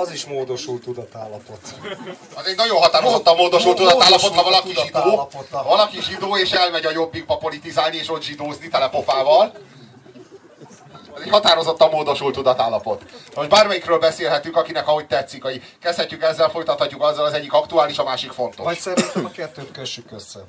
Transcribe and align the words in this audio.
az 0.00 0.10
is 0.12 0.24
módosult 0.24 0.82
tudatállapot. 0.82 1.60
Az 2.34 2.46
egy 2.46 2.56
nagyon 2.56 2.80
határozottan 2.80 3.36
módosult 3.36 3.76
tudatállapot, 3.76 4.34
ha 4.34 4.42
valaki 4.42 4.74
zsidó, 4.74 5.28
ha 5.50 5.62
valaki 5.62 6.00
zsidó, 6.00 6.36
és 6.36 6.50
elmegy 6.50 6.84
a 6.84 6.90
jobbikba 6.90 7.36
politizálni, 7.36 7.96
és 7.96 8.10
ott 8.10 8.22
zsidózni 8.22 8.68
telepofával. 8.68 9.52
Ez 11.16 11.22
egy 11.22 11.30
határozottan 11.30 11.90
módosult 11.90 12.34
tudatállapot. 12.34 13.02
Most 13.34 13.48
bármelyikről 13.48 13.98
beszélhetünk, 13.98 14.56
akinek 14.56 14.88
ahogy 14.88 15.06
tetszik. 15.06 15.42
Hogy 15.42 15.62
kezdhetjük 15.80 16.22
ezzel, 16.22 16.50
folytathatjuk 16.50 17.02
azzal, 17.02 17.24
az 17.24 17.32
egyik 17.32 17.52
aktuális, 17.52 17.98
a 17.98 18.04
másik 18.04 18.32
fontos. 18.32 18.64
Vagy 18.64 18.78
szerintem 18.78 19.24
a 19.24 19.30
kettőt 19.30 19.70
kössük 19.70 20.12
össze. 20.12 20.40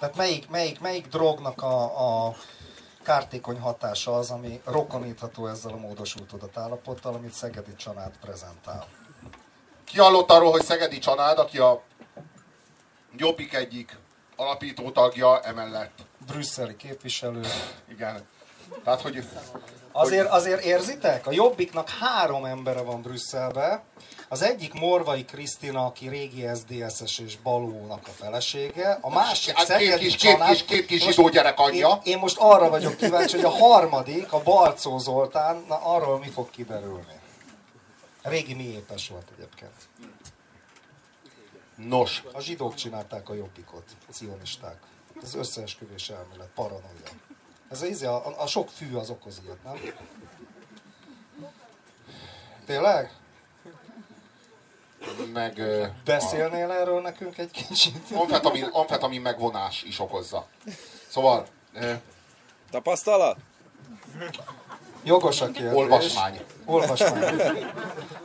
Tehát 0.00 0.16
melyik, 0.16 0.48
melyik, 0.48 0.80
melyik 0.80 1.06
drognak 1.06 1.62
a, 1.62 1.82
a 1.82 2.34
kártékony 3.08 3.58
hatása 3.58 4.16
az, 4.16 4.30
ami 4.30 4.60
rokonítható 4.64 5.46
ezzel 5.46 5.72
a 5.72 5.76
módosult 5.76 6.28
tudatállapottal, 6.28 7.14
amit 7.14 7.32
Szegedi 7.32 7.74
Csanád 7.76 8.12
prezentál. 8.20 8.86
Ki 9.84 9.98
hallott 9.98 10.30
arról, 10.30 10.50
hogy 10.50 10.62
Szegedi 10.62 10.98
Csanád, 10.98 11.38
aki 11.38 11.58
a 11.58 11.82
Jobbik 13.16 13.54
egyik 13.54 13.98
alapító 14.36 14.90
tagja, 14.90 15.40
emellett. 15.40 15.98
Brüsszeli 16.26 16.76
képviselő. 16.76 17.40
Igen. 17.88 18.26
Tehát, 18.84 19.00
hogy 19.00 19.24
Azért, 19.92 20.28
azért 20.28 20.64
érzitek? 20.64 21.26
A 21.26 21.32
Jobbiknak 21.32 21.88
három 21.88 22.44
embere 22.44 22.80
van 22.82 23.02
Brüsszelbe. 23.02 23.82
Az 24.28 24.42
egyik 24.42 24.72
Morvai 24.72 25.24
Krisztina, 25.24 25.84
aki 25.86 26.08
régi 26.08 26.46
SZDSZ-es 26.54 27.18
és 27.18 27.36
Balónak 27.36 28.06
a 28.06 28.10
felesége. 28.10 28.98
A 29.00 29.10
másik 29.10 29.54
Hát 29.56 29.66
két 29.66 29.76
Szegedi 29.76 30.04
kis- 30.04 30.16
két 30.16 30.30
Csanád- 30.30 30.50
kis- 30.50 30.64
két 30.64 30.86
kis 30.86 31.02
zsidó 31.02 31.28
gyerek 31.28 31.58
anyja. 31.58 31.88
Én, 32.04 32.12
én 32.12 32.18
most 32.18 32.36
arra 32.38 32.68
vagyok 32.68 32.96
kíváncsi, 32.96 33.36
hogy 33.36 33.44
a 33.44 33.50
harmadik, 33.50 34.32
a 34.32 34.42
Balcó 34.42 34.98
Zoltán, 34.98 35.64
na 35.68 35.76
arról 35.82 36.18
mi 36.18 36.28
fog 36.28 36.50
kiderülni. 36.50 37.20
Régi 38.22 38.54
miépes 38.54 39.08
volt 39.08 39.26
egyébként. 39.36 39.72
nos, 41.76 42.22
A 42.32 42.40
zsidók 42.40 42.74
csinálták 42.74 43.28
a 43.28 43.34
jobbikot, 43.34 43.84
a 44.08 44.12
cionisták. 44.12 44.76
Ez 45.22 45.34
összeesküvés 45.34 46.08
elmélet, 46.10 46.48
paranoia. 46.54 47.10
Ez 47.70 47.82
az, 47.82 48.02
a, 48.02 48.26
a, 48.26 48.42
a 48.42 48.46
sok 48.46 48.68
fű 48.68 48.94
az 48.94 49.10
okoz 49.10 49.40
ilyet, 49.44 49.64
nem? 49.64 49.94
Tényleg? 52.66 53.12
meg 55.32 55.62
Beszélnél 56.04 56.70
erről 56.70 57.00
nekünk 57.00 57.38
egy 57.38 57.50
kicsit? 57.50 58.10
amfetamin, 58.14 58.64
amfetamin 58.64 59.20
megvonás 59.20 59.82
is 59.82 59.98
okozza. 59.98 60.46
Szóval, 61.08 61.46
Tapasztalat? 62.70 63.36
Jogos 65.02 65.40
a 65.40 65.50
kérdés. 65.50 65.72
olvasmány. 65.78 66.40
Olvasmány. 66.64 67.36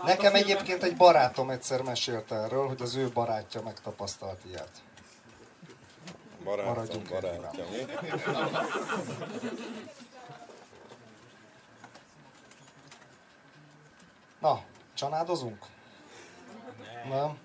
Nekem 0.03 0.35
egyébként 0.35 0.83
egy 0.83 0.95
barátom 0.95 1.50
egyszer 1.50 1.81
mesélte 1.81 2.35
erről, 2.35 2.67
hogy 2.67 2.81
az 2.81 2.95
ő 2.95 3.09
barátja 3.09 3.61
megtapasztalt 3.61 4.39
ilyet. 4.45 4.69
Barátom, 6.44 6.73
Maradjunk 6.73 7.09
barátja, 7.09 7.66
mi? 7.72 7.86
Na, 14.39 14.61
csanádozunk? 14.94 15.66
Nem. 17.09 17.38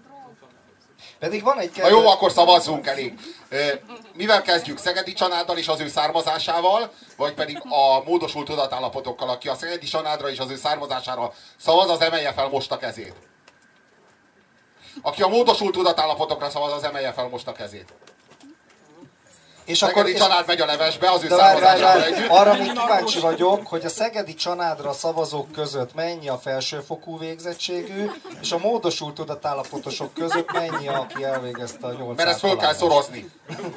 Pedig 1.18 1.42
van 1.42 1.58
egy 1.58 1.76
Na 1.76 1.88
jó, 1.88 2.06
akkor 2.06 2.32
szavazzunk 2.32 2.86
elég. 2.86 3.20
Mivel 4.14 4.42
kezdjük? 4.42 4.78
Szegedi 4.78 5.12
Csanáddal 5.12 5.58
és 5.58 5.68
az 5.68 5.80
ő 5.80 5.88
származásával, 5.88 6.92
vagy 7.16 7.34
pedig 7.34 7.58
a 7.62 8.02
módosult 8.04 8.46
tudatállapotokkal, 8.46 9.28
aki 9.28 9.48
a 9.48 9.54
Szegedi 9.54 9.86
Csanádra 9.86 10.30
és 10.30 10.38
az 10.38 10.50
ő 10.50 10.56
származására 10.56 11.32
szavaz, 11.56 11.90
az 11.90 12.00
emelje 12.00 12.32
fel 12.32 12.48
most 12.48 12.72
a 12.72 12.76
kezét. 12.78 13.14
Aki 15.02 15.22
a 15.22 15.28
módosult 15.28 15.72
tudatállapotokra 15.72 16.50
szavaz, 16.50 16.72
az 16.72 16.84
emelje 16.84 17.12
fel 17.12 17.28
most 17.28 17.48
a 17.48 17.52
kezét. 17.52 17.92
És 19.68 19.78
Szegedi 19.78 20.10
és- 20.12 20.18
Csanád 20.18 20.46
megy 20.46 20.60
a 20.60 20.66
levesbe, 20.66 21.10
az 21.10 21.22
ő 21.24 21.28
származásával 21.28 22.02
együtt. 22.04 22.28
arra 22.28 22.52
még 22.54 22.72
kíváncsi 22.72 23.20
vagyok, 23.20 23.66
hogy 23.66 23.84
a 23.84 23.88
szegedi 23.88 24.34
csanádra 24.34 24.92
szavazók 24.92 25.52
között 25.52 25.94
mennyi 25.94 26.28
a 26.28 26.38
felsőfokú 26.38 27.18
végzettségű, 27.18 28.10
és 28.40 28.52
a 28.52 28.58
módosult 28.58 29.14
tudatállapotosok 29.14 30.14
között 30.14 30.52
mennyi, 30.52 30.88
aki 30.88 31.24
elvégezte 31.24 31.86
a 31.86 31.92
8 31.92 32.16
Mert 32.16 32.28
ezt 32.28 32.38
föl 32.38 32.56
kell 32.56 32.74
szorozni. 32.74 33.30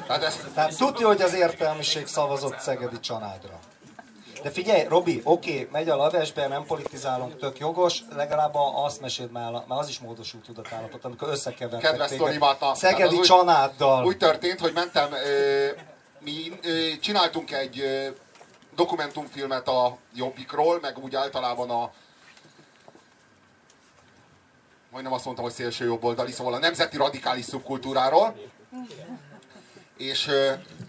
Tehát 0.06 0.22
ezt, 0.22 0.38
Tehát 0.54 0.76
tudja, 0.76 1.06
hogy 1.06 1.22
az 1.22 1.34
értelmiség 1.34 2.06
szavazott 2.06 2.60
szegedi 2.60 3.00
csanádra. 3.00 3.58
De 4.42 4.50
figyelj, 4.50 4.84
Robi, 4.88 5.20
oké, 5.24 5.68
megy 5.72 5.88
a 5.88 5.96
lavesbe, 5.96 6.46
nem 6.46 6.64
politizálunk, 6.64 7.36
tök 7.36 7.58
jogos, 7.58 7.98
legalább 8.14 8.54
a- 8.54 8.84
azt 8.84 9.00
meséld 9.00 9.30
már, 9.30 9.52
mert 9.52 9.64
az 9.68 9.88
is 9.88 9.98
módosult 9.98 10.44
tudatállapot, 10.44 11.04
amikor 11.04 11.28
összekevertek 11.28 11.90
Kedves 11.90 12.08
téged 12.08 12.38
na, 12.60 12.74
Szegedi 12.74 13.16
úgy- 13.16 13.24
csanáddal. 13.26 14.04
Úgy 14.04 14.16
történt, 14.16 14.60
hogy 14.60 14.72
mentem, 14.72 15.12
ö, 15.12 15.66
mi 16.20 16.58
ö, 16.62 16.88
csináltunk 17.00 17.52
egy 17.52 17.80
ö, 17.80 18.08
dokumentumfilmet 18.74 19.68
a 19.68 19.96
Jobbikról, 20.14 20.78
meg 20.80 20.98
úgy 20.98 21.14
általában 21.14 21.70
a 21.70 21.92
majdnem 24.90 25.12
azt 25.12 25.24
mondtam, 25.24 25.44
hogy 25.46 25.54
szélső 25.54 25.84
jobboldali, 25.84 26.32
szóval 26.32 26.54
a 26.54 26.58
nemzeti 26.58 26.96
radikális 26.96 27.44
szubkultúráról. 27.44 28.36
És, 29.96 30.30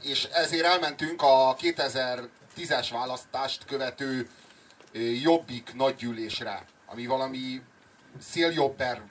és 0.01 0.23
ezért 0.23 0.65
elmentünk 0.65 1.21
a 1.21 1.55
2010-es 2.57 2.87
választást 2.91 3.65
követő 3.65 4.29
Jobbik 5.21 5.73
nagygyűlésre, 5.73 6.65
ami 6.85 7.05
valami 7.05 7.61
széljobber 8.19 9.01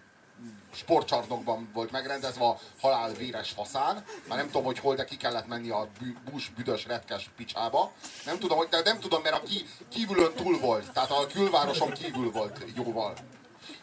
sportcsarnokban 0.75 1.71
volt 1.73 1.91
megrendezve 1.91 2.45
a 2.45 2.59
halál 2.81 3.13
véres 3.13 3.51
faszán. 3.51 4.05
Már 4.29 4.39
nem 4.39 4.47
tudom, 4.47 4.65
hogy 4.65 4.79
hol, 4.79 4.95
de 4.95 5.05
ki 5.05 5.17
kellett 5.17 5.47
menni 5.47 5.71
a 5.71 5.89
busz 6.31 6.49
büdös 6.57 6.87
retkes 6.87 7.31
picsába. 7.37 7.93
Nem 8.25 8.39
tudom, 8.39 8.59
hogy, 8.59 8.69
de 8.69 8.81
nem 8.85 8.99
tudom, 8.99 9.23
mert 9.23 9.35
a 9.35 9.43
ki, 9.43 9.67
kívülön 9.89 10.33
túl 10.35 10.59
volt. 10.59 10.93
Tehát 10.93 11.11
a 11.11 11.27
külvároson 11.27 11.93
kívül 11.93 12.31
volt 12.31 12.65
jóval. 12.75 13.15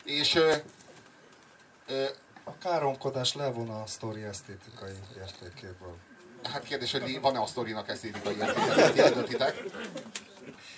És 0.03 0.35
ö, 0.35 0.55
ö, 1.87 2.05
A 2.43 2.57
káromkodás 2.57 3.33
levon 3.33 3.69
a 3.69 3.87
sztori 3.87 4.23
esztétikai 4.23 4.93
értékéből. 5.17 5.95
Hát 6.43 6.63
kérdés, 6.63 6.91
hogy 6.91 7.21
van-e 7.21 7.39
a 7.39 7.45
sztorinak 7.45 7.87
értéke, 7.89 8.53
ti 8.91 8.99
eldöntitek. 8.99 9.63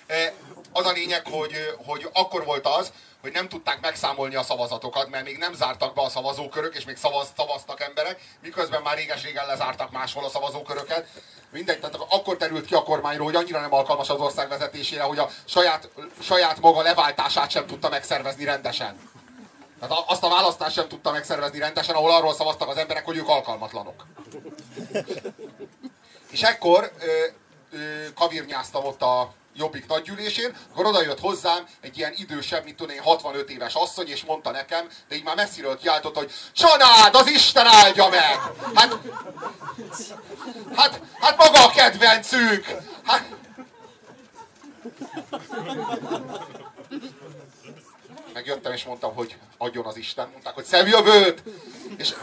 E, 0.07 0.33
Az 0.73 0.85
a 0.85 0.91
lényeg, 0.91 1.27
hogy, 1.27 1.53
hogy 1.85 2.09
akkor 2.13 2.45
volt 2.45 2.67
az, 2.67 2.91
hogy 3.21 3.31
nem 3.31 3.49
tudták 3.49 3.81
megszámolni 3.81 4.35
a 4.35 4.43
szavazatokat, 4.43 5.09
mert 5.09 5.23
még 5.23 5.37
nem 5.37 5.53
zártak 5.53 5.93
be 5.93 6.01
a 6.01 6.09
szavazókörök, 6.09 6.75
és 6.75 6.85
még 6.85 6.97
szavaz, 6.97 7.27
szavaztak 7.37 7.81
emberek, 7.81 8.21
miközben 8.41 8.81
már 8.81 8.97
réges-régen 8.97 9.45
lezártak 9.45 9.91
máshol 9.91 10.25
a 10.25 10.29
szavazóköröket. 10.29 11.07
Mindegy, 11.49 11.79
tehát 11.79 11.95
akkor 12.09 12.37
terült 12.37 12.65
ki 12.65 12.73
a 12.73 12.83
kormányról, 12.83 13.25
hogy 13.25 13.35
annyira 13.35 13.59
nem 13.59 13.73
alkalmas 13.73 14.09
az 14.09 14.19
ország 14.19 14.49
vezetésére, 14.49 15.03
hogy 15.03 15.17
a 15.19 15.29
saját, 15.45 15.89
saját 16.21 16.59
maga 16.59 16.81
leváltását 16.81 17.49
sem 17.49 17.65
tudta 17.65 17.89
megszervezni 17.89 18.43
rendesen. 18.43 19.09
Tehát 19.79 20.03
azt 20.07 20.23
a 20.23 20.29
választást 20.29 20.75
sem 20.75 20.87
tudta 20.87 21.11
megszervezni 21.11 21.59
rendesen, 21.59 21.95
ahol 21.95 22.11
arról 22.11 22.33
szavaztak 22.33 22.69
az 22.69 22.77
emberek, 22.77 23.05
hogy 23.05 23.17
ők 23.17 23.27
alkalmatlanok. 23.27 24.05
És 26.31 26.41
ekkor 26.41 26.91
ö, 26.99 27.25
ö, 27.71 28.13
kavirnyáztam 28.15 28.85
ott 28.85 29.01
a 29.01 29.33
Jobbik 29.55 29.87
nagygyűlésén, 29.87 30.55
akkor 30.71 30.85
oda 30.85 31.01
jött 31.01 31.19
hozzám 31.19 31.65
egy 31.81 31.97
ilyen 31.97 32.13
idősebb, 32.15 32.63
mint 32.63 32.75
tudom 32.75 32.95
én, 32.95 33.01
65 33.01 33.49
éves 33.49 33.73
asszony, 33.73 34.07
és 34.07 34.23
mondta 34.23 34.51
nekem, 34.51 34.89
de 35.07 35.15
így 35.15 35.23
már 35.23 35.35
messziről 35.35 35.77
kiáltott, 35.77 36.15
hogy 36.15 36.31
Csanád, 36.53 37.15
az 37.15 37.27
Isten 37.27 37.65
áldja 37.65 38.09
meg! 38.09 38.39
Hát, 38.75 38.99
hát, 40.75 41.01
hát 41.19 41.37
maga 41.37 41.65
a 41.65 41.69
kedvencük! 41.69 42.65
Hát, 43.03 43.25
megjöttem 48.33 48.73
és 48.73 48.83
mondtam, 48.83 49.13
hogy 49.13 49.37
adjon 49.57 49.85
az 49.85 49.97
Isten. 49.97 50.29
Mondták, 50.31 50.53
hogy 50.53 50.65
szemjövőt! 50.65 51.43
És 51.97 52.13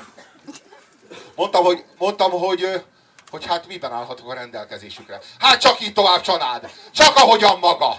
mondtam, 1.34 1.64
hogy, 1.64 1.84
mondtam, 1.98 2.30
hogy, 2.30 2.84
hogy 3.30 3.46
hát 3.46 3.66
miben 3.66 3.92
állhatok 3.92 4.30
a 4.30 4.34
rendelkezésükre. 4.34 5.20
Hát 5.38 5.60
csak 5.60 5.80
így 5.80 5.92
tovább 5.92 6.20
csanád. 6.20 6.70
Csak 6.90 7.16
ahogyan 7.16 7.58
maga. 7.58 7.96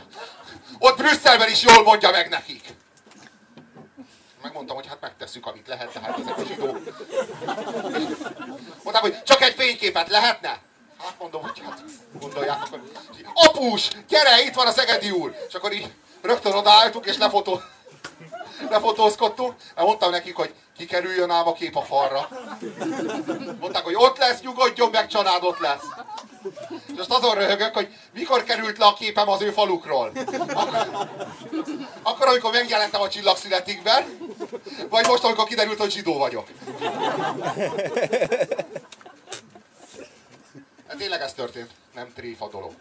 Ott 0.79 0.97
Brüsszelben 0.97 1.49
is 1.49 1.63
jól 1.63 1.83
mondja 1.83 2.11
meg 2.11 2.29
nekik. 2.29 2.63
Megmondtam, 4.41 4.75
hogy 4.75 4.87
hát 4.87 5.01
megtesszük, 5.01 5.45
amit 5.45 5.67
lehet, 5.67 5.91
tehát 5.91 6.19
ezek 6.19 6.37
a 6.37 6.43
zsidók. 6.43 6.79
Mondták, 8.83 9.01
hogy 9.01 9.23
csak 9.23 9.41
egy 9.41 9.53
fényképet 9.53 10.09
lehetne? 10.09 10.61
Hát 10.99 11.15
mondom, 11.19 11.41
hogy 11.41 11.61
hát 11.65 11.83
gondolják. 12.19 12.57
Apus, 13.33 13.89
gyere, 14.07 14.41
itt 14.41 14.53
van 14.53 14.67
a 14.67 14.71
Szegedi 14.71 15.11
úr! 15.11 15.35
És 15.47 15.53
akkor 15.53 15.73
így 15.73 15.91
rögtön 16.21 16.53
odaálltunk, 16.53 17.05
és 17.05 17.17
lefotó... 17.17 17.61
lefotózkodtunk. 18.69 19.53
Hát 19.75 19.85
Mondtam 19.85 20.11
nekik, 20.11 20.35
hogy 20.35 20.53
kikerüljön 20.77 21.29
ám 21.29 21.47
a 21.47 21.53
kép 21.53 21.75
a 21.75 21.81
falra. 21.81 22.29
Mondták, 23.59 23.83
hogy 23.83 23.95
ott 23.95 24.17
lesz, 24.17 24.41
nyugodjon 24.41 24.89
meg, 24.89 25.07
család 25.07 25.43
ott 25.43 25.59
lesz. 25.59 25.85
És 26.71 26.97
most 26.97 27.11
azon 27.11 27.35
röhögök, 27.35 27.73
hogy 27.73 27.87
mikor 28.13 28.43
került 28.43 28.77
le 28.77 28.85
a 28.85 28.93
képem 28.93 29.29
az 29.29 29.41
ő 29.41 29.51
falukról. 29.51 30.11
Akkor 32.01 32.27
amikor 32.27 32.51
megjelentem 32.51 33.01
a 33.01 33.09
csillagszületikben, 33.09 34.03
vagy 34.89 35.07
most, 35.07 35.23
amikor 35.23 35.45
kiderült, 35.45 35.79
hogy 35.79 35.91
zsidó 35.91 36.17
vagyok. 36.17 36.47
Hát 40.87 40.97
tényleg 40.97 41.21
ez 41.21 41.33
történt, 41.33 41.71
nem 41.93 42.13
tréfa 42.15 42.47
dolog. 42.47 42.71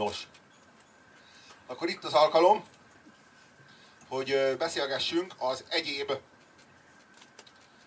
Nos, 0.00 0.26
akkor 1.66 1.88
itt 1.88 2.04
az 2.04 2.12
alkalom, 2.12 2.64
hogy 4.08 4.56
beszélgessünk 4.58 5.34
az 5.38 5.64
egyéb 5.68 6.12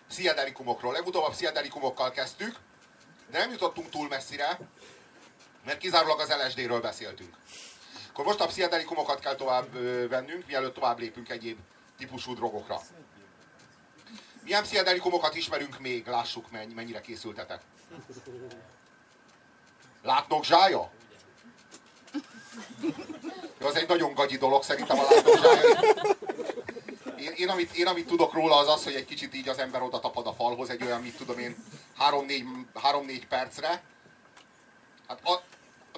pszichedelikumokról. 0.08 0.92
Legutóbb 0.92 1.24
a 1.24 1.30
pszichedelikumokkal 1.30 2.10
kezdtük, 2.10 2.56
de 3.30 3.38
nem 3.38 3.50
jutottunk 3.50 3.88
túl 3.88 4.08
messzire, 4.08 4.58
mert 5.64 5.78
kizárólag 5.78 6.20
az 6.20 6.34
LSD-ről 6.44 6.80
beszéltünk. 6.80 7.36
Akkor 8.08 8.24
most 8.24 8.40
a 8.40 8.46
pszichedelikumokat 8.46 9.20
kell 9.20 9.34
tovább 9.34 9.72
vennünk, 10.08 10.46
mielőtt 10.46 10.74
tovább 10.74 10.98
lépünk 10.98 11.28
egyéb 11.28 11.58
típusú 11.98 12.34
drogokra. 12.34 12.80
Milyen 14.42 14.62
pszichedelikumokat 14.62 15.34
ismerünk 15.34 15.78
még? 15.78 16.06
Lássuk, 16.06 16.50
mennyire 16.50 17.00
készültetek. 17.00 17.62
Látnok 20.02 20.44
zsája? 20.44 20.93
Az 23.60 23.76
egy 23.76 23.88
nagyon 23.88 24.14
gagyi 24.14 24.36
dolog 24.36 24.62
szerintem 24.62 24.98
a 24.98 25.02
látózsája. 25.02 25.94
Én, 27.18 27.32
én, 27.36 27.48
amit, 27.48 27.76
én 27.76 27.86
amit 27.86 28.06
tudok 28.06 28.32
róla 28.32 28.56
az 28.56 28.68
az, 28.68 28.84
hogy 28.84 28.94
egy 28.94 29.04
kicsit 29.04 29.34
így 29.34 29.48
az 29.48 29.58
ember 29.58 29.82
oda 29.82 30.00
tapad 30.00 30.26
a 30.26 30.32
falhoz, 30.32 30.70
egy 30.70 30.82
olyan, 30.82 31.00
mit 31.00 31.16
tudom 31.16 31.38
én, 31.38 31.56
3-4 31.98 33.22
percre. 33.28 33.82
Hát 35.08 35.20
a, 35.24 35.42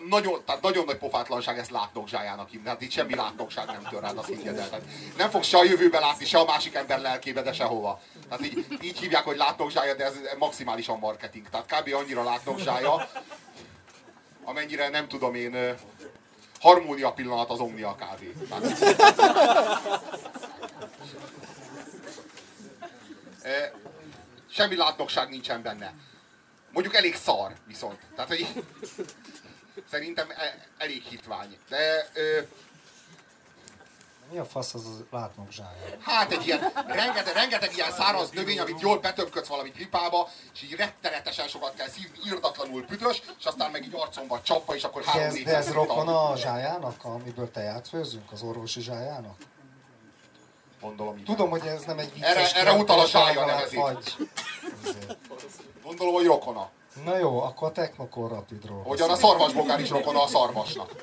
nagyon, 0.08 0.44
tehát 0.44 0.62
nagyon 0.62 0.84
nagy 0.84 0.96
pofátlanság 0.96 1.58
ezt 1.58 1.70
látnokzsájának 1.70 2.48
hívni. 2.48 2.68
Hát 2.68 2.80
itt 2.80 2.90
semmi 2.90 3.14
látnokság 3.14 3.66
nem 3.66 3.86
tör 3.90 4.00
rád, 4.00 4.24
higgyed 4.24 4.58
el. 4.58 4.68
Tehát 4.68 4.84
nem 5.16 5.30
fogsz 5.30 5.46
se 5.46 5.58
a 5.58 5.64
jövőbe 5.64 5.98
látni, 5.98 6.24
se 6.24 6.38
a 6.38 6.44
másik 6.44 6.74
ember 6.74 7.00
lelkébe, 7.00 7.42
de 7.42 7.52
sehova. 7.52 8.00
Tehát 8.28 8.44
így, 8.44 8.66
így 8.82 8.98
hívják, 8.98 9.24
hogy 9.24 9.36
látnokzsája, 9.36 9.94
de 9.94 10.04
ez 10.04 10.14
maximálisan 10.38 10.98
marketing. 10.98 11.48
Tehát 11.48 11.66
kb. 11.66 11.94
annyira 11.94 12.22
látnokzsája, 12.22 13.08
amennyire 14.44 14.88
nem 14.88 15.08
tudom 15.08 15.34
én, 15.34 15.76
harmónia 16.60 17.12
pillanat 17.12 17.50
az 17.50 17.58
Omnia 17.58 17.94
kávé. 17.94 18.34
Semmi 24.50 24.76
látnokság 24.76 25.28
nincsen 25.28 25.62
benne. 25.62 25.92
Mondjuk 26.72 26.94
elég 26.94 27.16
szar 27.16 27.52
viszont. 27.66 27.98
Tehát, 28.14 28.28
hogy 28.28 28.46
szerintem 29.90 30.30
e, 30.30 30.66
elég 30.78 31.02
hitvány. 31.02 31.58
De 31.68 32.10
mi 34.30 34.38
a 34.38 34.44
fasz 34.44 34.74
az 34.74 34.84
a 34.84 35.16
látnok 35.16 35.52
zsája? 35.52 35.96
Hát 36.00 36.32
egy 36.32 36.46
ilyen, 36.46 36.72
rengeteg, 36.86 37.34
rengeteg 37.34 37.74
ilyen 37.74 37.92
száraz 37.92 38.30
növény, 38.30 38.60
amit 38.60 38.80
jól 38.80 38.98
betöpködsz 38.98 39.48
valami 39.48 39.70
pipába, 39.70 40.28
és 40.54 40.62
így 40.62 40.72
rettenetesen 40.72 41.48
sokat 41.48 41.74
kell 41.74 41.88
szívni, 41.88 42.18
írdatlanul 42.26 42.84
büdös, 42.88 43.22
és 43.38 43.44
aztán 43.44 43.70
meg 43.70 43.84
így 43.84 43.94
arcomba 43.94 44.40
csapva, 44.42 44.74
és 44.74 44.84
akkor 44.84 45.04
három 45.04 45.32
négy 45.32 45.44
De 45.44 45.56
ez 45.56 45.72
rokon 45.72 46.08
a 46.08 46.36
zsájának, 46.36 47.04
amiből 47.04 47.50
teját 47.50 47.88
főzünk, 47.88 48.32
az 48.32 48.42
orvosi 48.42 48.80
zsájának? 48.80 49.36
Gondolom. 50.80 51.24
Tudom, 51.24 51.50
hogy 51.50 51.66
ez 51.66 51.82
nem 51.82 51.98
egy 51.98 52.12
vicces 52.12 52.52
Erre, 52.52 52.60
erre 52.60 52.72
utal 52.72 53.00
a 53.00 53.06
zsája 53.06 53.44
nevezés. 53.44 54.16
Gondolom, 55.82 56.14
hogy 56.14 56.26
rokona. 56.26 56.70
Na 57.04 57.18
jó, 57.18 57.42
akkor 57.42 57.68
a 57.68 57.72
Technokor 57.72 58.30
Rapidról. 58.30 58.82
Hogyan 58.82 59.10
a 59.10 59.16
szarvasbogár 59.16 59.80
is 59.80 59.88
rokona 59.88 60.22
a 60.22 60.26
szarvasnak. 60.26 61.02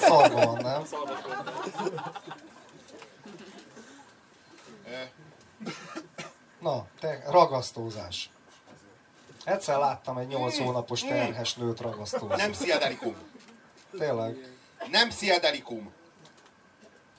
Szarva 0.00 0.46
van, 0.46 0.62
nem? 0.62 0.82
Na, 6.60 6.86
te, 7.00 7.22
ragasztózás. 7.30 8.30
Egyszer 9.44 9.78
láttam 9.78 10.18
egy 10.18 10.26
8 10.26 10.58
hónapos 10.58 11.00
terhes 11.00 11.54
nőt 11.54 11.80
ragasztózni. 11.80 12.36
Nem 12.36 12.52
sziedelikum. 12.52 13.16
Tényleg. 13.98 14.56
Nem 14.90 15.10
sziedelikum. 15.10 15.92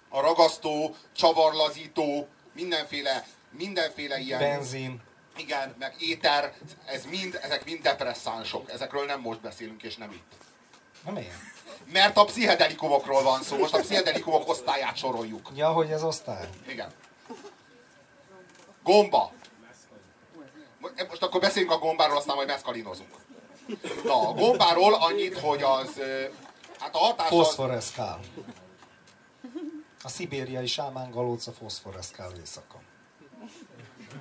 A 0.10 0.22
ragasztó, 0.22 0.96
csavarlazító, 1.12 2.28
mindenféle, 2.54 3.26
mindenféle 3.50 4.20
ilyen... 4.20 4.40
Benzin. 4.40 5.02
Igen, 5.38 5.76
meg 5.80 5.96
éter, 6.00 6.54
ez 6.86 7.06
mind, 7.06 7.40
ezek 7.42 7.66
mind 7.66 7.82
depresszánsok. 7.82 8.72
Ezekről 8.72 9.06
nem 9.06 9.20
most 9.20 9.42
beszélünk, 9.42 9.84
és 9.84 9.96
nem 9.96 10.12
itt. 10.12 10.32
Na 11.06 11.12
miért? 11.12 11.34
Mert 11.92 12.18
a 12.18 12.26
pszichedelikumokról 12.26 13.24
van 13.24 13.44
szó, 13.44 13.58
most 13.58 13.74
a 13.74 13.80
pszichedelikumok 13.80 14.50
osztályát 14.50 14.98
soroljuk. 14.98 15.50
Ja, 15.56 15.72
hogy 15.72 15.92
ez 15.92 16.04
osztály? 16.04 16.50
Igen. 16.68 16.92
Gomba. 18.84 19.32
Most 21.10 21.22
akkor 21.22 21.42
beszéljünk 21.42 21.74
a 21.74 21.78
gombáról, 21.78 22.18
aztán 22.18 22.36
majd 22.36 22.48
meszkalinozunk. 22.48 23.16
Na, 24.04 24.30
a 24.30 24.34
gombáról 24.34 24.94
annyit, 24.94 25.40
hogy 25.40 25.64
az... 25.64 26.00
Hát 26.80 26.96
a 26.96 26.98
hatás 26.98 27.28
Foszforeszkál. 27.28 28.20
A 30.04 30.10
szibériai 30.10 30.68
sámán 30.68 31.12
galóca 31.12 31.52
foszforeszkál 31.52 32.32
éjszaka. 32.38 32.80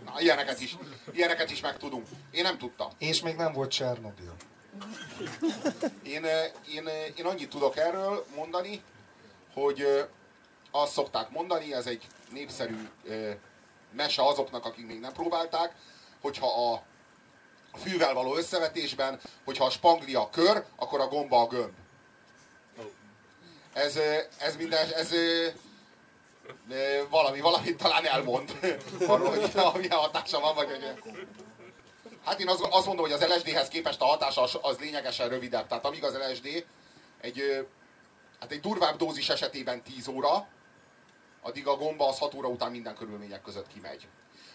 Na, 0.06 0.20
ilyeneket 0.20 0.60
is, 0.60 0.76
ilyeneket 1.12 1.50
is 1.50 1.60
megtudunk. 1.60 2.06
Én 2.30 2.42
nem 2.42 2.58
tudtam. 2.58 2.90
És 2.98 3.22
még 3.22 3.36
nem 3.36 3.52
volt 3.52 3.70
Csernobil. 3.70 4.36
Én, 6.02 6.24
én, 6.74 6.88
én 7.16 7.24
annyit 7.24 7.50
tudok 7.50 7.76
erről 7.76 8.26
mondani, 8.34 8.82
hogy 9.52 10.06
azt 10.70 10.92
szokták 10.92 11.30
mondani, 11.30 11.74
ez 11.74 11.86
egy 11.86 12.06
népszerű 12.30 12.88
mese 13.92 14.22
azoknak, 14.22 14.64
akik 14.64 14.86
még 14.86 15.00
nem 15.00 15.12
próbálták, 15.12 15.74
hogyha 16.20 16.72
a 16.72 16.82
fűvel 17.78 18.14
való 18.14 18.36
összevetésben, 18.36 19.20
hogyha 19.44 19.64
a 19.64 19.70
spanglia 19.70 20.30
kör, 20.30 20.64
akkor 20.76 21.00
a 21.00 21.08
gomba 21.08 21.40
a 21.40 21.46
gömb. 21.46 21.74
Ez, 23.72 23.96
ez 24.38 24.56
minden, 24.56 24.92
ez 24.92 25.10
valami, 27.10 27.40
valami 27.40 27.74
talán 27.74 28.06
elmond 28.06 28.58
arról, 29.06 29.28
hogy 29.28 29.80
milyen 29.80 29.96
hatása 29.96 30.40
van, 30.40 30.54
vagy 30.54 30.68
hogy... 30.70 31.14
Hát 32.24 32.40
én 32.40 32.48
azt, 32.48 32.60
azt 32.70 32.86
mondom, 32.86 33.04
hogy 33.04 33.14
az 33.14 33.26
LSD-hez 33.26 33.68
képest 33.68 34.00
a 34.00 34.04
hatása 34.04 34.42
az, 34.42 34.78
lényegesen 34.78 35.28
rövidebb. 35.28 35.66
Tehát 35.66 35.84
amíg 35.84 36.04
az 36.04 36.18
LSD 36.30 36.64
egy, 37.20 37.66
hát 38.40 38.52
egy 38.52 38.60
durvább 38.60 38.96
dózis 38.96 39.28
esetében 39.28 39.82
10 39.82 40.08
óra, 40.08 40.46
addig 41.42 41.66
a 41.66 41.76
gomba 41.76 42.08
az 42.08 42.18
6 42.18 42.34
óra 42.34 42.48
után 42.48 42.70
minden 42.70 42.94
körülmények 42.94 43.42
között 43.42 43.66
kimegy. 43.66 44.08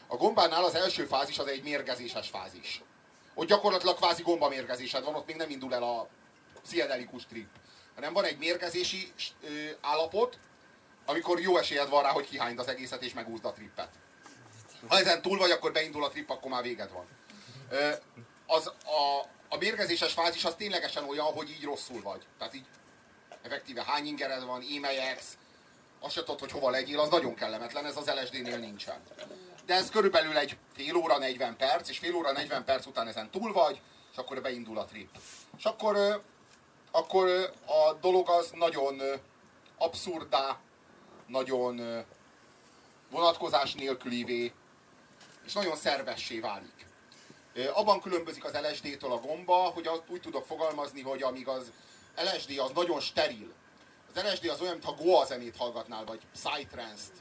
A 0.07 0.15
gombánál 0.15 0.63
az 0.63 0.75
első 0.75 1.05
fázis 1.05 1.39
az 1.39 1.47
egy 1.47 1.63
mérgezéses 1.63 2.29
fázis. 2.29 2.81
Ott 3.33 3.47
gyakorlatilag 3.47 3.95
kvázi 3.95 4.21
gomba 4.21 4.49
mérgezésed 4.49 5.03
van, 5.03 5.15
ott 5.15 5.27
még 5.27 5.35
nem 5.35 5.49
indul 5.49 5.73
el 5.73 5.83
a 5.83 6.07
pszichedelikus 6.61 7.25
trip. 7.25 7.47
Hanem 7.95 8.13
van 8.13 8.23
egy 8.23 8.37
mérgezési 8.37 9.13
állapot, 9.81 10.39
amikor 11.05 11.39
jó 11.39 11.57
esélyed 11.57 11.89
van 11.89 12.03
rá, 12.03 12.09
hogy 12.09 12.27
kihányd 12.27 12.59
az 12.59 12.67
egészet 12.67 13.01
és 13.01 13.13
megúzd 13.13 13.45
a 13.45 13.51
trippet. 13.51 13.89
Ha 14.87 14.97
ezen 14.97 15.21
túl 15.21 15.37
vagy, 15.37 15.51
akkor 15.51 15.71
beindul 15.71 16.03
a 16.03 16.09
trip, 16.09 16.29
akkor 16.29 16.51
már 16.51 16.63
véged 16.63 16.91
van. 16.91 17.05
Az, 18.45 18.67
a, 18.67 19.25
a 19.49 19.57
mérgezéses 19.57 20.13
fázis 20.13 20.45
az 20.45 20.55
ténylegesen 20.55 21.03
olyan, 21.03 21.25
hogy 21.25 21.49
így 21.49 21.63
rosszul 21.63 22.01
vagy. 22.01 22.25
Tehát 22.37 22.53
így 22.53 22.65
effektíve 23.41 23.83
hány 23.83 24.05
ingered 24.05 24.45
van, 24.45 24.61
e-maileksz, 24.75 25.37
azt 25.99 26.13
se 26.13 26.23
tudod, 26.23 26.39
hogy 26.39 26.51
hova 26.51 26.69
legyél, 26.69 26.99
az 26.99 27.09
nagyon 27.09 27.35
kellemetlen, 27.35 27.85
ez 27.85 27.97
az 27.97 28.11
LSD-nél 28.21 28.57
nincsen. 28.57 28.99
De 29.65 29.73
ez 29.73 29.89
körülbelül 29.89 30.37
egy 30.37 30.57
fél 30.73 30.95
óra 30.95 31.17
40 31.17 31.55
perc, 31.57 31.89
és 31.89 31.97
fél 31.97 32.15
óra 32.15 32.31
40 32.31 32.63
perc 32.63 32.85
után 32.85 33.07
ezen 33.07 33.29
túl 33.29 33.53
vagy, 33.53 33.81
és 34.11 34.17
akkor 34.17 34.41
beindul 34.41 34.77
a 34.77 34.85
trip. 34.85 35.09
És 35.57 35.63
akkor, 35.63 36.23
akkor 36.91 37.53
a 37.65 37.93
dolog 37.93 38.29
az 38.29 38.49
nagyon 38.53 39.01
abszurdá, 39.77 40.59
nagyon 41.31 42.05
vonatkozás 43.09 43.73
nélkülivé, 43.73 44.53
és 45.45 45.53
nagyon 45.53 45.75
szervessé 45.75 46.39
válik. 46.39 46.85
Abban 47.73 48.01
különbözik 48.01 48.43
az 48.43 48.57
LSD-től 48.69 49.11
a 49.11 49.19
gomba, 49.19 49.55
hogy 49.55 49.89
úgy 50.07 50.21
tudok 50.21 50.45
fogalmazni, 50.45 51.01
hogy 51.01 51.23
amíg 51.23 51.47
az 51.47 51.71
LSD 52.15 52.59
az 52.59 52.71
nagyon 52.73 52.99
steril, 52.99 53.53
az 54.13 54.23
LSD 54.23 54.45
az 54.45 54.61
olyan, 54.61 54.73
mintha 54.73 54.93
Goa 54.93 55.25
zenét 55.25 55.57
hallgatnál, 55.57 56.05
vagy 56.05 56.19
Psytrance-t. 56.31 57.13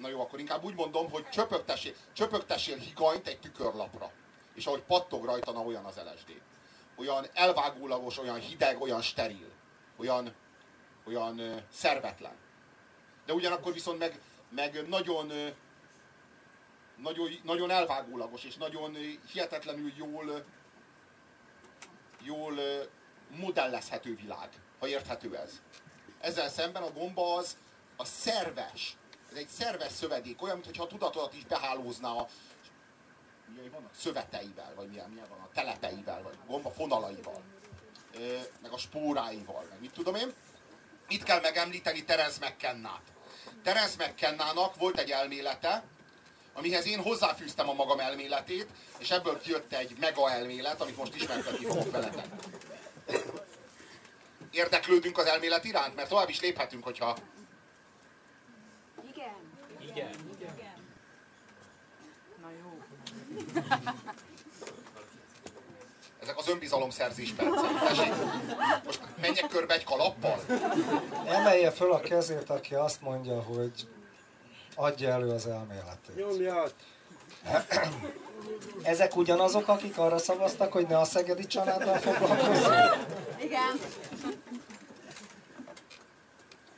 Na 0.00 0.08
jó, 0.08 0.20
akkor 0.20 0.38
inkább 0.38 0.64
úgy 0.64 0.74
mondom, 0.74 1.10
hogy 1.10 1.28
csöpögtessél, 1.28 1.94
csöpögtessél 2.12 2.76
higanyt 2.76 3.26
egy 3.26 3.40
tükörlapra. 3.40 4.10
És 4.54 4.66
ahogy 4.66 4.82
pattog 4.82 5.24
rajta, 5.24 5.52
na 5.52 5.60
olyan 5.60 5.84
az 5.84 5.96
LSD. 5.96 6.40
Olyan 6.96 7.26
elvágólagos, 7.34 8.18
olyan 8.18 8.38
hideg, 8.38 8.80
olyan 8.80 9.02
steril. 9.02 9.50
Olyan, 9.96 10.34
olyan 11.06 11.64
szervetlen. 11.72 12.36
De 13.28 13.34
ugyanakkor 13.34 13.72
viszont 13.72 13.98
meg, 13.98 14.20
meg 14.48 14.88
nagyon, 14.88 15.32
nagyon, 16.96 17.30
nagyon 17.42 17.70
elvágólagos, 17.70 18.44
és 18.44 18.56
nagyon 18.56 18.96
hihetetlenül 19.32 19.92
jól, 19.96 20.44
jól 22.22 22.54
modellezhető 23.30 24.14
világ, 24.14 24.48
ha 24.78 24.88
érthető 24.88 25.36
ez. 25.36 25.62
Ezzel 26.20 26.48
szemben 26.48 26.82
a 26.82 26.90
gomba 26.90 27.34
az 27.34 27.56
a 27.96 28.04
szerves, 28.04 28.96
ez 29.30 29.36
egy 29.36 29.48
szerves 29.48 29.92
szövedék, 29.92 30.42
olyan, 30.42 30.58
mintha 30.58 30.82
a 30.82 30.86
tudatodat 30.86 31.34
is 31.34 31.44
behálózná 31.44 32.10
a? 32.10 32.28
Szöveteivel, 33.96 34.72
vagy 34.74 34.88
milyen, 34.88 35.10
milyen 35.10 35.28
van, 35.28 35.40
a 35.40 35.48
telepeivel, 35.54 36.22
vagy 36.22 36.38
gomba 36.46 36.70
fonalaival, 36.70 37.42
meg 38.62 38.72
a 38.72 38.78
spóráival, 38.78 39.66
meg 39.70 39.80
mit 39.80 39.92
tudom 39.92 40.14
én. 40.14 40.32
Itt 41.08 41.22
kell 41.22 41.40
megemlíteni 41.40 42.04
Terence 42.04 42.46
McKenna-t. 42.46 43.16
Terence 43.62 44.06
McKenna-nak 44.06 44.76
volt 44.76 44.98
egy 44.98 45.10
elmélete, 45.10 45.82
amihez 46.52 46.86
én 46.86 47.02
hozzáfűztem 47.02 47.68
a 47.68 47.72
magam 47.72 48.00
elméletét, 48.00 48.66
és 48.98 49.10
ebből 49.10 49.40
kijött 49.40 49.72
egy 49.72 49.96
mega 50.00 50.30
elmélet, 50.30 50.80
amit 50.80 50.96
most 50.96 51.14
ismertetni 51.14 51.66
fogok 51.66 51.90
veletek. 51.90 52.26
Érdeklődünk 54.50 55.18
az 55.18 55.26
elmélet 55.26 55.64
iránt, 55.64 55.94
mert 55.94 56.08
tovább 56.08 56.28
is 56.28 56.40
léphetünk, 56.40 56.84
hogyha... 56.84 57.16
Igen. 59.10 59.34
Igen. 59.80 60.10
Na 62.40 62.50
jó. 62.50 62.82
Ezek 66.28 66.40
az 66.40 66.48
önbizalomszerzés 66.48 67.32
percek. 67.32 67.70
Tessék, 67.88 68.12
most 68.84 69.00
menjek 69.20 69.48
körbe 69.48 69.74
egy 69.74 69.84
kalappal? 69.84 70.40
Emelje 71.26 71.70
föl 71.70 71.92
a 71.92 72.00
kezét, 72.00 72.50
aki 72.50 72.74
azt 72.74 73.00
mondja, 73.00 73.42
hogy 73.42 73.88
adja 74.74 75.10
elő 75.10 75.30
az 75.30 75.46
elméletét. 75.46 76.16
Nyomjad! 76.16 76.74
Ezek 78.82 79.16
ugyanazok, 79.16 79.68
akik 79.68 79.98
arra 79.98 80.18
szavaztak, 80.18 80.72
hogy 80.72 80.86
ne 80.86 80.98
a 80.98 81.04
Szegedi 81.04 81.46
családdal 81.46 81.96
foglalkozzunk? 81.98 83.06
Igen. 83.40 83.80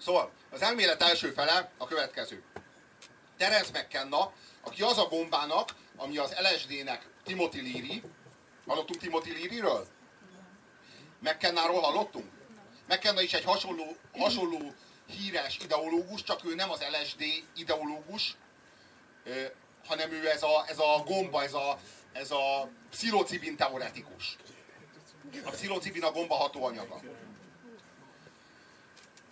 Szóval, 0.00 0.30
az 0.50 0.62
elmélet 0.62 1.02
első 1.02 1.30
fele 1.30 1.70
a 1.78 1.86
következő. 1.86 2.42
Terence 3.36 3.70
McKenna, 3.78 4.32
aki 4.64 4.82
az 4.82 4.98
a 4.98 5.08
gombának, 5.08 5.74
ami 5.96 6.18
az 6.18 6.34
LSD-nek 6.40 7.08
Timothy 7.24 7.72
Leary, 7.72 8.02
hallottunk 8.70 9.00
Timothy 9.00 9.32
Leary-ről? 9.32 9.86
McKennáról 11.18 11.80
hallottunk? 11.80 12.30
McKenna 12.88 13.20
is 13.20 13.32
egy 13.32 13.44
hasonló, 13.44 13.96
hasonló 14.12 14.74
híres 15.06 15.58
ideológus, 15.64 16.22
csak 16.22 16.44
ő 16.44 16.54
nem 16.54 16.70
az 16.70 16.84
LSD 16.90 17.24
ideológus, 17.56 18.36
hanem 19.86 20.10
ő 20.10 20.30
ez 20.30 20.42
a, 20.42 20.64
ez 20.68 20.78
a 20.78 21.02
gomba, 21.06 21.42
ez 21.42 21.52
a, 21.52 21.78
ez 22.12 22.30
a 22.30 22.68
pszilocibin 22.90 23.56
teoretikus. 23.56 24.36
A 25.44 25.50
pszilocibin 25.50 26.02
a 26.02 26.12
gomba 26.12 26.34
hatóanyaga. 26.34 27.00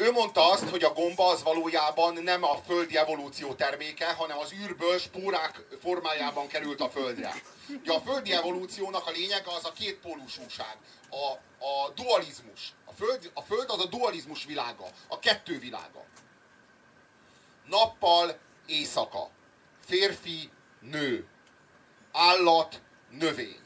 Ő 0.01 0.11
mondta 0.11 0.51
azt, 0.51 0.69
hogy 0.69 0.85
a 0.85 0.93
gomba 0.93 1.29
az 1.29 1.43
valójában 1.43 2.23
nem 2.23 2.45
a 2.45 2.57
földi 2.67 2.97
evolúció 2.97 3.55
terméke, 3.55 4.13
hanem 4.13 4.39
az 4.39 4.53
űrből 4.53 4.99
spórák 4.99 5.67
formájában 5.81 6.47
került 6.47 6.81
a 6.81 6.91
földre. 6.91 7.35
Ugye 7.81 7.93
a 7.93 8.01
földi 8.01 8.33
evolúciónak 8.33 9.07
a 9.07 9.11
lényege 9.11 9.51
az 9.51 9.65
a 9.65 9.73
kétpólusúság, 9.73 10.77
a, 11.11 11.31
a 11.65 11.91
dualizmus. 11.95 12.73
A 12.85 12.93
föld, 12.93 13.31
a 13.35 13.43
föld 13.43 13.71
az 13.71 13.81
a 13.81 13.87
dualizmus 13.87 14.45
világa, 14.45 14.87
a 15.09 15.19
kettő 15.19 15.59
világa. 15.59 16.05
Nappal 17.67 18.39
éjszaka, 18.67 19.31
férfi, 19.87 20.51
nő, 20.81 21.27
állat, 22.13 22.81
növény. 23.11 23.61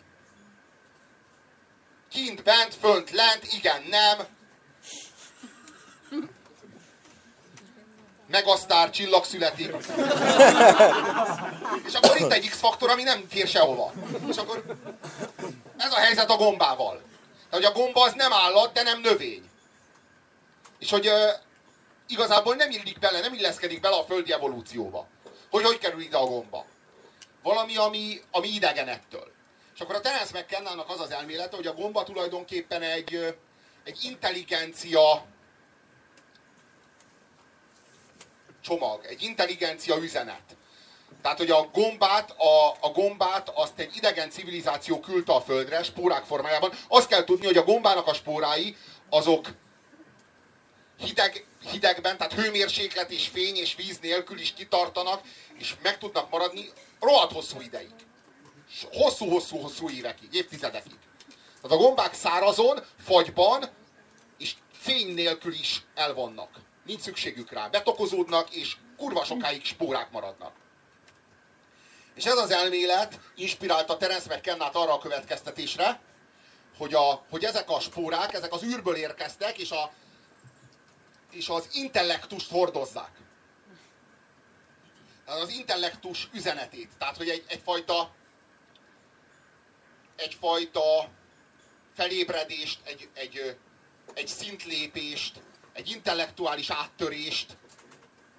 Kint, 2.10 2.42
bent, 2.42 2.74
fönt, 2.74 3.10
lent, 3.10 3.52
igen, 3.52 3.82
nem, 3.82 4.26
megasztár, 8.32 8.90
csillag 8.90 9.24
születik. 9.24 9.74
És 11.86 11.94
akkor 11.94 12.16
itt 12.16 12.32
egy 12.32 12.48
X-faktor, 12.48 12.90
ami 12.90 13.02
nem 13.02 13.24
fér 13.28 13.48
sehova. 13.48 13.92
És 14.28 14.36
akkor 14.36 14.64
ez 15.76 15.92
a 15.92 15.96
helyzet 15.96 16.30
a 16.30 16.36
gombával. 16.36 17.02
Tehát, 17.50 17.50
hogy 17.50 17.64
a 17.64 17.82
gomba 17.82 18.04
az 18.04 18.12
nem 18.12 18.32
állat, 18.32 18.72
de 18.72 18.82
nem 18.82 19.00
növény. 19.00 19.50
És 20.78 20.90
hogy 20.90 21.08
uh, 21.08 21.30
igazából 22.06 22.54
nem 22.54 22.70
illik 22.70 22.98
bele, 22.98 23.20
nem 23.20 23.34
illeszkedik 23.34 23.80
bele 23.80 23.96
a 23.96 24.04
földi 24.04 24.32
evolúcióba. 24.32 25.06
Hogy 25.50 25.64
hogy 25.64 25.78
kerül 25.78 26.00
ide 26.00 26.16
a 26.16 26.26
gomba. 26.26 26.64
Valami, 27.42 27.76
ami, 27.76 28.20
ami 28.30 28.48
idegen 28.48 28.88
ettől. 28.88 29.32
És 29.74 29.80
akkor 29.80 29.94
a 29.94 30.00
Terence 30.00 30.38
McKenna-nak 30.38 30.90
az 30.90 31.00
az 31.00 31.10
elmélete, 31.10 31.56
hogy 31.56 31.66
a 31.66 31.74
gomba 31.74 32.02
tulajdonképpen 32.02 32.82
egy, 32.82 33.36
egy 33.84 33.98
intelligencia 34.04 35.24
csomag, 38.62 39.04
egy 39.04 39.22
intelligencia 39.22 39.96
üzenet. 39.96 40.56
Tehát, 41.22 41.38
hogy 41.38 41.50
a 41.50 41.68
gombát, 41.72 42.30
a, 42.30 42.70
a 42.80 42.90
gombát 42.90 43.48
azt 43.54 43.78
egy 43.78 43.96
idegen 43.96 44.30
civilizáció 44.30 45.00
küldte 45.00 45.32
a 45.32 45.40
földre, 45.40 45.82
spórák 45.82 46.24
formájában. 46.24 46.72
Azt 46.88 47.08
kell 47.08 47.24
tudni, 47.24 47.46
hogy 47.46 47.56
a 47.56 47.64
gombának 47.64 48.06
a 48.06 48.14
spórái, 48.14 48.76
azok 49.10 49.48
hideg, 50.98 51.46
hidegben, 51.70 52.16
tehát 52.16 52.32
hőmérséklet 52.32 53.10
és 53.10 53.28
fény 53.28 53.56
és 53.56 53.74
víz 53.74 53.98
nélkül 53.98 54.38
is 54.38 54.52
kitartanak, 54.52 55.20
és 55.58 55.74
meg 55.82 55.98
tudnak 55.98 56.30
maradni 56.30 56.70
rohadt 57.00 57.32
hosszú 57.32 57.60
ideig. 57.60 57.94
Hosszú-hosszú-hosszú 58.92 59.90
évekig, 59.90 60.34
évtizedekig. 60.34 60.98
Tehát 61.62 61.76
a 61.78 61.82
gombák 61.82 62.14
szárazon, 62.14 62.84
fagyban 63.04 63.70
és 64.38 64.54
fény 64.72 65.14
nélkül 65.14 65.52
is 65.52 65.82
elvannak 65.94 66.50
nincs 66.84 67.00
szükségük 67.00 67.50
rá. 67.50 67.68
Betokozódnak, 67.68 68.54
és 68.54 68.76
kurva 68.96 69.24
sokáig 69.24 69.64
spórák 69.64 70.10
maradnak. 70.10 70.52
És 72.14 72.24
ez 72.24 72.36
az 72.36 72.50
elmélet 72.50 73.20
inspirálta 73.34 73.96
Terence 73.96 74.36
McKennát 74.36 74.74
arra 74.74 74.92
a 74.92 74.98
következtetésre, 74.98 76.00
hogy, 76.76 76.94
a, 76.94 77.24
hogy 77.30 77.44
ezek 77.44 77.70
a 77.70 77.80
spórák, 77.80 78.32
ezek 78.32 78.52
az 78.52 78.62
űrből 78.62 78.94
érkeztek, 78.94 79.58
és, 79.58 79.70
a, 79.70 79.92
és 81.30 81.48
az 81.48 81.68
intellektust 81.72 82.50
hordozzák. 82.50 83.10
Az 85.24 85.48
intellektus 85.48 86.28
üzenetét. 86.32 86.90
Tehát, 86.98 87.16
hogy 87.16 87.28
egy, 87.28 87.44
egyfajta 87.48 88.10
egyfajta 90.16 91.08
felébredést, 91.94 92.80
egy, 92.84 93.08
egy, 93.14 93.56
egy 94.14 94.28
szintlépést, 94.28 95.40
egy 95.72 95.90
intellektuális 95.90 96.70
áttörést 96.70 97.56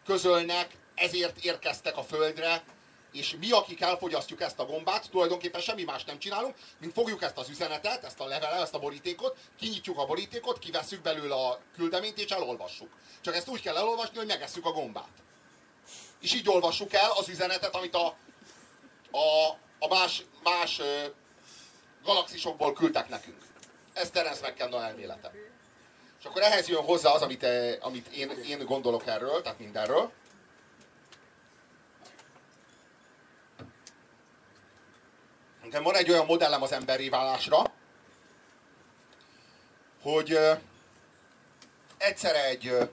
közölnek, 0.06 0.78
ezért 0.96 1.44
érkeztek 1.44 1.98
a 1.98 2.04
Földre, 2.04 2.64
és 3.12 3.36
mi, 3.40 3.52
akik 3.52 3.82
elfogyasztjuk 3.82 4.42
ezt 4.42 4.60
a 4.60 4.66
gombát, 4.66 5.10
tulajdonképpen 5.10 5.62
semmi 5.62 5.84
más 5.84 6.04
nem 6.04 6.20
csinálunk, 6.20 6.56
mint 6.80 6.94
fogjuk 6.94 7.22
ezt 7.22 7.38
az 7.38 7.50
üzenetet, 7.50 8.04
ezt 8.04 8.20
a 8.20 8.26
levelet, 8.26 8.62
ezt 8.62 8.74
a 8.74 8.80
borítékot, 8.80 9.38
kinyitjuk 9.60 9.98
a 9.98 10.06
borítékot, 10.06 10.60
kivesszük 10.60 11.02
belőle 11.02 11.36
a 11.36 11.60
küldeményt, 11.76 12.20
és 12.20 12.32
elolvassuk. 12.32 12.90
Csak 13.22 13.36
ezt 13.36 13.48
úgy 13.48 13.62
kell 13.62 13.78
elolvasni, 13.78 14.18
hogy 14.18 14.28
megesszük 14.28 14.66
a 14.66 14.72
gombát. 14.72 15.10
És 16.20 16.34
így 16.34 16.50
olvassuk 16.50 16.94
el 16.94 17.12
az 17.12 17.30
üzenetet, 17.30 17.76
amit 17.76 17.96
a, 17.96 18.06
a, 19.12 19.58
a 19.80 19.88
más, 19.88 20.24
más 20.44 20.80
ö, 20.80 21.06
galaxisokból 22.04 22.74
küldtek 22.74 23.10
nekünk. 23.10 23.38
Ez 23.94 24.10
Terence 24.10 24.50
McKenna 24.50 24.84
elmélete. 24.84 25.32
És 26.24 26.30
akkor 26.30 26.42
ehhez 26.42 26.68
jön 26.68 26.84
hozzá 26.84 27.12
az, 27.12 27.22
amit, 27.22 27.44
eh, 27.44 27.78
amit 27.80 28.08
én, 28.08 28.30
én 28.30 28.66
gondolok 28.66 29.08
erről, 29.08 29.42
tehát 29.42 29.60
mindenről. 29.60 30.12
Nekem 35.64 35.84
van 35.84 35.96
egy 35.96 36.10
olyan 36.10 36.26
modellem 36.26 36.62
az 36.62 36.72
emberi 36.72 37.10
válásra, 37.10 37.62
hogy 40.02 40.34
uh, 40.34 40.58
egyszer 41.98 42.36
egy 42.36 42.68
uh, 42.68 42.90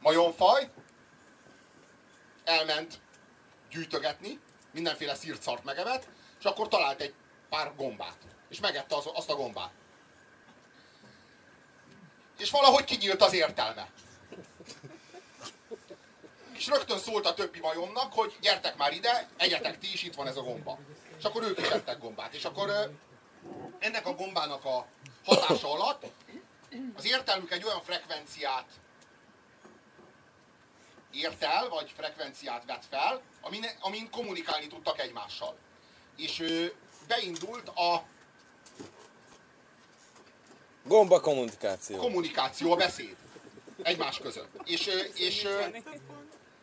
majomfaj 0.00 0.70
elment 2.44 3.00
gyűjtögetni, 3.70 4.40
mindenféle 4.72 5.14
szart 5.40 5.64
megevett, 5.64 6.08
és 6.38 6.44
akkor 6.44 6.68
talált 6.68 7.00
egy 7.00 7.14
pár 7.48 7.74
gombát. 7.76 8.18
És 8.48 8.60
megette 8.60 8.96
az, 8.96 9.04
azt 9.14 9.30
a 9.30 9.36
gombát 9.36 9.72
és 12.38 12.50
valahogy 12.50 12.84
kinyílt 12.84 13.22
az 13.22 13.32
értelme. 13.32 13.88
És 16.52 16.66
rögtön 16.66 16.98
szólt 16.98 17.26
a 17.26 17.34
többi 17.34 17.60
majomnak, 17.60 18.12
hogy 18.12 18.36
gyertek 18.40 18.76
már 18.76 18.92
ide, 18.92 19.28
egyetek 19.36 19.78
ti 19.78 19.92
is, 19.92 20.02
itt 20.02 20.14
van 20.14 20.26
ez 20.26 20.36
a 20.36 20.42
gomba. 20.42 20.78
És 21.18 21.24
akkor 21.24 21.42
ők 21.42 21.58
is 21.58 21.68
ettek 21.68 21.98
gombát. 21.98 22.34
És 22.34 22.44
akkor 22.44 22.94
ennek 23.78 24.06
a 24.06 24.14
gombának 24.14 24.64
a 24.64 24.86
hatása 25.24 25.72
alatt 25.72 26.06
az 26.96 27.06
értelmük 27.06 27.50
egy 27.50 27.64
olyan 27.64 27.82
frekvenciát 27.82 28.66
ért 31.12 31.42
el, 31.42 31.68
vagy 31.68 31.92
frekvenciát 31.96 32.64
vett 32.66 32.84
fel, 32.90 33.22
amin, 33.40 33.66
amin 33.80 34.10
kommunikálni 34.10 34.66
tudtak 34.66 35.00
egymással. 35.00 35.56
És 36.16 36.42
beindult 37.08 37.68
a 37.68 38.02
Gomba 40.86 41.20
kommunikáció. 41.20 41.96
kommunikáció, 41.96 42.72
a 42.72 42.76
beszéd 42.76 43.16
egymás 43.82 44.18
között. 44.18 44.60
És, 44.64 44.86
és, 45.14 45.46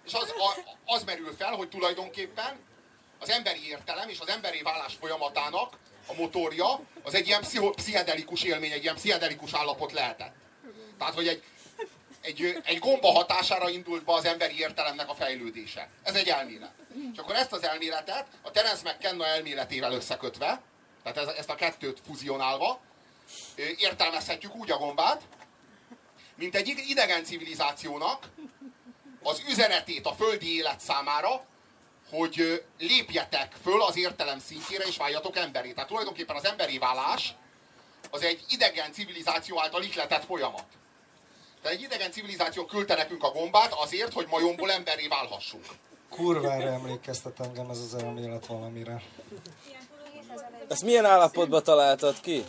és 0.06 0.13
az, 0.13 0.34
az 0.86 1.03
merül 1.03 1.36
fel, 1.38 1.51
hogy 1.51 1.70
tulajdonképpen 1.70 2.60
az 3.20 3.30
emberi 3.30 3.68
értelem 3.68 4.10
és 4.10 4.20
az 4.20 4.27
emberi 4.27 4.62
válás 4.62 4.94
folyamatának 5.00 5.77
a 6.08 6.13
motorja 6.13 6.80
az 7.03 7.13
egy 7.13 7.27
ilyen 7.27 7.42
pszicho, 7.42 7.70
pszichedelikus 7.70 8.44
élmény, 8.44 8.72
egy 8.72 8.84
ilyen 8.84 8.96
pszichedelikus 8.96 9.53
állapot 9.53 9.92
lehetett. 9.92 10.34
Tehát, 10.98 11.13
hogy 11.13 11.27
egy, 11.27 11.44
egy, 12.22 12.62
egy 12.63 12.80
gomba 12.80 13.12
hatására 13.12 13.70
indult 13.70 14.03
be 14.03 14.13
az 14.13 14.25
emberi 14.25 14.60
értelemnek 14.60 15.10
a 15.10 15.13
fejlődése. 15.13 15.89
Ez 16.03 16.15
egy 16.15 16.27
elmélet. 16.27 16.74
És 17.13 17.18
akkor 17.18 17.36
ezt 17.36 17.51
az 17.51 17.63
elméletet 17.63 18.27
a 18.42 18.51
Terence 18.51 18.92
McKenna 18.92 19.25
elméletével 19.25 19.94
összekötve, 19.94 20.62
tehát 21.03 21.18
ez, 21.18 21.36
ezt 21.36 21.50
a 21.50 21.56
kettőt 21.56 22.00
fuzionálva, 22.06 22.80
értelmezhetjük 23.78 24.56
úgy 24.56 24.72
a 24.72 24.78
gombát, 24.78 25.22
mint 26.36 26.56
egy 26.56 26.68
ide- 26.68 26.88
idegen 26.88 27.24
civilizációnak 27.24 28.30
az 29.24 29.44
üzenetét 29.50 30.06
a 30.06 30.13
földi 30.13 30.56
élet 30.56 30.80
számára, 30.80 31.46
hogy 32.10 32.63
lépjetek 32.80 33.56
föl 33.63 33.82
az 33.82 33.98
értelem 33.98 34.40
szintjére 34.40 34.84
és 34.84 34.98
váljatok 34.98 35.38
emberé. 35.38 35.72
Tehát 35.72 35.90
tulajdonképpen 35.90 36.36
az 36.36 36.46
emberi 36.46 36.78
válás 36.78 37.36
az 38.10 38.22
egy 38.24 38.44
idegen 38.50 38.92
civilizáció 38.94 39.62
által 39.62 39.84
ihletett 39.84 40.25
folyamat. 40.25 40.66
Tehát 41.62 41.78
egy 41.78 41.84
idegen 41.84 42.12
civilizáció 42.12 42.66
küldte 42.66 42.96
nekünk 42.96 43.24
a 43.24 43.32
gombát 43.32 43.74
azért, 43.74 44.13
hogy 44.13 44.28
majomból 44.30 44.72
emberré 44.72 45.08
válhassunk. 45.08 45.66
Kurvára 46.10 46.68
emlékeztet 46.68 47.40
engem 47.40 47.70
ez 47.70 47.78
az 47.78 47.96
elmélet 47.96 48.46
valamire. 48.46 49.02
Ezt 50.68 50.84
milyen 50.84 51.06
állapotban 51.06 51.63
találtad 51.63 52.20
ki? 52.20 52.44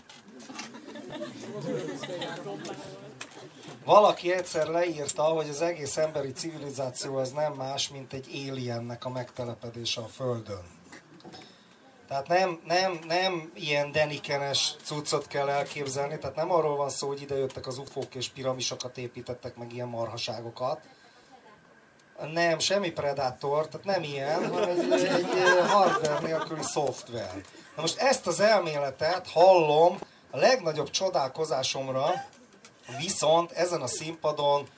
Valaki 3.84 4.32
egyszer 4.32 4.66
leírta, 4.66 5.22
hogy 5.22 5.48
az 5.48 5.60
egész 5.62 5.96
emberi 5.96 6.32
civilizáció 6.32 7.16
az 7.16 7.30
nem 7.30 7.52
más, 7.52 7.88
mint 7.88 8.12
egy 8.12 8.46
aliennek 8.50 9.04
a 9.04 9.10
megtelepedése 9.10 10.00
a 10.00 10.06
Földön. 10.06 10.64
Tehát 12.08 12.28
nem, 12.28 12.60
nem, 12.66 12.98
nem 13.06 13.50
ilyen 13.54 13.92
denikenes 13.92 14.74
cuccot 14.84 15.26
kell 15.26 15.48
elképzelni, 15.48 16.18
tehát 16.18 16.36
nem 16.36 16.52
arról 16.52 16.76
van 16.76 16.88
szó, 16.88 17.08
hogy 17.08 17.22
ide 17.22 17.34
jöttek 17.36 17.66
az 17.66 17.78
ufók 17.78 18.14
és 18.14 18.28
piramisokat 18.28 18.98
építettek 18.98 19.56
meg 19.56 19.72
ilyen 19.72 19.88
marhaságokat. 19.88 20.80
Nem, 22.32 22.58
semmi 22.58 22.90
predátor, 22.90 23.68
tehát 23.68 23.86
nem 23.86 24.02
ilyen, 24.02 24.50
hanem 24.50 24.68
egy, 24.68 25.04
egy 25.04 25.26
hardware 25.66 26.20
nélküli 26.20 26.62
szoftver. 26.62 27.34
Na 27.76 27.80
most 27.80 27.98
ezt 27.98 28.26
az 28.26 28.40
elméletet 28.40 29.28
hallom 29.28 29.98
a 30.30 30.36
legnagyobb 30.36 30.90
csodálkozásomra, 30.90 32.12
viszont 32.98 33.50
ezen 33.50 33.82
a 33.82 33.86
színpadon 33.86 34.68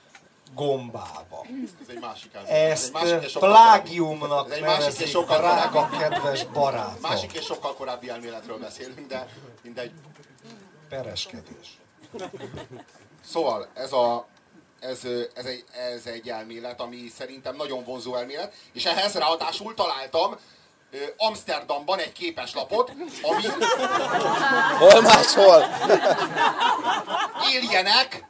gombába. 0.55 1.47
Ez 1.83 1.89
egy 1.89 2.01
másik. 2.01 2.35
Ez 2.35 2.49
Ezt 2.49 2.87
egy 2.87 2.93
másik 2.93 3.39
plágiumnak 3.39 4.51
Ez 4.51 4.57
egy 4.57 4.63
másik 4.63 4.79
és 4.79 4.85
nevezik, 4.85 5.07
sokkal 5.07 5.39
drága 5.39 5.89
kedves 5.99 6.45
barátom. 6.45 7.01
Másik 7.01 7.33
és 7.33 7.45
sokkal 7.45 7.75
korábbi 7.75 8.09
elméletről 8.09 8.59
beszélünk, 8.59 9.07
de 9.07 9.29
mindegy. 9.63 9.93
Pereskedés. 10.89 11.79
Szóval 13.25 13.69
ez 13.75 13.93
a 13.93 14.27
ez, 14.81 15.05
ez, 15.35 15.45
egy, 15.45 15.65
ez 15.73 16.07
egy 16.07 16.29
elmélet, 16.29 16.81
ami 16.81 17.09
szerintem 17.17 17.57
nagyon 17.57 17.85
vonzó 17.85 18.15
elmélet, 18.15 18.55
és 18.73 18.85
ehhez 18.85 19.15
ráadásul 19.15 19.75
találtam 19.75 20.37
Amsterdamban 21.17 21.99
egy 21.99 22.13
képeslapot, 22.13 22.93
ami 23.23 23.43
Hol 24.79 25.01
máshol? 25.01 25.65
éljenek 27.53 28.25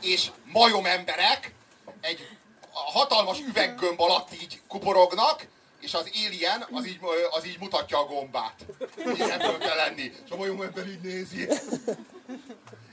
és 0.00 0.30
majom 0.52 0.86
emberek 0.86 1.54
egy 2.00 2.28
hatalmas 2.70 3.38
üveggömb 3.40 4.00
alatt 4.00 4.28
így 4.42 4.60
kuporognak, 4.68 5.46
és 5.80 5.94
az 5.94 6.10
alien 6.26 6.66
az 6.72 6.86
így, 6.86 6.98
az 7.30 7.46
így 7.46 7.58
mutatja 7.58 7.98
a 7.98 8.04
gombát. 8.04 8.54
Így 8.98 9.20
ebből 9.20 9.58
kell 9.58 9.76
lenni. 9.76 10.12
És 10.24 10.30
a 10.30 10.36
majom 10.36 10.62
ember 10.62 10.86
így 10.86 11.00
nézi. 11.00 11.48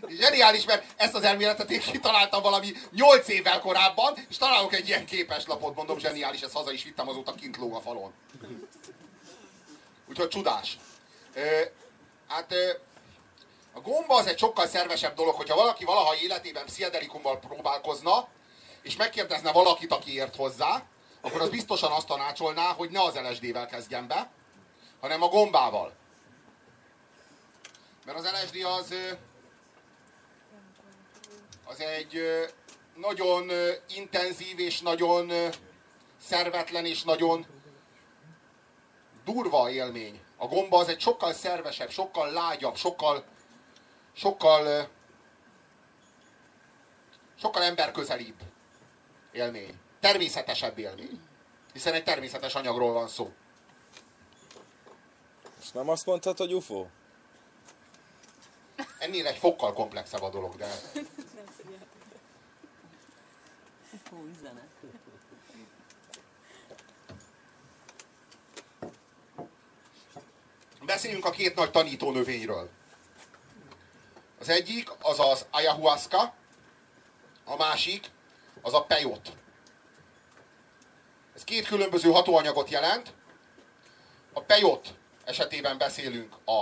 Zseniális, 0.07 0.65
mert 0.65 0.83
ezt 0.95 1.15
az 1.15 1.23
elméletet 1.23 1.71
én 1.71 1.79
kitaláltam 1.79 2.41
valami 2.41 2.71
8 2.91 3.27
évvel 3.27 3.59
korábban, 3.59 4.13
és 4.29 4.37
találok 4.37 4.73
egy 4.73 4.87
ilyen 4.87 5.05
képeslapot, 5.05 5.75
mondom, 5.75 5.99
zseniális, 5.99 6.41
ezt 6.41 6.53
haza 6.53 6.71
is 6.71 6.83
vittem, 6.83 7.09
azóta 7.09 7.33
kint 7.33 7.57
lóg 7.57 7.73
a 7.75 7.81
falon. 7.81 8.13
Úgyhogy 10.09 10.27
csodás. 10.27 10.77
Hát 12.27 12.53
a 13.73 13.79
gomba 13.79 14.15
az 14.15 14.27
egy 14.27 14.37
sokkal 14.37 14.67
szervesebb 14.67 15.15
dolog, 15.15 15.35
hogyha 15.35 15.55
valaki 15.55 15.85
valaha 15.85 16.15
életében 16.15 16.65
pszichedelikummal 16.65 17.39
próbálkozna, 17.39 18.27
és 18.81 18.95
megkérdezne 18.95 19.51
valakit, 19.51 19.91
aki 19.91 20.13
ért 20.13 20.35
hozzá, 20.35 20.83
akkor 21.21 21.41
az 21.41 21.49
biztosan 21.49 21.91
azt 21.91 22.07
tanácsolná, 22.07 22.73
hogy 22.73 22.89
ne 22.89 23.03
az 23.03 23.15
LSD-vel 23.15 23.67
kezdjen 23.67 24.07
be, 24.07 24.31
hanem 24.99 25.21
a 25.21 25.27
gombával. 25.27 25.93
Mert 28.05 28.17
az 28.17 28.29
LSD 28.31 28.63
az, 28.63 28.93
az 31.65 31.79
egy 31.79 32.21
nagyon 32.95 33.51
intenzív 33.87 34.59
és 34.59 34.81
nagyon 34.81 35.31
szervetlen 36.21 36.85
és 36.85 37.03
nagyon 37.03 37.45
durva 39.33 39.69
élmény. 39.69 40.19
A 40.37 40.47
gomba 40.47 40.77
az 40.77 40.87
egy 40.87 40.99
sokkal 40.99 41.33
szervesebb, 41.33 41.89
sokkal 41.89 42.31
lágyabb, 42.31 42.75
sokkal, 42.75 43.23
sokkal, 44.13 44.89
sokkal 47.35 47.63
emberközelibb 47.63 48.41
élmény. 49.31 49.79
Természetesebb 49.99 50.77
élmény. 50.77 51.21
Hiszen 51.73 51.93
egy 51.93 52.03
természetes 52.03 52.55
anyagról 52.55 52.93
van 52.93 53.07
szó. 53.07 53.31
És 55.61 55.71
nem 55.71 55.89
azt 55.89 56.05
mondtad, 56.05 56.37
hogy 56.37 56.53
UFO? 56.53 56.85
Ennél 58.99 59.27
egy 59.27 59.37
fokkal 59.37 59.73
komplexebb 59.73 60.21
a 60.21 60.29
dolog, 60.29 60.55
de 60.55 60.81
Hú, 64.09 64.27
üzenet. 64.37 64.68
Beszéljünk 70.89 71.25
a 71.25 71.29
két 71.29 71.55
nagy 71.55 71.71
tanító 71.71 72.11
növényről. 72.11 72.69
Az 74.39 74.49
egyik 74.49 74.89
az 75.01 75.19
az 75.19 75.45
ayahuasca, 75.51 76.33
a 77.45 77.55
másik 77.55 78.11
az 78.61 78.73
a 78.73 78.83
peyot. 78.83 79.31
Ez 81.35 81.43
két 81.43 81.67
különböző 81.67 82.09
hatóanyagot 82.11 82.69
jelent. 82.69 83.13
A 84.33 84.41
peyot 84.41 84.93
esetében 85.25 85.77
beszélünk 85.77 86.33
a 86.45 86.61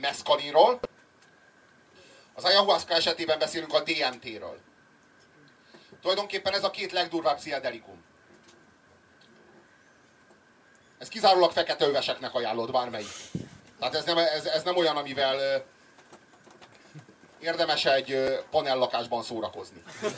meszkalinról, 0.00 0.80
az 2.34 2.44
ayahuasca 2.44 2.94
esetében 2.94 3.38
beszélünk 3.38 3.74
a 3.74 3.82
DMT-ről. 3.82 4.60
Tulajdonképpen 6.00 6.52
ez 6.52 6.64
a 6.64 6.70
két 6.70 6.92
legdurvább 6.92 7.36
pszichedelikum. 7.36 8.04
Ez 10.98 11.08
kizárólag 11.08 11.52
fekete 11.52 11.86
öveseknek 11.86 12.34
ajánlott 12.34 12.70
bármelyik. 12.70 13.37
Tehát 13.78 13.94
ez 13.94 14.04
nem, 14.04 14.18
ez, 14.18 14.44
ez 14.44 14.62
nem 14.62 14.76
olyan, 14.76 14.96
amivel 14.96 15.64
érdemes 17.40 17.84
egy 17.84 18.38
panellakásban 18.50 19.22
szórakozni. 19.22 19.82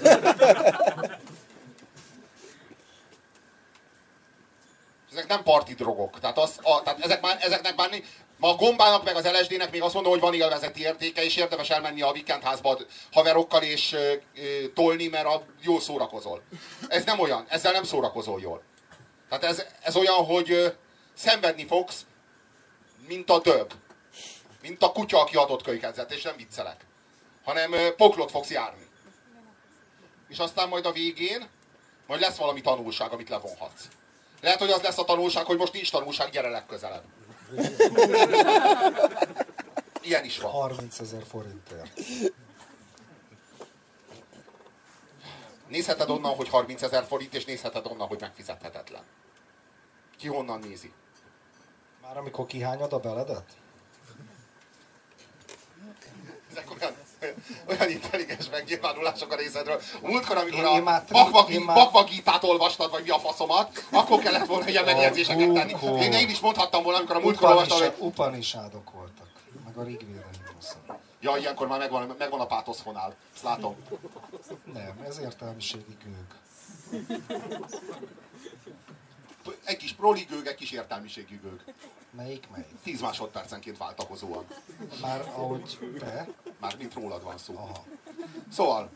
Ezek 5.12 5.26
nem 5.26 5.42
parti 5.42 5.74
drogok. 5.74 6.20
Tehát, 6.20 6.38
az, 6.38 6.58
a, 6.62 6.82
tehát 6.82 7.04
ezek 7.04 7.20
már, 7.20 7.36
ezeknek 7.40 7.76
már 7.76 7.90
ma 8.36 8.48
a 8.48 8.54
gombának 8.54 9.04
meg 9.04 9.16
az 9.16 9.24
LSD-nek 9.24 9.70
még 9.70 9.82
azt 9.82 9.94
mondom, 9.94 10.12
hogy 10.12 10.20
van 10.20 10.34
élvezeti 10.34 10.80
értéke, 10.80 11.24
és 11.24 11.36
érdemes 11.36 11.70
elmenni 11.70 12.02
a 12.02 12.12
vikendházba 12.12 12.78
haverokkal 13.12 13.62
és 13.62 13.92
ö, 13.92 14.12
ö, 14.36 14.68
tolni, 14.74 15.08
mert 15.08 15.26
a, 15.26 15.44
jól 15.62 15.80
szórakozol. 15.80 16.42
Ez 16.88 17.04
nem 17.04 17.18
olyan, 17.18 17.44
ezzel 17.48 17.72
nem 17.72 17.84
szórakozol 17.84 18.40
jól. 18.40 18.62
Tehát 19.28 19.44
ez, 19.44 19.64
ez 19.82 19.96
olyan, 19.96 20.24
hogy 20.24 20.50
ö, 20.50 20.68
szenvedni 21.14 21.66
fogsz, 21.66 22.06
mint 23.10 23.30
a 23.30 23.40
dög. 23.40 23.66
Mint 24.62 24.82
a 24.82 24.92
kutya, 24.92 25.20
aki 25.20 25.36
adott 25.36 25.62
kölykedzet, 25.62 26.12
és 26.12 26.22
nem 26.22 26.36
viccelek. 26.36 26.84
Hanem 27.44 27.74
poklot 27.96 28.30
fogsz 28.30 28.50
járni. 28.50 28.88
És 30.28 30.38
aztán 30.38 30.68
majd 30.68 30.86
a 30.86 30.92
végén, 30.92 31.48
majd 32.06 32.20
lesz 32.20 32.36
valami 32.36 32.60
tanulság, 32.60 33.12
amit 33.12 33.28
levonhatsz. 33.28 33.88
Lehet, 34.40 34.58
hogy 34.58 34.70
az 34.70 34.82
lesz 34.82 34.98
a 34.98 35.04
tanulság, 35.04 35.44
hogy 35.44 35.56
most 35.56 35.72
nincs 35.72 35.90
tanulság, 35.90 36.30
gyere 36.30 36.48
legközelebb. 36.48 37.04
Ilyen 40.02 40.24
is 40.24 40.38
van. 40.38 40.50
30 40.50 40.98
ezer 40.98 41.22
forintért. 41.28 42.00
Nézheted 45.68 46.10
onnan, 46.10 46.34
hogy 46.34 46.48
30 46.48 46.82
ezer 46.82 47.04
forint, 47.04 47.34
és 47.34 47.44
nézheted 47.44 47.86
onnan, 47.86 48.06
hogy 48.06 48.20
megfizethetetlen. 48.20 49.02
Ki 50.18 50.28
honnan 50.28 50.58
nézi? 50.58 50.92
Már 52.10 52.18
amikor 52.18 52.46
kihányod 52.46 52.92
a 52.92 52.98
beledet? 52.98 53.44
Ezek 56.50 56.70
olyan, 56.80 56.92
olyan 57.68 57.90
intelligens 57.90 58.50
megnyilvánulások 58.50 59.32
a 59.32 59.36
részedről. 59.36 59.80
Múltkor, 60.02 60.36
amikor 60.36 60.58
Én- 60.58 60.66
a 60.66 60.74
én 61.50 61.62
már 61.62 61.74
Bakvagítát 61.74 62.44
olvastad, 62.44 62.90
vagy 62.90 63.02
mi 63.02 63.10
a 63.10 63.18
faszomat, 63.18 63.86
akkor 63.90 64.20
kellett 64.20 64.46
volna 64.46 64.68
ilyen 64.68 64.84
megjegyzéseket 64.84 65.52
tenni. 65.52 66.02
Én, 66.02 66.12
én 66.12 66.28
is 66.28 66.40
mondhattam 66.40 66.82
volna, 66.82 66.98
amikor 66.98 67.16
a 67.16 67.20
múltkor 67.20 67.48
olvastam, 67.48 67.78
hogy 67.78 67.94
Upanisádok 67.98 68.90
voltak. 68.90 69.28
Meg 69.64 69.76
a 69.76 69.82
himnuszok. 69.82 70.98
ja, 71.20 71.36
ilyenkor 71.36 71.66
már 71.68 71.78
megvan, 71.78 72.14
megvan 72.18 72.40
a 72.40 72.46
pátoszfonál. 72.46 73.14
Ezt 73.34 73.42
látom. 73.42 73.76
Nem, 74.72 75.04
ez 75.06 75.18
értelmiségi 75.18 75.96
gőg. 76.04 76.38
Egy 79.64 79.76
kis 79.76 79.92
proli 79.92 80.26
gőg, 80.30 80.46
egy 80.46 80.54
kis 80.54 80.70
értelmiségi 80.70 81.40
gőg. 81.42 81.74
Melyik 82.10 82.48
melyik? 82.50 82.80
10 82.82 83.00
másodpercenként 83.00 83.78
váltakozóan. 83.78 84.46
Már 85.00 85.20
ahogy 85.20 85.78
te? 85.98 86.28
Már 86.60 86.76
mint 86.76 86.94
rólad 86.94 87.22
van 87.22 87.38
szó. 87.38 87.54
Aha. 87.56 87.84
Szóval, 88.52 88.90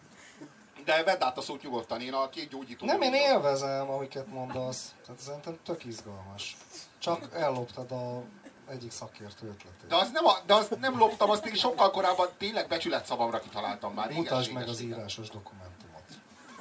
de 0.85 1.03
vedd 1.03 1.22
át 1.22 1.38
a 1.38 1.40
szót 1.40 1.62
nyugodtan, 1.62 2.00
én 2.00 2.12
a 2.12 2.29
két 2.29 2.48
gyógyító... 2.48 2.87
Nem, 2.87 3.03
én 3.03 3.14
élvezem, 3.14 3.90
amiket 3.90 4.27
mondasz. 4.27 4.94
Tehát 5.07 5.20
szerintem 5.20 5.59
tök 5.64 5.85
izgalmas. 5.85 6.57
Csak 6.98 7.29
elloptad 7.35 7.90
a 7.90 8.22
egyik 8.68 8.90
szakértő 8.90 9.46
ötletét. 9.46 9.88
De 9.88 9.96
az 9.96 10.11
nem, 10.11 10.27
a, 10.27 10.33
de 10.46 10.55
az 10.55 10.68
nem 10.81 10.98
loptam, 10.98 11.31
azt 11.31 11.46
én 11.46 11.55
sokkal 11.55 11.90
korábban 11.90 12.29
tényleg 12.38 12.68
becsület 12.68 13.07
szavamra 13.07 13.38
kitaláltam 13.38 13.94
már. 13.94 14.11
Mutasd 14.11 14.53
meg 14.53 14.68
az 14.68 14.81
írásos 14.81 15.29
dokumentumot. 15.31 15.73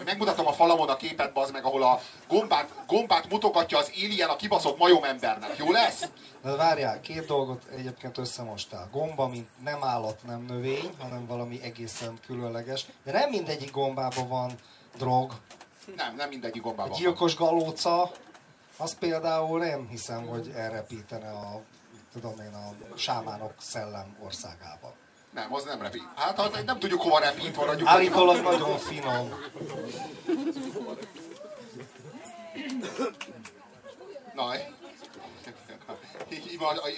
Megmutatom 0.05 0.47
a 0.47 0.53
falamon 0.53 0.89
a 0.89 0.95
képet, 0.95 1.33
bazd 1.33 1.51
meg, 1.53 1.65
ahol 1.65 1.83
a 1.83 1.99
gombát, 2.27 2.69
gombát 2.87 3.29
mutogatja 3.29 3.77
az 3.77 3.91
alien 3.95 4.29
a 4.29 4.35
kibaszott 4.35 4.77
majom 4.77 5.03
embernek. 5.03 5.57
Jó 5.57 5.71
lesz? 5.71 6.07
De 6.41 6.55
várjál, 6.55 6.99
két 7.01 7.25
dolgot 7.25 7.63
egyébként 7.77 8.17
összemostál. 8.17 8.89
Gomba, 8.91 9.27
mint 9.27 9.49
nem 9.63 9.83
állat, 9.83 10.23
nem 10.23 10.41
növény, 10.41 10.93
hanem 10.99 11.25
valami 11.25 11.59
egészen 11.63 12.19
különleges. 12.25 12.85
De 13.03 13.11
nem 13.11 13.29
mindegyik 13.29 13.71
gombában 13.71 14.27
van 14.27 14.51
drog. 14.97 15.33
Nem, 15.95 16.15
nem 16.15 16.29
mindegyik 16.29 16.61
A 16.61 16.65
gombában. 16.65 16.91
van. 16.91 16.99
gyilkos 16.99 17.35
galóca, 17.35 18.11
az 18.77 18.97
például 18.99 19.59
nem 19.59 19.87
hiszem, 19.87 20.27
hogy 20.27 20.51
elrepítene 20.55 21.29
a, 21.29 21.61
tudom 22.11 22.39
én, 22.39 22.53
a 22.53 22.97
sámánok 22.97 23.53
szellem 23.59 24.17
országában. 24.23 24.91
Nem, 25.33 25.53
az 25.53 25.63
nem 25.63 25.81
repít. 25.81 26.03
Hát 26.15 26.39
az 26.39 26.63
nem 26.65 26.79
tudjuk 26.79 27.01
hova 27.01 27.19
repít, 27.19 27.55
maradjuk. 27.55 27.87
Állítólag 27.87 28.41
nagyon 28.41 28.77
finom. 28.77 29.29
Na, 34.33 34.53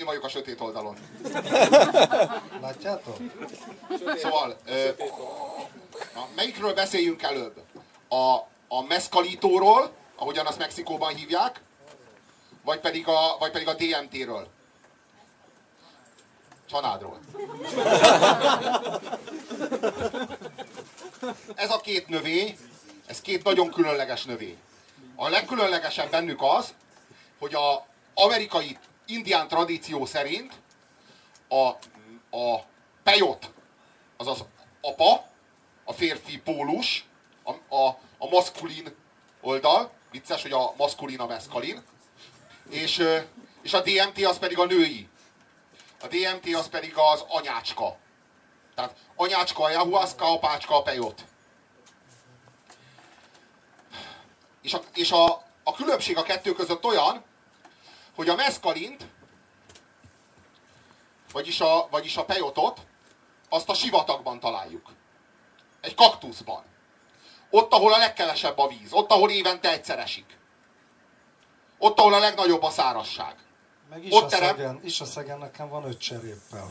vagyok 0.06 0.24
a 0.24 0.30
sötét 0.30 0.62
oldalon. 0.62 0.98
Látjátok? 2.62 3.18
Szóval, 4.16 4.58
ö, 4.66 4.90
na, 6.14 6.28
melyikről 6.36 6.74
beszéljünk 6.74 7.22
előbb? 7.22 7.62
A, 8.10 8.34
a 8.68 8.84
meszkalítóról, 8.88 9.92
ahogyan 10.16 10.46
azt 10.46 10.60
Mexikóban 10.60 11.16
hívják, 11.16 11.62
vagy 12.64 12.80
pedig 12.80 13.08
a, 13.08 13.36
vagy 13.40 13.52
pedig 13.52 13.68
a 13.68 13.74
DMT-ről? 13.74 14.48
Csanádról. 16.70 17.20
Ez 21.56 21.72
a 21.72 21.82
két 21.82 22.08
növény, 22.08 22.58
ez 23.06 23.22
két 23.22 23.44
nagyon 23.44 23.72
különleges 23.72 24.24
növény. 24.24 24.58
A 25.16 25.30
legkülönlegesebb 25.30 26.12
bennük 26.12 26.42
az, 26.42 26.74
hogy 27.40 27.56
a 27.56 27.86
amerikai 28.14 28.78
indián 29.06 29.48
tradíció 29.48 30.06
szerint 30.06 30.54
a, 31.48 31.68
a 32.38 32.64
pejot, 33.04 33.52
azaz 34.18 34.46
apa, 34.82 35.26
a 35.84 35.94
férfi 35.94 36.40
pólus, 36.40 37.06
a, 37.44 37.76
a, 37.76 37.88
a 38.18 38.28
maszkulin 38.30 38.96
oldal, 39.42 39.92
vicces, 40.12 40.42
hogy 40.42 40.52
a 40.52 40.74
maszkulin 40.78 41.20
a 41.20 41.26
meszkalin, 41.26 41.84
és, 42.70 43.04
és 43.62 43.74
a 43.74 43.82
DMT 43.82 44.26
az 44.26 44.38
pedig 44.38 44.60
a 44.60 44.66
női. 44.66 45.08
A 46.06 46.08
DMT 46.08 46.56
az 46.56 46.70
pedig 46.70 46.94
az 46.96 47.26
anyácska. 47.28 47.98
Tehát 48.76 48.96
anyácska 49.16 49.64
a 49.64 49.66
ayahuasca, 49.66 50.32
apácska 50.32 50.76
a 50.76 50.82
pejot. 50.82 51.26
És, 54.62 54.74
a, 54.74 54.82
és 54.94 55.12
a, 55.12 55.44
a 55.64 55.74
különbség 55.74 56.18
a 56.18 56.24
kettő 56.24 56.54
között 56.54 56.86
olyan, 56.86 57.24
hogy 58.16 58.30
a 58.30 58.36
meszkalint, 58.36 59.06
vagyis 61.32 61.62
a, 61.62 61.88
vagyis 61.90 62.18
a 62.18 62.26
pejotot, 62.26 62.80
azt 63.50 63.70
a 63.70 63.74
sivatagban 63.74 64.40
találjuk. 64.40 64.92
Egy 65.82 65.96
kaktuszban. 65.96 66.64
Ott, 67.50 67.72
ahol 67.72 67.94
a 67.94 67.98
legkevesebb 67.98 68.58
a 68.58 68.68
víz. 68.68 68.94
Ott, 68.94 69.12
ahol 69.12 69.32
évente 69.32 69.72
egyszer 69.72 70.00
esik. 70.00 70.38
Ott, 71.78 72.00
ahol 72.00 72.14
a 72.14 72.20
legnagyobb 72.20 72.64
a 72.64 72.70
szárasság. 72.70 73.45
Meg 73.90 74.06
is 74.06 74.12
Ott 74.12 74.24
a 74.24 74.28
terem- 74.28 74.56
szegen, 74.58 74.80
is 74.84 75.02
a 75.02 75.06
szegen 75.06 75.38
nekem 75.38 75.68
van 75.70 75.84
öt 75.84 75.98
cseréppel. 76.00 76.70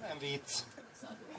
Nem 0.00 0.18
vicc. 0.18 0.50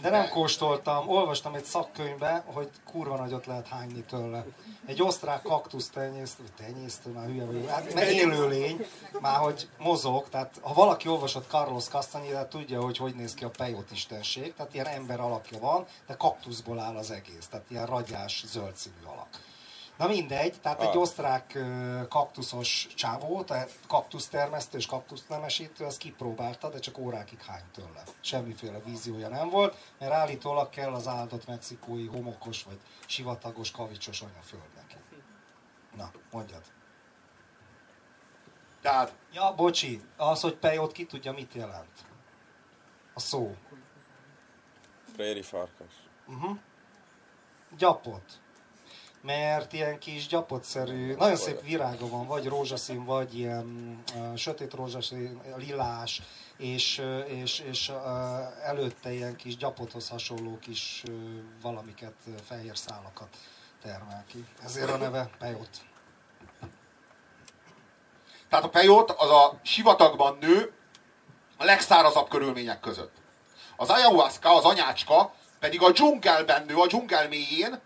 De 0.02 0.10
nem 0.10 0.30
kóstoltam. 0.30 1.10
Olvastam 1.10 1.54
egy 1.54 1.64
szakkönyvbe, 1.64 2.44
hogy 2.46 2.70
kurva 2.86 3.16
nagyot 3.18 3.46
lehet 3.46 3.68
hányni 3.68 4.02
tőle. 4.02 4.46
Egy 4.86 5.02
osztrák 5.02 5.42
kaktusz 5.42 5.90
tenyésztő, 5.90 6.44
tenyésztő, 6.58 7.10
már 7.12 7.26
hülye 7.26 7.46
vagyok, 7.46 7.70
hát 7.70 7.94
meg 7.94 8.12
élőlény, 8.14 8.86
már 9.20 9.38
hogy 9.38 9.70
mozog, 9.78 10.30
tehát 10.30 10.60
ha 10.62 10.74
valaki 10.74 11.08
olvasott 11.08 11.50
Carlos 11.50 11.84
Castaneda, 11.84 12.48
tudja, 12.48 12.82
hogy 12.82 12.98
hogy 12.98 13.16
néz 13.16 13.34
ki 13.34 13.44
a 13.44 13.50
pejot 13.50 13.92
istenség, 13.92 14.54
tehát 14.54 14.74
ilyen 14.74 14.88
ember 14.88 15.20
alakja 15.20 15.60
van, 15.60 15.86
de 16.08 16.14
kaktuszból 16.16 16.80
áll 16.80 16.96
az 16.96 17.12
egész, 17.12 17.48
tehát 17.50 17.66
ilyen 17.70 17.86
ragyás, 17.86 18.44
zöld 18.48 18.76
színű 18.76 19.04
alak. 19.06 19.28
Na 19.98 20.08
mindegy, 20.08 20.62
tehát 20.62 20.82
egy 20.82 20.88
Ah. 20.88 20.96
osztrák 21.02 21.56
ö, 21.56 22.02
kaktuszos 22.10 22.88
csávó, 22.96 23.44
tehát 23.44 23.72
kaktusztermesztő 23.88 24.78
és 24.78 24.86
kaktusznemesítő, 24.86 25.86
az 25.86 25.98
kipróbálta, 25.98 26.70
de 26.70 26.80
csak 26.80 26.98
órákig 26.98 27.42
hány 27.42 27.64
tőle. 27.72 28.04
Semmiféle 28.22 28.80
víziója 28.80 29.28
nem 29.28 29.50
volt, 29.50 29.78
mert 30.00 30.12
állítólag 30.12 30.70
kell 30.70 30.94
az 30.94 31.08
áldott 31.08 31.48
mexikói 31.48 32.08
homokos 32.08 32.64
vagy 32.64 32.80
sivatagos 33.08 33.72
kavicsos 33.72 34.22
anyaföld 34.22 34.70
neki. 34.76 34.96
Na, 35.96 36.12
mondjad. 36.32 36.62
Tehát 38.82 39.14
Ja, 39.32 39.54
bocsi, 39.56 40.04
az, 40.18 40.42
hogy 40.42 40.56
pejot 40.56 40.92
ki 40.92 41.06
tudja, 41.06 41.32
mit 41.32 41.54
jelent? 41.54 42.06
A 43.14 43.20
szó. 43.20 43.56
Préri 45.16 45.42
farkas. 45.42 45.94
Gyapot. 47.78 48.42
Mert 49.24 49.74
ilyen 49.74 50.00
kis 50.00 50.28
gyapotszerű, 50.28 51.16
nagyon 51.16 51.36
szép 51.36 51.62
virága 51.62 52.08
van, 52.08 52.28
vagy 52.28 52.48
rózsaszín, 52.48 53.06
vagy 53.06 53.38
ilyen 53.38 54.00
uh, 54.16 54.36
sötét 54.36 54.74
rózsaszín, 54.74 55.42
lilás, 55.56 56.22
és, 56.58 57.02
és, 57.28 57.60
és 57.60 57.92
előtte 58.64 59.14
ilyen 59.14 59.36
kis 59.36 59.58
gyapothoz 59.58 60.10
hasonló 60.10 60.60
kis 60.60 61.04
valamiket, 61.62 62.14
fehér 62.48 62.78
szálakat 62.78 63.38
termel 63.82 64.24
ki. 64.28 64.46
Ezért 64.64 64.90
a 64.90 64.98
neve 64.98 65.30
pejot. 65.40 65.70
Tehát 68.50 68.66
a 68.66 68.70
pejot 68.70 69.12
az 69.12 69.30
a 69.30 69.60
sivatagban 69.62 70.38
nő 70.42 70.74
a 71.58 71.64
legszárazabb 71.64 72.30
körülmények 72.30 72.80
között. 72.80 73.14
Az 73.76 73.90
ayahuasca, 73.90 74.56
az 74.56 74.64
anyácska 74.64 75.34
pedig 75.60 75.82
a 75.82 75.92
dzsungelben 75.92 76.66
nő, 76.66 76.76
a 76.76 76.88
dzsungel 76.88 77.28
mélyén, 77.28 77.80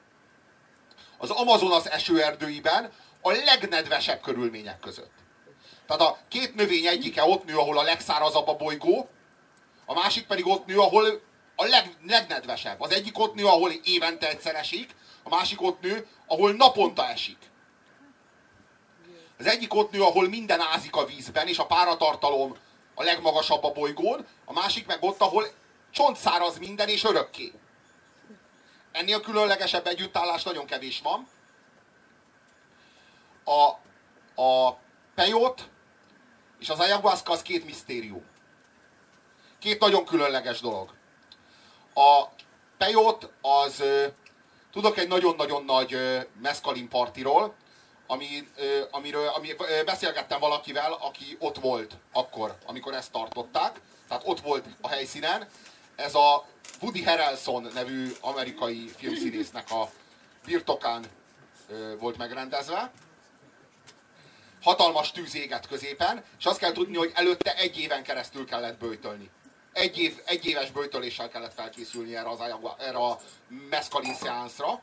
az 1.17 1.30
Amazonas 1.30 1.86
esőerdőiben 1.86 2.91
a 3.21 3.32
legnedvesebb 3.32 4.21
körülmények 4.21 4.80
között. 4.80 5.12
Tehát 5.88 6.01
a 6.01 6.17
két 6.27 6.56
növény 6.56 6.86
egyike 6.86 7.23
ott 7.23 7.45
nő, 7.45 7.58
ahol 7.58 7.77
a 7.77 7.84
legszárazabb 7.84 8.47
a 8.47 8.56
bolygó, 8.56 9.10
a 9.86 9.93
másik 9.93 10.27
pedig 10.27 10.47
ott 10.47 10.65
nő, 10.65 10.80
ahol 10.80 11.21
a 11.56 11.65
leg, 11.65 11.97
legnedvesebb. 12.08 12.82
Az 12.82 12.91
egyik 12.91 13.19
ott 13.19 13.34
nő, 13.34 13.45
ahol 13.45 13.71
évente 13.84 14.30
egyszer 14.30 14.56
esik, 14.56 14.95
a 15.23 15.30
másik 15.30 15.62
ott 15.62 15.82
nő, 15.82 16.08
ahol 16.27 16.51
naponta 16.51 17.08
esik. 17.08 17.38
Az 19.39 19.45
egyik 19.45 19.73
ott 19.73 19.91
nő, 19.91 20.01
ahol 20.01 20.30
minden 20.30 20.60
ázik 20.60 20.95
a 20.95 21.06
vízben, 21.06 21.47
és 21.47 21.58
a 21.58 21.65
páratartalom 21.65 22.56
a 22.95 23.03
legmagasabb 23.03 23.63
a 23.63 23.71
bolygón, 23.71 24.25
a 24.45 24.53
másik 24.53 24.86
meg 24.86 25.03
ott, 25.03 25.21
ahol 25.21 25.47
csontszáraz 25.91 26.58
minden, 26.58 26.89
és 26.89 27.03
örökké. 27.03 27.53
Ennél 28.97 29.21
különlegesebb 29.21 29.88
együttállás 29.88 30.43
nagyon 30.43 30.65
kevés 30.65 31.01
van. 31.03 31.27
A, 33.43 33.62
a 34.41 34.77
pejot 35.15 35.69
és 36.60 36.69
az 36.69 36.79
ayahuasca 36.79 37.31
az 37.31 37.41
két 37.41 37.65
misztérium. 37.65 38.25
Két 39.60 39.79
nagyon 39.79 40.05
különleges 40.05 40.60
dolog. 40.60 40.93
A 41.93 42.23
pejot 42.77 43.31
az, 43.41 43.83
tudok 44.71 44.97
egy 44.97 45.07
nagyon-nagyon 45.07 45.65
nagy 45.65 45.97
meszkalin 46.41 46.89
partiról, 46.89 47.55
ami, 48.07 48.47
amiről 48.91 49.27
ami, 49.27 49.55
beszélgettem 49.86 50.39
valakivel, 50.39 50.93
aki 50.93 51.38
ott 51.39 51.57
volt 51.57 51.97
akkor, 52.13 52.57
amikor 52.65 52.93
ezt 52.93 53.12
tartották, 53.12 53.81
tehát 54.07 54.23
ott 54.25 54.39
volt 54.39 54.65
a 54.81 54.88
helyszínen. 54.88 55.49
Ez 55.95 56.15
a 56.15 56.45
Woody 56.82 57.03
Harrelson 57.03 57.67
nevű 57.73 58.12
amerikai 58.21 58.91
filmszínésznek 58.97 59.71
a 59.71 59.89
birtokán 60.45 61.06
volt 61.99 62.17
megrendezve. 62.17 62.91
Hatalmas 64.62 65.12
tűz 65.12 65.36
éget 65.36 65.67
középen, 65.67 66.23
és 66.39 66.45
azt 66.45 66.60
kell 66.60 66.71
tudni, 66.71 66.97
hogy 66.97 67.12
előtte 67.13 67.56
egy 67.56 67.80
éven 67.80 68.03
keresztül 68.03 68.45
kellett 68.45 68.80
bőjtölni. 68.80 69.30
Egy, 69.73 69.97
év, 69.97 70.21
egy 70.25 70.45
éves 70.45 70.71
bőjtöléssel 70.71 71.30
kellett 71.30 71.53
felkészülni 71.53 72.15
erre, 72.15 72.30
az, 72.30 72.39
erre 72.77 72.97
a 72.97 73.19
meszkalin 73.69 74.15
szeánszra. 74.15 74.82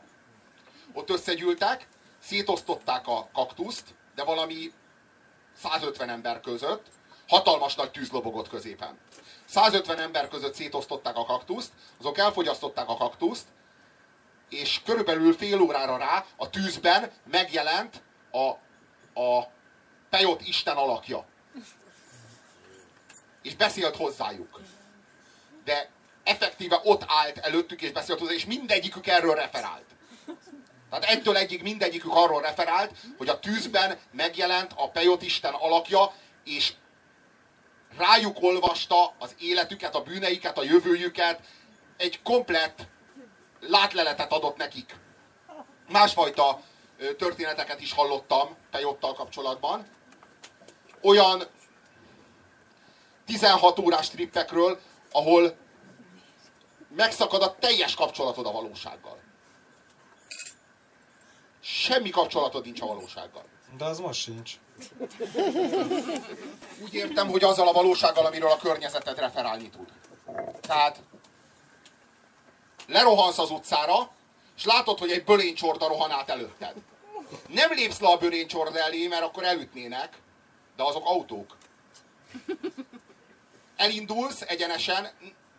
Ott 0.93 1.11
összegyűltek, 1.11 1.89
szétosztották 2.23 3.07
a 3.07 3.29
kaktuszt, 3.33 3.85
de 4.15 4.25
valami 4.25 4.73
150 5.63 6.09
ember 6.09 6.41
között, 6.41 6.87
hatalmas 7.29 7.75
nagy 7.75 7.91
tűz 7.91 8.11
lobogott 8.11 8.49
középen. 8.49 8.99
150 9.49 9.99
ember 9.99 10.29
között 10.29 10.55
szétosztották 10.55 11.17
a 11.17 11.25
kaktuszt, 11.25 11.73
azok 12.01 12.19
elfogyasztották 12.19 12.89
a 12.89 12.97
kaktuszt, 12.97 13.47
és 14.49 14.81
körülbelül 14.85 15.37
fél 15.37 15.61
órára 15.61 15.97
rá 15.97 16.25
a 16.37 16.51
tűzben 16.51 17.11
megjelent 17.31 18.03
a, 18.31 18.49
a 19.21 19.49
Pejot 20.11 20.47
Isten 20.47 20.77
alakja. 20.77 21.27
És 23.43 23.57
beszélt 23.57 23.97
hozzájuk. 23.97 24.61
De 25.65 25.91
effektíve 26.25 26.81
ott 26.83 27.05
állt 27.07 27.39
előttük 27.39 27.83
és 27.83 27.93
beszélt 27.93 28.19
hozzá, 28.19 28.33
és 28.33 28.45
mindegyikük 28.45 29.07
erről 29.07 29.35
referált. 29.35 29.85
Tehát 30.91 31.05
egytől 31.05 31.37
egyig 31.37 31.63
mindegyikük 31.63 32.15
arról 32.15 32.41
referált, 32.41 32.97
hogy 33.19 33.29
a 33.29 33.39
tűzben 33.39 33.99
megjelent 34.11 34.73
a 34.77 34.91
Pejot 34.91 35.23
Isten 35.23 35.55
alakja, 35.55 36.13
és 36.45 36.73
rájuk 37.97 38.43
olvasta 38.43 39.15
az 39.19 39.35
életüket, 39.39 39.95
a 39.95 40.03
bűneiket, 40.03 40.59
a 40.59 40.63
jövőjüket, 40.63 41.41
egy 41.97 42.23
komplett 42.23 42.87
látleletet 43.61 44.33
adott 44.33 44.57
nekik. 44.57 44.97
Másfajta 45.89 46.61
történeteket 47.19 47.81
is 47.81 47.93
hallottam 47.93 48.57
Pejottal 48.71 49.15
kapcsolatban. 49.15 49.87
Olyan 51.03 51.43
16 53.27 53.79
órás 53.79 54.11
trippekről, 54.11 54.81
ahol 55.13 55.57
megszakad 56.97 57.43
a 57.43 57.57
teljes 57.59 57.95
kapcsolatod 57.95 58.47
a 58.47 58.53
valósággal. 58.53 59.19
Semmi 61.61 62.11
kapcsolatod 62.11 62.65
nincs 62.65 62.81
a 62.81 62.87
valósággal. 62.87 63.45
De 63.77 63.85
az 63.85 63.99
most 63.99 64.21
sincs. 64.21 64.53
Úgy 66.83 66.95
értem, 66.95 67.29
hogy 67.29 67.45
azzal 67.45 67.69
a 67.69 67.73
valósággal, 67.73 68.27
amiről 68.27 68.51
a 68.51 68.57
környezeted 68.57 69.19
referálni 69.19 69.71
tud. 69.71 69.89
Tehát 70.61 71.01
lerohansz 72.87 73.39
az 73.39 73.51
utcára, 73.51 74.11
és 74.57 74.65
látod, 74.65 74.99
hogy 74.99 75.11
egy 75.11 75.25
bölénycsorda 75.25 75.89
rohan 75.89 76.11
át 76.11 76.31
előtted. 76.31 76.75
Nem 77.49 77.73
lépsz 77.73 78.01
le 78.01 78.09
a 78.09 78.17
bölénycsorda 78.17 78.79
elé, 78.79 79.07
mert 79.07 79.23
akkor 79.23 79.45
elütnének, 79.45 80.19
de 80.77 80.83
azok 80.83 81.07
autók. 81.07 81.57
Elindulsz 83.77 84.41
egyenesen, 84.41 85.11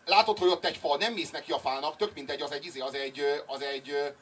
látod, 0.06 0.38
hogy 0.38 0.50
ott 0.50 0.66
egy 0.66 0.78
fa, 0.78 0.98
nem 0.98 1.14
mész 1.14 1.30
neki 1.32 1.52
a 1.52 1.60
fának, 1.60 1.98
tök 1.98 2.14
mindegy, 2.14 2.42
az 2.42 2.52
egy, 2.52 2.66
izé, 2.66 2.80
az 2.80 2.94
egy, 2.94 3.44
az 3.46 3.62
egy 3.62 4.14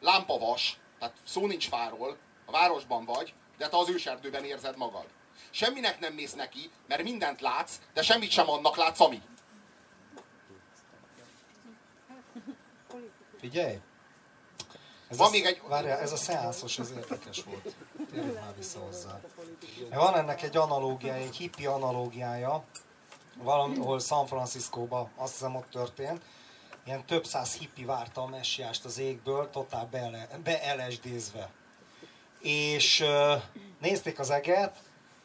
lámpavas, 0.00 0.78
tehát 0.98 1.14
szó 1.26 1.46
nincs 1.46 1.68
fáról, 1.68 2.16
a 2.46 2.50
városban 2.50 3.04
vagy, 3.04 3.34
de 3.60 3.68
te 3.68 3.76
az 3.76 3.88
őserdőben 3.88 4.44
érzed 4.44 4.76
magad. 4.76 5.04
Semminek 5.50 5.98
nem 6.00 6.12
mész 6.12 6.34
neki, 6.34 6.70
mert 6.86 7.02
mindent 7.02 7.40
látsz, 7.40 7.80
de 7.94 8.02
semmit 8.02 8.30
sem 8.30 8.50
annak 8.50 8.76
látsz, 8.76 9.00
ami. 9.00 9.22
Figyelj! 13.40 13.80
Ez 15.08 15.16
Van 15.16 15.26
a, 15.26 15.30
még 15.30 15.44
egy- 15.44 15.60
Várjál, 15.68 15.98
ez 15.98 16.12
a 16.12 16.16
szeánszos, 16.16 16.78
ez 16.78 16.90
érdekes 16.90 17.42
volt. 17.42 17.74
Térjünk 18.10 18.40
már 18.40 18.56
vissza 18.56 18.78
hozzá. 18.78 19.20
Van 19.90 20.16
ennek 20.16 20.42
egy 20.42 20.56
analógiája, 20.56 21.22
egy 21.22 21.36
hippi 21.36 21.66
analógiája, 21.66 22.64
valahol 23.34 24.00
San 24.00 24.26
Franciscóba, 24.26 25.10
azt 25.16 25.32
hiszem 25.32 25.56
ott 25.56 25.70
történt. 25.70 26.22
Ilyen 26.84 27.06
több 27.06 27.26
száz 27.26 27.54
hippi 27.54 27.84
várta 27.84 28.22
a 28.22 28.26
messiást 28.26 28.84
az 28.84 28.98
égből, 28.98 29.50
totál 29.50 29.86
beele, 29.86 30.28
beelesdézve. 30.44 31.50
És 32.40 33.04
nézték 33.80 34.18
az 34.18 34.30
eget, 34.30 34.76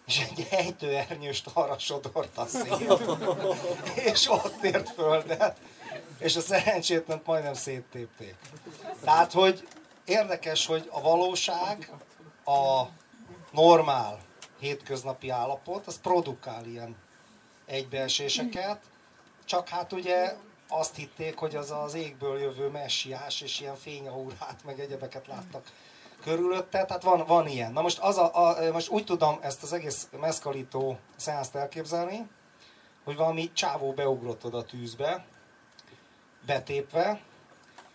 és 0.07 0.19
egy 0.29 0.47
ejtőernyőst 0.49 1.49
arra 1.53 1.79
sodort 1.79 2.37
a 2.37 2.45
szél. 2.45 3.17
és 4.11 4.29
ott 4.29 4.63
ért 4.63 4.89
földet, 4.89 5.57
és 6.19 6.35
a 6.35 6.41
szerencsétlent 6.41 7.25
majdnem 7.25 7.53
széttépték. 7.53 8.35
Tehát, 9.03 9.31
hogy 9.31 9.67
érdekes, 10.05 10.65
hogy 10.65 10.89
a 10.91 11.01
valóság, 11.01 11.91
a 12.45 12.83
normál 13.51 14.19
hétköznapi 14.59 15.29
állapot, 15.29 15.87
az 15.87 15.99
produkál 16.01 16.65
ilyen 16.65 16.95
egybeeséseket, 17.65 18.79
csak 19.45 19.67
hát 19.67 19.93
ugye 19.93 20.35
azt 20.67 20.95
hitték, 20.95 21.37
hogy 21.37 21.55
az 21.55 21.71
az 21.71 21.93
égből 21.93 22.39
jövő 22.39 22.67
messiás, 22.67 23.41
és 23.41 23.59
ilyen 23.59 23.75
fényaurát, 23.75 24.59
meg 24.65 24.79
egyebeket 24.79 25.27
láttak 25.27 25.71
körülötte, 26.25 26.85
tehát 26.85 27.03
van, 27.03 27.25
van 27.25 27.47
ilyen. 27.47 27.71
Na 27.71 27.81
most, 27.81 27.99
az 27.99 28.17
a, 28.17 28.47
a, 28.47 28.71
most 28.71 28.89
úgy 28.89 29.03
tudom 29.03 29.37
ezt 29.41 29.63
az 29.63 29.73
egész 29.73 30.07
meszkalító 30.19 30.97
szeánszt 31.15 31.55
elképzelni, 31.55 32.27
hogy 33.03 33.15
valami 33.15 33.51
csávó 33.53 33.91
beugrott 33.91 34.45
oda 34.45 34.57
a 34.57 34.63
tűzbe, 34.63 35.25
betépve, 36.45 37.21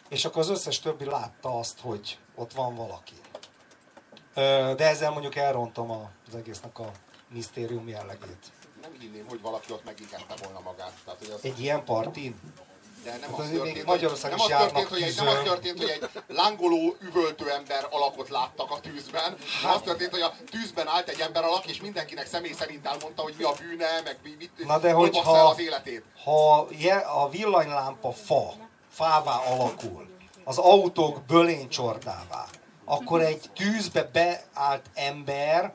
és 0.08 0.24
akkor 0.24 0.42
az 0.42 0.48
összes 0.48 0.80
többi 0.80 1.04
látta 1.04 1.58
azt, 1.58 1.80
hogy 1.80 2.18
ott 2.34 2.52
van 2.52 2.74
valaki. 2.74 3.14
De 4.76 4.88
ezzel 4.88 5.10
mondjuk 5.10 5.36
elrontom 5.36 5.90
az 6.28 6.34
egésznek 6.34 6.78
a 6.78 6.90
misztérium 7.28 7.88
jellegét. 7.88 8.52
Nem 8.82 8.92
hinném, 8.98 9.26
hogy 9.28 9.40
valaki 9.40 9.72
ott 9.72 9.84
megigette 9.84 10.34
volna 10.42 10.60
magát. 10.60 10.92
Tehát, 11.04 11.18
hogy 11.18 11.30
az, 11.30 11.44
Egy 11.44 11.60
ilyen 11.60 11.84
partin? 11.84 12.40
De 13.04 13.10
nem 13.20 13.30
Hát 13.30 13.38
az 13.38 13.50
még 13.50 13.84
történt, 13.84 13.88
hogy, 13.88 14.02
is 14.02 14.22
nem 14.22 14.38
az 14.38 14.46
történt, 14.46 14.88
hogy 14.88 15.02
egy, 15.02 15.16
nem 15.16 15.26
az 15.26 15.38
történt, 15.44 15.78
hogy 15.78 15.88
egy 15.88 16.08
lángoló, 16.28 16.96
üvöltő 17.00 17.50
ember 17.50 17.86
alakot 17.90 18.28
láttak 18.28 18.70
a 18.70 18.80
tűzben. 18.80 19.36
Hát. 19.62 19.74
Az 19.74 19.80
történt, 19.84 20.10
hogy 20.10 20.20
a 20.20 20.32
tűzben 20.50 20.88
állt 20.88 21.08
egy 21.08 21.20
ember 21.20 21.44
alak, 21.44 21.66
és 21.66 21.80
mindenkinek 21.80 22.26
személy 22.26 22.52
szerint 22.52 22.86
elmondta, 22.86 23.22
hogy 23.22 23.34
mi 23.38 23.44
a 23.44 23.52
bűne, 23.60 24.00
meg 24.04 24.18
mi, 24.22 24.34
mit, 24.38 24.66
Na 24.66 24.78
de 24.78 24.94
bassza 24.94 25.36
el 25.36 25.46
az 25.46 25.60
életét. 25.60 26.04
Ha 26.24 26.68
a 27.14 27.28
villanylámpa 27.28 28.12
fa, 28.12 28.54
fává 28.90 29.36
alakul, 29.36 30.08
az 30.44 30.58
autók 30.58 31.22
bölénycsordává, 31.22 32.46
akkor 32.84 33.20
egy 33.20 33.50
tűzbe 33.54 34.10
beállt 34.12 34.84
ember 34.94 35.72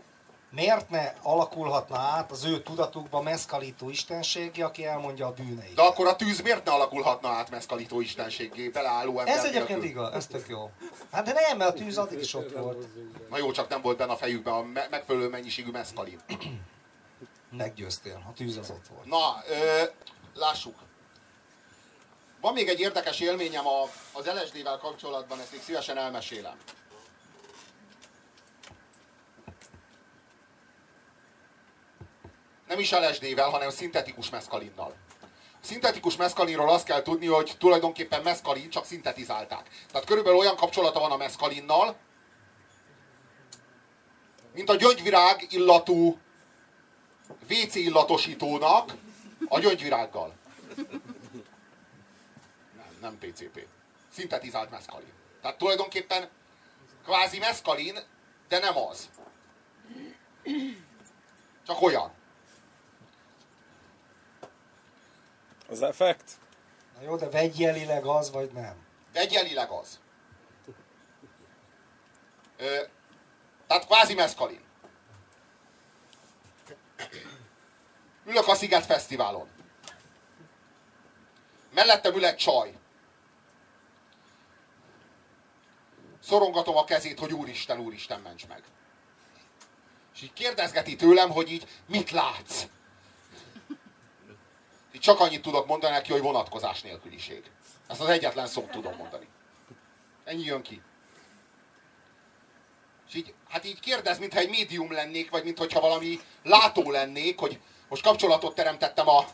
miért 0.55 0.89
ne 0.89 1.13
alakulhatna 1.21 1.97
át 1.97 2.31
az 2.31 2.43
ő 2.43 2.61
tudatukba 2.61 3.21
meszkalító 3.21 3.89
istenségi, 3.89 4.61
aki 4.61 4.85
elmondja 4.85 5.25
a 5.27 5.31
bűneit? 5.33 5.73
De 5.75 5.81
akkor 5.81 6.07
a 6.07 6.15
tűz 6.15 6.41
miért 6.41 6.65
ne 6.65 6.71
alakulhatna 6.71 7.29
át 7.29 7.49
meszkalító 7.49 8.01
istenséggé, 8.01 8.69
beleálló 8.69 9.19
ember 9.19 9.37
Ez 9.37 9.43
egyébként 9.43 9.67
nélkül? 9.67 9.89
igaz, 9.89 10.13
ez 10.13 10.27
tök 10.27 10.47
jó. 10.47 10.69
Hát 11.11 11.25
de 11.25 11.33
nem, 11.33 11.57
mert 11.57 11.69
a 11.69 11.73
tűz 11.73 11.97
addig 11.97 12.19
is 12.19 12.33
ott 12.33 12.51
volt. 12.51 12.87
Na 13.29 13.37
jó, 13.37 13.51
csak 13.51 13.69
nem 13.69 13.81
volt 13.81 13.97
benne 13.97 14.11
a 14.11 14.17
fejükben 14.17 14.53
a 14.53 14.61
me- 14.61 14.89
megfelelő 14.89 15.29
mennyiségű 15.29 15.71
meszkalin. 15.71 16.19
Meggyőztél, 17.57 18.23
a 18.29 18.33
tűz 18.33 18.57
az 18.57 18.69
ott 18.69 18.87
volt. 18.93 19.05
Na, 19.05 19.43
ö, 19.49 19.83
lássuk. 20.33 20.75
Van 22.41 22.53
még 22.53 22.67
egy 22.67 22.79
érdekes 22.79 23.19
élményem 23.19 23.67
a, 23.67 23.81
az 24.11 24.25
LSD-vel 24.25 24.77
kapcsolatban, 24.77 25.39
ezt 25.39 25.51
még 25.51 25.61
szívesen 25.61 25.97
elmesélem. 25.97 26.55
Nem 32.67 32.79
is 32.79 32.91
LSD-vel, 32.91 33.49
hanem 33.49 33.69
szintetikus 33.69 34.29
meszkalinnal. 34.29 34.95
Szintetikus 35.61 36.15
meszkalinról 36.15 36.69
azt 36.69 36.85
kell 36.85 37.01
tudni, 37.01 37.25
hogy 37.25 37.55
tulajdonképpen 37.57 38.21
meszkalin, 38.21 38.69
csak 38.69 38.85
szintetizálták. 38.85 39.69
Tehát 39.91 40.07
körülbelül 40.07 40.39
olyan 40.39 40.55
kapcsolata 40.55 40.99
van 40.99 41.11
a 41.11 41.17
meszkalinnal, 41.17 41.95
mint 44.53 44.69
a 44.69 44.75
gyöngyvirág 44.75 45.45
illatú 45.49 46.17
WC 47.49 47.75
illatosítónak 47.75 48.93
a 49.47 49.59
gyöngyvirággal. 49.59 50.33
Nem, 52.75 52.97
nem 53.01 53.17
PCP. 53.17 53.67
Szintetizált 54.11 54.69
meszkalin. 54.69 55.13
Tehát 55.41 55.57
tulajdonképpen 55.57 56.29
kvázi 57.03 57.39
meszkalin, 57.39 57.99
de 58.47 58.59
nem 58.59 58.77
az. 58.77 59.09
Csak 61.65 61.81
olyan. 61.81 62.11
Az 65.69 65.81
effekt? 65.81 66.31
Na 66.95 67.01
jó, 67.01 67.15
de 67.15 67.29
vegyjelileg 67.29 68.05
az, 68.05 68.31
vagy 68.31 68.51
nem? 68.51 68.85
Vegyelileg 69.13 69.69
az. 69.69 69.99
Ö, 72.57 72.81
tehát 73.67 73.85
kvázi 73.85 74.13
meszkalin. 74.13 74.63
Ülök 78.25 78.47
a 78.47 78.55
Sziget 78.55 78.85
Fesztiválon. 78.85 79.47
Mellettem 81.73 82.15
ül 82.15 82.25
egy 82.25 82.35
csaj. 82.35 82.73
Szorongatom 86.19 86.77
a 86.77 86.83
kezét, 86.83 87.19
hogy 87.19 87.33
úristen, 87.33 87.79
úristen, 87.79 88.19
ments 88.19 88.47
meg. 88.47 88.63
És 90.13 90.21
így 90.21 90.33
kérdezgeti 90.33 90.95
tőlem, 90.95 91.29
hogy 91.29 91.51
így 91.51 91.67
mit 91.85 92.11
látsz? 92.11 92.65
Csak 95.05 95.19
annyit 95.19 95.41
tudok 95.41 95.67
mondani 95.67 95.93
neki, 95.93 96.11
hogy 96.11 96.21
vonatkozás 96.21 96.81
nélküliség. 96.81 97.43
Ezt 97.87 98.01
az 98.01 98.07
egyetlen 98.07 98.47
szót 98.47 98.71
tudom 98.71 98.95
mondani. 98.95 99.27
Ennyi 100.23 100.43
jön 100.43 100.61
ki. 100.61 100.81
És 103.07 103.15
így, 103.15 103.33
hát 103.49 103.65
így 103.65 103.79
kérdez, 103.79 104.19
mintha 104.19 104.39
egy 104.39 104.49
médium 104.49 104.91
lennék, 104.91 105.29
vagy 105.29 105.43
mintha 105.43 105.79
valami 105.79 106.19
látó 106.43 106.91
lennék, 106.91 107.39
hogy 107.39 107.59
most 107.89 108.03
kapcsolatot 108.03 108.55
teremtettem 108.55 109.07
a 109.07 109.25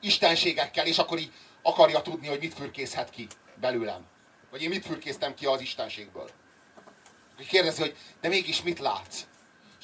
istenségekkel, 0.00 0.86
és 0.86 0.98
akkor 0.98 1.18
így 1.18 1.32
akarja 1.62 2.02
tudni, 2.02 2.26
hogy 2.26 2.40
mit 2.40 2.54
fürkészhet 2.54 3.10
ki 3.10 3.26
belőlem. 3.60 4.06
Vagy 4.50 4.62
én 4.62 4.68
mit 4.68 4.86
fürkésztem 4.86 5.34
ki 5.34 5.46
az 5.46 5.60
istenségből. 5.60 6.30
Így 7.40 7.48
kérdezi, 7.48 7.80
hogy 7.80 7.96
de 8.20 8.28
mégis 8.28 8.62
mit 8.62 8.78
látsz? 8.78 9.20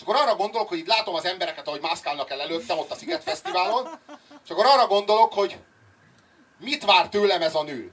És 0.01 0.07
akkor 0.07 0.21
arra 0.21 0.37
gondolok, 0.37 0.69
hogy 0.69 0.79
itt 0.79 0.87
látom 0.87 1.15
az 1.15 1.25
embereket, 1.25 1.67
ahogy 1.67 1.81
mászkálnak 1.81 2.31
el 2.31 2.41
előttem 2.41 2.79
ott 2.79 2.91
a 2.91 2.95
Sziget 2.95 3.23
Fesztiválon, 3.23 3.89
és 4.45 4.51
akkor 4.51 4.67
arra 4.67 4.87
gondolok, 4.87 5.33
hogy 5.33 5.59
mit 6.59 6.85
vár 6.85 7.09
tőlem 7.09 7.43
ez 7.43 7.55
a 7.55 7.63
nő. 7.63 7.93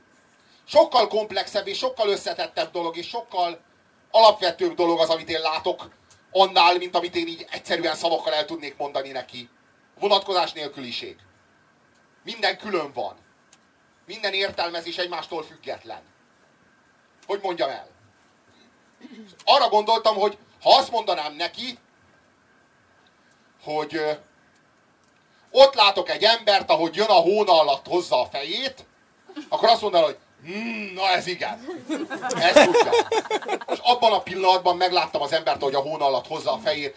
Sokkal 0.65 1.07
komplexebb 1.07 1.67
és 1.67 1.77
sokkal 1.77 2.09
összetettebb 2.09 2.71
dolog, 2.71 2.97
és 2.97 3.07
sokkal 3.07 3.59
alapvetőbb 4.11 4.75
dolog 4.75 4.99
az, 4.99 5.09
amit 5.09 5.29
én 5.29 5.39
látok, 5.39 5.89
annál, 6.31 6.77
mint 6.77 6.95
amit 6.95 7.15
én 7.15 7.27
így 7.27 7.45
egyszerűen 7.51 7.95
szavakkal 7.95 8.33
el 8.33 8.45
tudnék 8.45 8.77
mondani 8.77 9.09
neki. 9.09 9.49
Vonatkozás 9.99 10.51
nélküliség. 10.51 11.15
Minden 12.23 12.57
külön 12.57 12.91
van. 12.93 13.15
Minden 14.05 14.33
értelmezés 14.33 14.97
egymástól 14.97 15.43
független. 15.43 16.01
Hogy 17.25 17.39
mondjam 17.41 17.69
el? 17.69 17.87
Arra 19.43 19.69
gondoltam, 19.69 20.15
hogy 20.15 20.37
ha 20.61 20.75
azt 20.75 20.91
mondanám 20.91 21.33
neki, 21.33 21.79
hogy 23.67 24.19
ott 25.51 25.73
látok 25.73 26.09
egy 26.09 26.23
embert, 26.23 26.69
ahogy 26.69 26.95
jön 26.95 27.07
a 27.07 27.13
hóna 27.13 27.59
alatt 27.59 27.87
hozza 27.87 28.21
a 28.21 28.27
fejét, 28.31 28.85
akkor 29.49 29.69
azt 29.69 29.81
mondaná, 29.81 30.03
hogy 30.03 30.17
Hmm, 30.43 30.91
na 30.93 31.09
ez 31.09 31.27
igen. 31.27 31.65
Ez 32.35 32.65
tudja. 32.65 32.91
És 33.67 33.79
abban 33.81 34.11
a 34.11 34.21
pillanatban 34.21 34.77
megláttam 34.77 35.21
az 35.21 35.31
embert, 35.31 35.61
hogy 35.61 35.75
a 35.75 35.79
hóna 35.79 36.05
alatt 36.05 36.27
hozza 36.27 36.53
a 36.53 36.57
fejét. 36.57 36.95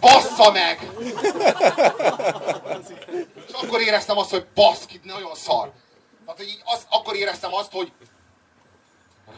Bassza 0.00 0.50
meg! 0.50 0.90
És 3.46 3.52
akkor 3.52 3.80
éreztem 3.80 4.18
azt, 4.18 4.30
hogy 4.30 4.46
baszki, 4.54 5.00
nagyon 5.02 5.34
szar. 5.34 5.72
Tehát, 6.24 6.40
hogy 6.40 6.48
így 6.48 6.62
az, 6.64 6.86
akkor 6.90 7.16
éreztem 7.16 7.54
azt, 7.54 7.72
hogy 7.72 7.92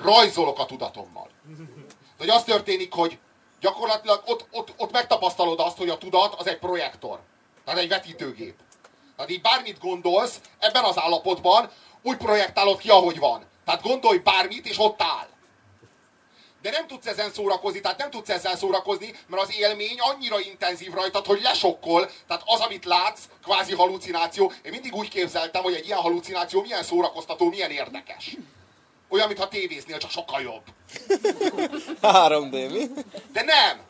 rajzolok 0.02 0.58
a 0.58 0.66
tudatommal. 0.66 1.28
De 1.46 1.56
hogy 2.18 2.28
az 2.28 2.44
történik, 2.44 2.92
hogy 2.92 3.18
gyakorlatilag 3.60 4.22
ott, 4.26 4.46
ott, 4.50 4.72
ott 4.76 4.92
megtapasztalod 4.92 5.60
azt, 5.60 5.76
hogy 5.76 5.88
a 5.88 5.98
tudat 5.98 6.34
az 6.34 6.46
egy 6.46 6.58
projektor. 6.58 7.20
Tehát 7.64 7.80
egy 7.80 7.88
vetítőgép. 7.88 8.54
Tehát 9.16 9.30
így 9.30 9.40
bármit 9.40 9.78
gondolsz, 9.78 10.40
ebben 10.58 10.84
az 10.84 10.98
állapotban 10.98 11.70
úgy 12.02 12.16
projektálod 12.16 12.78
ki, 12.78 12.88
ahogy 12.88 13.18
van. 13.18 13.44
Tehát 13.64 13.82
gondolj 13.82 14.18
bármit, 14.18 14.66
és 14.66 14.78
ott 14.78 15.02
áll. 15.02 15.28
De 16.62 16.70
nem 16.70 16.86
tudsz 16.86 17.06
ezen 17.06 17.32
szórakozni, 17.32 17.80
tehát 17.80 17.98
nem 17.98 18.10
tudsz 18.10 18.28
ezzel 18.28 18.56
szórakozni, 18.56 19.14
mert 19.26 19.42
az 19.42 19.58
élmény 19.58 20.00
annyira 20.00 20.40
intenzív 20.40 20.92
rajtad, 20.92 21.26
hogy 21.26 21.40
lesokkol, 21.42 22.10
tehát 22.26 22.42
az, 22.46 22.60
amit 22.60 22.84
látsz, 22.84 23.20
kvázi 23.42 23.74
halucináció. 23.74 24.52
Én 24.62 24.70
mindig 24.70 24.94
úgy 24.94 25.08
képzeltem, 25.08 25.62
hogy 25.62 25.74
egy 25.74 25.86
ilyen 25.86 25.98
halucináció 25.98 26.60
milyen 26.60 26.82
szórakoztató, 26.82 27.48
milyen 27.48 27.70
érdekes. 27.70 28.36
Olyan, 29.10 29.26
mintha 29.26 29.48
tévéznél, 29.48 29.98
csak 29.98 30.10
sokkal 30.10 30.40
jobb. 30.40 30.62
3D, 32.02 32.70
mi? 32.70 32.90
De 33.32 33.42
nem! 33.42 33.80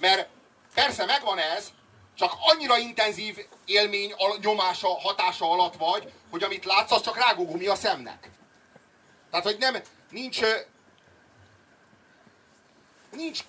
Mert 0.00 0.28
persze 0.74 1.04
megvan 1.04 1.38
ez, 1.38 1.68
csak 2.14 2.32
annyira 2.40 2.78
intenzív 2.78 3.38
élmény 3.64 4.14
nyomása, 4.40 4.88
hatása 4.88 5.50
alatt 5.50 5.76
vagy, 5.76 6.12
hogy 6.30 6.42
amit 6.42 6.64
látsz, 6.64 6.92
az 6.92 7.02
csak 7.02 7.16
rágógumi 7.16 7.66
a 7.66 7.74
szemnek. 7.74 8.30
Tehát, 9.30 9.44
hogy 9.44 9.56
nem, 9.58 9.76
nincs, 10.10 10.40
nincs 13.10 13.40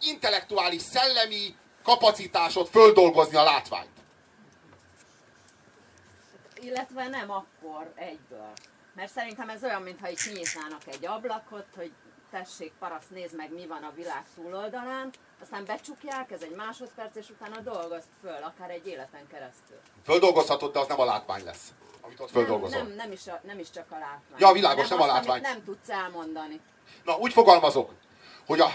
intellektuális, 0.00 0.82
szellemi 0.82 1.56
kapacitásod 1.82 2.68
földolgozni 2.68 3.36
a 3.36 3.42
látványt. 3.42 3.92
Illetve 6.60 7.08
nem 7.08 7.30
akkor 7.30 7.92
egyből. 7.96 8.52
Mert 8.94 9.12
szerintem 9.12 9.48
ez 9.48 9.64
olyan, 9.64 9.82
mintha 9.82 10.08
itt 10.08 10.32
nyitnának 10.34 10.86
egy 10.86 11.06
ablakot, 11.06 11.66
hogy 11.76 11.92
tessék, 12.30 12.72
paraszt, 12.78 13.10
nézd 13.10 13.36
meg, 13.36 13.52
mi 13.52 13.66
van 13.66 13.82
a 13.82 13.92
világ 13.94 14.24
túloldalán, 14.34 15.10
aztán 15.40 15.64
becsukják, 15.64 16.30
ez 16.30 16.42
egy 16.42 16.54
másodperc, 16.54 17.16
és 17.16 17.30
utána 17.30 17.60
dolgozt 17.60 18.08
föl, 18.20 18.42
akár 18.42 18.70
egy 18.70 18.86
életen 18.86 19.26
keresztül. 19.26 19.80
Földolgozhatod, 20.04 20.72
de 20.72 20.78
az 20.78 20.86
nem 20.86 21.00
a 21.00 21.04
látvány 21.04 21.44
lesz, 21.44 21.72
amit 22.00 22.20
ott 22.20 22.30
földolgozol. 22.30 22.78
Nem, 22.78 22.86
nem, 22.86 22.96
nem, 22.96 23.12
is 23.12 23.26
a, 23.26 23.40
nem 23.42 23.58
is 23.58 23.70
csak 23.70 23.86
a 23.90 23.98
látvány. 23.98 24.38
Ja, 24.38 24.52
világos, 24.52 24.88
nem 24.88 25.00
a 25.00 25.02
azt, 25.02 25.10
amit 25.10 25.26
látvány. 25.26 25.40
Nem 25.40 25.64
tudsz 25.64 25.88
elmondani. 25.88 26.60
Na, 27.04 27.16
úgy 27.16 27.32
fogalmazok, 27.32 27.92
hogy 28.46 28.60
a, 28.60 28.70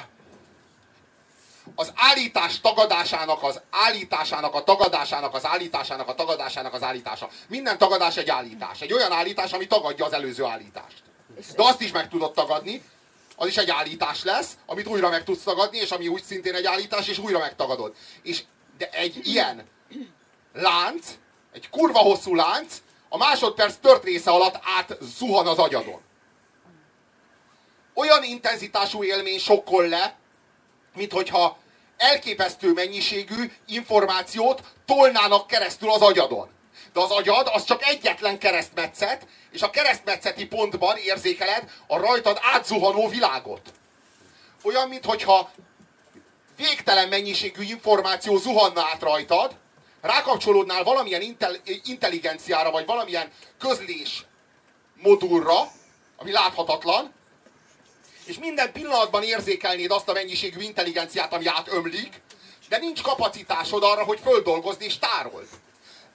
az 1.76 1.92
állítás 1.96 2.60
tagadásának, 2.60 3.44
az 3.44 3.62
állításának, 3.70 4.54
a 4.54 4.64
tagadásának, 4.64 5.34
az 5.34 5.46
állításának, 5.46 6.08
a 6.08 6.16
tagadásának 6.16 6.74
az 6.74 6.84
állítása. 6.84 7.30
Minden 7.48 7.78
tagadás 7.78 8.18
egy 8.18 8.30
állítás. 8.30 8.82
Egy 8.82 8.94
olyan 8.94 9.12
állítás, 9.12 9.54
ami 9.54 9.68
tagadja 9.68 10.06
az 10.06 10.14
előző 10.14 10.44
állítást. 10.44 11.04
De 11.56 11.64
azt 11.64 11.82
is 11.82 11.92
meg 11.92 12.10
tudod 12.10 12.34
tagadni, 12.34 12.84
az 13.36 13.48
is 13.48 13.58
egy 13.58 13.70
állítás 13.70 14.24
lesz, 14.24 14.58
amit 14.66 14.88
újra 14.88 15.10
meg 15.10 15.24
tudsz 15.24 15.44
tagadni, 15.44 15.78
és 15.78 15.92
ami 15.92 16.08
úgy 16.08 16.24
szintén 16.24 16.54
egy 16.54 16.66
állítás, 16.66 17.08
és 17.08 17.18
újra 17.18 17.40
megtagadod. 17.40 17.96
És 18.22 18.44
de 18.78 18.90
egy 18.90 19.28
ilyen 19.28 19.68
lánc, 20.54 21.08
egy 21.52 21.70
kurva 21.70 22.00
hosszú 22.00 22.36
lánc, 22.36 22.82
a 23.10 23.18
másodperc 23.18 23.76
tört 23.82 24.04
része 24.04 24.32
alatt 24.32 24.60
át 24.78 24.98
zuhan 25.02 25.48
az 25.48 25.58
agyadon. 25.58 26.02
Olyan 27.94 28.24
intenzitású 28.24 29.04
élmény 29.04 29.40
sokkol 29.40 29.88
le, 29.88 30.19
mint 30.94 31.12
hogyha 31.12 31.58
elképesztő 31.98 32.74
mennyiségű 32.74 33.52
információt 33.66 34.62
tolnának 34.86 35.48
keresztül 35.48 35.92
az 35.92 36.02
agyadon. 36.02 36.50
De 36.94 37.00
az 37.00 37.12
agyad 37.12 37.50
az 37.54 37.64
csak 37.64 37.84
egyetlen 37.84 38.40
keresztmetszet, 38.40 39.28
és 39.52 39.62
a 39.62 39.70
keresztmetszeti 39.70 40.46
pontban 40.46 40.98
érzékeled 40.98 41.72
a 41.88 41.98
rajtad 41.98 42.40
átzuhanó 42.42 43.08
világot. 43.08 43.62
Olyan, 44.64 44.88
mintha 44.88 45.52
végtelen 46.58 47.08
mennyiségű 47.08 47.64
információ 47.64 48.38
zuhanna 48.38 48.82
át 48.82 49.02
rajtad, 49.02 49.56
rákapcsolódnál 50.02 50.84
valamilyen 50.84 51.22
intel- 51.22 51.62
intelligenciára, 51.84 52.72
vagy 52.72 52.86
valamilyen 52.86 53.32
közlés 53.60 54.26
modulra, 54.96 55.72
ami 56.18 56.32
láthatatlan, 56.32 57.14
és 58.30 58.40
minden 58.40 58.72
pillanatban 58.72 59.24
érzékelnéd 59.24 59.92
azt 59.92 60.10
a 60.10 60.14
mennyiségű 60.14 60.62
intelligenciát, 60.62 61.34
ami 61.34 61.48
átömlik, 61.48 62.22
de 62.70 62.78
nincs 62.78 63.02
kapacitásod 63.02 63.84
arra, 63.84 64.04
hogy 64.04 64.20
földolgozd 64.20 64.82
és 64.82 64.98
tárold. 64.98 65.48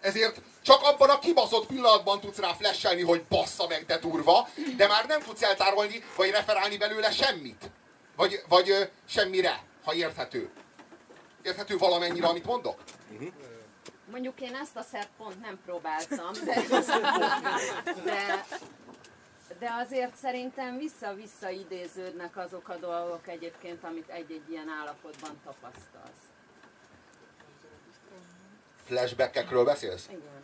Ezért 0.01 0.41
csak 0.63 0.83
abban 0.83 1.11
a 1.11 1.19
kibaszott 1.19 1.67
pillanatban 1.67 2.21
tudsz 2.21 2.39
rá 2.39 2.53
flashelni, 2.53 3.03
hogy 3.03 3.23
bassza 3.29 3.67
meg, 3.67 3.85
de 3.87 3.99
durva, 3.99 4.49
de 4.77 4.87
már 4.87 5.07
nem 5.07 5.21
tudsz 5.21 5.43
eltárolni, 5.43 6.05
vagy 6.17 6.31
referálni 6.31 6.77
belőle 6.77 7.11
semmit. 7.11 7.71
Vagy, 8.17 8.43
vagy 8.49 8.71
ö, 8.71 8.83
semmire, 9.09 9.63
ha 9.85 9.95
érthető. 9.95 10.51
Érthető 11.43 11.77
valamennyire, 11.79 12.27
amit 12.27 12.45
mondok? 12.45 12.79
Mondjuk 14.11 14.41
én 14.41 14.55
ezt 14.55 14.77
a 14.77 14.83
szert 14.93 15.09
nem 15.43 15.59
próbáltam, 15.65 16.33
de, 16.45 16.63
de, 18.05 18.47
de 19.65 19.71
azért 19.85 20.17
szerintem 20.17 20.79
vissza-vissza 20.79 21.49
idéződnek 21.51 22.37
azok 22.37 22.69
a 22.69 22.77
dolgok 22.77 23.29
egyébként, 23.29 23.85
amit 23.85 24.09
egy-egy 24.09 24.51
ilyen 24.51 24.69
állapotban 24.81 25.41
tapasztalsz. 25.45 26.23
Flashbackekről 28.85 29.65
beszélsz? 29.65 30.07
Igen. 30.09 30.43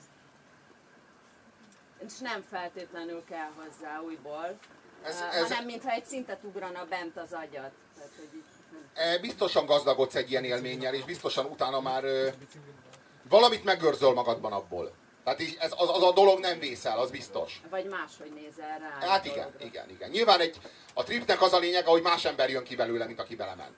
És 2.07 2.19
nem 2.19 2.43
feltétlenül 2.51 3.25
kell 3.25 3.51
hozzá 3.57 3.99
újból, 4.01 4.59
Ez- 5.03 5.21
ez, 5.21 5.35
ez- 5.35 5.49
hanem 5.49 5.65
mintha 5.65 5.91
egy 5.91 6.05
szintet 6.05 6.45
ugrana 6.45 6.85
bent 6.85 7.17
az 7.17 7.33
agyat. 7.33 7.73
Tehát, 7.95 8.13
hogy 8.17 8.29
így, 8.35 8.45
nem. 8.73 8.91
E, 8.95 9.19
biztosan 9.19 9.67
gazdagodsz 9.67 10.15
egy 10.15 10.31
ilyen 10.31 10.45
élménnyel, 10.45 10.95
és 10.95 11.05
biztosan 11.05 11.47
utána 11.47 11.81
már 11.81 12.05
ö, 12.05 12.29
valamit 13.29 13.65
megőrzöl 13.65 14.13
magadban 14.13 14.53
abból. 14.53 14.93
Tehát 15.25 15.41
így 15.41 15.57
ez, 15.61 15.73
az, 15.77 15.89
az 15.89 16.03
a 16.03 16.13
dolog 16.13 16.39
nem 16.39 16.59
vészel, 16.59 16.99
az 16.99 17.11
biztos. 17.11 17.61
Vagy 17.71 17.85
máshogy 17.85 18.33
nézel 18.33 18.79
rá. 18.79 19.09
Hát 19.09 19.25
igen, 19.25 19.37
dologra. 19.37 19.67
igen, 19.67 19.91
igen. 19.91 20.11
Nyilván 20.11 20.41
egy, 20.41 20.57
a 20.95 21.03
tripnek 21.03 21.43
az 21.43 21.53
a 21.53 21.59
lényege, 21.59 21.91
hogy 21.91 22.03
más 22.03 22.25
ember 22.25 22.51
jön 22.51 22.65
ki 22.65 22.77
belőle, 22.77 23.07
mint 23.07 23.21
aki 23.21 23.37
belement. 23.37 23.77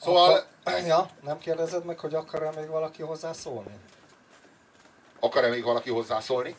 Szóval 0.00 0.46
Akkor, 0.64 0.80
ja, 0.86 1.10
nem 1.22 1.38
kérdezed 1.38 1.84
meg, 1.84 1.98
hogy 1.98 2.14
akar-e 2.14 2.50
még 2.50 2.68
valaki 2.68 3.02
hozzászólni? 3.02 3.78
akar-e 5.20 5.48
még 5.48 5.62
valaki 5.64 5.90
hozzászólni? 5.90 6.56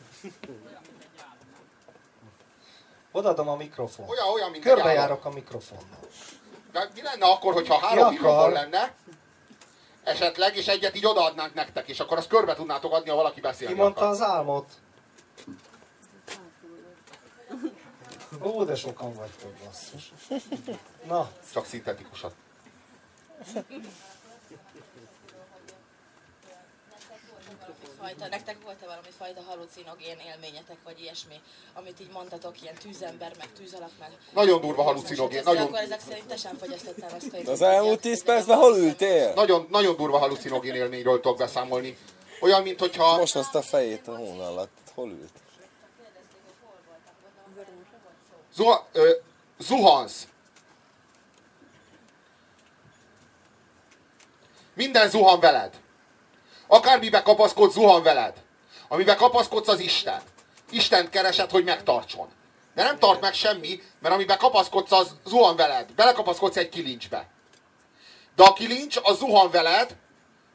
Odaadom 3.12 3.48
a 3.48 3.56
mikrofon. 3.56 4.08
Olyan, 4.08 4.28
olyan, 4.28 4.50
mint. 4.50 4.64
Körbejárok 4.64 5.24
a 5.24 5.30
mikrofonnal. 5.30 6.08
De 6.72 6.88
mi 6.94 7.02
lenne 7.02 7.26
akkor, 7.26 7.52
hogyha 7.52 7.78
három 7.78 7.96
Ki 7.96 8.00
akar? 8.00 8.10
mikrofon 8.10 8.52
lenne, 8.52 8.94
esetleg, 10.08 10.56
és 10.56 10.66
egyet 10.66 10.96
így 10.96 11.06
odaadnánk 11.06 11.54
nektek, 11.54 11.88
és 11.88 12.00
akkor 12.00 12.18
azt 12.18 12.28
körbe 12.28 12.54
tudnátok 12.54 12.92
adni, 12.92 13.10
ha 13.10 13.16
valaki 13.16 13.40
beszélni 13.40 13.74
Ki 13.74 13.80
mondta 13.80 14.00
akar. 14.00 14.12
az 14.12 14.22
álmot? 14.22 14.72
Ó, 18.42 18.64
de 18.64 18.74
sokan 18.74 19.14
vagytok, 19.14 19.52
basszus. 19.64 20.12
Na, 21.06 21.30
Csak 21.52 21.66
szintetikusat. 21.66 22.32
Fajta, 28.00 28.28
nektek 28.28 28.56
volt-e 28.64 28.86
valami 28.86 29.12
fajta 29.18 29.40
halucinogén 29.48 30.18
élményetek, 30.18 30.76
vagy 30.84 31.00
ilyesmi, 31.00 31.40
amit 31.74 32.00
így 32.00 32.10
mondtatok, 32.12 32.62
ilyen 32.62 32.74
tűzember, 32.74 33.32
meg 33.38 33.52
tűzalak, 33.52 33.90
meg... 33.98 34.10
Nagyon 34.32 34.60
durva 34.60 34.82
halucinogén, 34.82 35.42
Nagyon... 35.44 35.54
nagyon, 35.54 35.66
Akkor 35.66 35.78
ezek 35.78 36.00
szerint 36.00 36.26
te 36.26 36.36
sem 36.36 36.56
fogyasztottál 36.56 37.10
azt, 37.16 37.48
az 37.48 37.62
elmúlt 37.62 38.00
10 38.00 38.24
percben 38.24 38.56
hol 38.56 38.76
ültél? 38.76 39.32
nagyon, 39.34 39.66
nagyon 39.70 39.96
durva 39.96 40.18
halucinogén 40.18 40.74
élményről 40.74 41.20
tudok 41.20 41.38
beszámolni. 41.38 41.98
Olyan, 42.40 42.62
mint 42.62 42.78
hogyha... 42.78 43.16
Most 43.16 43.32
hozta 43.32 43.58
a 43.58 43.62
fejét 43.62 44.08
a 44.08 44.16
hón 44.16 44.40
alatt. 44.40 44.76
Hol 44.94 45.10
ült? 45.10 45.32
Zuha, 48.54 48.86
ö, 48.92 49.10
zuhansz. 49.58 50.26
Minden 54.74 55.08
zuhan 55.08 55.40
veled. 55.40 55.80
Akármibe 56.68 57.22
kapaszkodsz, 57.22 57.72
zuhan 57.72 58.02
veled. 58.02 58.32
Amiben 58.88 59.16
kapaszkodsz, 59.16 59.68
az 59.68 59.80
Isten. 59.80 60.20
Istent 60.70 61.10
keresed, 61.10 61.50
hogy 61.50 61.64
megtartson. 61.64 62.28
De 62.74 62.82
nem 62.82 62.98
tart 62.98 63.20
meg 63.20 63.34
semmi, 63.34 63.82
mert 64.00 64.14
amiben 64.14 64.38
kapaszkodsz, 64.38 64.92
az 64.92 65.14
zuhan 65.26 65.56
veled. 65.56 65.92
Belekapaszkodsz 65.96 66.56
egy 66.56 66.68
kilincsbe. 66.68 67.26
De 68.36 68.44
a 68.44 68.52
kilincs, 68.52 68.98
az 69.02 69.18
zuhan 69.18 69.50
veled, 69.50 69.96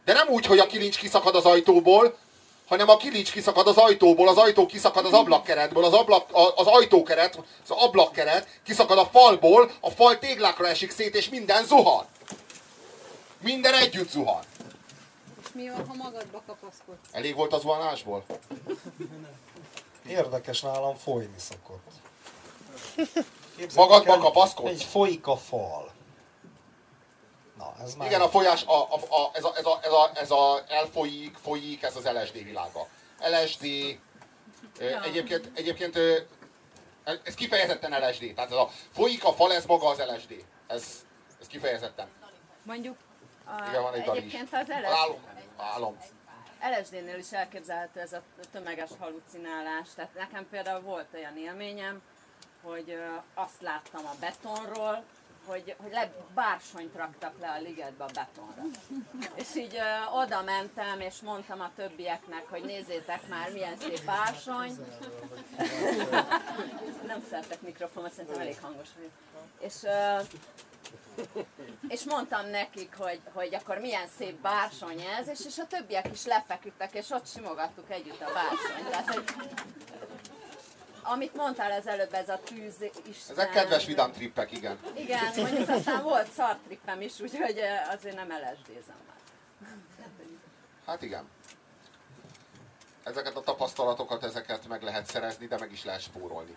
de 0.05 0.13
nem 0.13 0.27
úgy, 0.27 0.45
hogy 0.45 0.59
a 0.59 0.65
kilincs 0.67 0.97
kiszakad 0.97 1.35
az 1.35 1.45
ajtóból, 1.45 2.17
hanem 2.67 2.89
a 2.89 2.97
kilincs 2.97 3.31
kiszakad 3.31 3.67
az 3.67 3.77
ajtóból, 3.77 4.27
az 4.27 4.37
ajtó 4.37 4.65
kiszakad 4.65 5.05
az 5.05 5.13
ablakkeretből, 5.13 5.83
az, 5.83 5.93
ablak, 5.93 6.29
az 6.55 6.67
ajtókeret, 6.67 7.35
az 7.35 7.69
ablakkeret 7.69 8.47
kiszakad 8.65 8.97
a 8.97 9.05
falból, 9.05 9.71
a 9.79 9.89
fal 9.89 10.19
téglákra 10.19 10.67
esik 10.67 10.91
szét, 10.91 11.15
és 11.15 11.29
minden 11.29 11.65
zuhan. 11.65 12.05
Minden 13.41 13.73
együtt 13.73 14.09
zuhan. 14.09 14.41
Mi 15.53 15.69
van, 15.69 15.87
ha 15.87 15.93
magadba 15.93 16.41
kapaszkodsz? 16.45 17.07
Elég 17.11 17.35
volt 17.35 17.53
az 17.53 17.61
zuhanásból? 17.61 18.25
érdekes 20.07 20.61
nálam 20.61 20.95
folyni 20.95 21.37
szokott. 21.37 21.91
Képzeljétek 22.95 23.75
Magadba 23.75 24.13
el, 24.13 24.19
kapaszkodsz? 24.19 24.69
Egy 24.69 24.83
folyik 24.83 25.27
a 25.27 25.37
fal. 25.37 25.91
Na, 27.57 27.73
ez 27.83 27.95
már... 27.95 28.07
Igen, 28.07 28.21
a 28.21 28.29
folyás, 28.29 28.63
a, 28.63 28.81
a, 28.81 28.95
a, 28.95 29.29
ez, 29.33 29.43
a, 29.43 29.53
ez, 29.55 29.65
a, 29.65 29.79
ez, 29.83 29.91
a, 29.91 30.11
ez 30.13 30.31
a 30.31 30.63
elfolyik, 30.67 31.35
folyik, 31.35 31.83
ez 31.83 31.95
az 31.95 32.05
LSD 32.05 32.43
világa. 32.43 32.87
LSD, 33.19 33.63
ö, 34.79 35.03
egyébként, 35.03 35.51
egyébként 35.53 35.97
ez 37.23 37.33
kifejezetten 37.33 38.09
LSD. 38.09 38.33
Tehát 38.35 38.51
ez 38.51 38.57
a 38.57 38.69
folyik 38.91 39.23
a 39.23 39.33
fal, 39.33 39.53
ez 39.53 39.65
maga 39.65 39.87
az 39.87 39.97
LSD. 39.97 40.45
Ez, 40.67 41.05
ez 41.41 41.47
kifejezetten. 41.47 42.07
Mondjuk 42.63 42.97
a, 43.45 43.69
Igen, 43.69 43.81
van 43.81 43.93
egy 43.93 44.07
egyébként 44.07 44.49
az 44.51 44.71
Álom. 44.71 45.17
Álom. 45.63 45.97
LSD-nél 46.79 47.17
is 47.17 47.31
elképzelhető 47.31 47.99
ez 47.99 48.13
a 48.13 48.21
tömeges 48.51 48.89
halucinálás. 48.99 49.87
Tehát 49.95 50.13
nekem 50.13 50.49
például 50.49 50.81
volt 50.81 51.13
olyan 51.13 51.37
élményem, 51.37 52.01
hogy 52.61 52.97
azt 53.33 53.61
láttam 53.61 54.05
a 54.05 54.15
betonról, 54.19 55.03
hogy, 55.45 55.75
hogy 55.81 55.91
le, 55.91 56.11
bársonyt 56.33 56.95
raktak 56.95 57.33
le 57.39 57.49
a 57.49 57.59
ligetbe 57.59 58.03
a 58.03 58.09
betonra. 58.13 58.61
És 59.35 59.55
így 59.55 59.75
ö, 59.75 60.17
oda 60.17 60.41
mentem, 60.41 60.99
és 60.99 61.21
mondtam 61.21 61.61
a 61.61 61.71
többieknek, 61.75 62.49
hogy 62.49 62.63
nézzétek 62.63 63.27
már, 63.27 63.51
milyen 63.51 63.77
szép 63.77 64.05
bársony. 64.05 64.77
Nem 67.07 67.23
szeretek 67.29 67.61
mikrofonot, 67.61 68.11
szerintem 68.11 68.41
elég 68.41 68.59
hangos 68.61 68.87
vagyok. 68.95 69.11
És, 69.59 69.83
ö, 69.83 70.19
és 71.87 72.03
mondtam 72.03 72.49
nekik, 72.49 72.95
hogy, 72.97 73.19
hogy 73.33 73.55
akkor 73.55 73.77
milyen 73.77 74.07
szép 74.17 74.35
bársony 74.35 75.01
ez, 75.01 75.27
és, 75.27 75.45
és 75.45 75.57
a 75.57 75.67
többiek 75.67 76.07
is 76.11 76.25
lefeküdtek, 76.25 76.93
és 76.93 77.09
ott 77.09 77.27
simogattuk 77.27 77.91
együtt 77.91 78.21
a 78.21 78.31
bársonyt. 78.33 78.89
Tehát, 78.89 79.13
hogy 79.13 79.23
amit 81.03 81.35
mondtál 81.35 81.71
az 81.71 81.87
előbb, 81.87 82.13
ez 82.13 82.29
a 82.29 82.39
tűz 82.43 82.75
Isten. 83.09 83.35
Ezek 83.37 83.49
kedves 83.49 83.85
vidám 83.85 84.11
trippek, 84.11 84.51
igen. 84.51 84.77
Igen, 84.95 85.33
mondjuk 85.35 85.69
aztán 85.69 86.03
volt 86.03 86.31
szartrippem 86.31 87.01
is, 87.01 87.19
úgyhogy 87.19 87.59
azért 87.89 88.15
nem 88.15 88.27
LSD-zem 88.27 88.97
már. 89.07 89.13
Hát 90.85 91.01
igen. 91.01 91.29
Ezeket 93.03 93.35
a 93.35 93.41
tapasztalatokat, 93.41 94.23
ezeket 94.23 94.67
meg 94.67 94.81
lehet 94.81 95.05
szerezni, 95.05 95.47
de 95.47 95.57
meg 95.57 95.71
is 95.71 95.83
lehet 95.83 96.01
spórolni. 96.01 96.55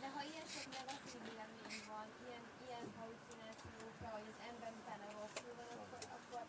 De 0.00 0.08
ha 0.14 0.20
ilyen 0.30 0.46
sok 0.54 0.66
negatív 0.78 1.20
élmény 1.32 1.82
van, 1.92 2.06
ilyen, 2.26 2.44
ilyen 2.66 2.86
halucinációkra, 2.98 4.08
hogy 4.16 4.26
az 4.32 4.38
ember 4.50 4.70
utána 4.80 5.06
rosszul 5.18 5.52
van, 5.60 5.68
akkor, 5.82 6.00
akkor 6.16 6.42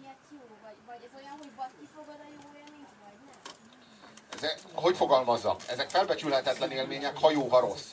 miért 0.00 0.24
jó? 0.36 0.44
Vagy, 0.64 0.78
vagy 0.90 1.02
ez 1.03 1.03
olyan, 1.16 1.36
hogy 1.38 1.50
vagy 1.56 1.70
kifogad 1.80 2.18
a 2.20 2.28
jó 2.36 2.58
élményt, 2.58 2.88
vagy 3.04 3.16
nem? 3.26 3.38
Ezek, 4.36 4.58
hogy 4.74 4.96
fogalmazzak? 4.96 5.60
Ezek 5.66 5.90
felbecsülhetetlen 5.90 6.70
élmények, 6.70 7.18
ha 7.18 7.30
jó, 7.30 7.48
ha 7.48 7.60
rossz. 7.60 7.86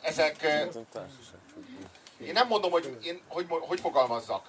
Ezek, 0.00 0.42
én 2.20 2.32
nem 2.32 2.46
mondom, 2.46 2.70
hogy 2.70 2.98
én 3.02 3.22
hogy, 3.28 3.46
hogy 3.48 3.80
fogalmazzak. 3.80 4.48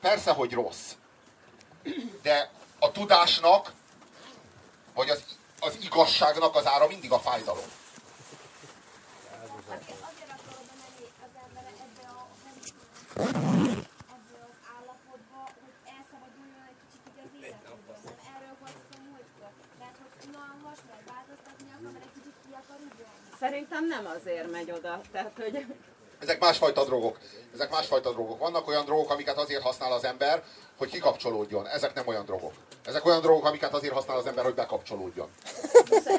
Persze, 0.00 0.32
hogy 0.32 0.52
rossz. 0.52 0.92
De 2.22 2.50
a 2.78 2.92
tudásnak, 2.92 3.72
vagy 4.94 5.10
az, 5.10 5.24
az 5.60 5.78
igazságnak 5.80 6.54
az 6.56 6.66
ára 6.66 6.86
mindig 6.86 7.12
a 7.12 7.18
fájdalom. 7.18 7.64
Azért 9.70 10.30
akar 10.36 10.54
oda 10.62 10.74
menni 10.82 11.06
az 11.24 11.32
ebbe 11.86 12.06
a 12.08 12.26
ebbe 14.16 14.38
az 14.48 14.56
állapotba, 14.76 15.40
hogy 15.62 15.74
elszabaduljon 15.94 16.64
egy 16.70 16.78
kicsit 16.82 17.02
így 17.10 17.18
az 17.24 17.30
életéből. 17.38 17.98
Nem 18.04 18.18
erről 18.34 18.54
volt 18.62 18.78
szó 18.88 18.96
múltkor. 19.08 19.50
Tehát, 19.78 19.96
hogy 20.02 20.12
unalmas, 20.28 20.78
mert 20.88 21.04
változtatni 21.12 21.68
akar, 21.76 21.90
mert 21.94 22.04
egy 22.08 22.14
kicsit 22.18 22.36
ki 22.44 22.50
akar 22.60 22.60
ugrani. 22.60 22.69
Szerintem 23.40 23.86
nem 23.86 24.06
azért 24.16 24.50
megy 24.50 24.70
oda, 24.70 25.00
tehát 25.12 25.32
hogy 25.36 25.66
Ezek 26.20 26.40
másfajta 26.40 26.84
drogok. 26.84 27.18
Ezek 27.54 27.70
másfajta 27.70 28.12
drogok. 28.12 28.38
Vannak 28.38 28.68
olyan 28.68 28.84
drogok, 28.84 29.10
amiket 29.10 29.38
azért 29.38 29.62
használ 29.62 29.92
az 29.92 30.04
ember, 30.04 30.42
hogy 30.76 30.90
kikapcsolódjon. 30.90 31.66
Ezek 31.66 31.94
nem 31.94 32.06
olyan 32.06 32.24
drogok. 32.24 32.52
Ezek 32.84 33.06
olyan 33.06 33.20
drogok, 33.20 33.44
amiket 33.44 33.74
azért 33.74 33.92
használ 33.92 34.16
az 34.16 34.26
ember, 34.26 34.44
hogy 34.44 34.54
bekapcsolódjon. 34.54 35.28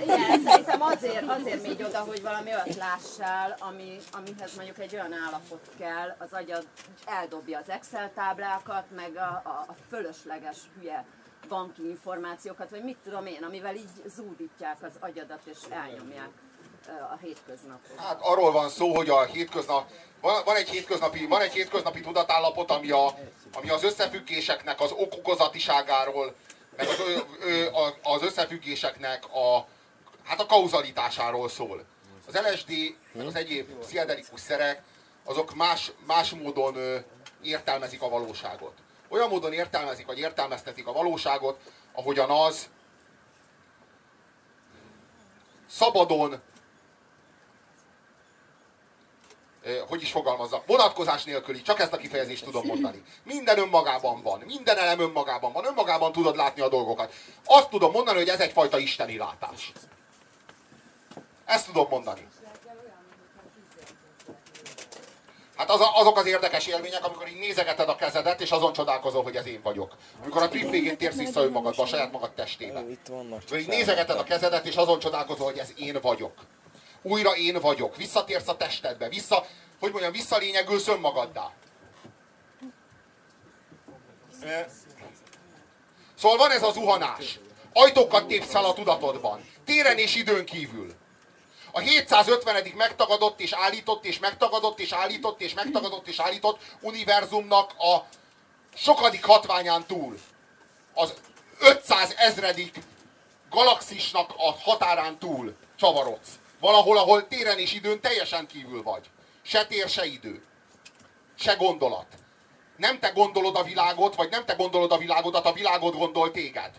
igen, 0.04 0.42
szerintem 0.44 0.82
azért, 0.82 1.30
azért 1.30 1.62
megy 1.62 1.84
oda, 1.84 2.00
hogy 2.00 2.22
valami 2.22 2.50
olyat 2.50 2.76
lássál, 2.76 3.58
ami, 3.60 3.98
amihez 4.12 4.56
mondjuk 4.56 4.80
egy 4.80 4.94
olyan 4.94 5.14
állapot 5.26 5.70
kell, 5.78 6.16
az 6.20 6.30
agyad 6.32 6.68
eldobja 7.06 7.60
az 7.60 7.70
Excel 7.70 8.12
táblákat, 8.14 8.86
meg 8.96 9.16
a, 9.16 9.42
a, 9.46 9.66
a 9.68 9.76
fölösleges 9.90 10.58
hülye 10.80 11.06
banki 11.48 11.90
információkat, 11.90 12.70
vagy 12.70 12.84
mit 12.84 12.98
tudom 13.04 13.26
én, 13.26 13.44
amivel 13.44 13.76
így 13.76 13.90
zúdítják 14.06 14.78
az 14.84 14.94
agyadat 15.00 15.42
és 15.46 15.58
elnyomják 15.70 16.30
a 16.88 17.18
hétköznapot. 17.22 17.98
Hát 17.98 18.22
arról 18.22 18.52
van 18.52 18.70
szó, 18.70 18.96
hogy 18.96 19.10
a 19.10 19.24
hétköznap, 19.24 19.90
van, 20.22 20.42
van, 20.46 20.56
egy 20.56 20.70
hétköznapi, 20.70 21.26
van 21.26 21.42
egy 21.42 21.54
hétköznapi 21.54 22.02
tudatállapot, 22.02 22.72
ami, 22.72 22.92
a, 22.92 23.18
ami 23.54 23.70
az 23.70 23.84
összefüggéseknek 23.84 24.80
az 24.82 24.92
okokozatiságáról, 24.92 26.36
meg 26.78 26.88
az, 26.88 27.00
ö, 27.00 27.20
ö, 27.40 27.68
az 28.04 28.22
összefüggéseknek 28.22 29.26
a, 29.34 29.68
hát 30.24 30.40
a 30.40 30.46
kauzalitásáról 30.46 31.50
szól. 31.50 31.86
Az 32.28 32.40
LSD, 32.52 32.96
meg 33.12 33.26
az 33.26 33.36
egyéb 33.36 33.80
pszichedelikus 33.80 34.40
szerek, 34.40 34.84
azok 35.24 35.56
más, 35.56 35.92
más 36.08 36.30
módon 36.30 36.76
ö, 36.76 36.98
értelmezik 37.42 38.02
a 38.02 38.10
valóságot. 38.10 38.74
Olyan 39.10 39.30
módon 39.30 39.54
értelmezik, 39.54 40.06
vagy 40.06 40.20
értelmeztetik 40.20 40.88
a 40.88 40.94
valóságot, 40.94 41.60
ahogyan 41.94 42.30
az 42.30 42.70
szabadon 45.70 46.32
ö, 46.32 46.36
hogy 49.88 50.02
is 50.02 50.12
fogalmazzak, 50.12 50.66
vonatkozás 50.66 51.24
nélküli, 51.24 51.62
csak 51.62 51.80
ezt 51.80 51.94
a 51.94 51.98
kifejezést 51.98 52.44
tudom 52.44 52.66
mondani. 52.66 53.04
Minden 53.24 53.60
önmagában 53.60 54.22
van, 54.22 54.44
minden 54.46 54.78
elem 54.78 55.00
önmagában 55.00 55.52
van, 55.52 55.66
önmagában 55.66 56.12
tudod 56.12 56.36
látni 56.36 56.62
a 56.62 56.70
dolgokat. 56.70 57.14
Azt 57.46 57.70
tudom 57.70 57.92
mondani, 57.92 58.18
hogy 58.18 58.30
ez 58.30 58.40
egyfajta 58.40 58.78
isteni 58.78 59.18
látás. 59.18 59.72
Ezt 61.46 61.66
tudom 61.66 61.88
mondani. 61.90 62.28
Hát 65.56 65.70
az 65.70 65.82
a, 65.82 66.00
azok 66.00 66.18
az 66.18 66.26
érdekes 66.26 66.68
élmények, 66.68 67.06
amikor 67.06 67.28
így 67.28 67.40
nézegeted 67.40 67.90
a 67.90 67.96
kezedet, 67.96 68.42
és 68.42 68.52
azon 68.52 68.74
csodálkozol, 68.74 69.24
hogy 69.24 69.36
ez 69.36 69.46
én 69.46 69.60
vagyok. 69.64 69.96
Amikor 70.22 70.42
a 70.42 70.48
trip 70.48 70.70
végén 70.70 70.98
térsz 70.98 71.16
vissza 71.16 71.44
önmagadba, 71.44 71.84
a 71.84 71.86
saját 71.86 72.12
magad 72.12 72.32
testébe. 72.32 72.84
Itt 72.90 73.08
vannak. 73.10 73.42
Így 73.54 73.68
nézegeted 73.68 74.18
a 74.18 74.24
kezedet, 74.24 74.66
és 74.66 74.76
azon 74.76 75.00
csodálkozol, 75.00 75.46
hogy 75.46 75.58
ez 75.58 75.74
én 75.78 76.00
vagyok. 76.02 76.34
Újra 77.02 77.36
én 77.36 77.60
vagyok. 77.60 77.96
Visszatérsz 77.96 78.48
a 78.48 78.58
testedbe. 78.58 79.10
Vissza, 79.10 79.46
hogy 79.80 79.92
mondjam, 79.92 80.12
visszalényegülsz 80.12 80.88
önmagaddá. 80.88 81.52
Szóval 86.18 86.38
van 86.38 86.52
ez 86.52 86.64
a 86.64 86.72
zuhanás. 86.72 87.40
Ajtókat 87.74 88.28
tépsz 88.28 88.52
fel 88.52 88.66
a 88.66 88.74
tudatodban. 88.74 89.50
Téren 89.66 89.98
és 89.98 90.16
időn 90.16 90.46
kívül. 90.46 90.94
A 91.72 91.80
750. 91.80 92.72
megtagadott 92.76 93.40
és 93.40 93.52
állított 93.54 94.06
és 94.06 94.20
megtagadott 94.20 94.80
és 94.80 94.92
állított 94.92 95.42
és 95.42 95.54
megtagadott 95.54 96.08
és 96.08 96.20
állított 96.20 96.60
univerzumnak 96.82 97.72
a 97.78 98.06
sokadik 98.76 99.26
hatványán 99.26 99.86
túl. 99.86 100.20
Az 100.94 101.14
500 101.60 102.14
ezredik 102.18 102.80
galaxisnak 103.50 104.34
a 104.38 104.52
határán 104.52 105.18
túl 105.18 105.56
csavarodsz. 105.76 106.30
Valahol, 106.62 106.98
ahol 106.98 107.28
téren 107.28 107.60
és 107.60 107.74
időn 107.74 108.02
teljesen 108.02 108.48
kívül 108.48 108.84
vagy. 108.84 109.10
Se 109.42 109.66
tér, 109.66 109.90
se 109.90 110.06
idő. 110.06 110.44
Se 111.36 111.54
gondolat. 111.54 112.08
Nem 112.78 113.00
te 113.00 113.10
gondolod 113.10 113.56
a 113.56 113.64
világot, 113.64 114.16
vagy 114.16 114.30
nem 114.30 114.46
te 114.46 114.54
gondolod 114.54 114.92
a 114.92 114.98
világodat, 114.98 115.46
a 115.46 115.54
világot 115.54 115.98
gondol 115.98 116.32
téged. 116.32 116.72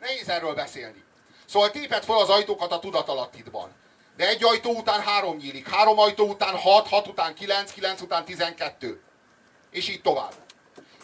Nehéz 0.00 0.28
erről 0.28 0.54
beszélni. 0.54 1.04
Szóval 1.46 1.70
téped 1.70 2.04
fel 2.04 2.16
az 2.16 2.28
ajtókat 2.28 2.72
a 2.72 2.78
tudatalattidban. 2.78 3.74
De 4.16 4.28
egy 4.28 4.44
ajtó 4.44 4.70
után 4.70 5.00
három 5.00 5.36
nyílik, 5.36 5.68
három 5.68 5.98
ajtó 5.98 6.28
után 6.28 6.56
hat, 6.56 6.88
hat 6.88 7.06
után 7.06 7.34
kilenc, 7.34 7.72
kilenc 7.72 8.00
után 8.00 8.24
tizenkettő. 8.24 9.02
És 9.70 9.88
így 9.88 10.02
tovább. 10.02 10.34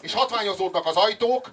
És 0.01 0.13
hatványozódnak 0.13 0.85
az 0.85 0.95
ajtók, 0.95 1.51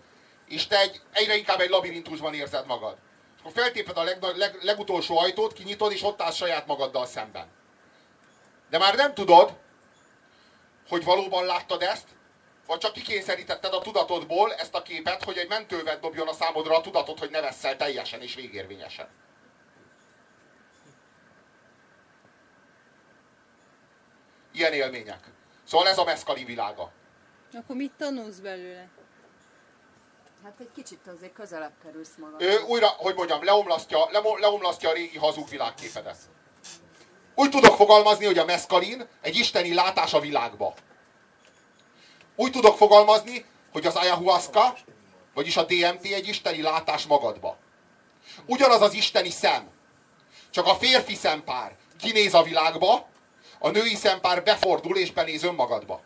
és 0.48 0.66
te 0.66 0.80
egy, 0.80 1.00
egyre 1.12 1.36
inkább 1.36 1.60
egy 1.60 1.70
labirintusban 1.70 2.34
érzed 2.34 2.66
magad. 2.66 2.96
Akkor 3.40 3.52
feltéped 3.52 3.96
a 3.96 4.02
leg, 4.02 4.22
leg, 4.22 4.58
legutolsó 4.62 5.18
ajtót, 5.18 5.52
kinyitod, 5.52 5.92
és 5.92 6.02
ott 6.02 6.22
állsz 6.22 6.36
saját 6.36 6.66
magaddal 6.66 7.06
szemben. 7.06 7.46
De 8.70 8.78
már 8.78 8.94
nem 8.94 9.14
tudod, 9.14 9.56
hogy 10.88 11.04
valóban 11.04 11.44
láttad 11.44 11.82
ezt, 11.82 12.08
vagy 12.66 12.78
csak 12.78 12.92
kikényszerítetted 12.92 13.72
a 13.72 13.80
tudatodból 13.80 14.54
ezt 14.54 14.74
a 14.74 14.82
képet, 14.82 15.24
hogy 15.24 15.36
egy 15.36 15.48
mentővet 15.48 16.00
dobjon 16.00 16.28
a 16.28 16.32
számodra 16.32 16.76
a 16.76 16.80
tudatot, 16.80 17.18
hogy 17.18 17.30
ne 17.30 17.40
vesszel 17.40 17.76
teljesen 17.76 18.20
és 18.20 18.34
végérvényesen. 18.34 19.08
Ilyen 24.52 24.72
élmények. 24.72 25.26
Szóval 25.64 25.88
ez 25.88 25.98
a 25.98 26.04
meszkali 26.04 26.44
világa. 26.44 26.92
Akkor 27.52 27.76
mit 27.76 27.92
tanulsz 27.92 28.38
belőle? 28.38 28.88
Hát 30.48 30.60
egy 30.60 30.72
kicsit 30.74 31.06
azért 31.16 31.32
közelebb 31.32 31.72
kerülsz 31.82 32.14
magad. 32.16 32.42
Ő 32.42 32.58
újra, 32.58 32.86
hogy 32.86 33.14
mondjam, 33.14 33.44
leomlasztja, 33.44 34.08
lemo- 34.10 34.40
leomlasztja 34.40 34.88
a 34.88 34.92
régi 34.92 35.18
hazug 35.18 35.48
világképedet. 35.48 36.16
Úgy 37.34 37.50
tudok 37.50 37.76
fogalmazni, 37.76 38.24
hogy 38.24 38.38
a 38.38 38.44
meszkalin 38.44 39.08
egy 39.20 39.36
isteni 39.36 39.74
látás 39.74 40.14
a 40.14 40.20
világba. 40.20 40.74
Úgy 42.36 42.50
tudok 42.50 42.76
fogalmazni, 42.76 43.44
hogy 43.72 43.86
az 43.86 43.94
ayahuasca, 43.96 44.76
vagyis 45.34 45.56
a 45.56 45.64
DMT 45.64 46.04
egy 46.04 46.28
isteni 46.28 46.62
látás 46.62 47.06
magadba. 47.06 47.56
Ugyanaz 48.46 48.80
az 48.80 48.92
isteni 48.94 49.30
szem. 49.30 49.70
Csak 50.50 50.66
a 50.66 50.74
férfi 50.74 51.14
szempár 51.14 51.76
kinéz 52.00 52.34
a 52.34 52.42
világba, 52.42 53.08
a 53.58 53.70
női 53.70 53.94
szempár 53.94 54.42
befordul 54.42 54.96
és 54.96 55.12
benéz 55.12 55.42
önmagadba. 55.42 56.00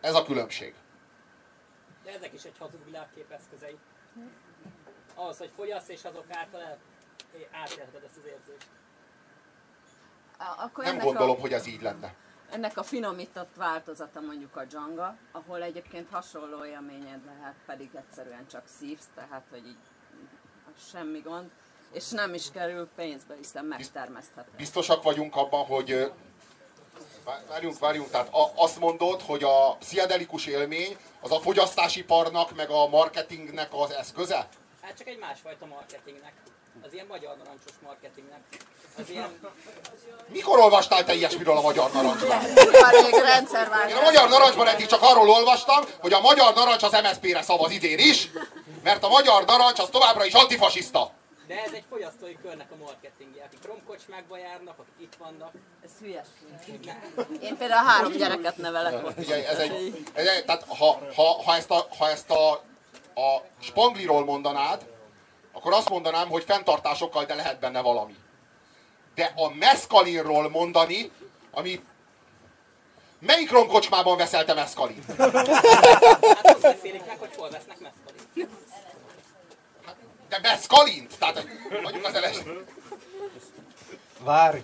Ez 0.00 0.14
a 0.14 0.24
különbség. 0.24 0.74
Ezek 2.16 2.32
is 2.32 2.44
egy 2.44 2.58
hazug 2.58 2.84
világkép 2.84 3.30
eszközei. 3.30 3.78
Ahhoz, 5.14 5.38
hogy 5.38 5.50
fogyasz, 5.56 5.88
és 5.88 6.04
azok 6.04 6.24
által 6.30 6.60
el, 6.60 6.78
átélheted 7.50 8.02
ezt 8.04 8.16
az 8.16 8.26
érzést. 8.26 8.66
Akkor 10.58 10.84
Nem 10.84 10.98
gondolom, 10.98 11.36
a, 11.36 11.40
hogy 11.40 11.52
ez 11.52 11.66
így 11.66 11.82
lenne. 11.82 12.14
ennek 12.50 12.76
a 12.76 12.82
finomított 12.82 13.54
változata 13.56 14.20
mondjuk 14.20 14.56
a 14.56 14.64
dzsanga, 14.64 15.16
ahol 15.32 15.62
egyébként 15.62 16.08
hasonló 16.10 16.64
élményed 16.64 17.24
lehet, 17.24 17.54
pedig 17.66 17.90
egyszerűen 17.94 18.46
csak 18.46 18.62
szívsz, 18.66 19.08
tehát 19.14 19.46
hogy 19.50 19.66
így 19.66 19.76
semmi 20.92 21.20
gond, 21.20 21.50
és 21.92 22.10
nem 22.10 22.34
is 22.34 22.50
kerül 22.50 22.88
pénzbe, 22.94 23.34
hiszen 23.34 23.64
megtermeszthető. 23.64 24.50
biztosak 24.56 25.02
vagyunk 25.02 25.36
abban, 25.36 25.64
hogy 25.64 26.12
várjunk, 27.48 27.78
várjunk, 27.78 28.10
tehát 28.10 28.34
a, 28.34 28.52
azt 28.54 28.78
mondod, 28.78 29.22
hogy 29.22 29.42
a 29.42 29.76
pszichedelikus 29.76 30.46
élmény 30.46 30.96
az 31.20 31.32
a 31.32 31.40
fogyasztásiparnak, 31.40 32.54
meg 32.56 32.70
a 32.70 32.88
marketingnek 32.88 33.68
az 33.70 33.90
eszköze? 33.90 34.48
Hát 34.82 34.96
csak 34.98 35.08
egy 35.08 35.18
másfajta 35.18 35.66
marketingnek. 35.66 36.32
Az 36.82 36.92
ilyen 36.92 37.06
magyar 37.06 37.36
narancsos 37.36 37.72
marketingnek. 37.82 38.40
Az 38.98 39.10
ilyen... 39.10 39.40
Mikor 40.26 40.58
olvastál 40.58 41.04
te 41.04 41.14
ilyesmiről 41.14 41.56
a 41.56 41.60
Magyar 41.60 41.92
Narancsban? 41.92 42.38
Rég 42.54 43.14
Én 43.88 43.96
a 43.96 44.02
Magyar 44.02 44.28
Narancsban 44.28 44.66
eddig 44.66 44.86
csak 44.86 45.02
arról 45.02 45.30
olvastam, 45.30 45.84
hogy 45.98 46.12
a 46.12 46.20
Magyar 46.20 46.54
Narancs 46.54 46.82
az 46.82 46.92
MSZP-re 46.92 47.42
szavaz 47.42 47.70
idén 47.70 47.98
is, 47.98 48.30
mert 48.82 49.04
a 49.04 49.08
Magyar 49.08 49.44
Narancs 49.44 49.78
az 49.78 49.88
továbbra 49.88 50.24
is 50.24 50.32
antifasiszta. 50.32 51.12
De 51.46 51.62
ez 51.62 51.72
egy 51.72 51.84
fogyasztói 51.88 52.36
körnek 52.42 52.70
a 52.72 52.76
marketingje, 52.84 53.44
akik 53.44 53.66
romkocsmákba 53.66 54.36
járnak, 54.36 54.78
akik 54.78 54.94
itt 54.98 55.14
vannak. 55.18 55.52
Ez 55.84 55.90
hülyeség. 56.00 56.94
Én 57.42 57.56
például 57.56 57.86
három 57.86 58.12
gyereket 58.12 58.56
nevelek 58.56 59.06
ott. 59.06 59.14
Figyelj, 59.14 59.44
ez 59.44 59.58
egy, 59.58 60.04
ez 60.12 60.26
egy, 60.26 60.44
tehát 60.44 60.64
ha, 60.68 60.98
ha, 61.14 61.42
ha, 61.42 61.54
ezt, 61.54 61.70
a, 61.70 61.86
ha 61.98 62.08
ezt 62.08 62.30
a, 62.30 62.52
a 63.20 63.42
spangliról 63.60 64.24
mondanád, 64.24 64.86
akkor 65.52 65.72
azt 65.72 65.88
mondanám, 65.88 66.28
hogy 66.28 66.44
fenntartásokkal, 66.44 67.24
de 67.24 67.34
lehet 67.34 67.58
benne 67.58 67.80
valami. 67.80 68.16
De 69.14 69.32
a 69.36 69.54
meszkalinról 69.54 70.48
mondani, 70.48 71.10
ami... 71.50 71.84
Melyik 73.18 73.50
romkocsmában 73.50 74.16
veszel 74.16 74.44
te 74.44 74.54
meszkalin? 74.54 75.04
Hát 75.18 76.46
azt 76.46 76.60
beszélik 76.60 77.06
meg, 77.06 77.18
hogy 77.18 77.34
hol 77.36 77.50
vesznek 77.50 77.78
meszkalin. 77.80 78.03
De 80.34 80.48
meszkalint? 80.48 81.18
Tehát 81.18 81.46
mondjuk 81.82 82.04
az 82.04 82.14
eles... 82.14 82.36
Várj! 84.20 84.58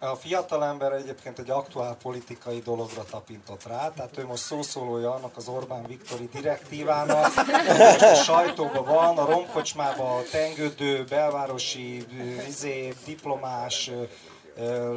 A 0.00 0.14
fiatalember 0.14 0.92
egyébként 0.92 1.38
egy 1.38 1.50
aktuál 1.50 1.96
politikai 2.02 2.60
dologra 2.60 3.04
tapintott 3.04 3.66
rá, 3.66 3.92
tehát 3.96 4.18
ő 4.18 4.26
most 4.26 4.42
szószólója 4.42 5.14
annak 5.14 5.36
az 5.36 5.48
Orbán 5.48 5.86
Viktori 5.86 6.28
direktívának, 6.32 7.34
most 7.78 8.02
a 8.02 8.14
sajtóban 8.14 8.84
van, 8.84 9.18
a 9.18 9.24
romkocsmában 9.24 10.18
a 10.18 10.22
tengődő, 10.30 11.04
belvárosi, 11.04 12.06
izé, 12.48 12.94
diplomás, 13.04 13.90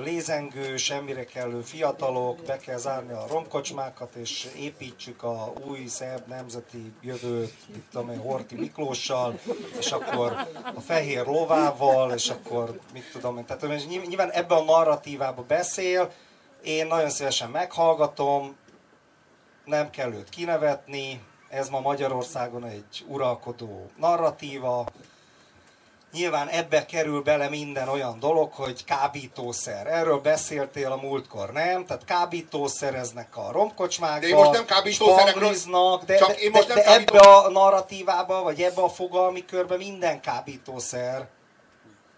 lézengő, 0.03 0.77
semmire 0.77 1.25
kellő 1.25 1.61
fiatalok, 1.61 2.43
be 2.45 2.57
kell 2.57 2.77
zárni 2.77 3.11
a 3.11 3.25
romkocsmákat, 3.29 4.15
és 4.15 4.47
építsük 4.57 5.23
a 5.23 5.53
új 5.67 5.85
szebb 5.85 6.27
nemzeti 6.27 6.93
jövőt, 7.01 7.53
mit 7.73 7.83
tudom 7.91 8.09
én, 8.09 8.17
Horti 8.17 8.55
Miklóssal, 8.55 9.39
és 9.79 9.91
akkor 9.91 10.47
a 10.75 10.79
fehér 10.79 11.25
lovával, 11.25 12.11
és 12.13 12.29
akkor 12.29 12.79
mit 12.93 13.11
tudom 13.11 13.37
én, 13.37 13.45
tehát 13.45 13.87
nyilván 13.87 14.31
ebben 14.31 14.57
a 14.57 14.63
narratívába 14.63 15.43
beszél, 15.43 16.11
én 16.63 16.87
nagyon 16.87 17.09
szívesen 17.09 17.49
meghallgatom, 17.49 18.55
nem 19.65 19.89
kell 19.89 20.13
őt 20.13 20.29
kinevetni, 20.29 21.21
ez 21.49 21.69
ma 21.69 21.79
Magyarországon 21.79 22.65
egy 22.65 23.05
uralkodó 23.07 23.89
narratíva, 23.97 24.85
Nyilván 26.11 26.47
ebbe 26.47 26.85
kerül 26.85 27.21
bele 27.21 27.49
minden 27.49 27.87
olyan 27.87 28.19
dolog, 28.19 28.51
hogy 28.53 28.83
kábítószer. 28.85 29.87
Erről 29.87 30.19
beszéltél 30.19 30.91
a 30.91 30.95
múltkor, 30.95 31.51
nem? 31.51 31.85
Tehát 31.85 32.05
kábítószereznek 32.05 33.37
a 33.37 33.51
romkocsmákba, 33.51 34.19
De 34.19 34.27
én 34.27 34.35
most 34.35 34.51
nem 34.51 34.65
kábítószerekről- 34.65 35.33
spangliznak, 35.35 36.03
de, 36.03 36.17
csak 36.17 36.27
de, 36.27 36.33
én 36.35 36.51
most 36.51 36.67
de, 36.67 36.73
nem 36.73 36.83
de 36.83 36.89
kábító- 36.91 37.15
ebbe 37.15 37.27
a 37.27 37.49
narratívába, 37.49 38.41
vagy 38.43 38.61
ebbe 38.61 38.81
a 38.81 38.89
fogalmi 38.89 39.45
körbe 39.45 39.77
minden 39.77 40.21
kábítószer. 40.21 41.27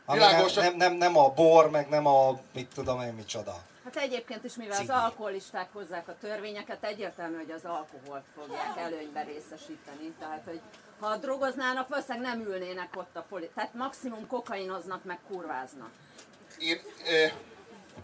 Ami 0.05 0.19
nem, 0.19 0.45
nem, 0.55 0.75
nem, 0.75 0.93
nem 0.93 1.17
a 1.17 1.29
bor, 1.29 1.69
meg 1.69 1.89
nem 1.89 2.05
a 2.07 2.39
mit 2.53 2.67
tudom 2.73 3.01
én 3.01 3.13
micsoda. 3.13 3.55
Hát 3.83 3.95
egyébként 3.95 4.43
is, 4.43 4.55
mivel 4.55 4.71
az 4.71 4.77
Cigi. 4.77 4.91
alkoholisták 4.91 5.69
hozzák 5.73 6.07
a 6.07 6.15
törvényeket, 6.21 6.83
egyértelmű, 6.83 7.35
hogy 7.35 7.51
az 7.51 7.61
alkoholt 7.65 8.23
fogják 8.35 8.77
előnybe 8.77 9.23
részesíteni. 9.23 10.13
Tehát, 10.19 10.41
hogy 10.45 10.59
ha 11.03 11.17
drogoznának, 11.17 11.87
valószínűleg 11.87 12.27
nem 12.27 12.47
ülnének 12.47 12.89
ott 12.95 13.15
a 13.15 13.25
poli... 13.29 13.49
Tehát 13.55 13.73
maximum 13.73 14.27
kokainoznak, 14.27 15.03
meg 15.03 15.19
kurváznak. 15.27 15.89
Én, 16.59 16.81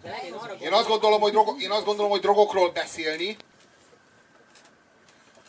De 0.02 0.22
én 0.62 0.74
azt 0.74 0.88
gondolom, 0.88 1.22
hogy, 1.22 1.32
drog, 1.32 1.62
én 1.62 1.72
azt 1.72 1.86
gondolom, 1.86 2.12
hogy 2.12 2.22
drogokról 2.22 2.72
beszélni, 2.72 3.38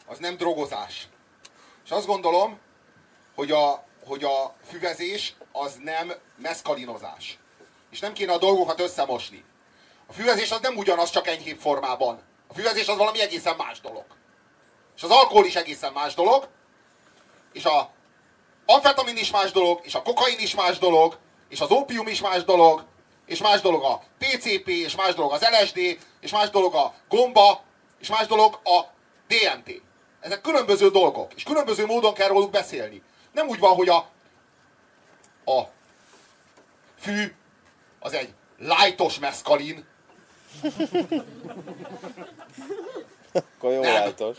az 0.07 0.19
nem 0.19 0.37
drogozás. 0.37 1.09
És 1.85 1.91
azt 1.91 2.07
gondolom, 2.07 2.59
hogy 3.35 3.51
a, 3.51 3.85
hogy 4.05 4.25
a 4.25 4.55
füvezés 4.67 5.35
az 5.53 5.79
nem 5.83 6.13
meszkalinozás. 6.37 7.39
És 7.91 8.01
nem 8.01 8.13
kéne 8.13 8.33
a 8.33 8.39
dolgokat 8.39 8.81
összemosni. 8.81 9.45
A 10.07 10.13
füvezés 10.13 10.51
az 10.51 10.61
nem 10.61 10.77
ugyanaz, 10.77 11.11
csak 11.11 11.27
enyhébb 11.27 11.59
formában. 11.59 12.23
A 12.47 12.55
füvezés 12.55 12.89
az 12.89 12.97
valami 12.97 13.21
egészen 13.21 13.57
más 13.57 13.81
dolog. 13.81 14.05
És 14.97 15.03
az 15.03 15.11
alkohol 15.11 15.45
is 15.45 15.57
egészen 15.57 15.93
más 15.93 16.15
dolog. 16.15 16.49
És 17.53 17.65
a 17.65 17.91
amfetamin 18.67 19.17
is 19.17 19.31
más 19.31 19.53
dolog, 19.53 19.81
és 19.83 19.95
a 19.95 20.03
kokain 20.03 20.39
is 20.39 20.55
más 20.55 20.79
dolog, 20.79 21.19
és 21.49 21.61
az 21.61 21.71
ópium 21.71 22.07
is 22.07 22.21
más 22.21 22.45
dolog, 22.45 22.85
és 23.27 23.41
más 23.41 23.61
dolog 23.61 23.83
a 23.83 24.03
PCP, 24.19 24.69
és 24.69 24.97
más 24.97 25.15
dolog 25.15 25.33
az 25.33 25.47
LSD, 25.61 25.99
és 26.21 26.33
más 26.33 26.51
dolog 26.51 26.75
a 26.75 26.95
gomba, 27.09 27.63
és 28.01 28.09
más 28.09 28.27
dolog 28.27 28.61
a 28.65 28.81
DMT. 29.29 29.83
Ezek 30.21 30.41
különböző 30.41 30.91
dolgok, 30.91 31.35
és 31.35 31.43
különböző 31.43 31.87
módon 31.87 32.15
kell 32.15 32.29
róluk 32.29 32.51
beszélni. 32.51 33.03
Nem 33.33 33.49
úgy 33.49 33.59
van, 33.59 33.75
hogy 33.75 33.89
a, 33.89 33.97
a 35.45 35.61
fű 36.99 37.35
az 37.99 38.13
egy 38.13 38.35
lájtos 38.59 39.19
meszkalin, 39.19 39.89
Akkor 43.33 43.73
jó 43.73 43.81
lájtos. 43.81 44.37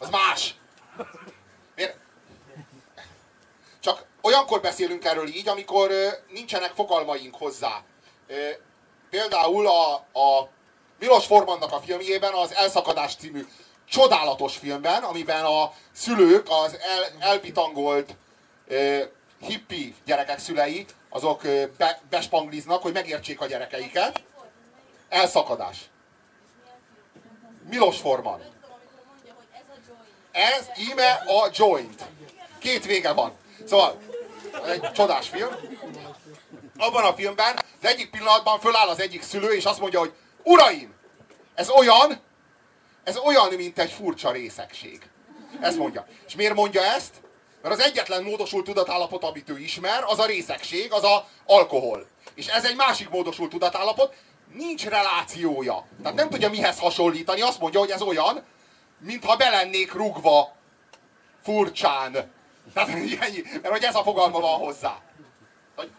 az 0.00 0.08
más. 0.10 0.54
Miért? 1.74 1.96
Csak 3.80 4.04
olyankor 4.26 4.60
beszélünk 4.60 5.04
erről 5.04 5.26
így, 5.26 5.48
amikor 5.48 5.90
nincsenek 6.32 6.72
fogalmaink 6.74 7.34
hozzá. 7.34 7.82
Például 9.10 9.66
a, 9.66 9.94
a 9.94 10.48
Milos 10.98 11.26
Formannak 11.26 11.72
a 11.72 11.80
filmjében, 11.80 12.32
az 12.32 12.54
Elszakadás 12.54 13.14
című 13.16 13.46
csodálatos 13.88 14.56
filmben, 14.56 15.02
amiben 15.02 15.44
a 15.44 15.72
szülők, 15.92 16.46
az 16.48 16.78
el, 16.80 17.30
elpitangolt 17.30 18.14
hippi 19.40 19.94
gyerekek 20.04 20.38
szülei, 20.38 20.86
azok 21.10 21.42
be, 21.78 22.00
bespangliznak, 22.10 22.82
hogy 22.82 22.92
megértsék 22.92 23.40
a 23.40 23.46
gyerekeiket. 23.46 24.22
Elszakadás. 25.08 25.78
Milos 27.68 27.98
Forman. 27.98 28.40
Ez 30.32 30.66
íme 30.90 31.12
a 31.12 31.50
joint. 31.52 32.02
Két 32.58 32.84
vége 32.84 33.12
van. 33.12 33.32
Szóval, 33.66 33.98
egy 34.66 34.92
csodás 34.92 35.28
film. 35.28 35.50
Abban 36.76 37.04
a 37.04 37.14
filmben 37.14 37.56
az 37.80 37.88
egyik 37.88 38.10
pillanatban 38.10 38.60
föláll 38.60 38.88
az 38.88 39.00
egyik 39.00 39.22
szülő, 39.22 39.52
és 39.52 39.64
azt 39.64 39.80
mondja, 39.80 39.98
hogy 39.98 40.12
Uraim, 40.42 40.94
ez 41.54 41.68
olyan, 41.70 42.20
ez 43.04 43.16
olyan, 43.16 43.54
mint 43.54 43.78
egy 43.78 43.90
furcsa 43.90 44.30
részegség. 44.30 45.10
Ezt 45.60 45.78
mondja. 45.78 46.06
És 46.26 46.34
miért 46.34 46.54
mondja 46.54 46.82
ezt? 46.82 47.14
Mert 47.62 47.74
az 47.74 47.80
egyetlen 47.84 48.22
módosult 48.22 48.64
tudatállapot, 48.64 49.24
amit 49.24 49.50
ő 49.50 49.58
ismer, 49.58 50.04
az 50.06 50.18
a 50.18 50.26
részegség, 50.26 50.92
az 50.92 51.04
a 51.04 51.28
alkohol. 51.46 52.06
És 52.34 52.46
ez 52.46 52.64
egy 52.64 52.76
másik 52.76 53.08
módosult 53.08 53.50
tudatállapot, 53.50 54.14
nincs 54.52 54.84
relációja. 54.84 55.86
Tehát 56.02 56.16
nem 56.16 56.28
tudja 56.28 56.50
mihez 56.50 56.78
hasonlítani, 56.78 57.40
azt 57.40 57.60
mondja, 57.60 57.80
hogy 57.80 57.90
ez 57.90 58.02
olyan, 58.02 58.44
mintha 58.98 59.36
belennék 59.36 59.92
rugva 59.92 60.56
furcsán. 61.42 62.32
Tehát 62.74 62.88
ennyi, 62.88 63.42
mert 63.52 63.68
hogy 63.68 63.84
ez 63.84 63.94
a 63.94 64.02
fogalma 64.02 64.40
van 64.40 64.58
hozzá. 64.58 65.00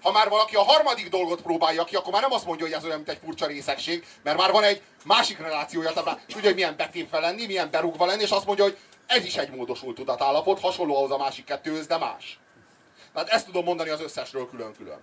Ha 0.01 0.11
már 0.11 0.30
valaki 0.30 0.55
a 0.55 0.63
harmadik 0.63 1.09
dolgot 1.09 1.41
próbálja 1.41 1.84
ki, 1.84 1.95
akkor 1.95 2.11
már 2.11 2.22
nem 2.22 2.32
azt 2.32 2.45
mondja, 2.45 2.65
hogy 2.65 2.76
ez 2.76 2.84
olyan, 2.84 2.95
mint 2.95 3.09
egy 3.09 3.20
furcsa 3.24 3.45
részegség, 3.45 4.05
mert 4.24 4.38
már 4.38 4.51
van 4.51 4.63
egy 4.63 4.82
másik 5.03 5.39
relációja, 5.39 5.91
tehát 5.93 6.20
és 6.28 6.34
tudja, 6.34 6.49
hogy 6.49 6.57
milyen 6.57 6.76
betépve 6.78 7.20
lenni, 7.20 7.45
milyen 7.45 7.72
berúgva 7.72 8.05
lenni, 8.05 8.22
és 8.22 8.30
azt 8.30 8.45
mondja, 8.45 8.63
hogy 8.63 8.78
ez 9.05 9.26
is 9.26 9.38
egy 9.38 9.49
módosult 9.49 9.95
tudatállapot, 9.95 10.59
hasonló 10.59 10.95
ahhoz 10.95 11.11
a 11.11 11.18
másik 11.18 11.45
kettőhöz, 11.45 11.88
de 11.88 11.97
más. 11.97 12.39
Tehát 13.13 13.30
ezt 13.30 13.45
tudom 13.45 13.63
mondani 13.63 13.89
az 13.89 14.01
összesről 14.01 14.49
külön-külön. 14.49 14.99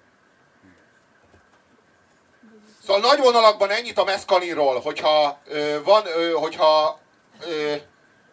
Szóval 2.87 3.01
nagy 3.01 3.19
vonalakban 3.19 3.71
ennyit 3.71 3.99
a 3.99 4.05
meszkalinról, 4.05 4.81
hogyha 4.81 5.39
ö, 5.45 5.83
van, 5.85 6.07
ö, 6.07 6.33
hogyha 6.33 6.99
ö, 7.41 7.75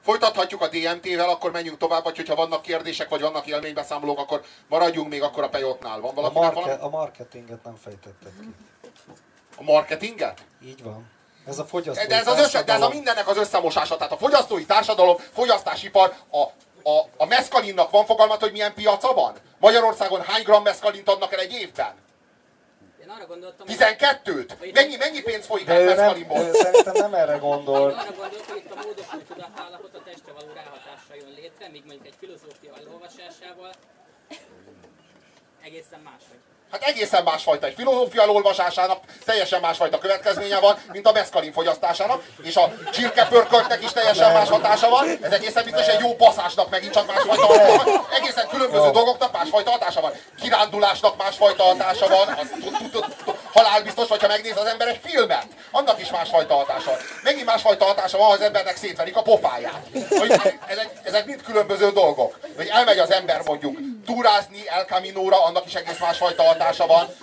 folytathatjuk 0.03 0.61
a 0.61 0.67
DMT-vel, 0.67 1.29
akkor 1.29 1.51
menjünk 1.51 1.77
tovább, 1.77 2.03
vagy 2.03 2.15
hogyha 2.15 2.35
vannak 2.35 2.61
kérdések, 2.61 3.09
vagy 3.09 3.21
vannak 3.21 3.47
élménybeszámolók, 3.47 4.19
akkor 4.19 4.43
maradjunk 4.67 5.09
még 5.09 5.21
akkor 5.21 5.43
a 5.43 5.49
pejotnál. 5.49 5.99
Van 5.99 6.11
A, 6.11 6.13
valakinek 6.13 6.53
marke, 6.53 6.59
valami? 6.59 6.81
a 6.81 6.89
marketinget 6.89 7.63
nem 7.63 7.75
fejtetted 7.83 8.31
ki. 8.39 8.47
A 9.57 9.63
marketinget? 9.63 10.41
Így 10.65 10.83
van. 10.83 11.09
Ez 11.47 11.59
a 11.59 11.65
fogyasztói 11.65 12.07
De 12.07 12.15
ez, 12.15 12.27
az 12.27 12.39
össze, 12.39 12.63
de 12.63 12.73
ez 12.73 12.81
a 12.81 12.89
mindennek 12.89 13.27
az 13.27 13.37
összemosása. 13.37 13.97
Tehát 13.97 14.11
a 14.11 14.17
fogyasztói 14.17 14.65
társadalom, 14.65 15.17
fogyasztásipar, 15.33 16.13
a, 16.31 16.41
a, 16.89 17.09
a 17.17 17.25
meszkalinnak 17.25 17.89
van 17.91 18.05
fogalmat, 18.05 18.39
hogy 18.39 18.51
milyen 18.51 18.73
piaca 18.73 19.13
van? 19.13 19.35
Magyarországon 19.59 20.21
hány 20.21 20.43
gram 20.43 20.63
meszkalint 20.63 21.09
adnak 21.09 21.33
el 21.33 21.39
egy 21.39 21.53
évben? 21.53 21.93
Én 23.11 23.17
arra 23.17 23.27
gondoltam, 23.27 23.67
hogy 23.67 23.75
12-t? 23.79 24.73
Mennyi, 24.73 24.95
mennyi 24.95 25.21
pénz 25.21 25.45
folyik 25.45 25.65
De 25.65 25.73
el 25.73 25.81
ő 25.81 25.95
nem, 25.95 26.45
ő 26.45 26.53
szerintem 26.53 26.93
nem 26.93 27.13
erre 27.13 27.33
Én 27.33 27.39
gondolt. 27.39 27.95
arra 27.95 28.11
gondoltam, 28.11 28.53
hogy 28.53 28.57
itt 28.65 28.71
a 28.71 28.75
módosult 28.75 29.25
tudatállapot 29.25 29.95
a 29.95 30.01
testre 30.03 30.31
való 30.33 30.47
ráhatással 30.53 31.15
jön 31.15 31.33
létre, 31.35 31.67
míg 31.69 31.83
mondjuk 31.85 32.05
egy 32.05 32.13
filozófia 32.19 32.73
elolvasásával 32.77 33.71
egészen 35.61 35.99
máshogy. 35.99 36.39
Hát 36.71 36.83
egészen 36.83 37.23
másfajta 37.23 37.65
egy 37.65 37.73
filozófia 37.73 38.27
olvasásának, 38.27 38.99
teljesen 39.25 39.61
másfajta 39.61 39.97
következménye 39.97 40.59
van, 40.59 40.77
mint 40.91 41.07
a 41.07 41.11
meszkalin 41.11 41.53
fogyasztásának, 41.53 42.23
és 42.41 42.55
a 42.55 42.73
csirkepörköltnek 42.91 43.83
is 43.83 43.91
teljesen 43.91 44.33
más 44.33 44.49
hatása 44.49 44.89
van. 44.89 45.17
Ez 45.21 45.31
egészen 45.31 45.63
biztos 45.63 45.87
egy 45.87 45.99
jó 45.99 46.15
baszásnak 46.15 46.69
megint 46.69 46.93
csak 46.93 47.07
másfajta 47.07 47.45
hatása 47.45 47.83
van. 47.83 48.05
Egészen 48.11 48.47
különböző 48.47 48.89
dolgoknak 48.91 49.31
másfajta 49.31 49.71
hatása 49.71 50.01
van. 50.01 50.11
Kirándulásnak 50.41 51.17
másfajta 51.17 51.63
hatása 51.63 52.07
van. 52.07 52.27
Az 52.27 52.47
halálbiztos, 53.53 54.07
hogyha 54.07 54.27
megnéz 54.27 54.57
az 54.57 54.65
ember 54.65 54.87
egy 54.87 54.99
filmet. 55.03 55.47
Annak 55.71 56.01
is 56.01 56.11
másfajta 56.11 56.53
hatása. 56.55 56.97
Megint 57.23 57.45
másfajta 57.45 57.85
hatása 57.85 58.17
van, 58.17 58.27
ha 58.27 58.33
az 58.33 58.41
embernek 58.41 58.75
szétverik 58.75 59.15
a 59.15 59.21
pofáját. 59.21 59.87
Hogy 60.09 60.31
ezek, 60.67 60.99
ezek 61.03 61.25
mind 61.25 61.41
különböző 61.43 61.91
dolgok. 61.91 62.39
Hogy 62.55 62.67
elmegy 62.67 62.99
az 62.99 63.11
ember 63.11 63.41
mondjuk 63.45 63.77
túrázni 64.05 64.67
El 64.67 64.83
Camino-ra, 64.83 65.43
annak 65.43 65.65
is 65.65 65.75
egész 65.75 65.99
másfajta 65.99 66.43
hatása 66.43 66.87
van. 66.87 67.15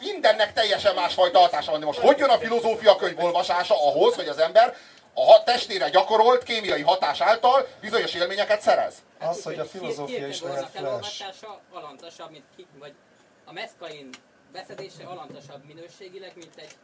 Mindennek 0.00 0.52
teljesen 0.52 0.94
másfajta 0.94 1.38
hatása 1.38 1.70
van. 1.70 1.80
De 1.80 1.86
most 1.86 1.98
hogy 1.98 2.18
jön 2.18 2.30
a 2.30 2.38
filozófia 2.38 2.96
könyv 2.96 3.24
olvasása 3.24 3.74
ahhoz, 3.86 4.14
hogy 4.14 4.28
az 4.28 4.38
ember 4.38 4.76
a 5.14 5.24
hat- 5.24 5.44
testére 5.44 5.88
gyakorolt 5.88 6.42
kémiai 6.42 6.82
hatás 6.82 7.20
által 7.20 7.66
bizonyos 7.80 8.14
élményeket 8.14 8.60
szerez? 8.60 8.94
Az, 9.18 9.42
hogy 9.42 9.58
a 9.58 9.64
filozófia 9.64 10.26
is 10.26 10.42
lehet 10.42 10.68
flash. 10.74 11.22
alantasabb, 11.72 12.30
mint 12.30 12.44
ki, 12.56 12.66
vagy 12.78 12.92
a 13.44 13.52
meszkain 13.52 14.10
beszedése 14.52 15.04
alantasabb 15.04 15.64
minőségileg, 15.64 16.32
mint 16.36 16.56
egy 16.56 16.76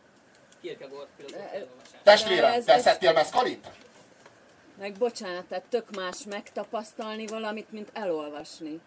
Kierkegaard 0.60 1.08
filozófia 1.16 1.50
elolvasása. 1.50 1.98
Testvérem, 2.02 2.52
ez- 2.52 2.64
te 2.64 2.72
ez- 2.72 2.82
szedtél 2.82 3.12
meszkalint? 3.12 3.66
Meg 4.78 4.92
bocsánat, 4.92 5.44
tehát 5.44 5.64
tök 5.64 5.94
más 5.96 6.16
megtapasztalni 6.28 7.26
valamit, 7.26 7.72
mint 7.72 7.88
elolvasni. 7.92 8.80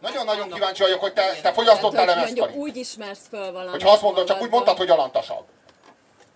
Nagyon-nagyon 0.00 0.50
kíváncsi 0.50 0.82
vagyok, 0.82 1.00
hogy 1.00 1.12
te, 1.12 1.40
te 1.42 1.52
fogyasztottál-e 1.52 2.14
meszkalint? 2.14 2.56
úgy 2.56 2.76
ismersz 2.76 3.26
föl 3.28 3.52
valamit. 3.52 3.70
Hogyha 3.70 3.90
azt 3.90 4.02
mondod, 4.02 4.26
csak 4.26 4.42
úgy 4.42 4.50
mondtad, 4.50 4.76
hogy 4.76 4.90
alantasabb. 4.90 5.44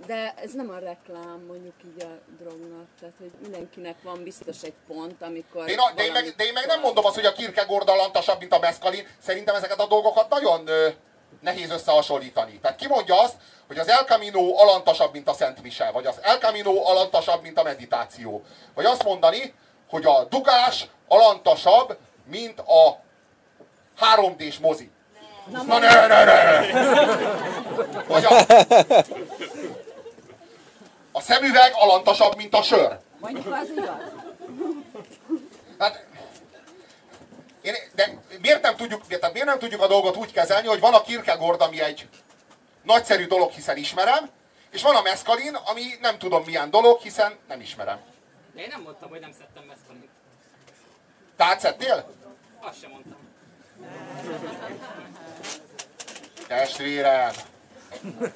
De 0.07 0.35
ez 0.37 0.53
nem 0.53 0.71
a 0.71 0.79
reklám, 0.79 1.45
mondjuk 1.47 1.75
így 1.85 2.03
a 2.03 2.19
drognak. 2.39 2.87
Tehát, 3.01 3.15
hogy 3.19 3.31
mindenkinek 3.43 3.97
van 4.03 4.23
biztos 4.23 4.63
egy 4.63 4.75
pont, 4.87 5.23
amikor 5.23 5.65
De 5.65 5.71
én, 5.71 5.79
a, 5.79 5.93
de, 5.95 6.05
én 6.05 6.13
meg, 6.13 6.35
de 6.37 6.45
én 6.45 6.53
meg 6.53 6.67
nem 6.67 6.81
mondom 6.81 7.05
azt, 7.05 7.15
hogy 7.15 7.25
a 7.25 7.33
Kierkegaard 7.33 7.89
alantasabb, 7.89 8.39
mint 8.39 8.53
a 8.53 8.59
meszkalin. 8.59 9.07
Szerintem 9.19 9.55
ezeket 9.55 9.81
a 9.81 9.87
dolgokat 9.87 10.29
nagyon 10.29 10.69
ö, 10.69 10.89
nehéz 11.41 11.71
összehasonlítani. 11.71 12.59
Tehát 12.59 12.77
ki 12.77 12.87
mondja 12.87 13.21
azt, 13.21 13.35
hogy 13.67 13.79
az 13.79 13.89
El 13.89 14.05
Camino 14.05 14.61
alantasabb, 14.61 15.13
mint 15.13 15.29
a 15.29 15.33
Szent 15.33 15.63
Mise, 15.63 15.91
vagy 15.91 16.07
az 16.07 16.19
El 16.23 16.39
Camino 16.39 16.85
alantasabb, 16.85 17.43
mint 17.43 17.59
a 17.59 17.63
meditáció. 17.63 18.43
Vagy 18.75 18.85
azt 18.85 19.05
mondani, 19.05 19.55
hogy 19.89 20.05
a 20.05 20.25
dugás 20.25 20.87
alantasabb, 21.09 21.97
mint 22.25 22.59
a 22.61 23.01
3D-s 24.01 24.59
mozi. 24.59 24.91
Na, 25.51 25.63
Na 25.63 25.79
ne, 25.79 26.07
ne, 26.07 26.25
ne! 26.25 26.73
Vagy 28.07 28.25
a, 28.25 28.35
a 31.13 31.21
szemüveg 31.21 31.73
alantasabb, 31.75 32.37
mint 32.37 32.55
a 32.55 32.63
sör. 32.63 32.99
Mondjuk 33.19 33.47
az 33.47 33.71
igaz. 33.77 33.95
Hát, 35.79 36.05
én, 37.75 37.91
de 37.95 38.19
miért 38.41 38.63
nem, 38.63 38.77
tudjuk, 38.77 39.07
tehát 39.07 39.33
miért 39.33 39.47
nem 39.47 39.59
tudjuk 39.59 39.83
a 39.83 39.87
dolgot 39.87 40.17
úgy 40.17 40.33
kezelni, 40.33 40.67
hogy 40.67 40.81
van 40.81 40.95
a 40.95 41.03
Kierkegaard, 41.03 41.61
ami 41.61 41.81
egy 41.81 42.09
nagyszerű 42.83 43.27
dolog, 43.27 43.51
hiszen 43.51 43.77
ismerem, 43.77 44.31
és 44.71 44.83
van 44.83 44.97
a 44.97 45.03
meszkalin, 45.03 45.55
ami 45.55 45.83
nem 46.01 46.19
tudom 46.19 46.43
milyen 46.45 46.71
dolog, 46.71 47.01
hiszen 47.01 47.39
nem 47.49 47.61
ismerem. 47.61 48.01
De 48.55 48.61
én 48.61 48.69
nem 48.71 48.83
mondtam, 48.83 49.09
hogy 49.09 49.21
nem 49.21 49.33
szedtem 49.39 49.65
meszkalint. 49.65 50.09
Te 51.37 51.45
átszedtél? 51.45 52.15
Azt 52.61 52.81
sem 52.81 52.91
mondtam. 52.91 53.19
Testvérem! 56.47 57.50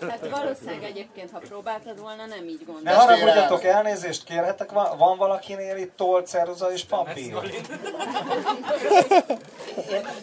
Hát 0.01 0.29
valószínűleg 0.31 0.83
egyébként, 0.83 1.31
ha 1.31 1.39
próbáltad 1.39 2.01
volna, 2.01 2.27
nem 2.27 2.45
így 2.49 2.61
Ne 2.67 2.73
gondolod. 2.73 2.99
haragudjatok, 2.99 3.65
elnézést 3.65 4.25
kérhetek, 4.25 4.73
van, 4.73 4.99
van 4.99 5.17
valakinél 5.17 5.77
itt 5.77 5.97
toll, 5.97 6.23
ceruza 6.23 6.73
és 6.73 6.85
papír? 6.85 7.35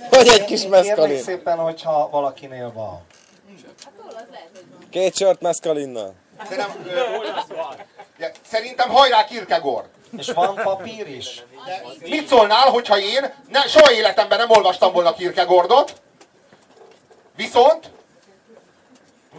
Vagy 0.09 0.27
egy 0.27 0.45
kis 0.45 0.67
meszkalin. 0.67 1.21
szépen, 1.21 1.57
hogyha 1.57 2.09
valakinél 2.09 2.71
van. 2.71 3.01
Két 4.89 5.15
sört 5.15 5.41
meszkalinnal. 5.41 6.13
Szerintem, 6.43 6.71
szerintem 8.47 8.89
hajrá 8.89 9.25
Kierkegaard! 9.25 9.87
És 10.17 10.31
van 10.31 10.55
papír 10.55 11.07
is? 11.07 11.43
Mit 11.99 12.27
szólnál, 12.27 12.69
hogyha 12.69 12.99
én 12.99 13.33
ne, 13.49 13.61
soha 13.61 13.91
életemben 13.91 14.37
nem 14.37 14.49
olvastam 14.49 14.93
volna 14.93 15.13
Kierkegaardot, 15.13 16.01
viszont, 17.35 17.91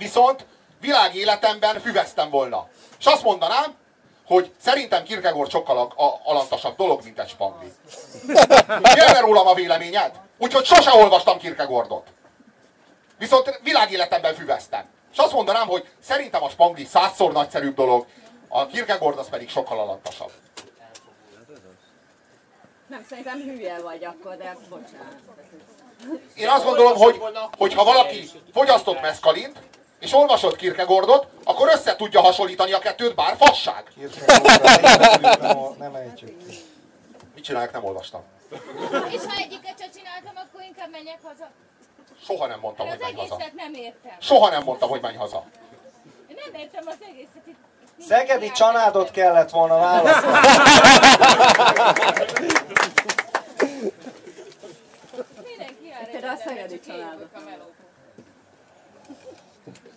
viszont 0.02 0.46
világéletemben 0.80 1.80
füveztem 1.80 2.30
volna. 2.30 2.68
És 2.98 3.06
azt 3.06 3.22
mondanám, 3.22 3.74
hogy 4.26 4.52
szerintem 4.60 5.04
Kierkegaard 5.04 5.50
sokkal 5.50 5.78
a, 5.78 6.02
a, 6.02 6.20
alantasabb 6.24 6.76
dolog, 6.76 7.04
mint 7.04 7.18
egy 7.18 7.28
spangli. 7.28 7.72
Mi 8.66 9.00
erre 9.00 9.20
rólam 9.20 9.46
a 9.46 9.54
véleményed? 9.54 10.20
Úgyhogy 10.38 10.64
sose 10.64 10.94
olvastam 10.94 11.38
Kierkegaardot. 11.38 12.06
Viszont 13.18 13.60
világéletemben 13.62 14.34
füveztem. 14.34 14.84
És 15.12 15.18
azt 15.18 15.32
mondanám, 15.32 15.66
hogy 15.66 15.88
szerintem 16.00 16.42
a 16.42 16.48
spangli 16.48 16.84
százszor 16.84 17.32
nagyszerűbb 17.32 17.74
dolog, 17.74 18.06
a 18.48 18.66
Kierkegaard 18.66 19.18
az 19.18 19.28
pedig 19.28 19.48
sokkal 19.48 19.78
alantasabb. 19.78 20.30
Nem, 22.86 23.04
szerintem 23.08 23.40
hülye 23.40 23.80
vagy 23.82 24.04
akkor, 24.04 24.36
de 24.36 24.56
bocsánat. 24.68 25.16
Én 26.34 26.48
azt 26.48 26.64
gondolom, 26.64 26.96
hogy, 26.96 27.22
hogy 27.58 27.74
ha 27.74 27.84
valaki 27.84 28.30
fogyasztott 28.52 29.00
meszkalint, 29.00 29.58
és 30.02 30.12
olvasott 30.12 30.56
Kierkegaardot, 30.56 31.26
akkor 31.44 31.68
össze 31.68 31.96
tudja 31.96 32.20
hasonlítani 32.20 32.72
a 32.72 32.78
kettőt, 32.78 33.14
bár 33.14 33.36
fasság. 33.36 33.84
Nem- 35.40 35.74
nem 35.78 35.94
ejtjük 35.94 36.46
ki. 36.46 36.56
Mit 37.34 37.44
csinálják, 37.44 37.72
nem 37.72 37.84
olvastam. 37.84 38.22
És 39.10 39.20
ha 39.28 39.36
egyiket 39.36 39.78
sem 39.78 39.90
csináltam, 39.96 40.32
akkor 40.34 40.62
inkább 40.62 40.90
menjek 40.90 41.18
haza. 41.22 41.50
Soha 42.26 42.46
nem 42.46 42.58
mondtam, 42.60 42.88
hogy 42.88 42.98
menj 42.98 43.12
haza. 43.14 43.34
egészet 43.34 43.54
nem 43.54 43.74
értem. 43.74 44.12
Soha 44.20 44.48
nem 44.50 44.62
mondtam, 44.62 44.88
hogy 44.88 45.00
menj 45.00 45.16
haza. 45.16 45.44
Én 46.28 46.36
nem 46.44 46.60
értem 46.60 46.84
az 46.86 46.96
egészet. 47.10 47.46
Itt, 47.46 47.56
Szegedi 48.08 48.50
csanádot 48.50 49.10
kellett 49.10 49.50
volna 49.50 49.78
választani. 49.78 50.38
Mindenki 55.48 55.92
arra 56.00 56.10
Például 56.10 56.32
a 56.32 56.36
szegedi 56.46 56.80
csak 56.80 56.96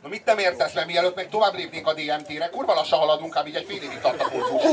Na 0.02 0.08
mit 0.08 0.26
nem 0.26 0.38
értesz 0.38 0.74
le, 0.74 0.86
mielőtt 0.86 1.16
meg 1.16 1.30
tovább 1.30 1.54
lépnénk 1.54 1.88
a 1.88 1.94
DMT-re? 1.94 2.50
Kurva 2.50 2.74
lassan 2.74 3.00
haladunk, 3.00 3.36
ám 3.36 3.48
így 3.48 3.56
egy 3.56 3.66
fél 3.66 3.82
évig 3.88 4.00
tart 4.00 4.22
a 4.22 4.30
kurzus. 4.30 4.64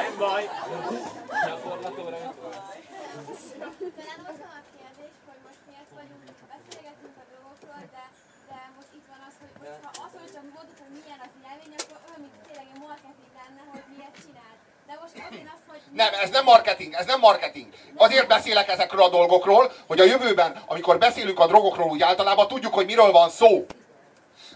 Nem 0.00 0.14
baj. 0.18 0.44
Gyakorlatóra. 1.46 2.18
Talán 3.98 4.22
az 4.30 4.40
a 4.48 4.52
kérdés, 4.76 5.14
hogy 5.28 5.40
most 5.46 5.60
miért 5.68 5.90
vagyunk, 5.98 6.22
beszélgetünk 6.54 7.14
a 7.22 7.24
dolgokról, 7.32 7.82
de, 7.96 8.04
de 8.50 8.58
most 8.76 8.90
itt 8.98 9.06
van 9.12 9.20
az, 9.28 9.34
hogy 9.42 9.52
most, 9.60 9.80
ha 9.86 9.92
azt, 10.04 10.14
hogy 10.20 10.30
csak 10.36 10.44
mondjuk, 10.56 10.78
hogy 10.82 10.92
milyen 10.98 11.20
az 11.26 11.32
élmény, 11.48 11.74
akkor 11.80 11.98
olyan, 12.06 12.20
mint 12.24 12.36
tényleg 12.46 12.66
egy 12.72 12.80
marketing 12.86 13.32
lenne, 13.40 13.62
hogy 13.72 13.84
miért 13.92 14.16
csinál. 14.24 14.54
Nem, 15.92 16.12
ez 16.22 16.30
nem 16.30 16.44
marketing, 16.44 16.94
ez 16.94 17.06
nem 17.06 17.20
marketing. 17.20 17.66
Azért 17.96 18.26
beszélek 18.26 18.68
ezekről 18.68 19.02
a 19.02 19.08
dolgokról, 19.08 19.72
hogy 19.86 20.00
a 20.00 20.04
jövőben, 20.04 20.62
amikor 20.66 20.98
beszélünk 20.98 21.38
a 21.38 21.46
drogokról 21.46 21.90
úgy 21.90 22.02
általában, 22.02 22.48
tudjuk, 22.48 22.74
hogy 22.74 22.86
miről 22.86 23.10
van 23.10 23.30
szó. 23.30 23.66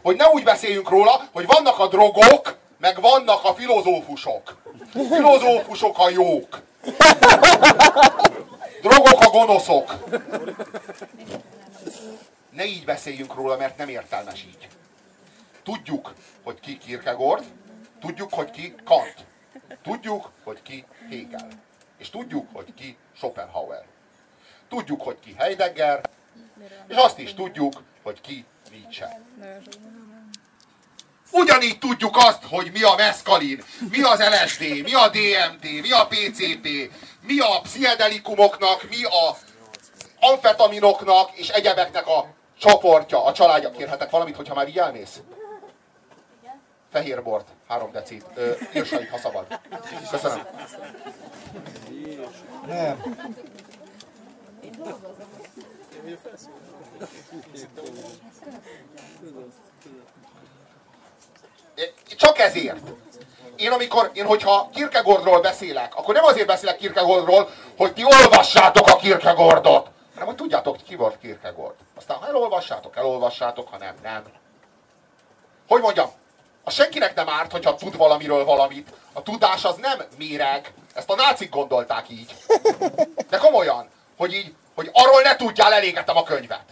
Hogy 0.03 0.17
ne 0.17 0.29
úgy 0.29 0.45
beszéljünk 0.45 0.89
róla, 0.89 1.29
hogy 1.33 1.47
vannak 1.47 1.79
a 1.79 1.87
drogok, 1.87 2.57
meg 2.79 3.01
vannak 3.01 3.45
a 3.45 3.55
filozófusok. 3.55 4.57
Filozófusok 4.93 5.99
a 5.99 6.11
jók. 6.11 6.63
Drogok 8.81 9.21
a 9.21 9.31
gonoszok. 9.31 9.95
Ne 12.51 12.65
így 12.65 12.85
beszéljünk 12.85 13.35
róla, 13.35 13.57
mert 13.57 13.77
nem 13.77 13.89
értelmes 13.89 14.43
így. 14.43 14.69
Tudjuk, 15.63 16.15
hogy 16.43 16.61
ki 16.61 16.79
Kierkegaard, 16.79 17.45
tudjuk, 18.01 18.35
hogy 18.35 18.51
ki 18.51 18.75
Kant. 18.85 19.15
Tudjuk, 19.83 20.31
hogy 20.45 20.63
ki 20.63 20.85
Hegel. 21.11 21.49
És 21.99 22.11
tudjuk, 22.11 22.49
hogy 22.53 22.75
ki 22.75 22.97
Schopenhauer. 23.17 23.85
Tudjuk, 24.69 25.03
hogy 25.03 25.17
ki 25.21 25.35
Heidegger, 25.39 26.01
és 26.89 26.97
azt 26.97 27.19
is 27.19 27.35
tudjuk, 27.35 27.83
hogy 28.03 28.21
ki 28.21 28.45
Nietzsche. 28.71 29.21
Ugyanígy 31.31 31.79
tudjuk 31.79 32.17
azt, 32.17 32.45
hogy 32.45 32.71
mi 32.73 32.83
a 32.83 32.95
meszkalin, 32.95 33.65
mi 33.91 34.03
az 34.03 34.19
LSD, 34.19 34.61
mi 34.61 34.95
a 34.95 35.09
DMT, 35.09 35.63
mi 35.63 35.91
a 35.91 36.07
PCP, 36.07 36.69
mi 37.21 37.39
a 37.39 37.61
pszichedelikumoknak, 37.63 38.89
mi 38.89 39.05
a 39.05 39.37
amfetaminoknak 40.21 41.33
és 41.33 41.49
egyebeknek 41.49 42.07
a 42.07 42.27
csoportja, 42.59 43.25
a 43.25 43.33
családja. 43.33 43.71
Kérhetek 43.71 44.11
valamit, 44.11 44.37
hogyha 44.37 44.55
már 44.55 44.69
így 44.69 44.79
elmész? 44.79 45.21
Fehér 46.95 47.23
bort, 47.23 47.49
három 47.69 47.93
decit. 47.93 48.25
Ö, 48.35 48.53
Irsait, 48.73 49.11
ha 49.11 49.19
szabad. 49.19 49.47
Köszönöm. 50.11 50.47
Nem. 52.67 53.17
Csak 62.17 62.39
ezért. 62.39 62.79
Én 63.57 63.71
amikor, 63.71 64.11
én 64.13 64.27
hogyha 64.27 64.69
Kierkegaardról 64.73 65.41
beszélek, 65.41 65.97
akkor 65.97 66.15
nem 66.15 66.25
azért 66.25 66.47
beszélek 66.47 66.77
Kierkegaardról, 66.77 67.49
hogy 67.77 67.93
ti 67.93 68.05
olvassátok 68.05 68.89
a 68.89 68.97
Kierkegaardot, 68.97 69.91
hanem 70.13 70.27
hogy 70.27 70.37
tudjátok, 70.37 70.77
ki 70.77 70.95
volt 70.95 71.19
Kierkegaard. 71.19 71.77
Aztán 71.97 72.17
ha 72.17 72.27
elolvassátok, 72.27 72.97
elolvassátok, 72.97 73.69
ha 73.69 73.79
nem, 73.79 73.95
nem. 74.03 74.25
Hogy 75.69 75.81
mondjam, 75.81 76.11
a 76.65 76.71
senkinek 76.71 77.15
nem 77.15 77.29
árt, 77.29 77.53
hogyha 77.53 77.75
tud 77.75 77.97
valamiről 77.97 78.45
valamit. 78.45 78.93
A 79.13 79.23
tudás 79.23 79.65
az 79.65 79.77
nem 79.77 80.03
méreg. 80.19 80.73
Ezt 80.95 81.11
a 81.11 81.15
nácik 81.15 81.51
gondolták 81.51 82.09
így. 82.09 82.35
De 83.31 83.37
komolyan, 83.37 83.89
hogy 84.17 84.33
így, 84.33 84.55
hogy 84.75 84.91
arról 84.93 85.23
ne 85.23 85.37
tudjál, 85.37 85.73
elégetem 85.73 86.17
a 86.17 86.23
könyvet. 86.23 86.65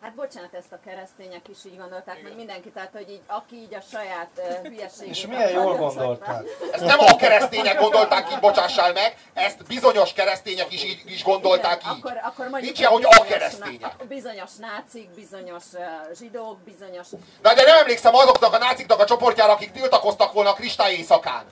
Hát 0.00 0.14
bocsánat, 0.14 0.54
ezt 0.54 0.72
a 0.72 0.78
keresztények 0.84 1.48
is 1.48 1.56
így 1.64 1.78
gondolták, 1.78 2.22
meg 2.22 2.36
mindenki, 2.36 2.70
tehát 2.70 2.90
hogy 2.92 3.10
így, 3.10 3.20
aki 3.26 3.56
így 3.56 3.74
a 3.74 3.80
saját 3.90 4.30
uh, 4.36 4.66
hülyeségét... 4.68 5.10
És 5.10 5.26
milyen 5.26 5.50
jól 5.50 5.76
gondolták. 5.76 6.42
Ezt 6.72 6.84
nem 6.84 6.98
a 6.98 7.16
keresztények 7.16 7.80
gondolták 7.80 8.32
így, 8.32 8.38
bocsássál 8.38 8.92
meg, 8.92 9.16
ezt 9.34 9.66
bizonyos 9.66 10.12
keresztények 10.12 10.72
is, 10.72 10.84
így, 10.84 11.02
is 11.04 11.24
gondolták 11.24 11.80
Igen, 11.80 11.92
így. 11.92 11.98
Akkor, 11.98 12.20
akkor 12.22 12.48
mondjuk 12.48 12.62
Nincs 12.62 12.78
ilyen, 12.78 12.90
hogy 12.90 13.04
a 13.04 13.24
keresztények. 13.24 14.06
bizonyos 14.08 14.50
nácik, 14.58 15.08
bizonyos 15.10 15.64
uh, 15.72 15.80
zsidók, 16.18 16.58
bizonyos... 16.58 17.06
Na 17.42 17.54
de 17.54 17.62
nem 17.62 17.78
emlékszem 17.78 18.14
azoknak 18.14 18.52
a 18.54 18.58
náciknak 18.58 19.00
a 19.00 19.04
csoportjára, 19.04 19.52
akik 19.52 19.70
tiltakoztak 19.70 20.32
volna 20.32 20.50
a 20.50 20.54
kristály 20.54 20.92
éjszakán. 20.92 21.44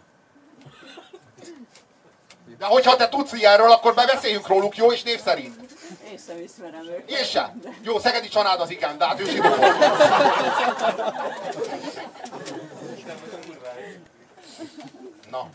De 2.59 2.65
hogyha 2.65 2.97
te 2.97 3.09
tudsz 3.09 3.33
ilyenről, 3.33 3.71
akkor 3.71 3.95
beszéljünk 3.95 4.47
róluk, 4.47 4.77
jó 4.77 4.93
és 4.93 5.03
név 5.03 5.21
szerint. 5.21 5.66
Én 6.17 6.43
ismerem 6.43 6.87
őket. 6.89 7.11
Én 7.11 7.25
sem. 7.25 7.61
Jó, 7.83 7.99
Szegedi 7.99 8.29
Csanád 8.29 8.61
az 8.61 8.71
igen, 8.71 8.99
de 8.99 9.07
hát 9.07 9.21
ő 9.21 9.25
zsidó 9.25 9.49
volt. 9.49 9.79
Na. 15.31 15.49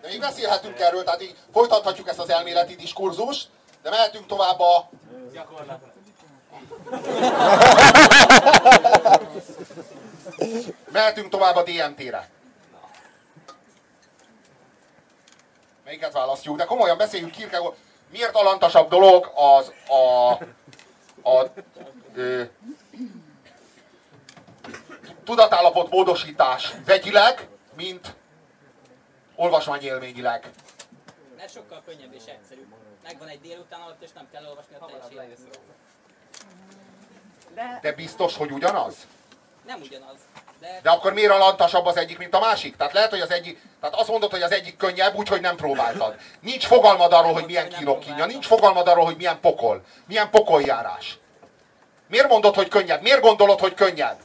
De 0.00 0.08
még 0.08 0.20
beszélhetünk 0.20 0.80
erről, 0.80 1.04
tehát 1.04 1.22
így 1.22 1.36
folytathatjuk 1.52 2.08
ezt 2.08 2.18
az 2.18 2.30
elméleti 2.30 2.74
diskurzust, 2.74 3.48
de 3.82 3.90
mehetünk 3.90 4.26
tovább 4.26 4.60
a... 4.60 4.88
Gyakorlatra. 5.32 5.92
Mehetünk 10.92 11.28
tovább 11.28 11.56
a 11.56 11.62
DMT-re. 11.62 12.28
Melyiket 15.86 16.12
választjuk? 16.12 16.56
De 16.56 16.64
komolyan 16.64 16.96
beszéljünk 16.96 17.32
Kierkegaard. 17.32 17.76
Miért 18.10 18.34
alantasabb 18.34 18.88
dolog 18.88 19.30
az 19.34 19.72
a, 19.88 20.30
a 21.30 21.52
ö, 22.14 22.42
tudatállapot 25.24 25.90
módosítás 25.90 26.74
vegyileg, 26.84 27.48
mint 27.76 28.14
olvasmányélményileg? 29.34 30.50
Mert 31.36 31.52
sokkal 31.52 31.82
könnyebb 31.86 32.14
és 32.14 32.24
egyszerűbb. 32.26 32.74
Megvan 33.02 33.28
egy 33.28 33.40
délután 33.40 33.80
alatt, 33.80 34.02
és 34.02 34.10
nem 34.14 34.28
kell 34.32 34.46
olvasni 34.46 34.74
a 34.78 34.84
teljes. 34.84 35.38
De 37.54 37.78
De 37.82 37.92
biztos, 37.92 38.36
hogy 38.36 38.50
ugyanaz? 38.50 39.06
Nem 39.66 39.80
ugyanaz. 39.80 40.14
De 40.82 40.90
akkor 40.90 41.12
miért 41.12 41.30
alantasabb 41.30 41.86
az 41.86 41.96
egyik, 41.96 42.18
mint 42.18 42.34
a 42.34 42.40
másik? 42.40 42.76
Tehát 42.76 42.92
lehet, 42.92 43.10
hogy 43.10 43.20
az 43.20 43.30
egyik, 43.30 43.60
tehát 43.80 43.96
azt 43.96 44.08
mondod, 44.08 44.30
hogy 44.30 44.42
az 44.42 44.52
egyik 44.52 44.76
könnyebb, 44.76 45.14
úgyhogy 45.14 45.40
nem 45.40 45.56
próbáltad. 45.56 46.14
Nincs 46.40 46.66
fogalmad 46.66 47.12
arról, 47.12 47.32
hogy 47.32 47.46
milyen 47.46 47.68
kínok 47.68 48.00
kínja, 48.00 48.26
nincs 48.26 48.46
fogalmad 48.46 48.88
arról, 48.88 49.04
hogy 49.04 49.16
milyen 49.16 49.40
pokol, 49.40 49.82
milyen 50.06 50.30
pokoljárás. 50.30 51.18
Miért 52.08 52.28
mondod, 52.28 52.54
hogy 52.54 52.68
könnyebb? 52.68 53.02
Miért 53.02 53.20
gondolod, 53.20 53.60
hogy 53.60 53.74
könnyebb? 53.74 54.16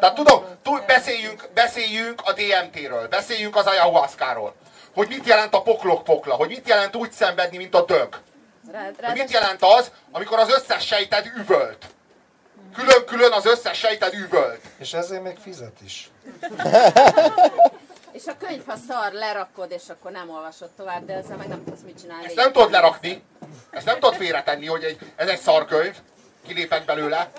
Tehát 0.00 0.14
tudom, 0.14 0.44
túl, 0.62 0.80
beszéljünk, 0.86 1.48
beszéljünk 1.54 2.22
a 2.24 2.32
DMT-ről, 2.32 3.08
beszéljünk 3.08 3.56
az 3.56 3.66
ayahuasca-ról. 3.66 4.54
Hogy 4.94 5.08
mit 5.08 5.26
jelent 5.26 5.54
a 5.54 5.62
poklok 5.62 6.04
pokla, 6.04 6.34
hogy 6.34 6.48
mit 6.48 6.68
jelent 6.68 6.96
úgy 6.96 7.12
szenvedni, 7.12 7.56
mint 7.56 7.74
a 7.74 7.84
dög. 7.84 8.20
Rád, 8.72 8.94
Hogy 9.02 9.18
mit 9.18 9.30
jelent 9.30 9.62
az, 9.62 9.90
amikor 10.12 10.38
az 10.38 10.50
összes 10.50 10.86
sejted 10.86 11.30
üvölt. 11.36 11.86
Külön-külön 12.74 13.32
az 13.32 13.46
összes 13.46 13.78
sejted 13.78 14.14
üvölt. 14.14 14.60
És 14.78 14.92
ezért 14.92 15.22
még 15.22 15.36
fizet 15.36 15.80
is. 15.84 16.10
És 18.12 18.26
a 18.26 18.36
könyv, 18.36 18.66
ha 18.66 18.76
szar, 18.88 19.12
lerakod, 19.12 19.70
és 19.70 19.82
akkor 19.88 20.10
nem 20.10 20.30
olvasod 20.30 20.70
tovább, 20.70 21.04
de 21.04 21.14
ezzel 21.14 21.36
meg 21.36 21.48
nem 21.48 21.64
tudsz 21.64 21.80
mit 21.84 22.00
csinálni. 22.00 22.24
Ezt 22.24 22.34
nem 22.34 22.52
tudod 22.52 22.70
lerakni. 22.70 23.22
Ezt 23.70 23.86
nem 23.86 23.94
tudod 23.94 24.14
félretenni, 24.14 24.66
hogy 24.66 24.84
egy, 24.84 25.12
ez 25.16 25.28
egy 25.28 25.40
szarkönyv. 25.40 25.96
Kilépek 26.46 26.84
belőle. 26.84 27.30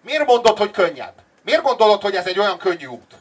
Miért 0.00 0.26
mondod, 0.26 0.58
hogy 0.58 0.70
könnyebb? 0.70 1.12
Miért 1.42 1.62
gondolod, 1.62 2.02
hogy 2.02 2.14
ez 2.14 2.26
egy 2.26 2.38
olyan 2.38 2.58
könnyű 2.58 2.86
út? 2.86 3.14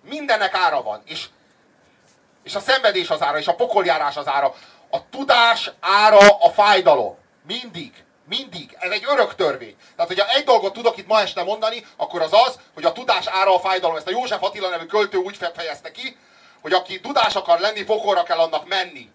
Mindennek 0.00 0.54
ára 0.54 0.82
van. 0.82 1.02
És, 1.04 1.28
és 2.42 2.54
a 2.54 2.60
szenvedés 2.60 3.10
az 3.10 3.22
ára, 3.22 3.38
és 3.38 3.46
a 3.46 3.54
pokoljárás 3.54 4.16
az 4.16 4.28
ára. 4.28 4.54
A 4.90 5.08
tudás 5.08 5.70
ára 5.80 6.28
a 6.28 6.50
fájdalom. 6.50 7.16
Mindig. 7.46 8.04
Mindig. 8.38 8.76
Ez 8.78 8.90
egy 8.90 9.04
örök 9.08 9.34
törvény. 9.34 9.76
Tehát, 9.96 10.10
hogyha 10.10 10.28
egy 10.28 10.44
dolgot 10.44 10.72
tudok 10.72 10.96
itt 10.96 11.06
ma 11.06 11.20
este 11.20 11.42
mondani, 11.42 11.86
akkor 11.96 12.22
az 12.22 12.32
az, 12.32 12.58
hogy 12.74 12.84
a 12.84 12.92
tudás 12.92 13.26
ára 13.26 13.54
a 13.54 13.60
fájdalom. 13.60 13.96
Ezt 13.96 14.06
a 14.06 14.10
József 14.10 14.42
Attila 14.42 14.68
nevű 14.68 14.84
költő 14.84 15.18
úgy 15.18 15.36
fe- 15.36 15.54
fejezte 15.54 15.90
ki, 15.90 16.16
hogy 16.60 16.72
aki 16.72 17.00
tudás 17.00 17.34
akar 17.34 17.60
lenni, 17.60 17.82
pokolra 17.82 18.22
kell 18.22 18.38
annak 18.38 18.68
menni. 18.68 19.10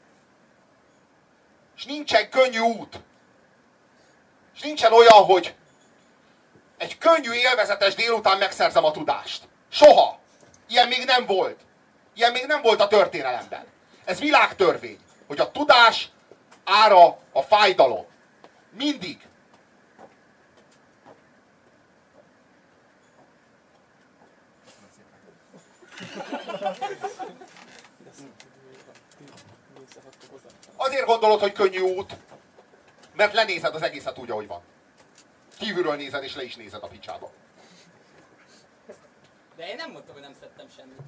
És 1.77 1.85
nincsen 1.85 2.29
könnyű 2.29 2.59
út. 2.59 2.99
És 4.55 4.61
nincsen 4.61 4.93
olyan, 4.93 5.23
hogy 5.23 5.55
egy 6.77 6.97
könnyű, 6.97 7.31
élvezetes 7.31 7.95
délután 7.95 8.37
megszerzem 8.37 8.85
a 8.85 8.91
tudást. 8.91 9.43
Soha. 9.69 10.19
Ilyen 10.67 10.87
még 10.87 11.05
nem 11.05 11.25
volt. 11.25 11.59
Ilyen 12.13 12.31
még 12.31 12.45
nem 12.45 12.61
volt 12.61 12.81
a 12.81 12.87
történelemben. 12.87 13.65
Ez 14.05 14.19
világtörvény, 14.19 14.99
hogy 15.27 15.39
a 15.39 15.51
tudás 15.51 16.09
ára 16.63 17.17
a 17.31 17.41
fájdalom. 17.41 18.15
Mindig. 18.77 19.27
Azért 30.75 31.05
gondolod, 31.05 31.39
hogy 31.39 31.51
könnyű 31.51 31.79
út, 31.79 32.15
mert 33.15 33.33
lenézed 33.33 33.75
az 33.75 33.81
egészet 33.81 34.17
úgy, 34.17 34.31
ahogy 34.31 34.47
van. 34.47 34.61
Kívülről 35.57 35.95
nézed, 35.95 36.23
és 36.23 36.35
le 36.35 36.43
is 36.43 36.55
nézed 36.55 36.83
a 36.83 36.87
picsába. 36.87 37.31
De 39.55 39.67
én 39.67 39.75
nem 39.75 39.91
mondtam, 39.91 40.13
hogy 40.13 40.23
nem 40.23 40.35
szedtem 40.39 40.67
semmit. 40.75 41.01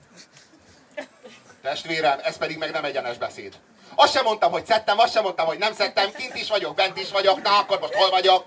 Testvérem, 1.62 2.20
ez 2.24 2.38
pedig 2.38 2.58
meg 2.58 2.72
nem 2.72 2.86
egyenes 2.86 3.18
beszéd. 3.18 3.60
Azt 3.96 4.14
sem 4.14 4.24
mondtam, 4.24 4.52
hogy 4.52 4.66
szedtem, 4.66 5.00
azt 5.00 5.14
sem 5.14 5.24
mondtam, 5.24 5.46
hogy 5.46 5.58
nem 5.58 5.74
szedtem, 5.74 6.12
kint 6.12 6.36
is 6.36 6.50
vagyok, 6.50 6.76
bent 6.76 7.00
is 7.00 7.12
vagyok, 7.12 7.42
na 7.42 7.58
akkor 7.60 7.80
most 7.80 7.94
hol 7.94 8.10
vagyok? 8.10 8.46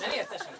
Nem 0.00 0.10
értesen. 0.16 0.52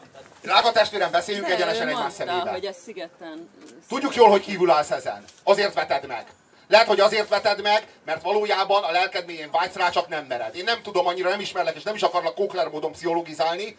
Drága 0.42 0.72
testvérem, 0.72 1.10
beszéljünk 1.10 1.46
De 1.46 1.54
egyenesen 1.54 1.88
egymás 1.88 2.12
szemébe. 2.12 2.50
hogy 2.50 2.66
a 2.66 2.72
szigeten... 2.84 3.50
Tudjuk 3.88 4.14
jól, 4.14 4.30
hogy 4.30 4.40
kívül 4.40 4.70
állsz 4.70 4.90
ezen. 4.90 5.24
Azért 5.42 5.74
veted 5.74 6.06
meg. 6.06 6.26
Lehet, 6.68 6.86
hogy 6.86 7.00
azért 7.00 7.28
veted 7.28 7.62
meg, 7.62 7.86
mert 8.04 8.22
valójában 8.22 8.82
a 8.84 8.90
lelked 8.90 9.26
mélyén 9.26 9.50
vágysz 9.50 9.74
rá, 9.74 9.90
csak 9.90 10.08
nem 10.08 10.24
mered. 10.24 10.56
Én 10.56 10.64
nem 10.64 10.82
tudom, 10.82 11.06
annyira 11.06 11.28
nem 11.28 11.40
ismerlek, 11.40 11.76
és 11.76 11.82
nem 11.82 11.94
is 11.94 12.02
akarlak 12.02 12.34
kókler 12.34 12.68
módon 12.68 12.92
pszichologizálni, 12.92 13.76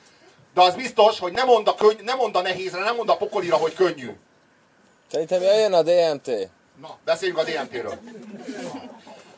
de 0.53 0.61
az 0.61 0.75
biztos, 0.75 1.19
hogy 1.19 1.31
nem 1.31 1.45
mond 1.45 1.67
a, 1.67 1.75
könny- 1.75 2.01
nem 2.03 2.17
mond 2.17 2.35
a 2.35 2.41
nehézre, 2.41 2.79
nem 2.83 2.95
mond 2.95 3.09
a 3.09 3.17
pokolira, 3.17 3.55
hogy 3.55 3.73
könnyű. 3.73 4.11
Szerintem 5.11 5.41
jöjjön 5.41 5.73
a 5.73 5.81
DMT. 5.81 6.29
Na, 6.79 6.97
beszéljünk 7.03 7.39
a 7.39 7.43
DMT-ről. 7.43 7.99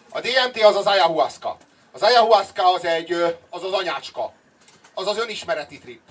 A 0.10 0.20
DMT 0.20 0.64
az 0.64 0.76
az 0.76 0.86
ayahuasca. 0.86 1.58
Az 1.92 2.02
ayahuasca 2.02 2.74
az 2.74 2.86
egy, 2.86 3.14
az 3.50 3.64
az 3.64 3.72
anyácska. 3.72 4.34
Az 4.94 5.08
az 5.08 5.18
önismereti 5.18 5.80
trip. 5.80 6.02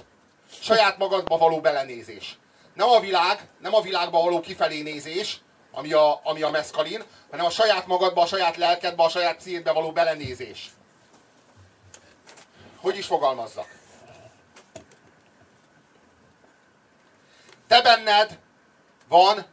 Saját 0.60 0.98
magadba 0.98 1.38
való 1.38 1.60
belenézés. 1.60 2.38
Nem 2.74 2.88
a 2.88 3.00
világ, 3.00 3.48
nem 3.60 3.74
a 3.74 3.80
világba 3.80 4.22
való 4.22 4.40
kifelé 4.40 4.82
nézés, 4.82 5.40
ami 5.72 5.92
a, 5.92 6.20
ami 6.22 6.42
a 6.42 6.50
meszkalin, 6.50 7.02
hanem 7.30 7.46
a 7.46 7.50
saját 7.50 7.86
magadba, 7.86 8.22
a 8.22 8.26
saját 8.26 8.56
lelkedbe, 8.56 9.02
a 9.02 9.08
saját 9.08 9.36
pszichédbe 9.36 9.72
való 9.72 9.92
belenézés. 9.92 10.70
Hogy 12.80 12.96
is 12.96 13.06
fogalmazzak? 13.06 13.68
Te 17.68 17.82
benned 17.82 18.38
van 19.08 19.46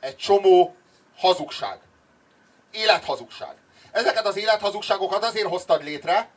egy 0.00 0.16
csomó 0.16 0.76
hazugság. 1.18 1.78
Élethazugság. 2.70 3.56
Ezeket 3.92 4.26
az 4.26 4.36
élethazugságokat 4.36 5.24
azért 5.24 5.48
hoztad 5.48 5.82
létre, 5.82 6.30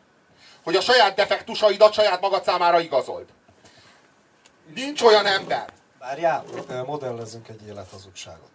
hogy 0.63 0.75
a 0.75 0.81
saját 0.81 1.15
defektusaidat 1.15 1.93
saját 1.93 2.21
magad 2.21 2.43
számára 2.43 2.79
igazold. 2.79 3.25
Nincs 4.75 5.01
olyan 5.01 5.25
ember. 5.25 5.69
Várjál, 5.99 6.45
ö, 6.67 6.83
modellezzünk 6.83 7.47
egy 7.47 7.67
élethazugságot. 7.67 8.51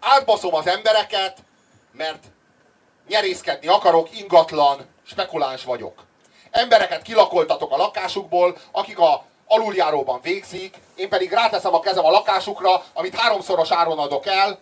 Átbaszom 0.00 0.54
az 0.54 0.66
embereket, 0.66 1.38
mert 1.92 2.24
nyerészkedni 3.08 3.66
akarok, 3.66 4.18
ingatlan, 4.18 4.86
spekuláns 5.06 5.64
vagyok. 5.64 6.04
Embereket 6.50 7.02
kilakoltatok 7.02 7.72
a 7.72 7.76
lakásukból, 7.76 8.58
akik 8.70 8.98
a 8.98 9.24
aluljáróban 9.46 10.20
végzik, 10.22 10.76
én 10.94 11.08
pedig 11.08 11.32
ráteszem 11.32 11.74
a 11.74 11.80
kezem 11.80 12.04
a 12.04 12.10
lakásukra, 12.10 12.84
amit 12.92 13.16
háromszoros 13.16 13.70
áron 13.70 13.98
adok 13.98 14.26
el, 14.26 14.58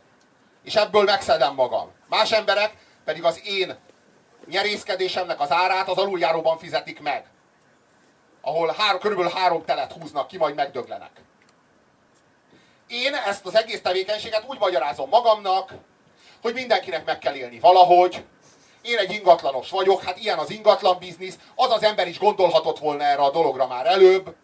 és 0.65 0.75
ebből 0.75 1.03
megszedem 1.03 1.55
magam. 1.55 1.91
Más 2.09 2.33
emberek 2.33 2.73
pedig 3.05 3.25
az 3.25 3.41
én 3.45 3.77
nyerészkedésemnek 4.47 5.41
az 5.41 5.51
árát 5.51 5.89
az 5.89 5.99
aluljáróban 5.99 6.59
fizetik 6.59 7.01
meg. 7.01 7.25
Ahol 8.41 8.75
három, 8.79 9.01
körülbelül 9.01 9.33
három 9.35 9.65
telet 9.65 9.93
húznak 9.93 10.27
ki, 10.27 10.37
majd 10.37 10.55
megdöglenek. 10.55 11.11
Én 12.89 13.15
ezt 13.15 13.47
az 13.47 13.57
egész 13.57 13.81
tevékenységet 13.81 14.45
úgy 14.47 14.59
magyarázom 14.59 15.09
magamnak, 15.09 15.73
hogy 16.43 16.55
mindenkinek 16.55 17.05
meg 17.05 17.19
kell 17.19 17.35
élni 17.35 17.59
valahogy. 17.59 18.25
Én 18.83 18.99
egy 18.99 19.13
ingatlanos 19.13 19.71
vagyok, 19.71 20.03
hát 20.03 20.19
ilyen 20.19 20.39
az 20.39 20.51
ingatlan 20.51 20.99
biznisz, 20.99 21.39
az 21.55 21.71
az 21.71 21.83
ember 21.83 22.09
is 22.09 22.19
gondolhatott 22.19 22.79
volna 22.79 23.05
erre 23.05 23.23
a 23.23 23.31
dologra 23.31 23.67
már 23.67 23.87
előbb. 23.87 24.35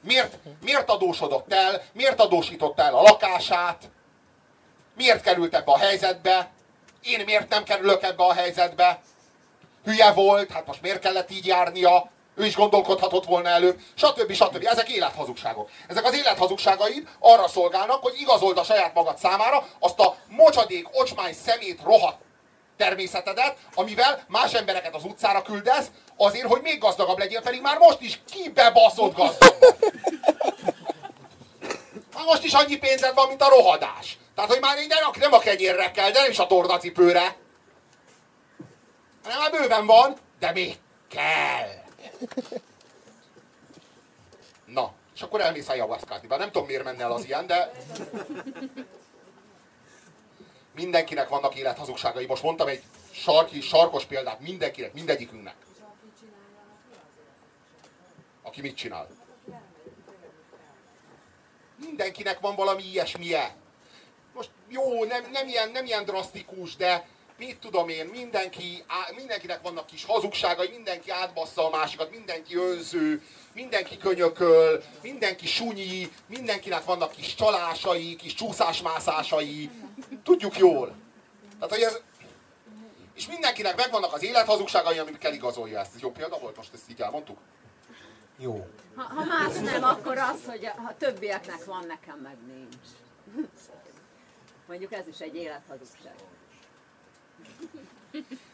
Miért, 0.00 0.38
miért 0.62 0.90
adósodott 0.90 1.52
el, 1.52 1.82
miért 1.92 2.20
adósította 2.20 2.82
el 2.82 2.94
a 2.94 3.02
lakását, 3.02 3.90
miért 4.96 5.22
került 5.22 5.54
ebbe 5.54 5.72
a 5.72 5.78
helyzetbe, 5.78 6.50
én 7.02 7.24
miért 7.24 7.48
nem 7.48 7.64
kerülök 7.64 8.02
ebbe 8.02 8.24
a 8.24 8.32
helyzetbe, 8.32 9.00
hülye 9.84 10.12
volt, 10.12 10.50
hát 10.50 10.66
most 10.66 10.82
miért 10.82 11.00
kellett 11.00 11.30
így 11.30 11.46
járnia, 11.46 12.10
ő 12.34 12.44
is 12.44 12.56
gondolkodhatott 12.56 13.24
volna 13.24 13.48
előbb, 13.48 13.80
stb. 13.94 14.32
stb. 14.32 14.66
Ezek 14.66 14.88
élethazugságok. 14.88 15.70
Ezek 15.88 16.04
az 16.04 16.14
élethazugságaid 16.14 17.08
arra 17.18 17.48
szolgálnak, 17.48 18.02
hogy 18.02 18.14
igazold 18.20 18.58
a 18.58 18.64
saját 18.64 18.94
magad 18.94 19.18
számára 19.18 19.66
azt 19.78 19.98
a 19.98 20.16
mocsadék, 20.28 20.88
ocsmány, 20.92 21.32
szemét, 21.32 21.82
rohadt 21.82 22.20
természetedet, 22.76 23.56
amivel 23.74 24.24
más 24.28 24.54
embereket 24.54 24.94
az 24.94 25.04
utcára 25.04 25.42
küldesz, 25.42 25.86
azért, 26.18 26.46
hogy 26.46 26.62
még 26.62 26.78
gazdagabb 26.78 27.18
legyél, 27.18 27.42
pedig 27.42 27.60
már 27.60 27.78
most 27.78 28.00
is 28.00 28.20
kibebaszott 28.30 29.14
gazdag. 29.14 29.56
Már 32.14 32.24
most 32.24 32.44
is 32.44 32.52
annyi 32.52 32.76
pénzed 32.76 33.14
van, 33.14 33.28
mint 33.28 33.42
a 33.42 33.48
rohadás. 33.48 34.18
Tehát, 34.34 34.50
hogy 34.50 34.60
már 34.60 34.78
így 34.78 34.88
nem, 34.88 34.98
nem 35.18 35.32
a 35.32 35.38
kenyérre 35.38 35.90
kell, 35.90 36.10
de 36.10 36.20
nem 36.20 36.30
is 36.30 36.38
a 36.38 36.46
tornacipőre. 36.46 37.36
Hanem 39.22 39.38
már 39.38 39.50
bőven 39.50 39.86
van, 39.86 40.16
de 40.38 40.52
még 40.52 40.78
kell. 41.08 41.68
Na, 44.64 44.92
és 45.14 45.22
akkor 45.22 45.40
elmész 45.40 45.68
ayahuaszkázni. 45.68 46.28
Bár 46.28 46.38
nem 46.38 46.50
tudom, 46.50 46.66
miért 46.66 46.84
menne 46.84 47.02
el 47.02 47.12
az 47.12 47.24
ilyen, 47.24 47.46
de... 47.46 47.72
Mindenkinek 50.74 51.28
vannak 51.28 51.54
élethazugságai. 51.54 52.26
Most 52.26 52.42
mondtam 52.42 52.68
egy 52.68 52.82
sarki, 53.10 53.60
sarkos 53.60 54.04
példát 54.04 54.40
mindenkinek, 54.40 54.92
mindegyikünknek. 54.92 55.54
Aki 58.48 58.60
mit 58.60 58.76
csinál? 58.76 59.08
Mindenkinek 61.76 62.40
van 62.40 62.54
valami 62.54 62.82
ilyesmije. 62.82 63.54
Most 64.34 64.50
jó, 64.68 65.04
nem, 65.04 65.30
nem, 65.32 65.48
ilyen, 65.48 65.70
nem 65.70 65.84
ilyen 65.84 66.04
drasztikus, 66.04 66.76
de 66.76 67.08
mit 67.38 67.58
tudom 67.58 67.88
én, 67.88 68.06
mindenki, 68.06 68.84
á, 68.86 69.12
mindenkinek 69.16 69.62
vannak 69.62 69.86
kis 69.86 70.04
hazugságai, 70.04 70.68
mindenki 70.68 71.10
átbassza 71.10 71.66
a 71.66 71.70
másikat, 71.70 72.10
mindenki 72.10 72.56
önző, 72.56 73.22
mindenki 73.52 73.96
könyököl, 73.96 74.82
mindenki 75.02 75.46
sunyi, 75.46 76.12
mindenkinek 76.26 76.84
vannak 76.84 77.10
kis 77.10 77.34
csalásai, 77.34 78.16
kis 78.16 78.34
csúszásmászásai. 78.34 79.70
Tudjuk 80.24 80.58
jól. 80.58 80.94
Tehát, 81.54 81.74
hogy 81.74 81.82
ez, 81.82 82.00
és 83.14 83.26
mindenkinek 83.26 83.76
megvannak 83.76 84.12
az 84.12 84.22
élethazugságai, 84.22 84.98
amikkel 84.98 85.32
igazolja 85.32 85.80
ezt. 85.80 85.94
Ez 85.94 86.00
jó 86.00 86.10
példa 86.10 86.38
volt, 86.38 86.56
most 86.56 86.74
ezt 86.74 86.90
így 86.90 87.00
elmondtuk? 87.00 87.38
Jó. 88.38 88.66
Ha, 88.96 89.02
ha 89.02 89.24
más 89.24 89.54
nem, 89.54 89.82
akkor 89.82 90.18
az, 90.18 90.44
hogy 90.46 90.64
a, 90.64 90.80
ha 90.80 90.94
többieknek 90.98 91.64
van, 91.64 91.86
nekem 91.86 92.18
meg 92.18 92.36
nincs. 92.46 92.86
Mondjuk 94.68 94.92
ez 94.92 95.06
is 95.06 95.18
egy 95.18 95.34
élethazugság. 95.34 96.14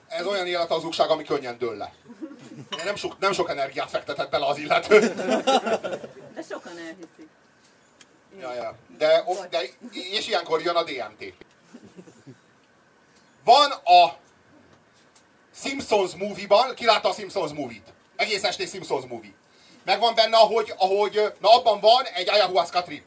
Ez 0.08 0.26
olyan 0.26 0.46
élethazugság, 0.46 1.10
ami 1.10 1.24
könnyen 1.24 1.58
dől 1.58 1.76
le. 1.76 1.94
Nem 2.84 2.94
sok, 2.94 3.18
nem 3.18 3.32
sok 3.32 3.50
energiát 3.50 3.90
fektetett 3.90 4.30
bele 4.30 4.46
az 4.46 4.58
illető. 4.58 4.98
De 6.34 6.42
sokan 6.48 6.78
elhiszik. 6.78 7.28
Ja, 8.40 8.54
ja. 8.54 8.76
De, 8.98 9.24
de, 9.50 9.62
és 9.92 10.28
ilyenkor 10.28 10.62
jön 10.62 10.76
a 10.76 10.82
DMT. 10.82 11.34
Van 13.44 13.70
a 13.70 14.16
Simpsons 15.54 16.14
movie-ban, 16.14 16.74
ki 16.74 16.84
látta 16.84 17.08
a 17.08 17.12
Simpsons 17.12 17.52
movie-t? 17.52 17.92
Egész 18.16 18.44
estés 18.44 18.70
Simpsons 18.70 19.04
movie. 19.06 19.34
Megvan 19.84 20.14
benne, 20.14 20.36
ahogy, 20.36 20.72
ahogy 20.76 21.32
na 21.40 21.54
abban 21.54 21.80
van 21.80 22.04
egy 22.04 22.28
ayahuasca 22.28 22.82
trip. 22.82 23.04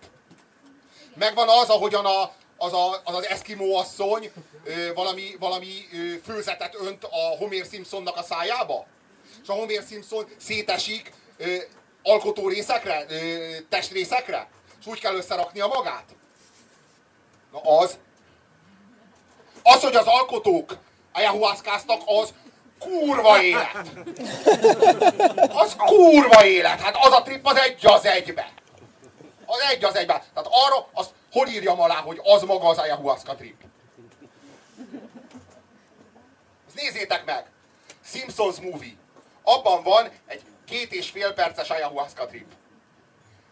Megvan 1.15 1.49
az, 1.49 1.69
ahogyan 1.69 2.05
a, 2.05 2.31
az, 2.57 2.73
a, 2.73 3.01
az 3.03 3.15
az 3.15 3.25
Eskimo 3.25 3.75
asszony 3.75 4.31
ö, 4.63 4.93
valami, 4.93 5.35
valami 5.39 5.87
ö, 5.93 5.97
főzetet 6.25 6.75
önt 6.79 7.03
a 7.03 7.37
Homer 7.37 7.65
Simpsonnak 7.71 8.17
a 8.17 8.23
szájába. 8.23 8.85
És 9.41 9.47
a 9.47 9.53
Homer 9.53 9.83
Simpson 9.89 10.27
szétesik 10.37 11.13
ö, 11.37 11.55
alkotó 12.03 12.47
részekre, 12.47 13.05
ö, 13.09 13.55
testrészekre, 13.69 14.49
és 14.79 14.85
úgy 14.85 14.99
kell 14.99 15.15
összeraknia 15.15 15.67
magát. 15.67 16.05
Na 17.51 17.59
az. 17.59 17.97
Az, 19.63 19.81
hogy 19.81 19.95
az 19.95 20.07
alkotók 20.07 20.77
ayahuaszkáztak, 21.13 22.01
az 22.05 22.33
kurva 22.79 23.41
élet. 23.41 23.91
Az 25.49 25.75
kurva 25.75 26.45
élet. 26.45 26.81
Hát 26.81 26.95
az 27.01 27.11
a 27.13 27.21
trip 27.21 27.45
az 27.45 27.57
egy 27.57 27.85
az 27.85 28.05
egybe. 28.05 28.51
Az 29.45 29.59
egy 29.71 29.83
az 29.83 29.95
egybe. 29.95 30.23
Tehát 30.33 30.49
arra, 30.51 30.87
azt 30.93 31.09
hol 31.31 31.47
írjam 31.47 31.81
alá, 31.81 31.95
hogy 31.95 32.19
az 32.23 32.41
maga 32.41 32.67
az 32.67 32.77
ayahuasca 32.77 33.35
trip. 33.35 33.61
Ezt 36.67 36.75
nézzétek 36.75 37.25
meg. 37.25 37.45
Simpsons 38.05 38.59
movie. 38.59 38.95
Abban 39.43 39.83
van 39.83 40.09
egy 40.27 40.41
két 40.65 40.91
és 40.91 41.09
fél 41.09 41.33
perces 41.33 41.69
ayahuasca 41.69 42.25
trip. 42.25 42.47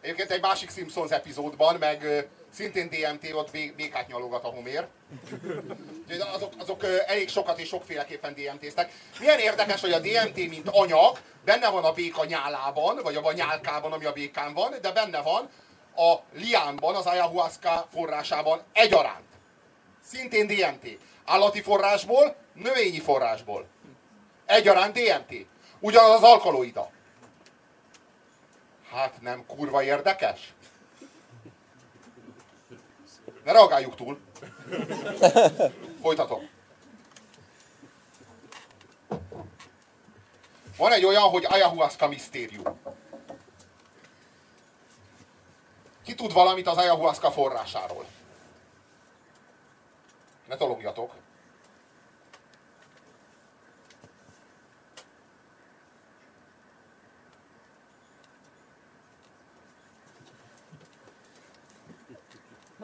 Egyébként 0.02 0.32
egy 0.32 0.42
másik 0.42 0.72
Simpsons 0.72 1.12
epizódban, 1.12 1.76
meg 1.76 2.28
szintén 2.56 2.90
DMT, 2.90 3.34
ott 3.34 3.52
bé- 3.52 3.76
békát 3.76 4.08
nyalogat 4.08 4.44
a 4.44 4.48
homér. 4.48 4.88
Azok, 6.34 6.54
azok 6.58 6.84
elég 7.08 7.30
sokat 7.30 7.60
és 7.60 7.68
sokféleképpen 7.68 8.34
DMT-ztek. 8.34 8.92
Milyen 9.20 9.40
érdekes, 9.40 9.82
hogy 9.82 9.92
a 9.92 10.00
DMT, 10.00 10.36
mint 10.36 10.70
anyag, 10.72 11.20
benne 11.46 11.70
van 11.70 11.84
a 11.84 11.92
béka 11.92 12.26
nyálában, 12.26 13.00
vagy 13.04 13.16
a 13.16 13.32
nyálkában, 13.32 13.92
ami 13.92 14.06
a 14.06 14.12
békán 14.12 14.54
van, 14.54 14.76
de 14.82 14.92
benne 14.92 15.22
van 15.22 15.50
a 15.96 16.16
liánban, 16.34 16.96
az 16.96 17.06
ayahuasca 17.06 17.88
forrásában 17.94 18.62
egyaránt. 18.74 19.30
Szintén 20.04 20.48
DMT. 20.48 20.98
Állati 21.26 21.62
forrásból, 21.62 22.36
növényi 22.54 23.00
forrásból. 23.00 23.68
Egyaránt 24.46 24.94
DMT. 24.94 25.46
Ugyanaz 25.80 26.12
az 26.12 26.24
alkaloida. 26.24 26.92
Hát 28.92 29.22
nem 29.22 29.46
kurva 29.46 29.84
érdekes? 29.84 30.54
Ne 33.46 33.52
reagáljuk 33.52 33.96
túl. 33.96 34.20
Folytatom. 36.02 36.50
Van 40.78 40.92
egy 40.92 41.06
olyan, 41.06 41.30
hogy 41.30 41.46
ayahuasca 41.50 42.08
misztérium. 42.08 42.80
Ki 46.04 46.16
tud 46.16 46.34
valamit 46.34 46.68
az 46.68 46.78
ayahuasca 46.78 47.32
forrásáról? 47.32 48.06
Ne 50.48 50.56
tologjatok. 50.56 51.14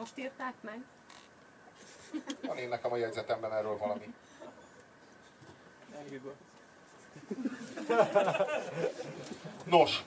Most 0.02 0.18
írták 0.18 0.54
meg? 0.60 0.80
Van 2.46 2.56
én 2.56 2.68
nekem 2.68 2.92
a 2.92 2.96
jegyzetemben 2.96 3.52
erről 3.52 3.78
valami. 3.78 4.14
Nos, 9.64 10.02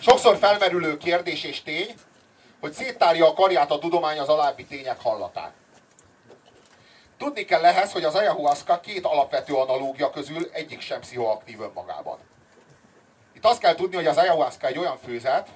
sokszor 0.00 0.36
felmerülő 0.36 0.96
kérdés 0.96 1.44
és 1.44 1.62
tény, 1.62 1.94
hogy 2.60 2.72
széttárja 2.72 3.28
a 3.28 3.32
karját 3.32 3.70
a 3.70 3.78
tudomány 3.78 4.18
az 4.18 4.28
alábbi 4.28 4.64
tények 4.64 5.00
hallatán. 5.00 5.52
Tudni 7.16 7.44
kell 7.44 7.64
ehhez, 7.64 7.92
hogy 7.92 8.04
az 8.04 8.14
ayahuasca 8.14 8.80
két 8.80 9.04
alapvető 9.04 9.54
analógia 9.54 10.10
közül 10.10 10.50
egyik 10.52 10.80
sem 10.80 11.00
pszichoaktív 11.00 11.60
önmagában. 11.60 12.18
Itt 13.32 13.44
azt 13.44 13.60
kell 13.60 13.74
tudni, 13.74 13.96
hogy 13.96 14.06
az 14.06 14.16
ayahuasca 14.16 14.66
egy 14.66 14.78
olyan 14.78 14.98
főzet, 14.98 15.48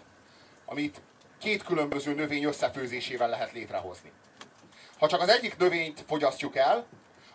amit 0.65 1.01
két 1.39 1.63
különböző 1.63 2.15
növény 2.15 2.45
összefőzésével 2.45 3.29
lehet 3.29 3.53
létrehozni. 3.53 4.13
Ha 4.99 5.09
csak 5.09 5.21
az 5.21 5.29
egyik 5.29 5.57
növényt 5.57 6.05
fogyasztjuk 6.07 6.57
el, 6.57 6.87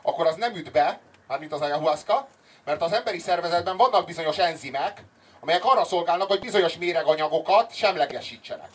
akkor 0.02 0.28
az 0.28 0.36
nem 0.36 0.56
üt 0.56 0.72
be, 0.72 1.00
mármint 1.28 1.54
az 1.54 1.62
ayahuasca, 1.62 2.28
mert 2.66 2.82
az 2.82 2.94
emberi 2.94 3.20
szervezetben 3.20 3.78
vannak 3.78 4.06
bizonyos 4.06 4.38
enzimek, 4.38 5.04
amelyek 5.40 5.66
arra 5.66 5.84
szolgálnak, 5.84 6.28
hogy 6.28 6.40
bizonyos 6.40 6.78
méreganyagokat 6.78 7.76
semlegesítsenek. 7.76 8.70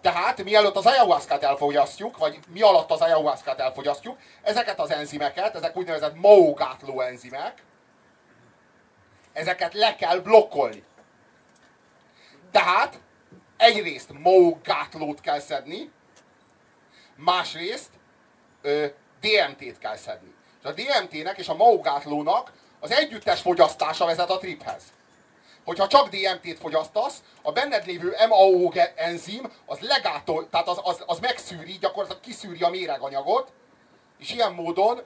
Tehát 0.00 0.44
mielőtt 0.44 0.76
az 0.76 0.86
ayahuascát 0.86 1.42
elfogyasztjuk, 1.42 2.18
vagy 2.18 2.38
mi 2.48 2.60
alatt 2.60 2.90
az 2.90 3.00
ayahuascát 3.00 3.60
elfogyasztjuk, 3.60 4.18
ezeket 4.42 4.80
az 4.80 4.90
enzimeket, 4.90 5.54
ezek 5.54 5.76
úgynevezett 5.76 6.14
maugátló 6.14 7.00
enzimek, 7.00 7.62
ezeket 9.32 9.74
le 9.74 9.96
kell 9.96 10.18
blokkolni. 10.18 10.84
Tehát 12.50 13.00
egyrészt 13.60 14.12
maugátlót 14.18 15.20
kell 15.20 15.40
szedni, 15.40 15.90
másrészt 17.16 17.90
ö, 18.62 18.86
DMT-t 19.20 19.78
kell 19.78 19.96
szedni. 19.96 20.34
És 20.62 20.68
a 20.68 20.72
DMT-nek 20.72 21.38
és 21.38 21.48
a 21.48 21.54
maugátlónak 21.54 22.52
az 22.80 22.90
együttes 22.90 23.40
fogyasztása 23.40 24.04
vezet 24.04 24.30
a 24.30 24.38
triphez. 24.38 24.82
Hogyha 25.64 25.86
csak 25.86 26.08
DMT-t 26.08 26.58
fogyasztasz, 26.58 27.22
a 27.42 27.52
benned 27.52 27.86
lévő 27.86 28.14
MAO 28.28 28.70
enzim 28.96 29.52
az 29.66 29.78
legátol, 29.80 30.48
tehát 30.48 30.68
az, 30.68 30.80
az, 30.82 31.02
az 31.06 31.18
megszűri, 31.18 31.78
gyakorlatilag 31.78 32.22
kiszűri 32.22 32.62
a 32.62 32.68
méreganyagot, 32.68 33.52
és 34.18 34.32
ilyen 34.32 34.52
módon 34.52 35.00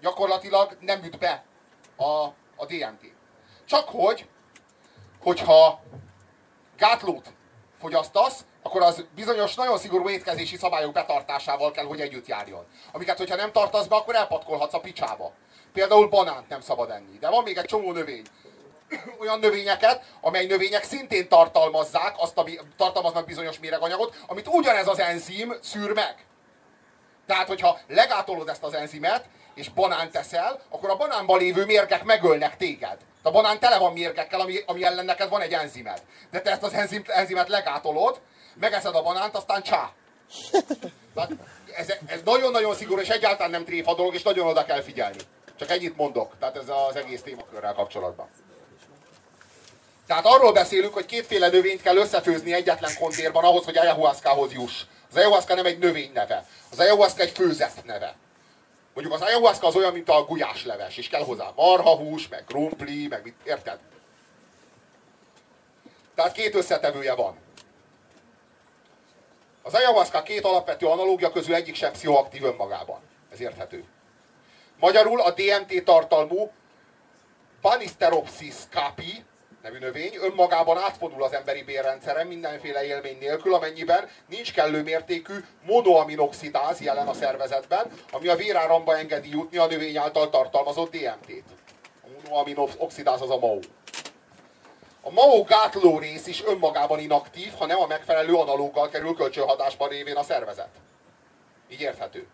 gyakorlatilag 0.00 0.76
nem 0.80 1.04
üt 1.04 1.18
be 1.18 1.44
a, 1.96 2.04
a 2.56 2.66
DMT. 2.66 3.12
Csak 3.64 3.88
hogy, 3.88 4.28
hogyha 5.20 5.82
gátlót 6.76 7.32
fogyasztasz, 7.80 8.44
akkor 8.62 8.82
az 8.82 9.04
bizonyos 9.14 9.54
nagyon 9.54 9.78
szigorú 9.78 10.08
étkezési 10.08 10.56
szabályok 10.56 10.92
betartásával 10.92 11.70
kell, 11.70 11.84
hogy 11.84 12.00
együtt 12.00 12.26
járjon. 12.26 12.66
Amiket, 12.92 13.18
hogyha 13.18 13.36
nem 13.36 13.52
tartasz 13.52 13.86
be, 13.86 13.96
akkor 13.96 14.14
elpatkolhatsz 14.14 14.74
a 14.74 14.80
picsába. 14.80 15.32
Például 15.72 16.08
banánt 16.08 16.48
nem 16.48 16.60
szabad 16.60 16.90
enni. 16.90 17.18
De 17.18 17.30
van 17.30 17.42
még 17.42 17.56
egy 17.56 17.64
csomó 17.64 17.92
növény. 17.92 18.24
Olyan 19.20 19.38
növényeket, 19.38 20.04
amely 20.20 20.46
növények 20.46 20.84
szintén 20.84 21.28
tartalmazzák, 21.28 22.14
azt 22.16 22.38
a, 22.38 22.44
tartalmaznak 22.76 23.26
bizonyos 23.26 23.58
méreganyagot, 23.58 24.16
amit 24.26 24.48
ugyanez 24.48 24.88
az 24.88 24.98
enzim 24.98 25.54
szűr 25.62 25.92
meg. 25.92 26.26
Tehát, 27.26 27.46
hogyha 27.46 27.78
legátolod 27.86 28.48
ezt 28.48 28.62
az 28.62 28.74
enzimet, 28.74 29.28
és 29.54 29.68
banánt 29.68 30.12
teszel, 30.12 30.60
akkor 30.68 30.90
a 30.90 30.96
banánban 30.96 31.38
lévő 31.38 31.64
mérgek 31.64 32.04
megölnek 32.04 32.56
téged. 32.56 32.98
A 33.22 33.30
banán 33.30 33.58
tele 33.58 33.78
van 33.78 33.92
mérgekkel, 33.92 34.40
ami, 34.40 34.56
ami 34.66 34.84
ellen 34.84 35.04
neked 35.04 35.28
van 35.28 35.40
egy 35.40 35.52
enzimed. 35.52 36.02
De 36.30 36.40
te 36.40 36.50
ezt 36.50 36.62
az 36.62 36.72
enzim, 36.72 37.02
enzimet 37.06 37.48
legátolod, 37.48 38.20
megeszed 38.54 38.94
a 38.94 39.02
banánt, 39.02 39.34
aztán 39.34 39.62
csá. 39.62 39.90
Tehát 41.14 41.30
ez, 41.76 41.92
ez 42.06 42.20
nagyon-nagyon 42.24 42.74
szigorú, 42.74 43.00
és 43.00 43.08
egyáltalán 43.08 43.50
nem 43.50 43.64
tréfa 43.64 43.94
dolog, 43.94 44.14
és 44.14 44.22
nagyon 44.22 44.46
oda 44.46 44.64
kell 44.64 44.82
figyelni. 44.82 45.18
Csak 45.58 45.70
ennyit 45.70 45.96
mondok, 45.96 46.32
tehát 46.38 46.56
ez 46.56 46.68
az 46.88 46.96
egész 46.96 47.22
témakörrel 47.22 47.74
kapcsolatban. 47.74 48.28
Tehát 50.06 50.26
arról 50.26 50.52
beszélünk, 50.52 50.94
hogy 50.94 51.06
kétféle 51.06 51.48
növényt 51.48 51.82
kell 51.82 51.96
összefőzni 51.96 52.52
egyetlen 52.52 52.94
kontérban 52.98 53.44
ahhoz, 53.44 53.64
hogy 53.64 53.78
ayahuascahoz 53.78 54.52
juss. 54.52 54.82
Az 55.10 55.16
ayahuasca 55.16 55.54
nem 55.54 55.66
egy 55.66 55.78
növény 55.78 56.10
neve. 56.14 56.46
Az 56.70 56.78
ayahuasca 56.78 57.22
egy 57.22 57.30
főzet 57.30 57.84
neve. 57.84 58.16
Mondjuk 58.94 59.14
az 59.14 59.20
ayahuasca 59.20 59.66
az 59.66 59.76
olyan, 59.76 59.92
mint 59.92 60.08
a 60.08 60.24
gulyásleves, 60.24 60.96
és 60.96 61.08
kell 61.08 61.24
hozzá 61.24 61.52
marhahús, 61.56 62.28
meg 62.28 62.44
krumpli, 62.44 63.06
meg 63.06 63.22
mit, 63.22 63.34
érted? 63.44 63.78
Tehát 66.14 66.32
két 66.32 66.54
összetevője 66.54 67.14
van. 67.14 67.36
Az 69.62 69.74
ayahuasca 69.74 70.22
két 70.22 70.44
alapvető 70.44 70.86
analógia 70.86 71.30
közül 71.30 71.54
egyik 71.54 71.74
sem 71.74 71.92
pszichoaktív 71.92 72.44
önmagában. 72.44 73.00
Ez 73.32 73.40
érthető. 73.40 73.84
Magyarul 74.78 75.20
a 75.20 75.30
DMT 75.30 75.84
tartalmú 75.84 76.50
Banisteropsis 77.60 78.54
capi 78.70 79.24
nevű 79.62 79.78
növény 79.78 80.16
önmagában 80.20 80.78
átfordul 80.78 81.22
az 81.22 81.32
emberi 81.32 81.62
bérrendszeren 81.62 82.26
mindenféle 82.26 82.84
élmény 82.84 83.18
nélkül, 83.18 83.54
amennyiben 83.54 84.08
nincs 84.26 84.52
kellő 84.52 84.82
mértékű 84.82 85.34
monoaminoxidáz 85.62 86.80
jelen 86.80 87.08
a 87.08 87.14
szervezetben, 87.14 87.90
ami 88.10 88.28
a 88.28 88.36
véráramba 88.36 88.98
engedi 88.98 89.28
jutni 89.30 89.56
a 89.56 89.66
növény 89.66 89.96
által 89.96 90.30
tartalmazott 90.30 90.90
DMT-t. 90.90 91.44
A 92.02 92.06
monoaminoxidáz 92.22 93.20
az 93.20 93.30
a 93.30 93.38
MAO. 93.38 93.58
A 95.02 95.10
MAO 95.10 95.42
gátló 95.42 95.98
rész 95.98 96.26
is 96.26 96.44
önmagában 96.44 96.98
inaktív, 96.98 97.52
ha 97.52 97.66
nem 97.66 97.80
a 97.80 97.86
megfelelő 97.86 98.34
analóggal 98.34 98.88
kerül 98.88 99.14
kölcsönhatásban 99.14 99.88
révén 99.88 100.16
a 100.16 100.22
szervezet. 100.22 100.70
Így 101.68 101.80
érthető. 101.80 102.26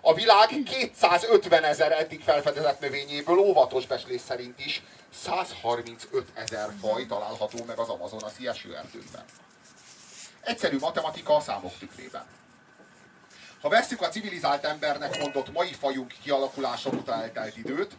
A 0.00 0.14
világ 0.14 0.48
250 0.48 1.64
ezer 1.64 1.92
eddig 1.92 2.22
felfedezett 2.22 2.80
növényéből 2.80 3.38
óvatos 3.38 3.86
beslés 3.86 4.20
szerint 4.20 4.64
is 4.64 4.82
135 5.14 6.26
ezer 6.34 6.68
faj 6.80 7.06
található 7.06 7.64
meg 7.66 7.78
az 7.78 7.88
Amazonasi 7.88 8.48
esőerdőkben. 8.48 9.24
Egyszerű 10.40 10.78
matematika 10.78 11.34
a 11.36 11.40
számok 11.40 11.78
tükrében. 11.78 12.26
Ha 13.60 13.68
vesszük 13.68 14.02
a 14.02 14.08
civilizált 14.08 14.64
embernek 14.64 15.18
mondott 15.18 15.52
mai 15.52 15.72
fajunk 15.72 16.14
kialakulása 16.22 16.90
után 16.90 17.22
eltelt 17.22 17.56
időt, 17.56 17.92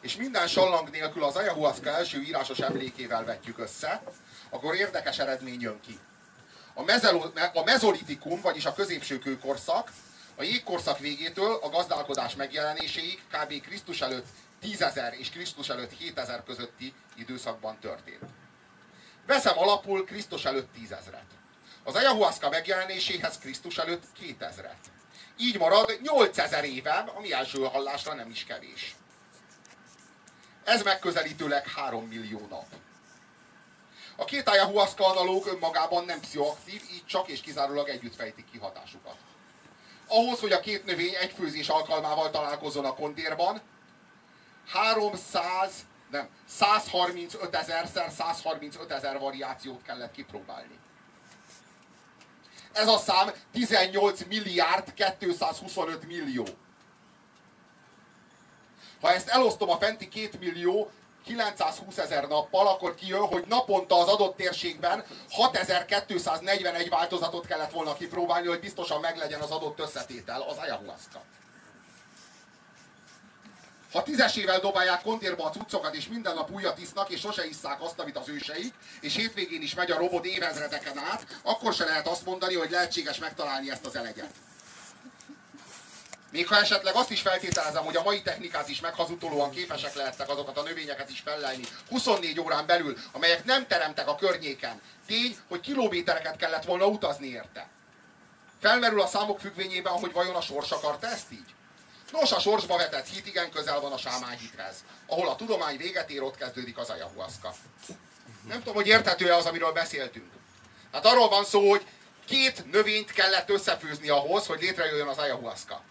és 0.00 0.16
minden 0.16 0.46
sallang 0.48 0.90
nélkül 0.90 1.24
az 1.24 1.36
ayahuasca 1.36 1.90
első 1.90 2.20
írásos 2.20 2.58
emlékével 2.58 3.24
vetjük 3.24 3.58
össze, 3.58 4.02
akkor 4.50 4.74
érdekes 4.74 5.18
eredmény 5.18 5.60
jön 5.60 5.80
ki. 5.80 5.98
A 7.54 7.62
mezolitikum, 7.64 8.40
vagyis 8.40 8.66
a 8.66 8.72
középső 8.72 9.18
kőkorszak, 9.18 9.90
a 10.40 10.42
jégkorszak 10.42 10.98
végétől 10.98 11.58
a 11.62 11.68
gazdálkodás 11.68 12.34
megjelenéséig 12.34 13.22
kb. 13.30 13.60
Krisztus 13.62 14.00
előtt 14.00 14.26
10.000 14.62 15.12
és 15.12 15.30
Krisztus 15.30 15.68
előtt 15.68 15.92
7000 15.98 16.42
közötti 16.44 16.94
időszakban 17.16 17.78
történt. 17.78 18.24
Veszem 19.26 19.58
alapul 19.58 20.04
Krisztus 20.04 20.44
előtt 20.44 20.68
10.000-et. 20.76 21.30
Az 21.84 21.94
ayahuasca 21.94 22.48
megjelenéséhez 22.48 23.38
Krisztus 23.38 23.78
előtt 23.78 24.02
2000-et. 24.20 24.86
Így 25.38 25.58
marad 25.58 25.98
8000 26.02 26.64
évem, 26.64 27.10
ami 27.16 27.32
első 27.32 27.62
hallásra 27.62 28.14
nem 28.14 28.30
is 28.30 28.44
kevés. 28.44 28.94
Ez 30.64 30.82
megközelítőleg 30.82 31.68
3 31.68 32.04
millió 32.04 32.46
nap. 32.50 32.66
A 34.16 34.24
két 34.24 34.48
ayahuasca 34.48 35.06
analóg 35.06 35.46
önmagában 35.46 36.04
nem 36.04 36.20
pszichoaktív, 36.20 36.82
így 36.92 37.06
csak 37.06 37.28
és 37.28 37.40
kizárólag 37.40 37.88
együtt 37.88 38.14
fejtik 38.14 38.50
ki 38.50 38.58
hatásukat. 38.58 39.16
Ahhoz, 40.12 40.40
hogy 40.40 40.52
a 40.52 40.60
két 40.60 40.84
növény 40.84 41.14
egy 41.14 41.32
főzés 41.32 41.68
alkalmával 41.68 42.30
találkozzon 42.30 42.84
a 42.84 42.94
kondérban, 42.94 43.60
300, 44.66 45.72
nem, 46.10 46.28
135 46.48 47.54
ezerszer 47.54 48.10
135 48.10 48.90
ezer 48.90 49.18
variációt 49.18 49.82
kellett 49.82 50.12
kipróbálni. 50.12 50.78
Ez 52.72 52.88
a 52.88 52.98
szám 52.98 53.30
18 53.52 54.24
milliárd 54.28 54.94
225 55.18 56.06
millió. 56.06 56.46
Ha 59.00 59.12
ezt 59.12 59.28
elosztom 59.28 59.70
a 59.70 59.78
fenti 59.78 60.08
2 60.08 60.38
millió 60.38 60.90
920 61.24 61.98
ezer 61.98 62.28
nappal, 62.28 62.66
akkor 62.66 62.94
kijön, 62.94 63.26
hogy 63.26 63.44
naponta 63.48 63.98
az 63.98 64.08
adott 64.08 64.36
térségben 64.36 65.04
6241 65.30 66.88
változatot 66.88 67.46
kellett 67.46 67.72
volna 67.72 67.94
kipróbálni, 67.94 68.46
hogy 68.46 68.60
biztosan 68.60 69.00
meglegyen 69.00 69.40
az 69.40 69.50
adott 69.50 69.78
összetétel, 69.78 70.40
az 70.40 70.56
ayahuasca. 70.56 71.22
Ha 73.92 74.02
tízesével 74.02 74.60
dobálják 74.60 75.02
kondérba 75.02 75.44
a 75.44 75.50
cuccokat, 75.50 75.94
és 75.94 76.08
minden 76.08 76.34
nap 76.34 76.50
újat 76.50 76.78
isznak, 76.78 77.10
és 77.10 77.20
sose 77.20 77.46
isszák 77.46 77.82
azt, 77.82 77.98
amit 77.98 78.16
az 78.16 78.28
őseik, 78.28 78.74
és 79.00 79.16
hétvégén 79.16 79.62
is 79.62 79.74
megy 79.74 79.90
a 79.90 79.98
robot 79.98 80.24
évezredeken 80.24 80.98
át, 80.98 81.26
akkor 81.42 81.72
se 81.74 81.84
lehet 81.84 82.08
azt 82.08 82.24
mondani, 82.24 82.54
hogy 82.54 82.70
lehetséges 82.70 83.18
megtalálni 83.18 83.70
ezt 83.70 83.86
az 83.86 83.96
eleget. 83.96 84.30
Még 86.30 86.46
ha 86.46 86.56
esetleg 86.56 86.94
azt 86.94 87.10
is 87.10 87.20
feltételezem, 87.20 87.84
hogy 87.84 87.96
a 87.96 88.02
mai 88.02 88.22
technikát 88.22 88.68
is 88.68 88.80
meghazutolóan 88.80 89.50
képesek 89.50 89.94
lehettek 89.94 90.30
azokat 90.30 90.58
a 90.58 90.62
növényeket 90.62 91.10
is 91.10 91.20
fellelni 91.20 91.64
24 91.88 92.40
órán 92.40 92.66
belül, 92.66 92.96
amelyek 93.12 93.44
nem 93.44 93.66
teremtek 93.66 94.08
a 94.08 94.14
környéken. 94.14 94.80
Tény, 95.06 95.36
hogy 95.48 95.60
kilométereket 95.60 96.36
kellett 96.36 96.64
volna 96.64 96.86
utazni 96.86 97.26
érte. 97.26 97.68
Felmerül 98.60 99.00
a 99.00 99.06
számok 99.06 99.40
függvényében, 99.40 99.92
hogy 99.92 100.12
vajon 100.12 100.34
a 100.34 100.40
sors 100.40 100.70
akarta 100.70 101.06
ezt 101.06 101.32
így? 101.32 101.54
Nos, 102.12 102.32
a 102.32 102.40
sorsba 102.40 102.76
vetett 102.76 103.08
hit 103.08 103.26
igen 103.26 103.50
közel 103.50 103.80
van 103.80 103.92
a 103.92 103.98
sámán 103.98 104.38
hithez. 104.38 104.76
Ahol 105.06 105.28
a 105.28 105.36
tudomány 105.36 105.76
véget 105.76 106.10
ér, 106.10 106.22
ott 106.22 106.36
kezdődik 106.36 106.78
az 106.78 106.90
ayahuasca. 106.90 107.54
Nem 108.48 108.58
tudom, 108.58 108.74
hogy 108.74 108.86
érthető-e 108.86 109.36
az, 109.36 109.46
amiről 109.46 109.72
beszéltünk. 109.72 110.30
Hát 110.92 111.06
arról 111.06 111.28
van 111.28 111.44
szó, 111.44 111.70
hogy 111.70 111.86
két 112.26 112.70
növényt 112.70 113.12
kellett 113.12 113.50
összefőzni 113.50 114.08
ahhoz, 114.08 114.46
hogy 114.46 114.60
létrejöjjön 114.60 115.08
az 115.08 115.18
ayahuasca. 115.18 115.82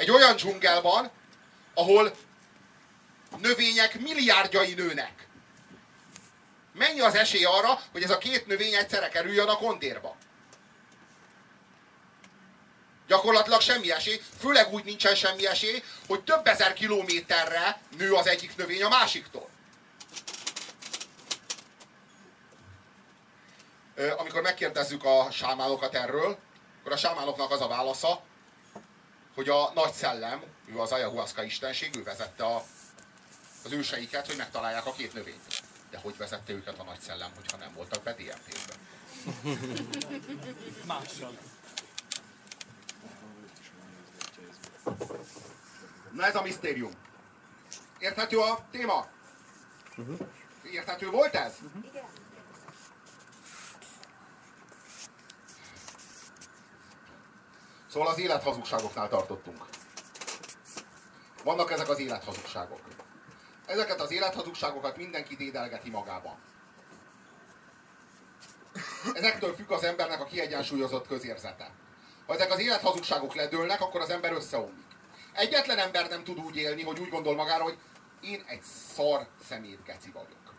Egy 0.00 0.10
olyan 0.10 0.36
dzsungelban, 0.36 1.10
ahol 1.74 2.14
növények 3.38 3.98
milliárdjai 3.98 4.74
nőnek. 4.74 5.26
Mennyi 6.72 7.00
az 7.00 7.14
esély 7.14 7.44
arra, 7.44 7.80
hogy 7.92 8.02
ez 8.02 8.10
a 8.10 8.18
két 8.18 8.46
növény 8.46 8.74
egyszerre 8.74 9.08
kerüljön 9.08 9.48
a 9.48 9.56
kondérba? 9.56 10.16
Gyakorlatilag 13.06 13.60
semmi 13.60 13.92
esély, 13.92 14.20
főleg 14.38 14.72
úgy 14.72 14.84
nincsen 14.84 15.14
semmi 15.14 15.46
esély, 15.46 15.82
hogy 16.06 16.24
több 16.24 16.46
ezer 16.46 16.72
kilométerre 16.72 17.80
nő 17.96 18.12
az 18.12 18.26
egyik 18.26 18.56
növény 18.56 18.82
a 18.82 18.88
másiktól. 18.88 19.48
Amikor 24.16 24.42
megkérdezzük 24.42 25.04
a 25.04 25.28
sámánokat 25.30 25.94
erről, 25.94 26.38
akkor 26.80 26.92
a 26.92 26.96
sámánoknak 26.96 27.50
az 27.50 27.60
a 27.60 27.68
válasza, 27.68 28.28
hogy 29.34 29.48
a 29.48 29.70
nagy 29.74 29.92
szellem, 29.92 30.42
ő 30.66 30.78
az 30.78 30.92
ayahuasca 30.92 31.42
istenség, 31.42 31.96
ő 31.96 32.02
vezette 32.02 32.44
a, 32.44 32.64
az 33.64 33.72
őseiket, 33.72 34.26
hogy 34.26 34.36
megtalálják 34.36 34.86
a 34.86 34.92
két 34.92 35.12
növényt. 35.12 35.62
De 35.90 35.98
hogy 35.98 36.16
vezette 36.16 36.52
őket 36.52 36.78
a 36.78 36.84
nagy 36.84 37.00
szellem, 37.00 37.30
hogyha 37.34 37.56
nem 37.56 37.72
voltak 37.74 38.02
be 38.02 38.12
DMT-ben? 38.12 38.78
Mással. 40.86 41.38
Na 46.12 46.24
ez 46.24 46.34
a 46.34 46.42
misztérium. 46.42 46.92
Érthető 47.98 48.38
a 48.38 48.66
téma? 48.70 49.06
Érthető 50.62 51.10
volt 51.10 51.34
ez? 51.34 51.52
Igen. 51.90 52.04
Szóval 57.90 58.08
az 58.08 58.18
élethazugságoknál 58.18 59.08
tartottunk. 59.08 59.64
Vannak 61.44 61.70
ezek 61.70 61.88
az 61.88 61.98
élethazugságok. 61.98 62.80
Ezeket 63.66 64.00
az 64.00 64.10
élethazugságokat 64.10 64.96
mindenki 64.96 65.36
dédelgeti 65.36 65.90
magában. 65.90 66.38
Ezektől 69.14 69.54
függ 69.54 69.70
az 69.70 69.84
embernek 69.84 70.20
a 70.20 70.24
kiegyensúlyozott 70.24 71.06
közérzete. 71.06 71.70
Ha 72.26 72.34
ezek 72.34 72.52
az 72.52 72.58
élethazugságok 72.58 73.34
ledőlnek, 73.34 73.80
akkor 73.80 74.00
az 74.00 74.10
ember 74.10 74.32
összeomlik. 74.32 74.86
Egyetlen 75.32 75.78
ember 75.78 76.08
nem 76.08 76.24
tud 76.24 76.38
úgy 76.38 76.56
élni, 76.56 76.82
hogy 76.82 76.98
úgy 76.98 77.08
gondol 77.08 77.34
magára, 77.34 77.62
hogy 77.62 77.78
én 78.20 78.44
egy 78.46 78.62
szar 78.94 79.28
szemét 79.48 79.84
geci 79.84 80.10
vagyok. 80.10 80.54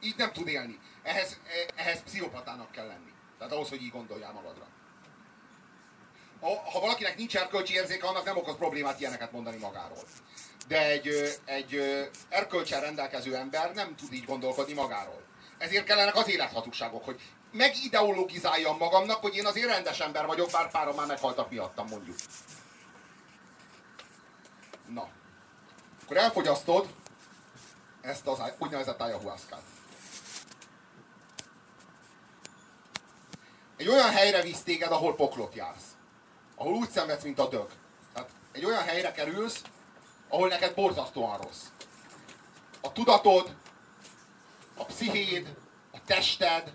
Így 0.00 0.16
nem 0.16 0.32
tud 0.32 0.48
élni. 0.48 0.78
Ehhez, 1.02 1.40
ehhez 1.74 2.02
pszichopatának 2.02 2.70
kell 2.70 2.86
lenni. 2.86 3.12
Tehát 3.38 3.52
ahhoz, 3.52 3.68
hogy 3.68 3.82
így 3.82 3.90
gondoljál 3.90 4.32
magadra. 4.32 4.66
Ha, 6.40 6.70
ha 6.70 6.80
valakinek 6.80 7.16
nincs 7.16 7.36
erkölcsi 7.36 7.74
érzéke, 7.74 8.06
annak 8.06 8.24
nem 8.24 8.36
okoz 8.36 8.56
problémát 8.56 9.00
ilyeneket 9.00 9.32
mondani 9.32 9.56
magáról. 9.56 10.04
De 10.68 10.86
egy, 10.90 11.38
egy 11.44 11.80
erkölcsel 12.28 12.80
rendelkező 12.80 13.36
ember 13.36 13.74
nem 13.74 13.96
tud 13.96 14.12
így 14.12 14.24
gondolkodni 14.24 14.72
magáról. 14.72 15.22
Ezért 15.58 15.84
kellenek 15.84 16.16
az 16.16 16.28
élethazugságok, 16.28 17.04
hogy 17.04 17.20
megideologizáljam 17.52 18.76
magamnak, 18.76 19.20
hogy 19.20 19.36
én 19.36 19.46
azért 19.46 19.70
rendes 19.70 20.00
ember 20.00 20.26
vagyok, 20.26 20.50
bár 20.50 20.70
páran 20.70 20.94
már 20.94 21.06
meghaltak 21.06 21.50
miattam, 21.50 21.86
mondjuk. 21.88 22.16
Na. 24.88 25.08
Akkor 26.04 26.16
elfogyasztod 26.16 26.86
ezt 28.00 28.26
az 28.26 28.38
úgynevezett 28.58 29.00
ayahuasca 29.00 29.58
Egy 33.76 33.88
olyan 33.88 34.10
helyre 34.10 34.42
visz 34.42 34.62
téged, 34.62 34.90
ahol 34.90 35.14
poklot 35.14 35.54
jársz. 35.54 35.95
Ahol 36.56 36.74
úgy 36.74 36.90
szenvedsz, 36.90 37.22
mint 37.22 37.38
a 37.38 37.48
dög. 37.48 37.68
Tehát 38.12 38.30
egy 38.52 38.64
olyan 38.64 38.82
helyre 38.82 39.12
kerülsz, 39.12 39.62
ahol 40.28 40.48
neked 40.48 40.74
borzasztóan 40.74 41.38
rossz. 41.38 41.64
A 42.80 42.92
tudatod, 42.92 43.54
a 44.76 44.84
pszichéd, 44.84 45.56
a 45.92 45.98
tested 46.06 46.74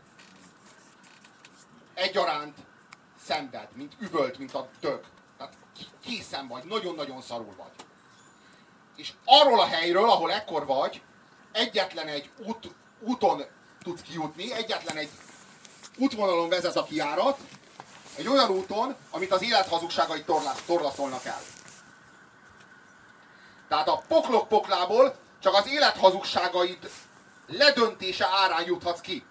egyaránt 1.94 2.58
szenved, 3.24 3.68
mint 3.76 3.96
üvölt, 4.00 4.38
mint 4.38 4.54
a 4.54 4.70
dög. 4.80 5.04
Tehát 5.38 5.54
készen 6.04 6.48
vagy, 6.48 6.64
nagyon-nagyon 6.64 7.22
szarul 7.22 7.54
vagy. 7.58 7.86
És 8.96 9.14
arról 9.26 9.60
a 9.60 9.66
helyről, 9.66 10.10
ahol 10.10 10.32
ekkor 10.32 10.66
vagy, 10.66 11.02
egyetlen 11.52 12.08
egy 12.08 12.30
út, 12.46 12.76
úton 13.00 13.44
tudsz 13.84 14.02
kijutni, 14.02 14.54
egyetlen 14.54 14.98
egy 14.98 15.10
útvonalon 15.98 16.50
vezet 16.50 16.76
a 16.76 16.84
kiárat, 16.84 17.40
egy 18.16 18.28
olyan 18.28 18.50
úton, 18.50 18.96
amit 19.12 19.32
az 19.32 19.42
élet 19.42 19.68
hazugságai 19.68 20.24
torlasz, 20.24 20.62
torlaszolnak 20.66 21.26
el. 21.26 21.42
Tehát 23.68 23.88
a 23.88 24.04
poklok 24.08 24.48
poklából 24.48 25.16
csak 25.40 25.54
az 25.54 25.68
élet 25.68 25.98
hazugságait 25.98 26.90
ledöntése 27.48 28.28
árán 28.32 28.66
juthatsz 28.66 29.02
ki. 29.02 29.26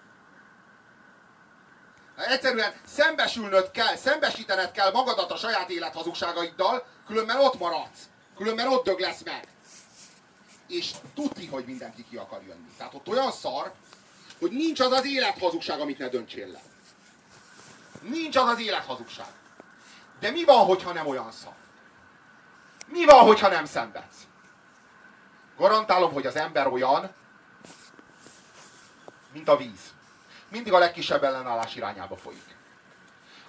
Egyszerűen 2.15 2.73
szembesülnöd 2.85 3.71
kell, 3.71 3.95
szembesítened 3.95 4.71
kell 4.71 4.91
magadat 4.91 5.31
a 5.31 5.37
saját 5.37 5.69
élet 5.69 5.93
hazugságaiddal, 5.93 6.85
különben 7.07 7.39
ott 7.39 7.59
maradsz. 7.59 8.09
Különben 8.35 8.67
ott 8.67 8.83
dög 8.83 8.99
lesz 8.99 9.23
meg. 9.23 9.47
És 10.67 10.91
tudni, 11.15 11.45
hogy 11.45 11.65
mindenki 11.65 12.05
ki 12.09 12.17
akar 12.17 12.41
jönni. 12.47 12.71
Tehát 12.77 12.93
ott 12.93 13.07
olyan 13.07 13.31
szar, 13.31 13.73
hogy 14.39 14.51
nincs 14.51 14.79
az 14.79 14.91
az 14.91 15.05
élet 15.05 15.39
hazugság, 15.39 15.79
amit 15.79 15.97
ne 15.97 16.07
döntsél 16.07 16.47
le. 16.47 16.61
Nincs 18.01 18.35
az 18.35 18.47
az 18.47 18.59
élet 18.59 18.85
hazugság. 18.85 19.27
De 20.19 20.31
mi 20.31 20.43
van, 20.43 20.65
hogyha 20.65 20.93
nem 20.93 21.07
olyan 21.07 21.31
szar? 21.31 21.53
Mi 22.85 23.05
van, 23.05 23.19
hogyha 23.19 23.47
nem 23.47 23.65
szenvedsz? 23.65 24.27
Garantálom, 25.57 26.13
hogy 26.13 26.25
az 26.25 26.35
ember 26.35 26.67
olyan, 26.67 27.11
mint 29.33 29.49
a 29.49 29.57
víz. 29.57 29.93
Mindig 30.49 30.73
a 30.73 30.77
legkisebb 30.77 31.23
ellenállás 31.23 31.75
irányába 31.75 32.15
folyik. 32.17 32.55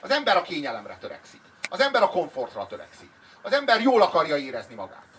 Az 0.01 0.11
ember 0.11 0.37
a 0.37 0.43
kényelemre 0.43 0.97
törekszik. 0.97 1.41
Az 1.69 1.81
ember 1.81 2.03
a 2.03 2.09
komfortra 2.09 2.66
törekszik. 2.66 3.11
Az 3.43 3.53
ember 3.53 3.81
jól 3.81 4.03
akarja 4.03 4.37
érezni 4.37 4.74
magát. 4.74 5.11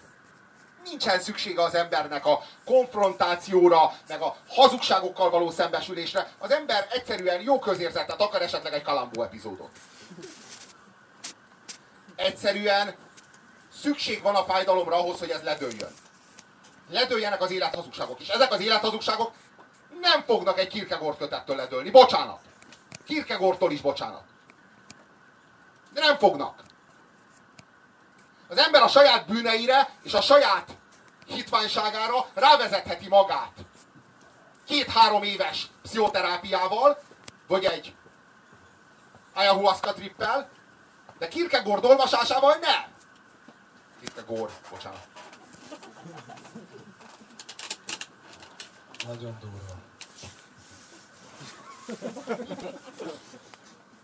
Nincsen 0.83 1.19
szüksége 1.19 1.63
az 1.63 1.75
embernek 1.75 2.25
a 2.25 2.43
konfrontációra, 2.65 3.93
meg 4.07 4.21
a 4.21 4.35
hazugságokkal 4.47 5.29
való 5.29 5.51
szembesülésre. 5.51 6.31
Az 6.39 6.51
ember 6.51 6.87
egyszerűen 6.91 7.41
jó 7.41 7.59
közérzetet 7.59 8.21
akar, 8.21 8.41
esetleg 8.41 8.73
egy 8.73 8.81
kalambó 8.81 9.23
epizódot. 9.23 9.69
Egyszerűen 12.15 12.95
szükség 13.81 14.21
van 14.21 14.35
a 14.35 14.43
fájdalomra 14.43 14.95
ahhoz, 14.95 15.19
hogy 15.19 15.29
ez 15.29 15.41
ledőljön. 15.41 15.93
Ledőljenek 16.89 17.41
az 17.41 17.51
élethazugságok. 17.51 18.19
És 18.19 18.27
ezek 18.27 18.51
az 18.51 18.61
élethazugságok 18.61 19.31
nem 20.01 20.23
fognak 20.25 20.59
egy 20.59 20.67
Kierkegaard 20.67 21.17
kötettől 21.17 21.55
ledőlni. 21.55 21.89
Bocsánat. 21.89 22.39
Kierkegaardtól 23.05 23.71
is 23.71 23.81
bocsánat. 23.81 24.23
De 25.93 26.01
nem 26.01 26.17
fognak. 26.17 26.63
Az 28.53 28.59
ember 28.59 28.81
a 28.81 28.87
saját 28.87 29.25
bűneire 29.25 29.89
és 30.03 30.13
a 30.13 30.21
saját 30.21 30.77
hitványságára 31.25 32.25
rávezetheti 32.33 33.07
magát. 33.07 33.51
Két-három 34.65 35.23
éves 35.23 35.67
pszichoterápiával, 35.81 37.01
vagy 37.47 37.65
egy 37.65 37.95
ayahuasca 39.33 39.93
trippel, 39.93 40.49
de 41.17 41.27
Kierkegaard 41.27 41.85
olvasásával 41.85 42.55
nem. 42.61 42.83
Kierkegaard, 43.99 44.51
bocsánat. 44.69 45.07
Nagyon 49.07 49.37
durva. 49.39 49.75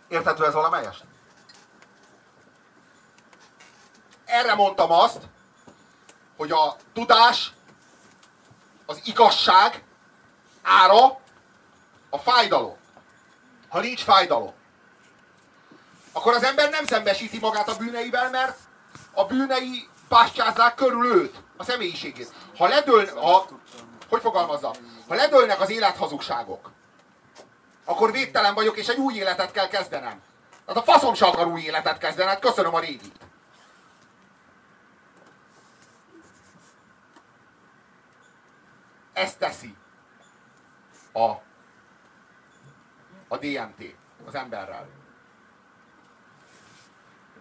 Érthető 0.07 0.45
ez 0.45 0.53
valamelyest? 0.53 1.08
Erre 4.29 4.53
mondtam 4.53 4.91
azt, 4.91 5.21
hogy 6.37 6.51
a 6.51 6.75
tudás, 6.93 7.53
az 8.85 9.01
igazság 9.03 9.83
ára 10.61 11.19
a 12.09 12.17
fájdalom. 12.17 12.77
Ha 13.69 13.79
nincs 13.79 14.03
fájdalom, 14.03 14.53
akkor 16.11 16.33
az 16.33 16.43
ember 16.43 16.69
nem 16.69 16.85
szembesíti 16.85 17.39
magát 17.39 17.69
a 17.69 17.77
bűneivel, 17.77 18.29
mert 18.29 18.57
a 19.13 19.25
bűnei 19.25 19.87
pástyázzák 20.07 20.75
körül 20.75 21.05
őt, 21.05 21.35
a 21.57 21.63
személyiségét. 21.63 22.33
Ha 22.57 22.67
ledől, 22.67 23.15
ha, 23.15 23.47
hogy 24.09 24.21
fogalmazza? 24.21 24.73
Ha 25.07 25.15
ledőlnek 25.15 25.61
az 25.61 25.69
élet 25.69 25.97
hazugságok, 25.97 26.71
akkor 27.85 28.11
védtelen 28.11 28.53
vagyok, 28.53 28.77
és 28.77 28.87
egy 28.87 28.97
új 28.97 29.13
életet 29.13 29.51
kell 29.51 29.67
kezdenem. 29.67 30.21
Tehát 30.65 30.87
a 30.87 30.91
faszom 30.91 31.13
se 31.13 31.25
akar 31.25 31.47
új 31.47 31.61
életet 31.61 31.97
kezdeni, 31.97 32.29
hát 32.29 32.39
köszönöm 32.39 32.75
a 32.75 32.79
régit. 32.79 33.28
Ezt 39.19 39.37
teszi 39.37 39.75
a, 41.11 41.27
a 43.27 43.37
DMT 43.39 43.95
az 44.25 44.35
emberrel. 44.35 44.89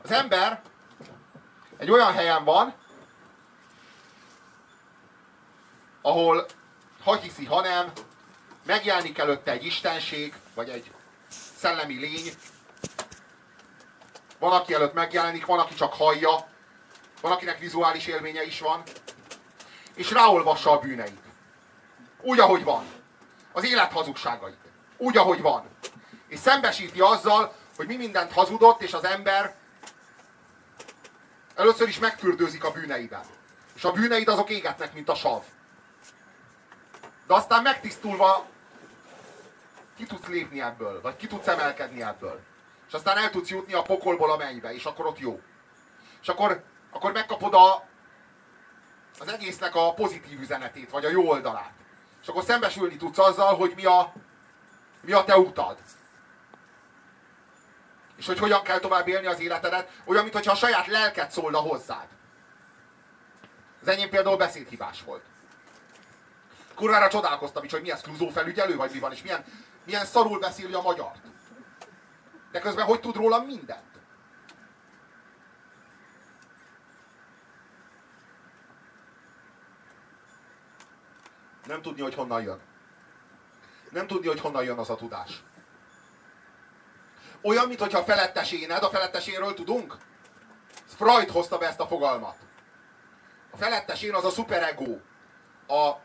Az 0.03 0.11
ember 0.11 0.63
egy 1.77 1.91
olyan 1.91 2.13
helyen 2.13 2.45
van, 2.45 2.75
ahol 6.03 6.47
ha 7.03 7.17
hiszi, 7.17 7.45
ha 7.45 7.61
nem, 7.61 7.93
megjelenik 8.67 9.19
előtte 9.19 9.51
egy 9.51 9.65
istenség, 9.65 10.35
vagy 10.55 10.69
egy 10.69 10.93
szellemi 11.57 11.95
lény. 11.95 12.33
Van, 14.39 14.53
aki 14.53 14.75
előtt 14.75 14.95
megjelenik, 14.95 15.47
van, 15.47 15.59
aki 15.59 15.75
csak 15.75 15.93
hallja, 15.93 16.49
van, 17.21 17.33
akinek 17.33 17.59
vizuális 17.59 18.07
élménye 18.07 18.45
is 18.45 18.61
van, 18.61 18.83
és 19.95 20.11
ráolvassa 20.11 20.71
a 20.71 20.79
bűneit. 20.79 21.28
Úgy, 22.21 22.41
ahogy 22.41 22.65
van. 22.65 22.85
Az 23.53 23.65
élet 23.65 23.93
hazugságait. 23.93 24.57
Úgy, 24.97 25.17
ahogy 25.17 25.41
van. 25.41 25.69
És 26.29 26.39
szembesíti 26.39 27.01
azzal, 27.01 27.55
hogy 27.77 27.87
mi 27.87 27.97
mindent 27.97 28.33
hazudott, 28.33 28.83
és 28.83 28.93
az 28.93 29.05
ember 29.05 29.55
először 31.55 31.89
is 31.89 31.99
megfürdőzik 31.99 32.65
a 32.65 32.71
bűneiben. 32.71 33.25
És 33.75 33.85
a 33.85 33.93
bűneid 33.93 34.29
azok 34.29 34.51
égetnek, 34.51 34.95
mint 34.95 35.09
a 35.09 35.15
sav. 35.15 35.43
De 37.27 37.35
aztán 37.35 37.63
megtisztulva 37.63 38.47
ki 39.97 40.07
tudsz 40.07 40.27
lépni 40.27 40.63
ebből, 40.63 41.01
vagy 41.01 41.17
ki 41.17 41.27
tudsz 41.27 41.47
emelkedni 41.47 42.03
ebből. 42.03 42.41
És 42.89 42.95
aztán 42.95 43.17
el 43.17 43.31
tudsz 43.31 43.49
jutni 43.49 43.73
a 43.73 43.83
pokolból 43.83 44.31
a 44.31 44.37
mennybe, 44.37 44.75
és 44.75 44.85
akkor 44.85 45.07
ott 45.07 45.19
jó. 45.19 45.41
És 46.21 46.29
akkor, 46.29 46.65
akkor 46.91 47.13
megkapod 47.13 47.55
a, 47.55 47.85
az 49.19 49.29
egésznek 49.29 49.75
a 49.75 49.95
pozitív 49.95 50.41
üzenetét, 50.41 50.91
vagy 50.91 51.05
a 51.05 51.11
jó 51.11 51.29
oldalát. 51.29 51.73
És 52.29 52.35
akkor 52.35 52.47
szembesülni 52.47 52.97
tudsz 52.97 53.19
azzal, 53.19 53.57
hogy 53.57 53.73
mi 53.77 53.85
a, 53.85 54.13
mi 55.01 55.13
a 55.13 55.25
te 55.25 55.39
utad. 55.39 55.79
És 58.17 58.27
hogy 58.27 58.39
hogyan 58.39 58.63
kell 58.63 58.79
tovább 58.79 59.09
élni 59.09 59.27
az 59.27 59.41
életedet, 59.41 59.91
olyan, 60.05 60.23
mintha 60.23 60.51
a 60.51 60.55
saját 60.55 60.87
lelket 60.87 61.31
szólna 61.31 61.59
hozzád. 61.59 62.07
Az 63.81 63.89
enyém 63.89 64.09
például 64.11 64.37
beszédhibás 64.37 65.03
volt. 65.03 65.25
Kurvára 66.75 67.09
csodálkoztam 67.09 67.65
is, 67.65 67.73
hogy 67.73 67.83
mi 67.83 67.91
ez 67.91 68.01
Kluzó 68.01 68.29
felügyelő, 68.29 68.77
vagy 68.77 68.91
mi 68.93 68.99
van, 68.99 69.13
és 69.13 69.23
milyen, 69.23 69.45
milyen 69.85 70.05
szarul 70.05 70.39
beszéli 70.39 70.75
a 70.75 70.83
magyart. 70.83 71.23
De 72.53 72.61
közben 72.61 72.85
hogy 72.85 73.01
tud 73.01 73.17
rólam 73.17 73.45
mindent? 73.45 73.88
Nem 81.69 81.83
tudni, 81.83 82.03
hogy 82.03 82.15
honnan 82.15 82.43
jön. 82.43 82.61
Nem 83.91 84.07
tudni, 84.07 84.27
hogy 84.27 84.41
honnan 84.41 84.65
jön 84.65 84.79
az 84.79 84.91
a 84.91 84.97
tudás. 84.97 85.43
Olyan, 87.43 87.69
mintha 87.69 87.99
a 87.99 88.05
feletteséned, 88.05 88.83
a 88.83 88.89
felettesénről 88.89 89.55
tudunk? 89.55 89.97
Freud 90.85 91.29
hozta 91.29 91.59
be 91.59 91.67
ezt 91.67 91.81
a 91.81 91.87
fogalmat. 91.87 92.37
A 93.51 93.57
felettesén 93.57 94.15
az 94.15 94.25
a 94.25 94.31
szuperego. 94.31 94.99
A 95.67 95.97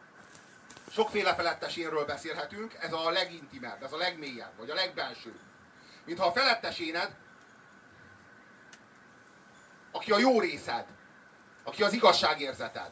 sokféle 0.92 1.36
felettesénről 1.36 2.06
beszélhetünk, 2.06 2.74
ez 2.80 2.94
a 2.94 3.10
legintimebb, 3.10 3.84
ez 3.84 3.92
a 3.92 3.98
legmélyebb, 3.98 4.58
vagy 4.58 4.70
a 4.70 4.74
legbelsőbb. 4.74 5.40
Mintha 6.06 6.28
a 6.28 6.32
feletteséned, 6.32 7.16
aki 9.92 10.12
a 10.12 10.18
jó 10.18 10.40
részed, 10.40 10.86
aki 11.64 11.84
az 11.84 11.94
igazságérzeted, 11.94 12.92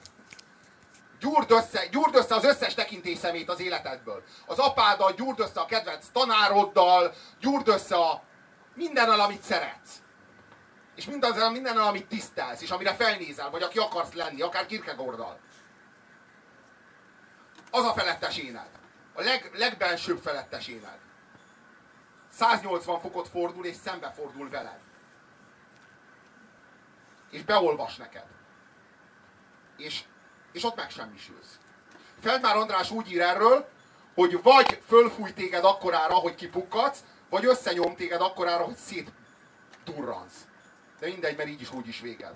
gyúrd 1.22 1.52
össze, 1.52 1.85
gyúrd 1.85 2.15
össze 2.15 2.35
az 2.35 2.43
összes 2.43 2.73
tekintélyszemét 2.73 3.49
az 3.49 3.60
életedből. 3.60 4.23
Az 4.45 4.60
apáddal, 4.60 5.11
gyúrd 5.11 5.39
össze 5.39 5.60
a 5.60 5.65
kedvenc 5.65 6.06
tanároddal, 6.11 7.14
gyúrd 7.39 7.68
össze 7.68 7.95
a 7.95 8.23
mindennel, 8.73 9.19
amit 9.19 9.43
szeretsz. 9.43 10.02
és 10.95 11.06
mindazzal 11.06 11.52
mindennel, 11.52 11.88
amit 11.88 12.07
tisztelsz, 12.07 12.61
és 12.61 12.69
amire 12.69 12.93
felnézel, 12.93 13.49
vagy 13.49 13.61
aki 13.61 13.77
akarsz 13.77 14.14
lenni, 14.14 14.41
akár 14.41 14.65
Kierkegaarddal. 14.65 15.39
Az 17.72 17.85
a 17.85 17.93
felettes 17.93 18.38
éned. 18.38 18.69
A 19.14 19.22
leg, 19.22 19.52
legbensőbb 19.53 20.22
felettes 20.22 20.68
éned. 20.68 20.99
180 22.31 22.99
fokot 22.99 23.27
fordul, 23.27 23.65
és 23.65 23.76
szembefordul 23.76 24.49
veled. 24.49 24.80
És 27.30 27.43
beolvas 27.43 27.95
neked. 27.95 28.26
És, 29.77 30.03
és 30.52 30.64
ott 30.64 30.76
megsemmisülsz. 30.76 31.57
Feldmár 32.19 32.56
András 32.56 32.91
úgy 32.91 33.11
ír 33.11 33.22
erről, 33.22 33.69
hogy 34.15 34.41
vagy 34.41 34.82
fölfúj 34.88 35.34
téged 35.34 35.64
akkorára, 35.64 36.14
hogy 36.14 36.36
kipukkadsz, 36.36 36.99
vagy 37.30 37.45
összenyom 37.45 37.95
téged 37.95 38.22
akkorára, 38.22 38.64
hogy 38.64 38.76
szétdurransz. 38.76 40.45
De 40.99 41.07
mindegy, 41.07 41.38
mert 41.38 41.49
így 41.49 41.61
is 41.61 41.72
úgy 41.72 41.88
is 41.88 41.99
véged. 41.99 42.34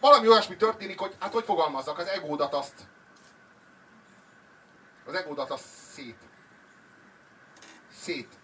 Valami 0.00 0.28
olyasmi 0.28 0.56
történik, 0.56 0.98
hogy 0.98 1.16
hát 1.18 1.32
hogy 1.32 1.44
fogalmazzak, 1.44 1.98
az 1.98 2.06
egódat 2.06 2.54
azt 2.54 2.86
az 5.08 5.14
egódat 5.14 5.50
azt 5.50 5.64
szét 5.92 6.18
szét 7.92 8.38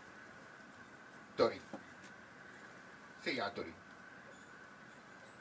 töri. 1.36 1.60
Széjjel 3.22 3.52
töri. 3.52 3.74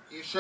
És 0.08 0.38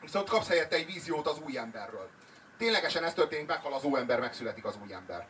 viszont 0.00 0.28
kapsz 0.28 0.48
helyette 0.48 0.76
egy 0.76 0.86
víziót 0.86 1.26
az 1.26 1.38
új 1.38 1.58
emberről. 1.58 2.08
Ténylegesen 2.56 3.04
ez 3.04 3.14
történik, 3.14 3.46
meghal 3.46 3.72
az 3.72 3.84
óember, 3.84 4.20
megszületik 4.20 4.64
az 4.64 4.78
új 4.82 4.92
ember. 4.92 5.26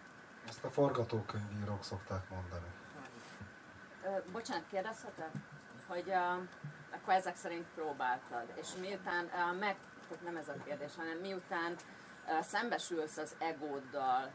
Ezt 0.48 0.64
a 0.64 0.70
forgatókönyvírók 0.70 1.84
szokták 1.84 2.28
mondani. 2.30 2.66
Ö, 4.04 4.08
bocsánat, 4.32 4.64
kérdezhetek? 4.70 5.30
Hogy 5.86 6.04
uh, 6.06 6.14
akkor 6.90 7.14
ezek 7.14 7.36
szerint 7.36 7.66
próbáltad, 7.74 8.44
és 8.54 8.66
miután 8.80 9.24
uh, 9.24 9.58
meg, 9.58 9.76
tehát 10.08 10.24
nem 10.24 10.36
ez 10.36 10.48
a 10.48 10.54
kérdés, 10.64 10.90
hanem 10.96 11.16
miután 11.18 11.72
uh, 12.26 12.40
szembesülsz 12.44 13.16
az 13.16 13.34
egóddal, 13.38 14.30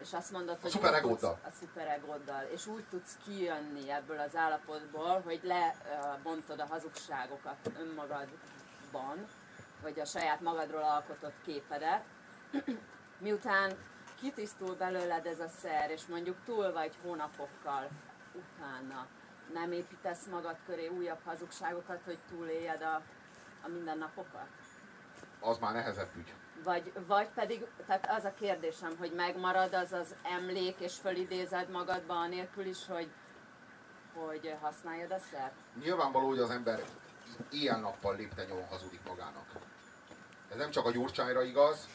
és 0.00 0.12
azt 0.12 0.30
mondod, 0.30 0.58
hogy... 0.60 0.70
szuperegóddal. 0.70 1.30
úgy 1.32 1.38
tudsz- 1.40 1.54
A 1.54 1.58
szuperegóddal. 1.60 2.42
És 2.54 2.66
úgy 2.66 2.84
tudsz 2.90 3.18
kijönni 3.24 3.90
ebből 3.90 4.18
az 4.20 4.36
állapotból, 4.36 5.20
hogy 5.24 5.40
lebontod 5.42 6.60
a 6.60 6.66
hazugságokat 6.66 7.70
önmagadban, 7.78 9.26
vagy 9.82 10.00
a 10.00 10.04
saját 10.04 10.40
magadról 10.40 10.82
alkotott 10.82 11.42
képedet, 11.44 12.04
miután 13.18 13.72
kitisztul 14.20 14.74
belőled 14.74 15.26
ez 15.26 15.40
a 15.40 15.48
szer, 15.48 15.90
és 15.90 16.06
mondjuk 16.06 16.36
túl 16.44 16.72
vagy 16.72 16.92
hónapokkal 17.02 17.88
utána, 18.32 19.06
nem 19.52 19.72
építesz 19.72 20.26
magad 20.30 20.56
köré 20.66 20.86
újabb 20.86 21.18
hazugságokat, 21.24 22.00
hogy 22.04 22.18
túléljed 22.28 22.82
a, 22.82 23.02
a 23.64 23.68
mindennapokat? 23.68 24.48
Az 25.40 25.58
már 25.58 25.72
nehezebb 25.72 26.08
ügy. 26.16 26.34
Vagy, 26.64 26.92
vagy 27.06 27.28
pedig, 27.28 27.66
tehát 27.86 28.10
az 28.10 28.24
a 28.24 28.34
kérdésem, 28.34 28.96
hogy 28.98 29.12
megmarad 29.12 29.74
az 29.74 29.92
az 29.92 30.14
emlék, 30.22 30.76
és 30.78 30.94
fölidézed 30.94 31.70
magadba 31.70 32.14
anélkül 32.14 32.66
is, 32.66 32.86
hogy, 32.86 33.10
hogy 34.14 34.56
használjad 34.60 35.10
a 35.10 35.18
szert? 35.18 35.54
Nyilvánvaló, 35.82 36.26
hogy 36.28 36.38
az 36.38 36.50
ember 36.50 36.80
éjjel-nappal 37.50 38.16
léptenyomon 38.16 38.66
hazudik 38.66 39.00
magának. 39.06 39.46
Ez 40.50 40.56
nem 40.56 40.70
csak 40.70 40.86
a 40.86 40.90
gyurcsányra 40.90 41.42
igaz. 41.42 41.88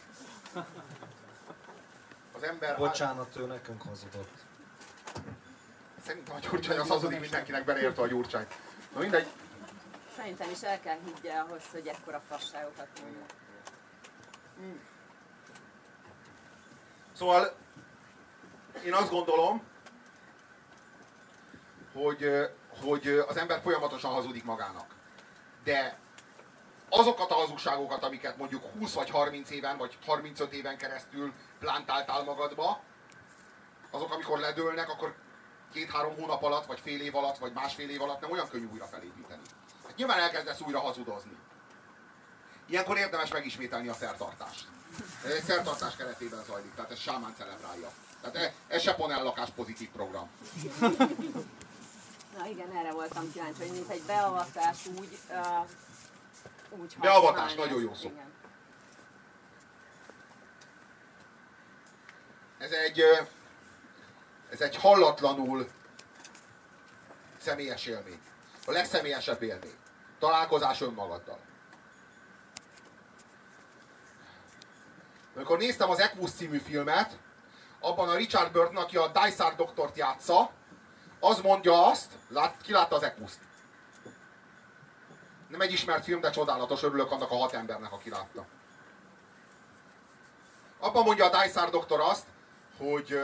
Az 2.36 2.44
ember... 2.44 2.78
Bocsánat, 2.78 3.36
ő 3.36 3.46
nekünk 3.46 3.82
hazudott. 3.82 4.38
Szerintem 6.06 6.36
a 6.36 6.40
gyurcsány 6.40 6.78
az 6.78 6.88
hazudik 6.88 7.20
mindenkinek 7.20 7.66
beleértve 7.66 8.04
a 8.04 8.08
gyurcsányt. 8.08 8.54
Na 8.94 9.00
mindegy. 9.00 9.28
Szerintem 10.16 10.50
is 10.50 10.62
el 10.62 10.80
kell 10.80 10.98
higgye 11.06 11.34
ahhoz, 11.34 11.64
hogy 11.72 11.88
ekkora 11.88 12.22
fasságokat 12.30 12.88
mondja. 13.02 13.26
Szóval 17.14 17.56
én 18.86 18.94
azt 18.94 19.10
gondolom, 19.10 19.64
hogy, 21.94 22.50
hogy 22.82 23.08
az 23.08 23.38
ember 23.38 23.62
folyamatosan 23.62 24.12
hazudik 24.12 24.44
magának. 24.44 24.96
De 25.64 25.98
azokat 26.90 27.32
a 27.32 27.36
hazugságokat, 27.36 28.04
amiket 28.04 28.38
mondjuk 28.38 28.64
20 28.80 28.94
vagy 28.94 29.10
30 29.10 29.50
éven, 29.50 29.78
vagy 29.78 29.98
35 30.06 30.54
éven 30.54 30.78
keresztül 30.78 31.34
plántáltál 31.60 32.24
magadba, 32.24 32.80
azok 33.92 34.14
amikor 34.14 34.40
ledőlnek, 34.40 34.90
akkor 34.90 35.16
két-három 35.74 36.16
hónap 36.16 36.44
alatt, 36.44 36.66
vagy 36.66 36.80
fél 36.80 37.02
év 37.02 37.16
alatt, 37.16 37.38
vagy 37.38 37.54
másfél 37.54 37.90
év 37.90 38.02
alatt 38.02 38.22
nem 38.22 38.32
olyan 38.32 38.50
könnyű 38.50 38.68
újra 38.72 38.86
felépíteni. 38.86 39.42
Hát 39.86 39.96
nyilván 39.96 40.20
elkezdesz 40.20 40.62
újra 40.62 40.80
hazudozni. 40.80 41.38
Ilyenkor 42.68 42.98
érdemes 42.98 43.32
megismételni 43.32 43.88
a 43.88 43.94
szertartást. 43.94 44.68
Ez 45.26 45.32
egy 45.32 45.44
szertartás 45.44 45.96
keretében 45.96 46.44
zajlik, 46.44 46.74
tehát 46.74 46.92
ez 46.92 47.00
sámán 47.00 47.36
celebrálja. 47.38 47.92
Tehát 48.22 48.36
e- 48.36 48.54
ez 48.68 48.82
se 48.82 48.96
panellakás 48.96 49.50
pozitív 49.50 49.90
program. 49.90 50.30
Na 52.38 52.48
igen, 52.48 52.72
erre 52.76 52.92
voltam 52.92 53.32
kíváncsi, 53.32 53.62
hogy 53.62 53.72
mint 53.72 53.90
egy 53.90 54.02
beavatás 54.02 54.86
úgy, 54.86 55.20
uh, 55.30 55.68
úgy 56.80 56.96
Beavatás, 57.00 57.42
használni 57.42 57.72
nagyon 57.72 57.92
ezt, 57.92 58.02
jó 58.02 58.10
szó. 58.10 58.16
Igen. 58.16 58.34
Ez 62.58 62.72
egy, 62.72 63.04
ez 64.50 64.62
egy 64.62 64.76
hallatlanul 64.76 65.68
személyes 67.38 67.86
élmény. 67.86 68.20
A 68.66 68.72
legszemélyesebb 68.72 69.44
élmény. 69.44 69.76
Találkozás 70.20 70.82
önmagaddal. 70.82 71.40
Amikor 75.36 75.58
néztem 75.58 75.90
az 75.90 76.00
Equus 76.00 76.32
című 76.32 76.58
filmet, 76.58 77.18
abban 77.80 78.10
a 78.10 78.16
Richard 78.16 78.52
Burton, 78.52 78.78
aki 78.78 78.98
a 78.98 79.08
Dysart 79.08 79.56
doktort 79.56 79.98
játsza, 79.98 80.52
az 81.20 81.42
mondja 81.42 81.86
azt, 81.86 82.12
lát, 82.30 82.62
ki 82.62 82.72
látta 82.72 82.96
az 82.96 83.04
Equus-t? 83.04 83.40
Nem 85.56 85.68
egy 85.68 85.74
ismert 85.74 86.04
film, 86.04 86.20
de 86.22 86.30
csodálatos, 86.30 86.84
örülök 86.84 87.12
annak 87.12 87.32
a 87.32 87.36
hat 87.36 87.54
embernek, 87.54 87.92
aki 87.92 88.10
látta. 88.10 88.46
Abban 90.80 91.04
mondja 91.04 91.26
a 91.26 91.44
Dysart 91.44 91.72
doktor 91.72 92.00
azt, 92.00 92.26
hogy 92.78 93.20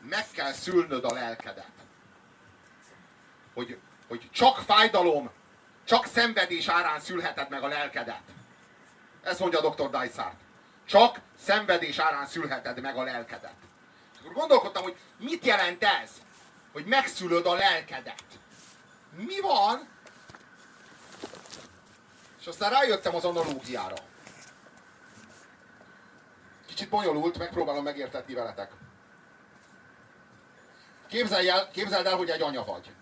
meg 0.00 0.30
kell 0.30 0.52
szülnöd 0.52 1.04
a 1.04 1.12
lelkedet. 1.12 1.72
Hogy, 3.54 3.78
hogy 4.08 4.28
csak 4.32 4.58
fájdalom, 4.58 5.30
csak 5.84 6.06
szenvedés 6.06 6.68
árán 6.68 7.00
szülheted 7.00 7.48
meg 7.50 7.62
a 7.62 7.68
lelkedet. 7.68 8.22
Ez 9.22 9.38
mondja 9.38 9.60
dr. 9.60 9.90
Dysart. 9.90 10.36
Csak 10.86 11.20
szenvedés 11.38 11.98
árán 11.98 12.26
szülheted 12.26 12.80
meg 12.80 12.96
a 12.96 13.02
lelkedet. 13.02 13.54
Akkor 14.20 14.32
gondolkodtam, 14.32 14.82
hogy 14.82 14.96
mit 15.18 15.44
jelent 15.44 15.84
ez, 15.84 16.10
hogy 16.72 16.84
megszülöd 16.84 17.46
a 17.46 17.54
lelkedet. 17.54 18.24
Mi 19.16 19.40
van? 19.40 19.88
És 22.40 22.46
aztán 22.46 22.70
rájöttem 22.70 23.14
az 23.14 23.24
analógiára. 23.24 23.94
Kicsit 26.66 26.88
bonyolult, 26.88 27.38
megpróbálom 27.38 27.84
megértetni 27.84 28.34
veletek. 28.34 28.72
Képzelj 31.08 31.48
el, 31.48 31.70
képzeld 31.70 32.06
el, 32.06 32.16
hogy 32.16 32.30
egy 32.30 32.42
anya 32.42 32.64
vagy. 32.64 32.92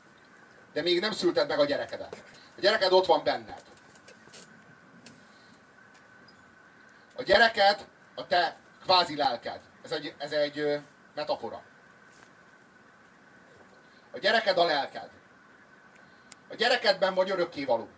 De 0.73 0.83
még 0.83 1.01
nem 1.01 1.13
szülted 1.13 1.49
meg 1.49 1.59
a 1.59 1.65
gyerekedet. 1.65 2.23
A 2.57 2.61
gyereked 2.61 2.93
ott 2.93 3.07
van 3.07 3.25
benned. 3.25 3.63
A 7.17 7.23
gyereked 7.23 7.87
a 8.15 8.27
te 8.27 8.57
kvázi 8.83 9.17
lelked. 9.17 9.61
Ez 9.85 9.93
egy, 9.93 10.15
ez 10.19 10.33
egy 10.33 10.81
metafora. 11.15 11.63
A 14.13 14.19
gyereked 14.19 14.59
a 14.59 14.65
lelked. 14.65 15.11
A 16.49 16.55
gyerekedben 16.55 17.15
vagy 17.15 17.31
örökkévaló. 17.31 17.89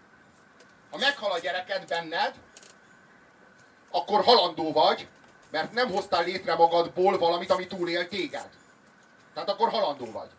Ha 0.90 0.98
meghal 0.98 1.32
a 1.32 1.38
gyereked 1.38 1.86
benned, 1.86 2.34
akkor 3.90 4.24
halandó 4.24 4.72
vagy, 4.72 5.08
mert 5.50 5.72
nem 5.72 5.90
hoztál 5.90 6.24
létre 6.24 6.54
magadból 6.54 7.18
valamit, 7.18 7.50
ami 7.50 7.66
túlél 7.66 8.08
téged. 8.08 8.48
Tehát 9.34 9.48
akkor 9.48 9.68
halandó 9.68 10.12
vagy. 10.12 10.30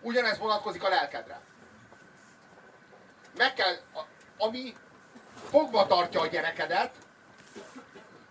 Ugyanez 0.00 0.38
vonatkozik 0.38 0.82
a 0.84 0.88
lelkedre 0.88 1.40
meg 3.36 3.54
kell, 3.54 3.76
ami 4.38 4.76
fogva 5.48 5.86
tartja 5.86 6.20
a 6.20 6.26
gyerekedet, 6.26 6.94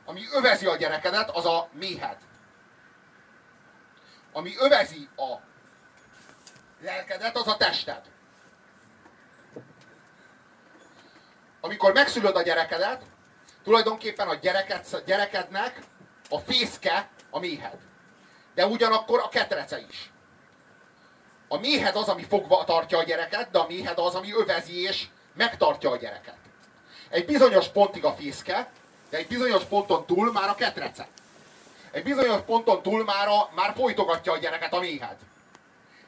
ami 0.05 0.21
övezi 0.31 0.65
a 0.65 0.75
gyerekedet, 0.75 1.29
az 1.29 1.45
a 1.45 1.69
méhed. 1.71 2.17
Ami 4.33 4.55
övezi 4.59 5.09
a 5.15 5.35
lelkedet, 6.81 7.35
az 7.37 7.47
a 7.47 7.57
tested. 7.57 8.01
Amikor 11.61 11.93
megszülöd 11.93 12.35
a 12.35 12.41
gyerekedet, 12.41 13.03
tulajdonképpen 13.63 14.27
a 14.27 14.33
gyereket, 14.33 15.03
gyerekednek 15.05 15.81
a 16.29 16.39
fészke 16.39 17.09
a 17.29 17.39
méhed. 17.39 17.77
De 18.53 18.65
ugyanakkor 18.65 19.19
a 19.19 19.29
ketrece 19.29 19.79
is. 19.79 20.11
A 21.51 21.57
méhed 21.57 21.95
az, 21.95 22.07
ami 22.07 22.23
fogva 22.23 22.63
tartja 22.63 22.97
a 22.97 23.03
gyereket, 23.03 23.51
de 23.51 23.59
a 23.59 23.67
méhed 23.67 23.97
az, 23.97 24.15
ami 24.15 24.33
övezi 24.33 24.81
és 24.81 25.07
megtartja 25.33 25.91
a 25.91 25.97
gyereket. 25.97 26.37
Egy 27.09 27.25
bizonyos 27.25 27.67
pontig 27.67 28.05
a 28.05 28.13
fészke, 28.13 28.71
de 29.09 29.17
egy 29.17 29.27
bizonyos 29.27 29.63
ponton 29.63 30.05
túl 30.05 30.31
már 30.31 30.49
a 30.49 30.55
ketrece. 30.55 31.07
Egy 31.91 32.03
bizonyos 32.03 32.41
ponton 32.45 32.81
túl 32.81 33.03
már, 33.03 33.27
a, 33.27 33.49
már 33.55 33.73
folytogatja 33.75 34.31
a 34.31 34.37
gyereket 34.37 34.73
a 34.73 34.79
méhed. 34.79 35.15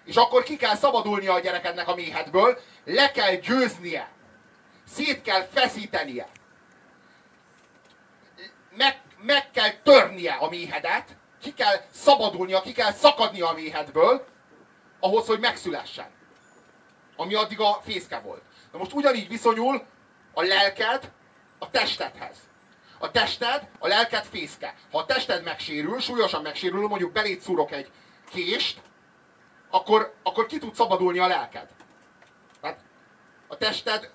És 0.06 0.16
akkor 0.16 0.44
ki 0.44 0.56
kell 0.56 0.76
szabadulnia 0.76 1.34
a 1.34 1.40
gyerekednek 1.40 1.88
a 1.88 1.96
méhedből, 1.96 2.60
le 2.84 3.12
kell 3.12 3.36
győznie. 3.36 4.10
Szét 4.94 5.22
kell 5.22 5.48
feszítenie. 5.54 6.28
Meg, 8.78 9.02
meg 9.18 9.52
kell 9.52 9.72
törnie 9.84 10.34
a 10.34 10.50
méhedet, 10.50 11.06
ki 11.42 11.54
kell 11.54 11.82
szabadulnia, 11.94 12.62
ki 12.62 12.72
kell 12.72 12.92
szakadnia 12.92 13.48
a 13.48 13.54
méhedből, 13.54 14.26
ahhoz, 15.02 15.26
hogy 15.26 15.40
megszülessen. 15.40 16.10
Ami 17.16 17.34
addig 17.34 17.60
a 17.60 17.82
fészke 17.84 18.20
volt. 18.20 18.42
Na 18.72 18.78
most 18.78 18.94
ugyanígy 18.94 19.28
viszonyul 19.28 19.86
a 20.34 20.42
lelked 20.42 21.12
a 21.60 21.70
testedhez. 21.70 22.38
A 23.00 23.12
tested, 23.12 23.70
a 23.80 23.88
lelked 23.88 24.26
fészke. 24.26 24.76
Ha 24.92 24.98
a 24.98 25.06
tested 25.06 25.44
megsérül, 25.44 26.00
súlyosan 26.00 26.42
megsérül, 26.42 26.88
mondjuk 26.88 27.12
belét 27.12 27.42
szúrok 27.42 27.72
egy 27.72 27.92
kést, 28.30 28.82
akkor, 29.70 30.14
akkor 30.24 30.46
ki 30.46 30.58
tud 30.58 30.76
szabadulni 30.76 31.20
a 31.20 31.28
lelked. 31.28 31.68
Tehát 32.62 32.80
a 33.48 33.58
tested 33.58 34.12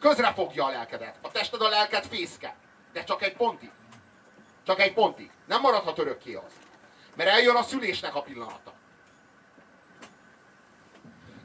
közre 0.00 0.32
fogja 0.32 0.64
a 0.64 0.70
lelkedet. 0.70 1.18
A 1.22 1.30
tested 1.30 1.60
a 1.60 1.68
lelked 1.68 2.04
fészke. 2.04 2.56
De 2.92 3.04
csak 3.04 3.22
egy 3.22 3.36
pontig. 3.36 3.70
Csak 4.66 4.80
egy 4.80 4.92
pontig. 4.92 5.30
Nem 5.46 5.60
maradhat 5.60 5.98
örökké 5.98 6.34
az. 6.34 6.52
Mert 7.14 7.30
eljön 7.30 7.56
a 7.56 7.62
szülésnek 7.62 8.14
a 8.14 8.22
pillanata. 8.22 8.72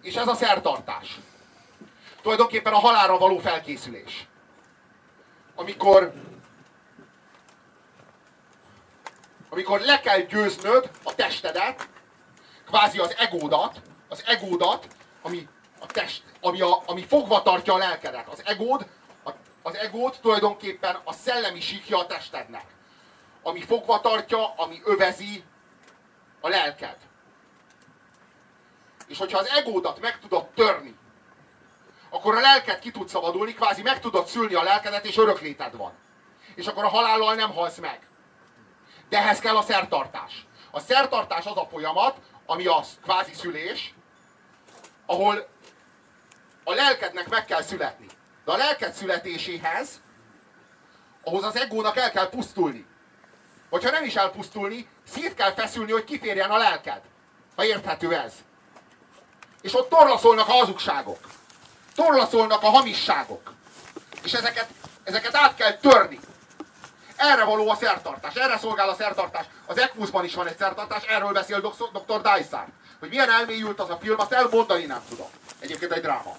És 0.02 0.16
ez 0.16 0.28
a 0.28 0.36
szertartás. 0.36 1.20
Tulajdonképpen 2.22 2.74
a 2.74 2.80
halálra 2.80 3.18
való 3.18 3.38
felkészülés. 3.38 4.28
Amikor 5.56 6.14
amikor 9.54 9.80
le 9.80 10.00
kell 10.00 10.20
győznöd 10.20 10.90
a 11.04 11.16
testedet, 11.16 11.90
kvázi 12.66 13.00
az 13.00 13.16
egódat, 13.18 13.82
az 14.10 14.24
egódat, 14.26 14.88
ami 15.22 15.48
a 15.80 15.86
test, 15.86 16.24
ami, 16.42 16.62
a, 16.62 16.84
ami 16.86 17.06
fogva 17.06 17.42
tartja 17.42 17.74
a 17.74 17.78
lelkedet. 17.78 18.28
Az 18.28 18.42
egód, 18.46 18.88
a, 19.24 19.32
az 19.62 19.76
egód 19.76 20.18
tulajdonképpen 20.22 20.98
a 21.04 21.14
szellemi 21.14 21.62
síkja 21.62 21.98
a 21.98 22.06
testednek. 22.06 22.66
Ami 23.44 23.62
fogva 23.62 24.02
tartja, 24.02 24.54
ami 24.56 24.82
övezi 24.86 25.44
a 26.42 26.50
lelked. 26.50 26.98
És 29.12 29.18
hogyha 29.18 29.38
az 29.38 29.48
egódat 29.48 30.00
meg 30.00 30.20
tudod 30.20 30.48
törni, 30.48 30.96
akkor 32.10 32.36
a 32.36 32.40
lelked 32.40 32.80
ki 32.80 32.92
tud 32.92 33.08
szabadulni, 33.08 33.54
kvázi 33.54 33.82
meg 33.82 34.00
tudod 34.00 34.28
szülni 34.28 34.54
a 34.54 34.64
lelkedet, 34.64 35.06
és 35.06 35.18
örökléted 35.18 35.76
van. 35.78 35.92
És 36.56 36.68
akkor 36.68 36.84
a 36.84 36.90
halállal 36.90 37.36
nem 37.36 37.54
halsz 37.54 37.78
meg. 37.78 38.00
De 39.10 39.18
ehhez 39.18 39.40
kell 39.40 39.56
a 39.56 39.62
szertartás. 39.62 40.46
A 40.72 40.80
szertartás 40.80 41.46
az 41.46 41.58
a 41.58 41.68
folyamat, 41.72 42.18
ami 42.46 42.66
a 42.66 42.84
kvázi 43.04 43.34
szülés, 43.34 43.94
ahol 45.06 45.48
a 46.64 46.74
lelkednek 46.74 47.30
meg 47.30 47.46
kell 47.46 47.62
születni. 47.62 48.08
De 48.46 48.52
a 48.52 48.58
lelked 48.58 48.94
születéséhez, 48.94 50.02
ahhoz 51.24 51.44
az 51.44 51.56
egónak 51.56 51.98
el 51.98 52.12
kell 52.12 52.30
pusztulni. 52.30 52.86
Vagy 53.70 53.84
ha 53.84 53.92
nem 53.92 54.04
is 54.04 54.16
elpusztulni, 54.16 54.88
szét 55.08 55.34
kell 55.34 55.54
feszülni, 55.54 55.92
hogy 55.92 56.04
kiférjen 56.04 56.52
a 56.52 56.58
lelked. 56.58 57.02
Ha 57.56 57.66
érthető 57.66 58.16
ez. 58.16 58.34
És 59.62 59.76
ott 59.76 59.90
torlaszolnak 59.90 60.48
a 60.48 60.52
hazugságok. 60.52 61.20
Torlaszolnak 61.96 62.64
a 62.64 62.70
hamisságok. 62.70 63.54
És 64.24 64.34
ezeket, 64.34 64.68
ezeket 65.04 65.36
át 65.36 65.56
kell 65.56 65.74
törni. 65.78 66.20
Erre 67.16 67.44
való 67.44 67.70
a 67.70 67.76
szertartás, 67.76 68.36
erre 68.36 68.58
szolgál 68.58 68.90
a 68.90 68.96
szertartás. 68.96 69.46
Az 69.66 69.78
ECMUS-ban 69.78 70.26
is 70.26 70.34
van 70.36 70.48
egy 70.48 70.58
szertartás, 70.58 71.04
erről 71.04 71.32
beszél 71.32 71.60
dr. 71.60 72.22
Dysart. 72.22 72.70
Hogy 73.00 73.10
milyen 73.10 73.30
elmélyült 73.30 73.80
az 73.80 73.90
a 73.90 73.98
film, 74.02 74.20
azt 74.20 74.32
elmondani 74.32 74.86
nem 74.86 75.02
tudom. 75.10 75.28
Egyébként 75.60 75.92
egy 75.92 76.02
dráma. 76.02 76.36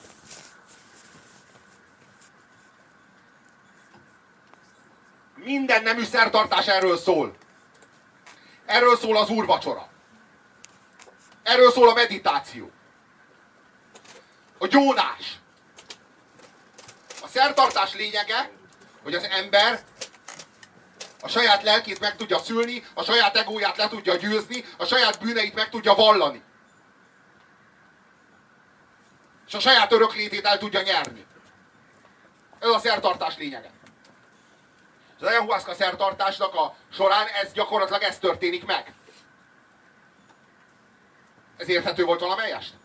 Minden 5.34 5.82
nemű 5.82 6.04
szertartás 6.04 6.66
erről 6.66 6.96
szól. 6.96 7.36
Erről 8.66 8.96
szól 8.96 9.16
az 9.16 9.28
úrvacsora. 9.28 9.88
Erről 11.42 11.70
szól 11.70 11.88
a 11.88 11.94
meditáció. 11.94 12.70
A 14.62 14.66
gyónás. 14.66 15.38
A 17.22 17.26
szertartás 17.28 17.94
lényege, 17.94 18.50
hogy 19.02 19.14
az 19.14 19.24
ember 19.24 19.82
a 21.20 21.28
saját 21.28 21.62
lelkét 21.62 22.00
meg 22.00 22.16
tudja 22.16 22.38
szülni, 22.38 22.84
a 22.94 23.02
saját 23.02 23.36
egóját 23.36 23.76
le 23.76 23.88
tudja 23.88 24.14
győzni, 24.14 24.64
a 24.76 24.84
saját 24.84 25.20
bűneit 25.20 25.54
meg 25.54 25.68
tudja 25.68 25.94
vallani. 25.94 26.42
És 29.46 29.54
a 29.54 29.60
saját 29.60 29.92
öröklétét 29.92 30.46
el 30.46 30.58
tudja 30.58 30.82
nyerni. 30.82 31.26
Ez 32.58 32.68
a 32.68 32.78
szertartás 32.78 33.36
lényege. 33.36 33.70
És 35.16 35.22
az 35.22 35.28
ayahuasca 35.28 35.74
szertartásnak 35.74 36.54
a 36.54 36.76
során 36.92 37.26
ez 37.26 37.52
gyakorlatilag 37.52 38.02
ez 38.02 38.18
történik 38.18 38.64
meg. 38.64 38.94
Ez 41.56 41.68
érthető 41.68 42.04
volt 42.04 42.20
valamelyest? 42.20 42.80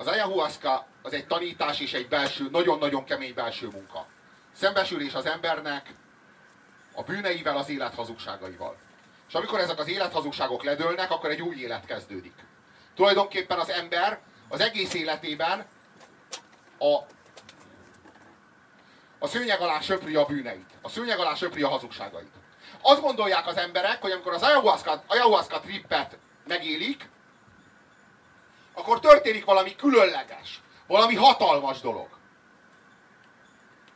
Az 0.00 0.06
ayahuasca 0.06 0.86
az 1.02 1.12
egy 1.12 1.26
tanítás 1.26 1.80
és 1.80 1.92
egy 1.92 2.08
belső, 2.08 2.48
nagyon-nagyon 2.50 3.04
kemény 3.04 3.34
belső 3.34 3.68
munka. 3.68 4.06
Szembesülés 4.54 5.14
az 5.14 5.26
embernek 5.26 5.94
a 6.94 7.02
bűneivel, 7.02 7.56
az 7.56 7.68
élet 7.68 7.94
hazugságaival. 7.94 8.76
És 9.28 9.34
amikor 9.34 9.58
ezek 9.58 9.78
az 9.78 9.88
élethazugságok 9.88 10.62
ledőlnek, 10.62 11.10
akkor 11.10 11.30
egy 11.30 11.42
új 11.42 11.56
élet 11.56 11.86
kezdődik. 11.86 12.34
Tulajdonképpen 12.94 13.58
az 13.58 13.70
ember 13.70 14.20
az 14.48 14.60
egész 14.60 14.94
életében 14.94 15.66
a, 16.78 16.94
a 19.18 19.26
szőnyeg 19.26 19.60
alá 19.60 19.80
söpri 19.80 20.14
a 20.14 20.24
bűneit. 20.24 20.70
A 20.82 20.88
szőnyeg 20.88 21.18
alá 21.18 21.34
söpri 21.34 21.62
a 21.62 21.68
hazugságait. 21.68 22.32
Azt 22.82 23.00
gondolják 23.00 23.46
az 23.46 23.56
emberek, 23.56 24.00
hogy 24.00 24.10
amikor 24.10 24.32
az 24.32 24.42
ayahuasca, 24.42 25.02
ayahuasca 25.06 25.60
trippet 25.60 26.18
megélik, 26.46 27.08
akkor 28.78 29.00
történik 29.00 29.44
valami 29.44 29.76
különleges, 29.76 30.60
valami 30.86 31.14
hatalmas 31.14 31.80
dolog. 31.80 32.08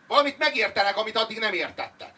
Valamit 0.07 0.39
megértenek, 0.39 0.97
amit 0.97 1.17
addig 1.17 1.39
nem 1.39 1.53
értettek. 1.53 2.15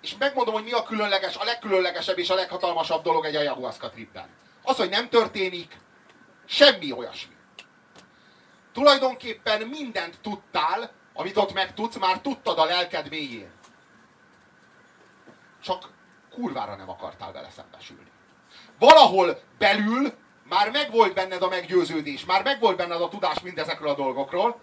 És 0.00 0.16
megmondom, 0.16 0.54
hogy 0.54 0.64
mi 0.64 0.72
a 0.72 0.82
különleges, 0.82 1.36
a 1.36 1.44
legkülönlegesebb 1.44 2.18
és 2.18 2.30
a 2.30 2.34
leghatalmasabb 2.34 3.02
dolog 3.02 3.24
egy 3.24 3.36
ayahuasca 3.36 3.90
tripben. 3.90 4.28
Az, 4.62 4.76
hogy 4.76 4.88
nem 4.88 5.08
történik 5.08 5.76
semmi 6.46 6.92
olyasmi. 6.92 7.34
Tulajdonképpen 8.72 9.66
mindent 9.66 10.20
tudtál, 10.20 10.90
amit 11.14 11.36
ott 11.36 11.52
megtudsz, 11.52 11.96
már 11.96 12.20
tudtad 12.20 12.58
a 12.58 12.64
lelked 12.64 13.08
mélyén. 13.08 13.52
Csak 15.62 15.88
kurvára 16.30 16.76
nem 16.76 16.90
akartál 16.90 17.32
vele 17.32 17.50
szembesülni. 17.50 18.10
Valahol 18.78 19.40
belül 19.58 20.12
már 20.48 20.70
megvolt 20.70 21.14
benned 21.14 21.42
a 21.42 21.48
meggyőződés, 21.48 22.24
már 22.24 22.42
megvolt 22.42 22.76
benned 22.76 23.00
a 23.00 23.08
tudás 23.08 23.40
mindezekről 23.40 23.88
a 23.88 23.94
dolgokról, 23.94 24.58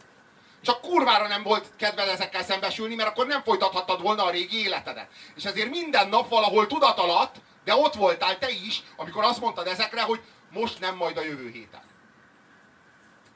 csak 0.61 0.81
kurvára 0.81 1.27
nem 1.27 1.43
volt 1.43 1.67
kedved 1.75 2.07
ezekkel 2.07 2.43
szembesülni, 2.43 2.95
mert 2.95 3.09
akkor 3.09 3.27
nem 3.27 3.43
folytathattad 3.43 4.01
volna 4.01 4.23
a 4.23 4.29
régi 4.29 4.63
életedet. 4.63 5.07
És 5.35 5.43
ezért 5.43 5.69
minden 5.69 6.07
nap 6.09 6.29
valahol 6.29 6.67
tudat 6.67 6.99
alatt, 6.99 7.35
de 7.63 7.75
ott 7.75 7.93
voltál 7.93 8.37
te 8.37 8.49
is, 8.49 8.83
amikor 8.95 9.23
azt 9.23 9.39
mondtad 9.39 9.67
ezekre, 9.67 10.01
hogy 10.01 10.21
most 10.49 10.79
nem 10.79 10.95
majd 10.95 11.17
a 11.17 11.23
jövő 11.23 11.49
héten. 11.49 11.81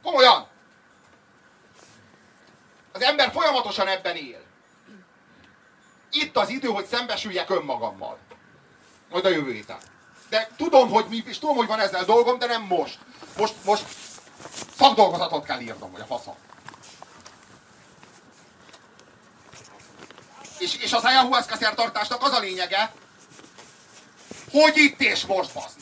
Komolyan! 0.03 0.47
Az 2.91 3.01
ember 3.01 3.31
folyamatosan 3.31 3.87
ebben 3.87 4.15
él. 4.15 4.43
Itt 6.11 6.37
az 6.37 6.49
idő, 6.49 6.67
hogy 6.67 6.85
szembesüljek 6.85 7.49
önmagammal. 7.49 8.17
Majd 9.09 9.25
a 9.25 9.29
jövő 9.29 9.51
héten. 9.51 9.77
De 10.29 10.49
tudom, 10.57 10.89
hogy 10.89 11.05
mi, 11.09 11.23
és 11.25 11.39
tudom, 11.39 11.55
hogy 11.55 11.67
van 11.67 11.79
ezzel 11.79 12.05
dolgom, 12.05 12.39
de 12.39 12.45
nem 12.45 12.61
most. 12.61 12.97
Most, 13.37 13.53
most 13.65 13.85
szakdolgozatot 14.77 15.45
kell 15.45 15.59
írnom, 15.59 15.91
vagy 15.91 16.01
a 16.01 16.05
faszom. 16.05 16.35
És, 20.57 20.75
és 20.75 20.93
az 20.93 21.03
ayahuasca 21.03 21.55
szertartásnak 21.55 22.23
az 22.23 22.31
a 22.31 22.39
lényege, 22.39 22.93
hogy 24.51 24.77
itt 24.77 25.01
és 25.01 25.25
most 25.25 25.53
basz. 25.53 25.73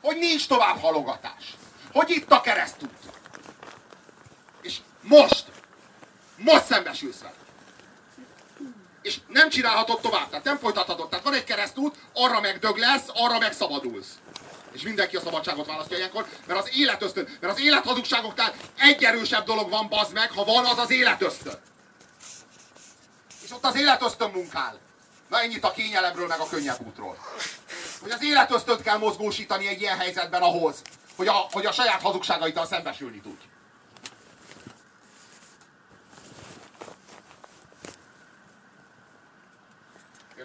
hogy 0.00 0.16
nincs 0.18 0.48
tovább 0.48 0.80
halogatás. 0.80 1.56
Hogy 1.92 2.10
itt 2.10 2.30
a 2.30 2.40
keresztút. 2.40 2.90
És 4.62 4.78
most, 5.00 5.44
most 6.36 6.64
szembesülsz 6.64 7.18
vele. 7.18 7.37
És 9.08 9.18
nem 9.28 9.48
csinálhatod 9.48 10.00
tovább, 10.00 10.28
tehát 10.28 10.44
nem 10.44 10.58
folytathatod. 10.58 11.08
Tehát 11.08 11.24
van 11.24 11.34
egy 11.34 11.44
keresztút, 11.44 11.96
arra 12.12 12.40
meg 12.40 12.58
dög 12.58 12.76
lesz, 12.76 13.04
arra 13.14 13.38
meg 13.38 13.52
szabadulsz. 13.52 14.08
És 14.72 14.82
mindenki 14.82 15.16
a 15.16 15.20
szabadságot 15.20 15.66
választja 15.66 15.96
ilyenkor, 15.96 16.26
mert 16.46 16.60
az 16.60 16.70
életösztön, 16.74 17.28
mert 17.40 17.52
az 17.52 17.60
élethazugságoknál 17.60 18.54
egy 18.78 19.04
erősebb 19.04 19.44
dolog 19.44 19.70
van, 19.70 19.88
bazd 19.88 20.12
meg, 20.12 20.30
ha 20.30 20.44
van, 20.44 20.64
az 20.64 20.78
az 20.78 20.90
életösztön. 20.90 21.58
És 23.44 23.50
ott 23.50 23.64
az 23.64 23.76
életösztön 23.76 24.30
munkál. 24.30 24.78
Na 25.28 25.40
ennyit 25.40 25.64
a 25.64 25.70
kényelemről, 25.70 26.26
meg 26.26 26.40
a 26.40 26.48
könnyebb 26.48 26.86
útról. 26.86 27.18
Hogy 28.00 28.10
az 28.10 28.22
életösztönt 28.22 28.82
kell 28.82 28.98
mozgósítani 28.98 29.68
egy 29.68 29.80
ilyen 29.80 29.98
helyzetben 29.98 30.42
ahhoz, 30.42 30.82
hogy 31.16 31.28
a, 31.28 31.46
hogy 31.50 31.66
a 31.66 31.72
saját 31.72 32.02
hazugságaiddal 32.02 32.66
szembesülni 32.66 33.20
tud. 33.20 33.38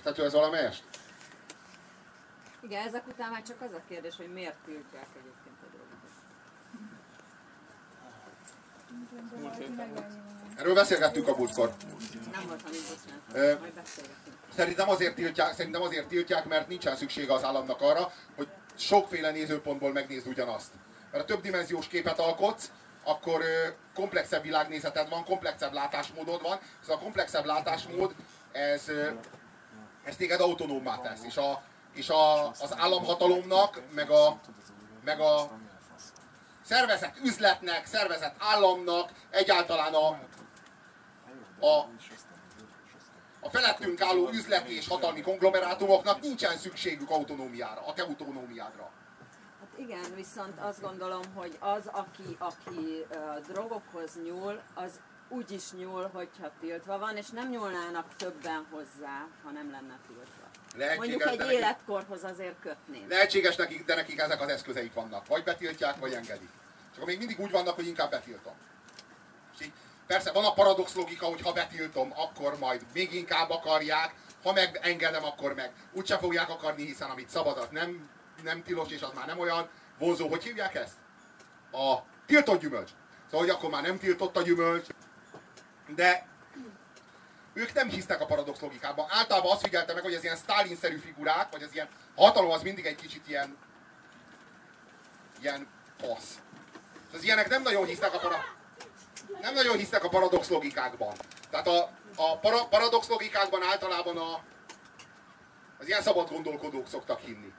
Érthető 0.05 0.25
ez 0.25 0.33
valamelyest? 0.33 0.83
Igen, 2.61 2.87
ezek 2.87 3.07
után 3.07 3.31
már 3.31 3.41
csak 3.41 3.61
az 3.61 3.73
a 3.73 3.81
kérdés, 3.87 4.15
hogy 4.15 4.33
miért 4.33 4.55
tiltják 4.65 5.07
egyébként 5.19 5.55
a 5.61 5.65
drogot. 5.71 5.99
Erről 10.55 10.73
beszélgettünk 10.73 11.27
a 11.27 11.35
múltkor. 11.35 11.73
Nem 12.31 12.47
voltam 12.47 12.73
így 12.73 12.85
bocsánat, 12.89 13.59
majd 13.59 13.73
beszélgetünk. 13.73 14.35
Szerintem 14.55 14.89
azért, 14.89 15.15
tiltják, 15.15 15.53
szerintem 15.53 15.81
azért 15.81 16.07
tiltják, 16.07 16.45
mert 16.45 16.67
nincsen 16.67 16.95
szüksége 16.95 17.33
az 17.33 17.43
államnak 17.43 17.81
arra, 17.81 18.11
hogy 18.35 18.47
sokféle 18.75 19.31
nézőpontból 19.31 19.91
megnézd 19.91 20.27
ugyanazt. 20.27 20.71
Mert 21.11 21.23
a 21.23 21.27
többdimenziós 21.27 21.87
képet 21.87 22.19
alkotsz, 22.19 22.71
akkor 23.03 23.43
komplexebb 23.93 24.43
világnézeted 24.43 25.09
van, 25.09 25.23
komplexebb 25.23 25.73
látásmódod 25.73 26.41
van, 26.41 26.59
ez 26.81 26.89
a 26.89 26.97
komplexebb 26.97 27.45
látásmód, 27.45 28.15
ez, 28.51 28.91
ez 30.03 30.15
téged 30.15 30.41
autonómmá 30.41 30.99
tesz. 30.99 31.23
És, 31.23 31.37
a, 31.37 31.61
és 31.93 32.09
a, 32.09 32.47
az 32.49 32.75
államhatalomnak, 32.77 33.81
meg 33.93 34.09
a, 34.09 34.39
meg 35.03 35.19
a 35.19 35.51
szervezett 36.63 37.17
üzletnek, 37.23 37.85
szervezett 37.85 38.35
államnak, 38.39 39.11
egyáltalán 39.29 39.93
a, 39.93 40.07
a, 41.59 41.89
a 43.39 43.49
felettünk 43.49 44.01
álló 44.01 44.29
üzleti 44.29 44.75
és 44.75 44.87
hatalmi 44.87 45.21
konglomerátumoknak 45.21 46.21
nincsen 46.21 46.57
szükségük 46.57 47.09
autonómiára, 47.09 47.85
a 47.85 47.93
te 47.93 48.01
autonómiádra. 48.01 48.89
Hát 49.59 49.79
igen, 49.79 50.15
viszont 50.15 50.59
azt 50.59 50.81
gondolom, 50.81 51.21
hogy 51.35 51.57
az, 51.59 51.87
aki, 51.91 52.35
aki 52.37 53.05
uh, 53.09 53.39
drogokhoz 53.47 54.11
nyúl, 54.23 54.61
az 54.73 54.99
úgy 55.33 55.51
is 55.51 55.71
nyúl, 55.71 56.09
hogyha 56.13 56.51
tiltva 56.59 56.97
van, 56.97 57.17
és 57.17 57.29
nem 57.29 57.49
nyúlnának 57.49 58.15
többen 58.17 58.65
hozzá, 58.71 59.27
ha 59.43 59.51
nem 59.51 59.71
lenne 59.71 59.99
tiltva. 60.07 60.43
Mondjuk 60.95 61.21
Lehetséges, 61.21 61.31
egy 61.31 61.37
de 61.37 61.43
nekik, 61.43 61.57
életkorhoz 61.59 62.23
azért 62.23 62.59
kötném. 62.59 63.09
lehetséges 63.09 63.55
nekik, 63.55 63.85
de 63.85 63.95
nekik 63.95 64.19
ezek 64.19 64.41
az 64.41 64.49
eszközeik 64.49 64.93
vannak. 64.93 65.27
Vagy 65.27 65.43
betiltják, 65.43 65.99
vagy 65.99 66.13
engedik. 66.13 66.49
És 66.91 66.95
akkor 66.95 67.07
még 67.07 67.17
mindig 67.17 67.39
úgy 67.39 67.51
vannak, 67.51 67.75
hogy 67.75 67.87
inkább 67.87 68.09
betiltom. 68.09 68.53
És 69.53 69.65
így, 69.65 69.71
persze 70.07 70.31
van 70.31 70.45
a 70.45 70.53
paradox 70.53 70.95
logika, 70.95 71.25
hogy 71.25 71.41
ha 71.41 71.53
betiltom, 71.53 72.11
akkor 72.15 72.57
majd 72.59 72.85
még 72.93 73.13
inkább 73.13 73.49
akarják, 73.49 74.15
ha 74.43 74.53
meg 74.53 74.79
engedem, 74.81 75.23
akkor 75.23 75.53
meg 75.53 75.71
úgyse 75.91 76.17
fogják 76.17 76.49
akarni, 76.49 76.85
hiszen 76.85 77.09
amit 77.09 77.29
szabad, 77.29 77.57
az 77.57 77.67
nem, 77.71 78.09
nem 78.43 78.63
tilos, 78.63 78.91
és 78.91 79.01
az 79.01 79.11
már 79.15 79.27
nem 79.27 79.39
olyan 79.39 79.69
vonzó. 79.97 80.27
Hogy 80.27 80.43
hívják 80.43 80.75
ezt? 80.75 80.95
A 81.71 81.97
tiltott 82.25 82.61
gyümölcs. 82.61 82.89
Szóval, 83.25 83.47
hogy 83.47 83.55
akkor 83.55 83.69
már 83.69 83.81
nem 83.81 83.97
tiltott 83.97 84.37
a 84.37 84.41
gyümölcs, 84.41 84.87
de 85.87 86.27
ők 87.53 87.73
nem 87.73 87.89
hisznek 87.89 88.21
a 88.21 88.25
paradox 88.25 88.59
logikában. 88.59 89.05
Általában 89.09 89.51
azt 89.51 89.61
figyelte 89.61 89.93
meg, 89.93 90.03
hogy 90.03 90.13
ez 90.13 90.23
ilyen 90.23 90.35
Stalin-szerű 90.35 90.97
figurák, 90.97 91.51
vagy 91.51 91.63
az 91.63 91.73
ilyen 91.73 91.87
hatalom 92.15 92.51
az 92.51 92.61
mindig 92.61 92.85
egy 92.85 92.95
kicsit 92.95 93.27
ilyen 93.27 93.57
ilyen 95.41 95.67
fasz. 95.97 96.39
Az 97.13 97.23
ilyenek 97.23 97.49
nem 97.49 97.61
nagyon 97.61 97.85
hisznek 97.85 98.13
a 98.13 98.19
para, 98.19 98.45
nem 99.41 99.53
nagyon 99.53 99.77
hisznek 99.77 100.03
a 100.03 100.09
paradox 100.09 100.47
logikákban. 100.49 101.13
Tehát 101.49 101.67
a, 101.67 101.89
a 102.15 102.37
para, 102.37 102.65
paradox 102.65 103.07
logikákban 103.07 103.63
általában 103.63 104.17
a, 104.17 104.43
az 105.79 105.87
ilyen 105.87 106.01
szabad 106.01 106.29
gondolkodók 106.29 106.87
szoktak 106.87 107.19
hinni. 107.19 107.53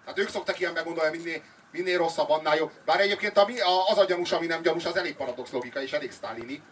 Tehát 0.00 0.18
ők 0.18 0.28
szoktak 0.28 0.60
ilyen 0.60 0.72
meggondolni, 0.72 1.16
minél, 1.16 1.42
minél 1.70 1.98
rosszabb, 1.98 2.30
annál 2.30 2.56
jobb. 2.56 2.72
Bár 2.84 3.00
egyébként 3.00 3.36
a, 3.36 3.46
az 3.88 3.98
a 3.98 4.04
gyanús, 4.04 4.32
ami 4.32 4.46
nem 4.46 4.62
gyanús, 4.62 4.84
az 4.84 4.96
elég 4.96 5.16
paradox 5.16 5.50
logika 5.50 5.82
és 5.82 5.92
elég 5.92 6.12
sztálini. 6.12 6.62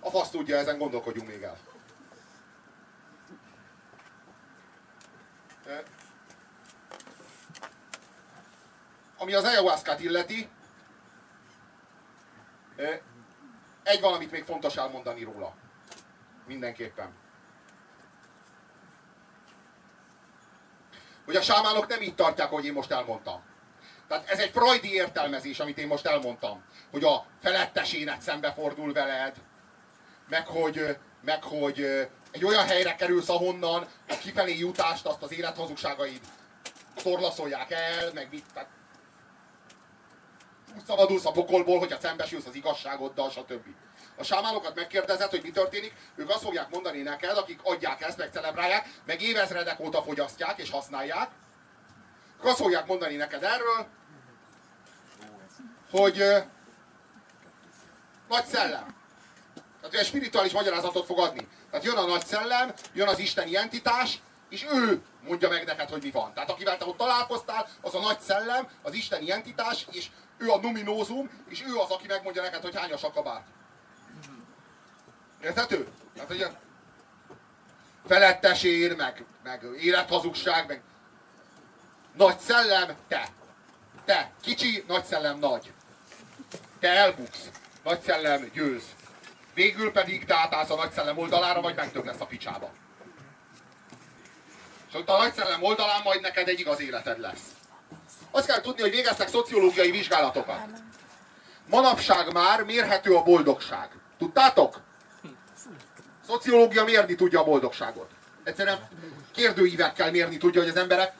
A 0.00 0.10
fasz 0.10 0.30
tudja, 0.30 0.56
ezen 0.56 0.78
gondolkodjunk 0.78 1.28
még 1.28 1.42
el. 1.42 1.58
Ami 9.18 9.34
az 9.34 9.44
ayahuasca 9.44 9.98
illeti, 9.98 10.48
egy 13.82 14.00
valamit 14.00 14.30
még 14.30 14.44
fontos 14.44 14.76
elmondani 14.76 15.22
róla. 15.22 15.54
Mindenképpen. 16.46 17.14
Hogy 21.24 21.36
a 21.36 21.42
sámánok 21.42 21.86
nem 21.86 22.02
így 22.02 22.14
tartják, 22.14 22.50
ahogy 22.52 22.64
én 22.64 22.72
most 22.72 22.90
elmondtam. 22.90 23.49
Tehát 24.10 24.28
ez 24.28 24.38
egy 24.38 24.50
freudi 24.50 24.92
értelmezés, 24.92 25.60
amit 25.60 25.78
én 25.78 25.86
most 25.86 26.06
elmondtam. 26.06 26.64
Hogy 26.90 27.04
a 27.04 27.26
felettesénet 27.42 28.20
szembefordul 28.20 28.92
veled, 28.92 29.34
meg 30.28 30.46
hogy, 30.46 30.96
meg 31.20 31.42
hogy 31.42 31.80
egy 32.30 32.44
olyan 32.44 32.66
helyre 32.66 32.94
kerülsz, 32.94 33.28
ahonnan 33.28 33.86
a 34.08 34.16
kifelé 34.20 34.58
jutást, 34.58 35.06
azt 35.06 35.22
az 35.22 35.32
élethazugságaid 35.32 36.20
torlaszolják 37.02 37.70
el, 37.70 38.10
meg 38.14 38.28
mit, 38.30 38.44
tehát 38.54 38.68
úgy 40.76 40.84
szabadulsz 40.86 41.26
a 41.26 41.32
pokolból, 41.32 41.78
hogyha 41.78 42.00
szembesülsz 42.00 42.46
az 42.46 42.54
igazságoddal, 42.54 43.30
stb. 43.30 43.66
A 44.16 44.22
sámánokat 44.22 44.74
megkérdezed, 44.74 45.30
hogy 45.30 45.42
mi 45.42 45.50
történik, 45.50 45.94
ők 46.14 46.30
azt 46.30 46.42
fogják 46.42 46.70
mondani 46.70 47.02
neked, 47.02 47.36
akik 47.36 47.60
adják 47.62 48.02
ezt, 48.02 48.18
meg 48.18 48.30
celebrálják, 48.32 48.88
meg 49.06 49.22
évezredek 49.22 49.80
óta 49.80 50.02
fogyasztják 50.02 50.58
és 50.58 50.70
használják, 50.70 51.30
ők 52.38 52.44
azt 52.44 52.60
fogják 52.60 52.86
mondani 52.86 53.16
neked 53.16 53.42
erről, 53.42 53.98
hogy 55.90 56.20
ö, 56.20 56.38
nagy 58.28 58.44
szellem. 58.44 58.94
Tehát 59.54 59.94
olyan 59.94 60.04
spirituális 60.04 60.52
magyarázatot 60.52 61.06
fog 61.06 61.18
adni. 61.18 61.48
Tehát 61.70 61.86
jön 61.86 61.96
a 61.96 62.06
nagy 62.06 62.26
szellem, 62.26 62.72
jön 62.92 63.08
az 63.08 63.18
isteni 63.18 63.56
entitás, 63.56 64.20
és 64.48 64.66
ő 64.72 65.02
mondja 65.22 65.48
meg 65.48 65.64
neked, 65.64 65.88
hogy 65.88 66.02
mi 66.02 66.10
van. 66.10 66.34
Tehát 66.34 66.50
akivel 66.50 66.78
te 66.78 66.84
ott 66.84 66.96
találkoztál, 66.96 67.68
az 67.80 67.94
a 67.94 68.00
nagy 68.00 68.20
szellem, 68.20 68.68
az 68.82 68.94
isteni 68.94 69.30
entitás, 69.30 69.86
és 69.90 70.06
ő 70.38 70.48
a 70.50 70.60
numinózum, 70.60 71.30
és 71.48 71.62
ő 71.62 71.76
az, 71.76 71.90
aki 71.90 72.06
megmondja 72.06 72.42
neked, 72.42 72.62
hogy 72.62 72.76
hányas 72.76 73.02
a 73.02 73.10
kabát. 73.10 73.46
Érthető? 75.42 75.88
Tehát, 76.14 76.28
hogy 76.28 76.42
a 76.42 76.50
felettesér, 78.06 78.96
meg, 78.96 79.24
meg 79.42 79.64
élethazugság, 79.80 80.66
meg 80.66 80.82
nagy 82.16 82.38
szellem, 82.38 82.96
te. 83.08 83.28
Te, 84.04 84.30
kicsi, 84.42 84.84
nagy 84.86 85.04
szellem, 85.04 85.38
nagy. 85.38 85.72
Te 86.80 86.88
elbuksz, 86.88 87.50
nagy 87.84 88.00
szellem 88.00 88.50
győz. 88.52 88.82
Végül 89.54 89.92
pedig 89.92 90.24
te 90.24 90.34
átállsz 90.34 90.70
a 90.70 90.74
nagy 90.74 90.92
szellem 90.92 91.18
oldalára, 91.18 91.60
vagy 91.60 91.74
megtök 91.74 92.04
lesz 92.04 92.20
a 92.20 92.26
picsába. 92.26 92.70
És 94.88 94.94
ott 94.94 95.08
a 95.08 95.16
nagy 95.16 95.34
szellem 95.34 95.62
oldalán 95.62 96.00
majd 96.04 96.20
neked 96.20 96.48
egy 96.48 96.60
igaz 96.60 96.80
életed 96.80 97.20
lesz. 97.20 97.42
Azt 98.30 98.46
kell 98.46 98.60
tudni, 98.60 98.80
hogy 98.80 98.90
végeztek 98.90 99.28
szociológiai 99.28 99.90
vizsgálatokat. 99.90 100.60
Manapság 101.66 102.32
már 102.32 102.62
mérhető 102.64 103.14
a 103.14 103.22
boldogság. 103.22 103.90
Tudtátok? 104.18 104.80
Szociológia 106.26 106.84
mérni 106.84 107.14
tudja 107.14 107.40
a 107.40 107.44
boldogságot. 107.44 108.10
Egyszerűen 108.44 108.88
kérdőívekkel 109.32 110.10
mérni 110.10 110.36
tudja, 110.36 110.60
hogy 110.60 110.70
az 110.70 110.76
emberek 110.76 111.12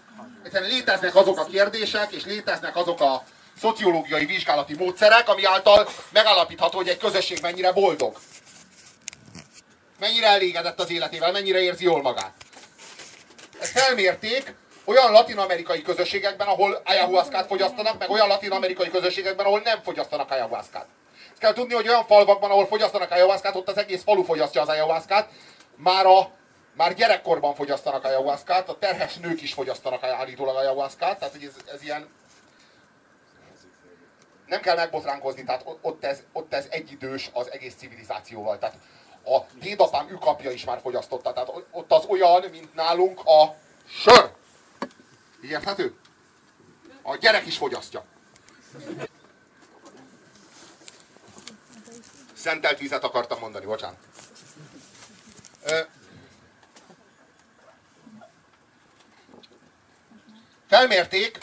egyszerűen 0.44 0.70
léteznek 0.70 1.14
azok 1.14 1.38
a 1.38 1.44
kérdések, 1.44 2.12
és 2.12 2.24
léteznek 2.24 2.76
azok 2.76 3.00
a 3.00 3.24
szociológiai 3.60 4.24
vizsgálati 4.26 4.74
módszerek, 4.74 5.28
ami 5.28 5.44
által 5.44 5.88
megállapítható, 6.12 6.76
hogy 6.76 6.88
egy 6.88 6.98
közösség 6.98 7.38
mennyire 7.42 7.72
boldog. 7.72 8.16
Mennyire 9.98 10.26
elégedett 10.26 10.80
az 10.80 10.90
életével, 10.90 11.32
mennyire 11.32 11.60
érzi 11.60 11.84
jól 11.84 12.02
magát. 12.02 12.32
Ezt 13.60 13.70
felmérték 13.72 14.54
olyan 14.84 15.12
latin-amerikai 15.12 15.82
közösségekben, 15.82 16.46
ahol 16.46 16.82
ayahuascát 16.84 17.46
fogyasztanak, 17.46 17.98
meg 17.98 18.10
olyan 18.10 18.28
latin-amerikai 18.28 18.90
közösségekben, 18.90 19.46
ahol 19.46 19.60
nem 19.64 19.82
fogyasztanak 19.82 20.30
ayahuascát. 20.30 20.86
Ezt 21.30 21.40
kell 21.40 21.52
tudni, 21.52 21.74
hogy 21.74 21.88
olyan 21.88 22.06
falvakban, 22.06 22.50
ahol 22.50 22.66
fogyasztanak 22.66 23.10
ayahuascát, 23.10 23.56
ott 23.56 23.68
az 23.68 23.78
egész 23.78 24.02
falu 24.02 24.22
fogyasztja 24.22 24.60
az 24.62 24.68
ayahuascát, 24.68 25.28
már 25.76 26.06
a 26.06 26.30
már 26.72 26.94
gyerekkorban 26.94 27.55
fogyasztanak 27.55 28.05
ayahuaszkát, 28.05 28.68
a 28.68 28.78
terhes 28.78 29.16
nők 29.16 29.42
is 29.42 29.52
fogyasztanak 29.52 30.02
állítólag 30.02 30.56
ayahuaszkát, 30.56 31.18
tehát 31.18 31.34
hogy 31.34 31.44
ez, 31.44 31.74
ez 31.74 31.82
ilyen 31.82 32.09
nem 34.47 34.60
kell 34.60 34.76
megbotránkozni, 34.76 35.44
tehát 35.44 35.64
ott 35.80 36.05
ez, 36.05 36.22
ott 36.32 36.52
ez 36.52 36.66
egyidős 36.70 37.30
az 37.32 37.52
egész 37.52 37.74
civilizációval. 37.74 38.59
Tehát 38.59 38.76
a 39.24 39.38
dédapám 39.60 40.09
ükapja 40.09 40.51
is 40.51 40.64
már 40.64 40.80
fogyasztotta, 40.80 41.32
tehát 41.32 41.52
ott 41.70 41.92
az 41.92 42.05
olyan, 42.05 42.44
mint 42.51 42.74
nálunk 42.74 43.20
a 43.24 43.56
sör. 43.86 44.30
Érthető? 45.42 45.94
A 47.02 47.16
gyerek 47.16 47.47
is 47.47 47.56
fogyasztja. 47.56 48.05
Szentelt 52.34 52.78
vizet 52.78 53.05
akartam 53.05 53.38
mondani, 53.38 53.64
bocsánat. 53.64 53.98
Ö, 55.64 55.80
felmérték, 60.70 61.38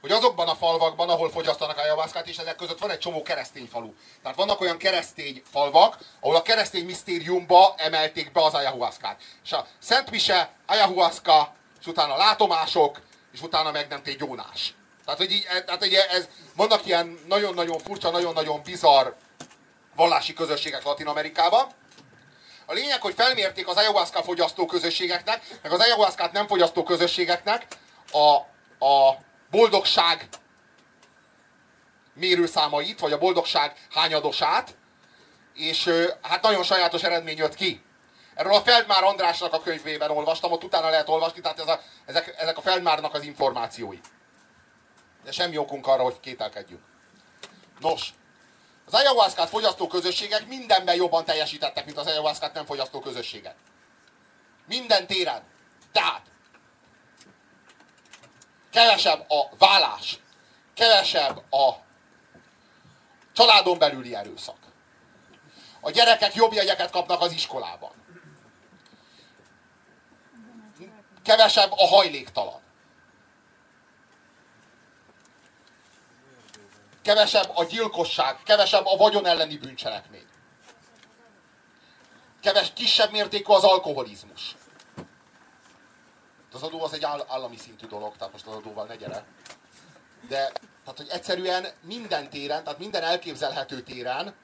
hogy 0.00 0.10
azokban 0.10 0.48
a 0.48 0.54
falvakban, 0.54 1.08
ahol 1.08 1.30
fogyasztanak 1.30 1.78
ayahuaszkát, 1.78 2.28
és 2.28 2.36
ezek 2.36 2.56
között 2.56 2.78
van 2.78 2.90
egy 2.90 2.98
csomó 2.98 3.22
keresztény 3.22 3.68
falu. 3.72 3.92
Tehát 4.22 4.36
vannak 4.36 4.60
olyan 4.60 4.78
keresztény 4.78 5.42
falvak, 5.50 5.98
ahol 6.20 6.36
a 6.36 6.42
keresztény 6.42 6.84
misztériumba 6.84 7.74
emelték 7.76 8.32
be 8.32 8.42
az 8.42 8.54
ayahuaszkát. 8.54 9.20
És 9.44 9.52
a 9.52 9.66
Szent 9.78 10.10
Mise, 10.10 10.50
ayahuaszka, 10.66 11.54
és 11.80 11.86
utána 11.86 12.16
látomások, 12.16 13.00
és 13.32 13.42
utána 13.42 13.70
meg 13.70 13.88
nem 13.88 14.02
tégy 14.02 14.16
gyónás. 14.16 14.74
Tehát, 15.04 15.20
hogy 15.20 15.32
így, 15.32 15.46
tehát, 15.66 15.82
hogy 15.82 15.94
ez, 15.94 16.28
vannak 16.56 16.86
ilyen 16.86 17.18
nagyon-nagyon 17.28 17.78
furcsa, 17.78 18.10
nagyon-nagyon 18.10 18.62
bizarr 18.62 19.08
vallási 19.96 20.32
közösségek 20.32 20.84
Latin 20.84 21.06
Amerikában. 21.06 21.66
A 22.66 22.72
lényeg, 22.72 23.00
hogy 23.00 23.14
felmérték 23.14 23.68
az 23.68 23.76
ayahuasca 23.76 24.22
fogyasztó 24.22 24.66
közösségeknek, 24.66 25.58
meg 25.62 25.72
az 25.72 25.80
ayahuascát 25.80 26.32
nem 26.32 26.46
fogyasztó 26.46 26.82
közösségeknek 26.82 27.66
a, 28.12 28.50
a 28.82 29.16
boldogság 29.50 30.28
mérőszámait, 32.14 33.00
vagy 33.00 33.12
a 33.12 33.18
boldogság 33.18 33.86
hányadosát, 33.90 34.76
és 35.54 35.90
hát 36.22 36.42
nagyon 36.42 36.62
sajátos 36.62 37.02
eredmény 37.02 37.36
jött 37.36 37.54
ki. 37.54 37.82
Erről 38.34 38.54
a 38.54 38.60
Feldmár 38.60 39.04
Andrásnak 39.04 39.52
a 39.52 39.62
könyvében 39.62 40.10
olvastam, 40.10 40.52
ott 40.52 40.64
utána 40.64 40.90
lehet 40.90 41.08
olvasni, 41.08 41.40
tehát 41.40 41.60
ez 41.60 41.68
a, 41.68 41.80
ezek, 42.06 42.34
ezek 42.38 42.56
a 42.56 42.60
Feldmárnak 42.60 43.14
az 43.14 43.22
információi. 43.22 44.00
De 45.24 45.32
semmi 45.32 45.56
okunk 45.56 45.86
arra, 45.86 46.02
hogy 46.02 46.20
kételkedjünk. 46.20 46.82
Nos, 47.80 48.08
az 48.86 48.94
ayahuascát 48.94 49.48
fogyasztó 49.48 49.86
közösségek 49.86 50.46
mindenben 50.46 50.94
jobban 50.94 51.24
teljesítettek, 51.24 51.84
mint 51.84 51.98
az 51.98 52.06
ayahuascát 52.06 52.54
nem 52.54 52.64
fogyasztó 52.64 53.00
közösségek. 53.00 53.56
Minden 54.66 55.06
téren. 55.06 55.42
Tehát 55.92 56.31
kevesebb 58.72 59.30
a 59.30 59.48
vállás, 59.58 60.18
kevesebb 60.74 61.52
a 61.52 61.74
családon 63.32 63.78
belüli 63.78 64.14
erőszak. 64.14 64.58
A 65.80 65.90
gyerekek 65.90 66.34
jobb 66.34 66.52
jegyeket 66.52 66.90
kapnak 66.90 67.20
az 67.20 67.32
iskolában. 67.32 67.90
Kevesebb 71.22 71.70
a 71.70 71.86
hajléktalan. 71.86 72.60
Kevesebb 77.02 77.50
a 77.54 77.64
gyilkosság, 77.64 78.42
kevesebb 78.44 78.86
a 78.86 78.96
vagyon 78.96 79.26
elleni 79.26 79.56
bűncselekmény. 79.56 80.26
Keves, 82.42 82.72
kisebb 82.74 83.10
mértékű 83.10 83.52
az 83.52 83.64
alkoholizmus. 83.64 84.56
Az 86.52 86.62
adó 86.62 86.82
az 86.82 86.92
egy 86.92 87.04
állami 87.26 87.56
szintű 87.56 87.86
dolog, 87.86 88.16
tehát 88.16 88.32
most 88.32 88.46
az 88.46 88.54
adóval 88.54 88.86
ne 88.86 88.96
gyere. 88.96 89.24
De, 90.28 90.52
tehát, 90.84 90.96
hogy 90.96 91.08
egyszerűen 91.10 91.66
minden 91.82 92.30
téren, 92.30 92.64
tehát 92.64 92.78
minden 92.78 93.02
elképzelhető 93.02 93.82
téren 93.82 94.34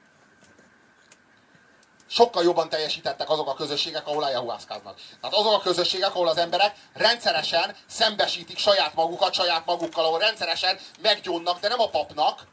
sokkal 2.09 2.43
jobban 2.43 2.69
teljesítettek 2.69 3.29
azok 3.29 3.47
a 3.47 3.53
közösségek, 3.53 4.07
ahol 4.07 4.23
ayahuaszkáznak. 4.23 4.99
Tehát 5.21 5.35
azok 5.35 5.53
a 5.53 5.59
közösségek, 5.59 6.09
ahol 6.09 6.27
az 6.27 6.37
emberek 6.37 6.75
rendszeresen 6.93 7.75
szembesítik 7.87 8.57
saját 8.57 8.93
magukat, 8.93 9.33
saját 9.33 9.65
magukkal, 9.65 10.05
ahol 10.05 10.19
rendszeresen 10.19 10.79
meggyónnak, 11.01 11.59
de 11.59 11.67
nem 11.67 11.79
a 11.79 11.89
papnak, 11.89 12.47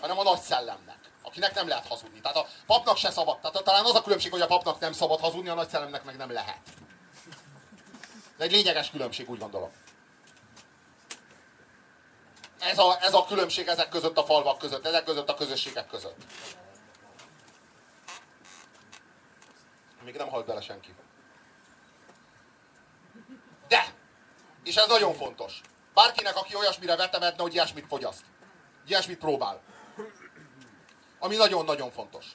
hanem 0.00 0.18
a 0.18 0.22
nagy 0.22 0.40
szellemnek, 0.40 0.98
akinek 1.22 1.54
nem 1.54 1.68
lehet 1.68 1.86
hazudni. 1.86 2.20
Tehát 2.20 2.36
a 2.36 2.46
papnak 2.66 2.96
se 2.96 3.10
szabad. 3.10 3.38
Tehát 3.38 3.64
talán 3.64 3.84
az 3.84 3.94
a 3.94 4.02
különbség, 4.02 4.30
hogy 4.30 4.40
a 4.40 4.46
papnak 4.46 4.80
nem 4.80 4.92
szabad 4.92 5.20
hazudni, 5.20 5.48
a 5.48 5.54
nagy 5.54 5.68
szellemnek 5.68 6.04
meg 6.04 6.16
nem 6.16 6.32
lehet. 6.32 6.60
Ez 8.38 8.44
egy 8.44 8.52
lényeges 8.52 8.90
különbség, 8.90 9.30
úgy 9.30 9.38
gondolom. 9.38 9.70
Ez 12.58 12.78
a, 12.78 12.98
ez 13.00 13.14
a 13.14 13.24
különbség 13.24 13.66
ezek 13.66 13.88
között 13.88 14.18
a 14.18 14.24
falvak 14.24 14.58
között, 14.58 14.86
ezek 14.86 15.04
között 15.04 15.28
a 15.28 15.34
közösségek 15.34 15.86
között. 15.86 16.16
Még 20.04 20.16
nem 20.16 20.28
halt 20.28 20.46
bele 20.46 20.60
senki. 20.60 20.94
De! 23.68 23.94
És 24.64 24.76
ez 24.76 24.88
nagyon 24.88 25.14
fontos. 25.14 25.60
Bárkinek, 25.94 26.36
aki 26.36 26.54
olyasmire 26.54 26.96
vetemedne, 26.96 27.42
hogy 27.42 27.52
ilyesmit 27.52 27.86
fogyaszt. 27.86 28.24
Ilyesmit 28.86 29.18
próbál. 29.18 29.60
Ami 31.18 31.36
nagyon-nagyon 31.36 31.90
fontos. 31.90 32.26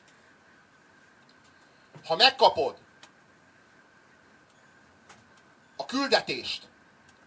Ha 2.05 2.15
megkapod 2.15 2.77
a 5.83 5.85
küldetést, 5.85 6.61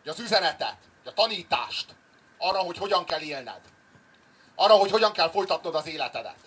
az 0.04 0.20
üzenetet, 0.20 0.76
a 1.04 1.12
tanítást 1.12 1.94
arra, 2.38 2.58
hogy 2.58 2.78
hogyan 2.78 3.04
kell 3.04 3.20
élned, 3.20 3.60
arra, 4.54 4.74
hogy 4.74 4.90
hogyan 4.90 5.12
kell 5.12 5.30
folytatnod 5.30 5.74
az 5.74 5.86
életedet, 5.86 6.38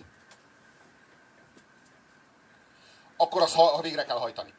akkor 3.16 3.42
azt 3.42 3.54
ha 3.54 3.80
végre 3.80 4.04
kell 4.04 4.16
hajtani. 4.16 4.54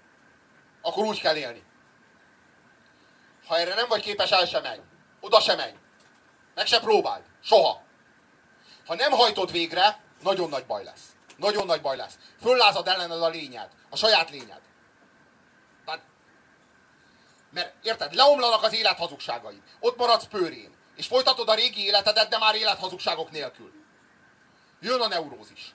Akkor 0.81 1.05
úgy 1.05 1.21
kell 1.21 1.35
élni. 1.35 1.63
Ha 3.47 3.57
erre 3.57 3.75
nem 3.75 3.87
vagy 3.87 4.01
képes, 4.01 4.31
el 4.31 4.45
sem 4.45 4.61
menj. 4.61 4.79
Oda 5.19 5.39
sem 5.39 5.57
menj. 5.57 5.75
Meg 6.55 6.65
se 6.65 6.79
próbáld. 6.79 7.23
Soha. 7.43 7.81
Ha 8.85 8.95
nem 8.95 9.11
hajtod 9.11 9.51
végre, 9.51 9.99
nagyon 10.21 10.49
nagy 10.49 10.65
baj 10.65 10.83
lesz. 10.83 11.15
Nagyon 11.37 11.65
nagy 11.65 11.81
baj 11.81 11.97
lesz. 11.97 12.17
Föllázad 12.41 12.87
ellened 12.87 13.21
a 13.21 13.29
lényed. 13.29 13.69
A 13.89 13.95
saját 13.95 14.29
lényed. 14.29 14.61
Mert 17.51 17.73
érted, 17.85 18.13
leomlanak 18.13 18.63
az 18.63 18.73
élet 18.73 18.97
hazugságai. 18.97 19.61
Ott 19.79 19.97
maradsz 19.97 20.25
pőrén. 20.25 20.75
És 20.95 21.07
folytatod 21.07 21.49
a 21.49 21.53
régi 21.53 21.85
életedet, 21.85 22.29
de 22.29 22.37
már 22.37 22.55
élethazugságok 22.55 23.31
nélkül. 23.31 23.71
Jön 24.79 25.01
a 25.01 25.07
neurózis. 25.07 25.73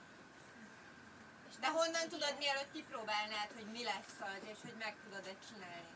De 1.61 1.67
honnan 1.67 2.09
tudod, 2.09 2.35
mielőtt 2.39 2.73
kipróbálnád, 2.73 3.49
hogy 3.55 3.67
mi 3.73 3.85
lesz 3.85 4.17
az, 4.21 4.49
és 4.53 4.59
hogy 4.63 4.75
meg 4.79 4.95
tudod-e 5.05 5.35
csinálni? 5.49 5.95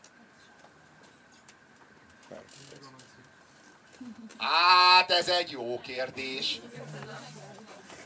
Hát 4.37 5.11
ez 5.11 5.29
egy 5.29 5.51
jó 5.51 5.79
kérdés. 5.79 6.59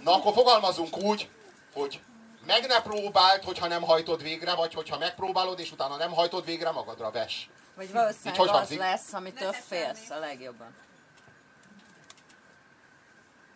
Na 0.04 0.14
akkor 0.14 0.34
fogalmazunk 0.34 0.98
úgy, 0.98 1.30
hogy 1.74 2.02
meg 2.46 2.68
ne 2.68 2.82
próbáld, 2.82 3.44
hogyha 3.44 3.68
nem 3.68 3.82
hajtod 3.82 4.22
végre, 4.22 4.56
vagy 4.56 4.74
hogyha 4.74 4.98
megpróbálod, 4.98 5.60
és 5.60 5.72
utána 5.72 5.96
nem 5.96 6.12
hajtod 6.12 6.46
végre, 6.46 6.72
magadra 6.72 7.12
ves. 7.12 7.50
Vagy 7.76 7.92
valószínűleg 7.92 8.40
hogy 8.40 8.50
az 8.50 8.70
lesz, 8.70 9.14
amitől 9.14 9.54
félsz 9.54 10.10
a 10.10 10.20
legjobban. 10.20 10.76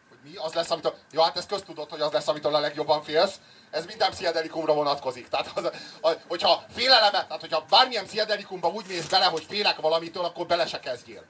Hogy 0.09 0.17
mi? 0.23 0.35
Az 0.35 0.53
lesz, 0.53 0.69
amitől... 0.69 0.95
Ja, 1.11 1.23
hát 1.23 1.37
ez 1.37 1.45
köztudott, 1.45 1.89
hogy 1.89 2.01
az 2.01 2.11
lesz, 2.11 2.27
amitől 2.27 2.55
a 2.55 2.59
legjobban 2.59 3.03
félsz. 3.03 3.39
Ez 3.71 3.85
minden 3.85 4.09
pszichedelikumra 4.11 4.73
vonatkozik. 4.73 5.27
Tehát, 5.27 5.51
az, 5.57 5.71
a, 6.01 6.11
hogyha 6.27 6.63
féleleme, 6.73 7.25
tehát 7.25 7.41
hogyha 7.41 7.65
bármilyen 7.69 8.05
pszichedelikumba 8.05 8.67
úgy 8.67 8.85
mész 8.87 9.07
bele, 9.07 9.25
hogy 9.25 9.45
félek 9.49 9.79
valamitől, 9.79 10.23
akkor 10.23 10.45
bele 10.45 10.67
se 10.67 10.79
kezdjél. 10.79 11.23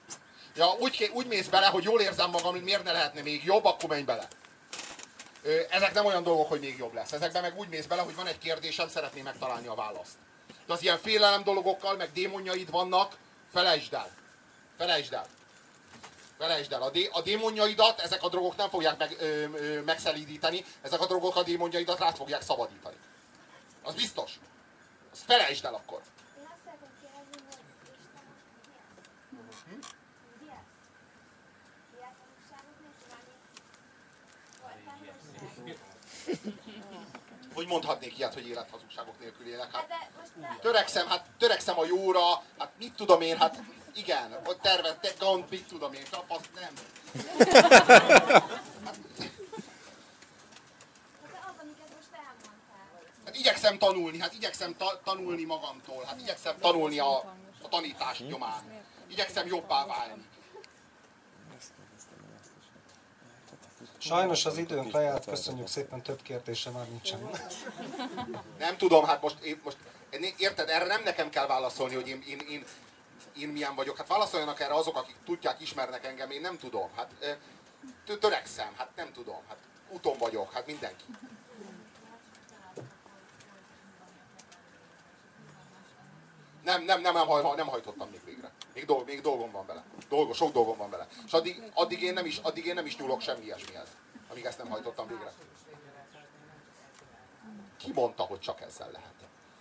Ja, 0.55 0.67
úgy, 0.79 1.11
úgy 1.13 1.27
mész 1.27 1.47
bele, 1.47 1.67
hogy 1.67 1.83
jól 1.83 2.01
érzem 2.01 2.29
magam, 2.29 2.51
hogy 2.51 2.63
miért 2.63 2.83
ne 2.83 2.91
lehetne 2.91 3.21
még 3.21 3.43
jobb, 3.43 3.65
akkor 3.65 3.89
menj 3.89 4.03
bele. 4.03 4.27
Ezek 5.69 5.93
nem 5.93 6.05
olyan 6.05 6.23
dolgok, 6.23 6.49
hogy 6.49 6.59
még 6.59 6.77
jobb 6.77 6.93
lesz. 6.93 7.11
Ezekben 7.11 7.41
meg 7.41 7.57
úgy 7.57 7.69
mész 7.69 7.85
bele, 7.85 8.01
hogy 8.01 8.15
van 8.15 8.27
egy 8.27 8.37
kérdésem, 8.37 8.89
szeretném 8.89 9.23
megtalálni 9.23 9.67
a 9.67 9.75
választ. 9.75 10.15
De 10.69 10.75
az 10.75 10.81
ilyen 10.81 10.97
félelem 10.97 11.43
dologokkal, 11.43 11.95
meg 11.95 12.11
démonjaid 12.11 12.71
vannak, 12.71 13.17
felejtsd 13.51 13.93
el. 13.93 14.11
Felejtsd 14.77 15.13
el. 15.13 15.27
Felejtsd 16.37 16.71
el. 16.71 16.81
A, 16.81 16.89
dé, 16.89 17.09
a 17.11 17.21
démonjaidat 17.21 17.99
ezek 17.99 18.23
a 18.23 18.29
drogok 18.29 18.55
nem 18.55 18.69
fogják 18.69 18.97
meg, 18.97 19.15
ö, 19.19 19.45
ö, 19.53 19.81
megszelídíteni, 19.81 20.65
ezek 20.81 21.01
a 21.01 21.05
drogok 21.05 21.35
a 21.35 21.43
démonjaidat 21.43 21.99
rá 21.99 22.11
fogják 22.11 22.41
szabadítani. 22.41 22.95
Az 23.83 23.93
biztos. 23.93 24.39
Azt 25.11 25.23
felejtsd 25.25 25.65
el 25.65 25.73
akkor. 25.73 26.01
Kérdezni, 36.25 36.78
hogy 37.59 37.67
mondhatnék 37.67 38.17
ilyet, 38.17 38.33
hogy 38.33 38.47
élethazugságok 38.47 39.19
nélkül 39.19 39.47
élek? 39.47 39.75
Hát 39.75 39.87
te, 39.87 40.09
törekszem, 40.61 41.07
hát 41.07 41.25
törekszem 41.37 41.79
a 41.79 41.85
jóra, 41.85 42.43
hát 42.57 42.71
mit 42.77 42.93
tudom 42.93 43.21
én, 43.21 43.37
hát 43.37 43.61
igen, 43.93 44.39
ott 44.45 44.61
tervez, 44.61 44.95
te, 45.01 45.09
gond, 45.19 45.43
mit 45.49 45.67
tudom 45.67 45.93
én, 45.93 46.05
az 46.27 46.39
nem. 46.55 46.73
de 47.37 47.53
az, 51.47 51.55
amiket 51.61 51.89
most 51.95 52.11
elmondtál. 52.11 53.01
Hát 53.25 53.35
igyekszem 53.35 53.77
tanulni, 53.77 54.19
hát 54.19 54.33
igyekszem 54.33 54.75
ta- 54.77 55.01
tanulni 55.03 55.43
magamtól, 55.43 56.03
hát 56.03 56.19
igyekszem 56.19 56.59
tanulni 56.59 56.99
a, 56.99 57.17
a 57.61 57.67
tanítás 57.69 58.19
nyomán. 58.19 58.83
Igyekszem 59.07 59.47
jobbá 59.47 59.85
válni. 59.85 60.25
Sajnos 63.99 64.45
az 64.45 64.57
időnk 64.57 64.91
lejárt, 64.91 65.25
köszönjük 65.25 65.67
szépen, 65.67 66.01
több 66.01 66.21
kérdése 66.21 66.69
már 66.69 66.89
nincsen. 66.89 67.29
Nem 68.57 68.77
tudom, 68.77 69.05
hát 69.05 69.21
most, 69.21 69.39
én, 69.39 69.61
most 69.63 69.77
érted, 70.37 70.69
erre 70.69 70.85
nem 70.85 71.03
nekem 71.03 71.29
kell 71.29 71.47
válaszolni, 71.47 71.95
hogy 71.95 72.07
én, 72.07 72.23
én, 72.27 72.39
én, 72.49 72.65
én 73.37 73.47
milyen 73.47 73.75
vagyok. 73.75 73.97
Hát 73.97 74.07
válaszoljanak 74.07 74.59
erre 74.59 74.73
azok, 74.73 74.95
akik 74.95 75.15
tudják, 75.25 75.61
ismernek 75.61 76.05
engem, 76.05 76.31
én 76.31 76.41
nem 76.41 76.57
tudom. 76.57 76.89
Hát 76.95 77.39
törekszem, 78.19 78.73
hát 78.77 78.89
nem 78.95 79.11
tudom. 79.13 79.41
Hát 79.47 79.57
úton 79.89 80.17
vagyok, 80.17 80.53
hát 80.53 80.65
mindenki. 80.65 81.03
Nem, 86.63 86.83
nem, 86.83 87.01
nem, 87.01 87.13
nem, 87.13 87.55
nem 87.55 87.67
hajtottam 87.67 88.09
még 88.09 88.21
végre. 88.25 88.48
Még, 88.73 88.85
dolg, 88.85 89.05
még 89.05 89.21
dolgom 89.21 89.51
van 89.51 89.65
vele. 89.65 89.83
Dolgo, 90.09 90.33
sok 90.33 90.51
dolgom 90.51 90.77
van 90.77 90.89
vele. 90.89 91.07
És 91.25 91.33
addig, 91.33 91.71
addig, 91.73 92.01
én 92.01 92.13
nem 92.13 92.25
is, 92.25 92.37
addig 92.37 92.65
én 92.65 92.73
nem 92.73 92.85
is 92.85 92.97
nyúlok 92.97 93.21
semmi 93.21 93.43
ilyesmihez, 93.43 93.87
amíg 94.31 94.45
ezt 94.45 94.57
nem 94.57 94.69
hajtottam 94.69 95.07
végre. 95.07 95.33
Ki 97.77 97.91
mondta, 97.93 98.23
hogy 98.23 98.39
csak 98.39 98.61
ezzel 98.61 98.89
lehet? 98.91 99.13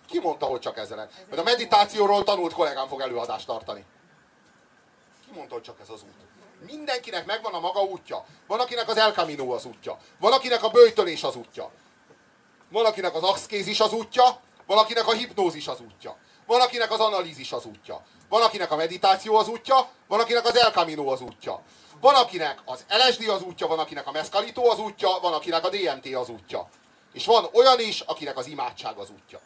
Ki 0.07 0.19
mondta, 0.19 0.45
hogy 0.45 0.59
csak 0.59 0.77
ezzel 0.77 0.95
lehet? 0.95 1.25
Mert 1.29 1.41
a 1.41 1.43
meditációról 1.43 2.23
tanult 2.23 2.53
kollégám 2.53 2.87
fog 2.87 3.01
előadást 3.01 3.45
tartani. 3.45 3.85
Ki 5.25 5.31
mondta, 5.35 5.53
hogy 5.53 5.63
csak 5.63 5.79
ez 5.79 5.89
az 5.89 6.01
út? 6.03 6.27
Mindenkinek 6.65 7.25
megvan 7.25 7.53
a 7.53 7.59
maga 7.59 7.81
útja. 7.81 8.25
Van, 8.47 8.59
akinek 8.59 8.89
az 8.89 8.97
El 8.97 9.11
Camino 9.11 9.53
az 9.53 9.65
útja. 9.65 9.97
Van, 10.19 10.33
akinek 10.33 10.63
a 10.63 10.69
böjtölés 10.69 11.23
az 11.23 11.35
útja. 11.35 11.71
Van, 12.69 12.85
akinek 12.85 13.15
az 13.15 13.23
axkézis 13.23 13.79
az 13.79 13.93
útja. 13.93 14.41
Van, 14.65 14.77
akinek 14.77 15.07
a 15.07 15.11
hipnózis 15.11 15.67
az 15.67 15.79
útja. 15.79 16.17
Van, 16.45 16.61
akinek 16.61 16.91
az 16.91 16.99
analízis 16.99 17.51
az 17.51 17.65
útja. 17.65 18.05
Van, 18.29 18.41
akinek 18.41 18.71
a 18.71 18.75
meditáció 18.75 19.35
az 19.35 19.47
útja. 19.47 19.89
Van, 20.07 20.19
akinek 20.19 20.45
az 20.45 20.57
El 20.57 20.71
Camino 20.71 21.11
az 21.11 21.21
útja. 21.21 21.61
Van, 21.99 22.15
akinek 22.15 22.61
az 22.65 22.85
LSD 22.89 23.29
az 23.29 23.41
útja, 23.41 23.67
van, 23.67 23.79
akinek 23.79 24.07
a 24.07 24.11
mescalito 24.11 24.69
az 24.69 24.79
útja, 24.79 25.09
van, 25.21 25.33
akinek 25.33 25.65
a 25.65 25.69
DMT 25.69 26.15
az 26.15 26.29
útja. 26.29 26.69
És 27.13 27.25
van 27.25 27.49
olyan 27.53 27.79
is, 27.79 27.99
akinek 27.99 28.37
az 28.37 28.47
imádság 28.47 28.97
az 28.97 29.09
útja. 29.09 29.39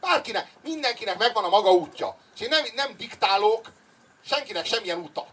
Bárkinek, 0.00 0.52
mindenkinek 0.62 1.18
megvan 1.18 1.44
a 1.44 1.48
maga 1.48 1.72
útja. 1.72 2.16
És 2.34 2.40
én 2.40 2.48
nem, 2.48 2.64
nem 2.74 2.96
diktálok 2.96 3.72
senkinek 4.24 4.64
semmilyen 4.64 4.98
utat. 4.98 5.32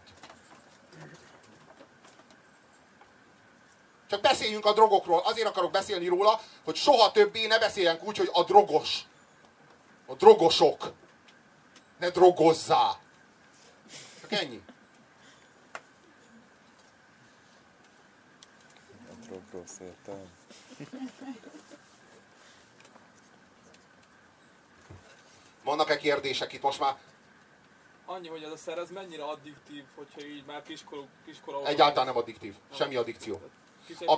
Csak 4.10 4.20
beszéljünk 4.20 4.64
a 4.64 4.72
drogokról. 4.72 5.22
Azért 5.24 5.48
akarok 5.48 5.70
beszélni 5.70 6.06
róla, 6.06 6.40
hogy 6.64 6.76
soha 6.76 7.12
többé 7.12 7.46
ne 7.46 7.58
beszéljen 7.58 8.00
úgy, 8.02 8.16
hogy 8.16 8.30
a 8.32 8.42
drogos. 8.44 9.06
A 10.10 10.14
drogosok. 10.14 10.92
Ne 11.98 12.10
drogozzá. 12.10 12.98
Csak 14.20 14.32
ennyi. 14.32 14.62
Drog 19.26 19.42
rossz 19.52 19.78
értelem. 19.80 20.30
Vannak-e 25.62 25.96
kérdések 25.96 26.52
itt 26.52 26.62
most 26.62 26.80
már? 26.80 26.96
Annyi, 28.06 28.28
hogy 28.28 28.42
ez 28.42 28.50
a 28.50 28.56
szer, 28.56 28.78
ez 28.78 28.90
mennyire 28.90 29.24
addiktív, 29.24 29.84
hogyha 29.94 30.20
így 30.20 30.44
már 30.44 30.62
kiskor, 30.62 31.06
kiskora... 31.24 31.66
Egyáltalán 31.66 32.06
nem 32.06 32.16
addiktív. 32.16 32.54
Semmi 32.74 32.96
addikció. 32.96 33.40
A 34.06 34.16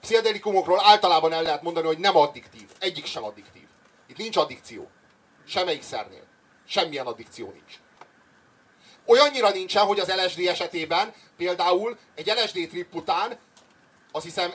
pszichedelikumokról 0.00 0.80
általában 0.84 1.32
el 1.32 1.42
lehet 1.42 1.62
mondani, 1.62 1.86
hogy 1.86 1.98
nem 1.98 2.16
addiktív. 2.16 2.68
Egyik 2.78 3.04
sem 3.04 3.24
addiktív. 3.24 3.69
Itt 4.10 4.16
nincs 4.16 4.36
addikció. 4.36 4.90
Semmelyik 5.46 5.82
szernél. 5.82 6.24
Semmilyen 6.66 7.06
addikció 7.06 7.50
nincs. 7.50 7.74
Olyannyira 9.06 9.50
nincsen, 9.50 9.84
hogy 9.84 9.98
az 9.98 10.12
LSD 10.24 10.38
esetében 10.46 11.12
például 11.36 11.98
egy 12.14 12.26
LSD 12.26 12.68
trip 12.68 12.94
után 12.94 13.38
azt 14.12 14.24
hiszem 14.24 14.52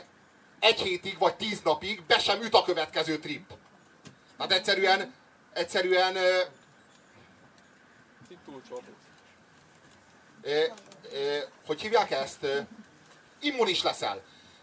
egy 0.59 0.79
hétig 0.79 1.17
vagy 1.17 1.35
tíz 1.35 1.61
napig 1.61 2.03
be 2.03 2.19
sem 2.19 2.41
üt 2.41 2.53
a 2.53 2.63
következő 2.63 3.19
trip. 3.19 3.53
Tehát 4.37 4.51
egyszerűen, 4.51 5.13
egyszerűen 5.53 6.15
ö, 6.15 6.39
ö, 10.41 10.63
hogy 11.65 11.81
hívják 11.81 12.11
ezt? 12.11 12.47
Immunis 13.39 13.83
leszel. 13.83 14.21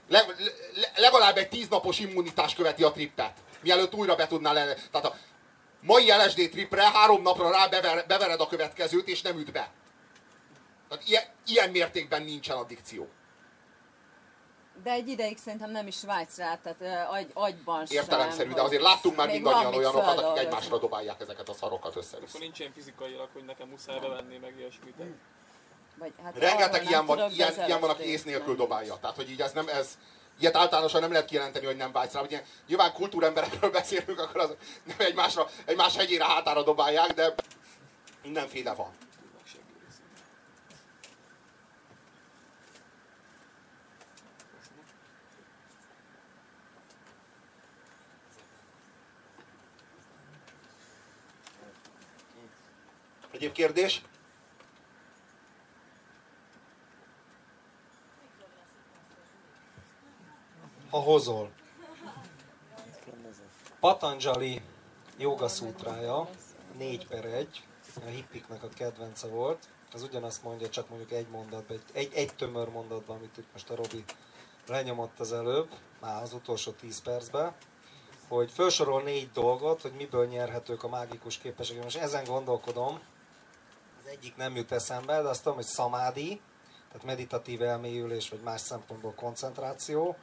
Le, 0.09 0.27
le, 0.75 0.93
legalább 0.97 1.37
egy 1.37 1.49
tíznapos 1.49 1.99
immunitás 1.99 2.55
követi 2.55 2.83
a 2.83 2.93
trippet. 2.93 3.33
Mielőtt 3.63 3.95
újra 3.95 4.15
be 4.15 4.27
tudnál 4.27 4.55
lenni. 4.55 4.75
Tehát 4.91 5.07
a 5.07 5.15
mai 5.81 6.11
LSD 6.11 6.51
tripre 6.51 6.91
három 6.91 7.23
napra 7.23 7.51
rá 7.51 7.67
bever, 7.67 8.07
bevered 8.07 8.41
a 8.41 8.47
következőt, 8.47 9.09
és 9.09 9.23
nem 9.23 9.39
üt 9.39 9.53
be. 9.53 9.71
Tehát 10.89 11.09
ilyen, 11.09 11.25
ilyen 11.47 11.71
mértékben 11.71 12.23
nincsen 12.23 12.57
addikció. 12.57 13.09
De 14.83 14.91
egy 14.91 15.09
ideig 15.09 15.39
szerintem 15.39 15.71
nem 15.71 15.87
is 15.87 16.03
vágysz 16.03 16.37
rá, 16.37 16.57
tehát 16.57 17.09
agy, 17.11 17.31
agyban 17.35 17.87
sem. 17.87 17.97
Értelemszerű, 17.97 18.53
de 18.53 18.63
azért 18.63 18.83
láttunk 18.83 19.17
már 19.17 19.29
mindannyian 19.29 19.75
olyanokat, 19.75 20.19
akik 20.19 20.45
egymásra 20.45 20.79
dobálják 20.79 21.21
ezeket 21.21 21.49
a 21.49 21.53
szarokat 21.53 21.97
össze-vissza. 21.97 22.29
Akkor 22.29 22.41
nincs 22.41 22.59
ilyen 22.59 22.73
fizikailag, 22.73 23.29
hogy 23.33 23.45
nekem 23.45 23.69
muszáj 23.69 23.99
bevenni, 23.99 24.37
meg 24.37 24.55
ilyesmit. 24.59 24.95
Vagy, 25.99 26.13
hát 26.23 26.39
Rengeteg 26.39 26.89
ilyen 26.89 27.07
van, 27.07 27.31
ilyen, 27.31 27.53
ilyen 27.67 27.81
van, 27.81 27.91
aki 27.91 28.03
ész 28.03 28.25
nélkül 28.25 28.57
dobálja. 28.57 28.99
Tehát, 29.01 29.17
hogy 29.17 29.31
így 29.31 29.41
ez 29.41 29.53
nem, 29.53 29.69
ez, 29.69 29.99
ilyet 30.43 30.57
általánosan 30.57 31.01
nem 31.01 31.13
lehet 31.13 31.27
kijelenteni, 31.27 31.67
hogy 31.67 31.77
nem 31.77 31.93
vágysz 31.93 32.13
rá. 32.13 32.21
Ugye, 32.21 32.45
nyilván 32.67 32.93
kultúremberekről 32.93 33.71
beszélünk, 33.81 34.19
akkor 34.19 34.41
az 34.41 34.55
nem 34.85 34.97
egymásra, 34.99 35.49
egymás 35.65 35.97
hegyére 35.97 36.25
hátára 36.25 36.63
dobálják, 36.63 37.15
de 37.15 37.35
mindenféle 38.23 38.75
van. 38.75 38.91
Egyéb 53.33 53.53
kérdés? 53.53 54.03
Ha 60.63 60.81
hozol. 60.99 61.51
Patanjali 63.81 64.63
joga 65.19 65.49
szútrája, 65.49 66.29
4 66.79 67.07
per 67.07 67.25
1, 67.25 67.63
a 68.05 68.09
hippiknek 68.09 68.63
a 68.63 68.69
kedvence 68.69 69.27
volt. 69.27 69.69
Az 69.93 70.03
ugyanazt 70.03 70.43
mondja, 70.43 70.69
csak 70.69 70.89
mondjuk 70.89 71.11
egy 71.11 71.29
mondatban, 71.29 71.81
egy, 71.93 72.13
egy 72.15 72.35
tömör 72.35 72.69
mondatban, 72.69 73.17
amit 73.17 73.37
itt 73.37 73.53
most 73.53 73.71
a 73.71 73.75
Robi 73.75 74.05
lenyomott 74.67 75.21
az 75.21 75.33
előbb, 75.33 75.69
már 76.01 76.23
az 76.23 76.33
utolsó 76.33 76.71
10 76.71 77.03
percben, 77.03 77.55
hogy 78.29 78.51
felsorol 78.51 79.03
négy 79.03 79.31
dolgot, 79.31 79.83
hogy 79.83 79.93
miből 79.93 80.27
nyerhetők 80.27 80.83
a 80.83 80.89
mágikus 80.89 81.39
képességek. 81.39 81.83
Most 81.83 81.97
ezen 81.97 82.25
gondolkodom, 82.25 83.01
az 84.01 84.11
egyik 84.11 84.37
nem 84.37 84.57
jut 84.57 84.73
eszembe, 84.73 85.23
de 85.23 85.29
azt 85.29 85.43
tudom, 85.43 85.57
hogy 85.57 85.67
szamádi, 85.67 86.41
tehát 86.89 87.07
meditatív 87.07 87.63
elmélyülés, 87.63 88.29
vagy 88.29 88.41
más 88.41 88.61
szempontból 88.61 89.15
koncentráció, 89.15 90.17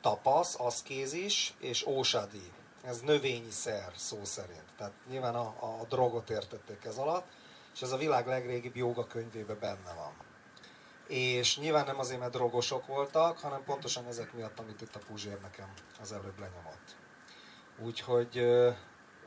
tapasz, 0.00 0.60
aszkézis 0.60 1.54
és 1.58 1.86
ósadi. 1.86 2.52
Ez 2.82 3.00
növényi 3.00 3.50
szer 3.50 3.92
szó 3.96 4.24
szerint. 4.24 4.64
Tehát 4.76 4.92
nyilván 5.08 5.34
a, 5.34 5.46
a 5.80 5.84
drogot 5.88 6.30
értették 6.30 6.84
ez 6.84 6.96
alatt, 6.96 7.26
és 7.74 7.82
ez 7.82 7.92
a 7.92 7.96
világ 7.96 8.26
legrégibb 8.26 8.76
joga 8.76 9.06
könyvében 9.06 9.58
benne 9.60 9.94
van. 9.96 10.12
És 11.06 11.58
nyilván 11.58 11.84
nem 11.84 11.98
azért, 11.98 12.20
mert 12.20 12.32
drogosok 12.32 12.86
voltak, 12.86 13.38
hanem 13.38 13.64
pontosan 13.64 14.06
ezek 14.06 14.32
miatt, 14.32 14.58
amit 14.58 14.80
itt 14.80 14.94
a 14.94 15.00
Puzsér 15.08 15.40
nekem 15.40 15.72
az 16.00 16.12
előbb 16.12 16.38
lenyomott. 16.38 16.96
Úgyhogy 17.82 18.44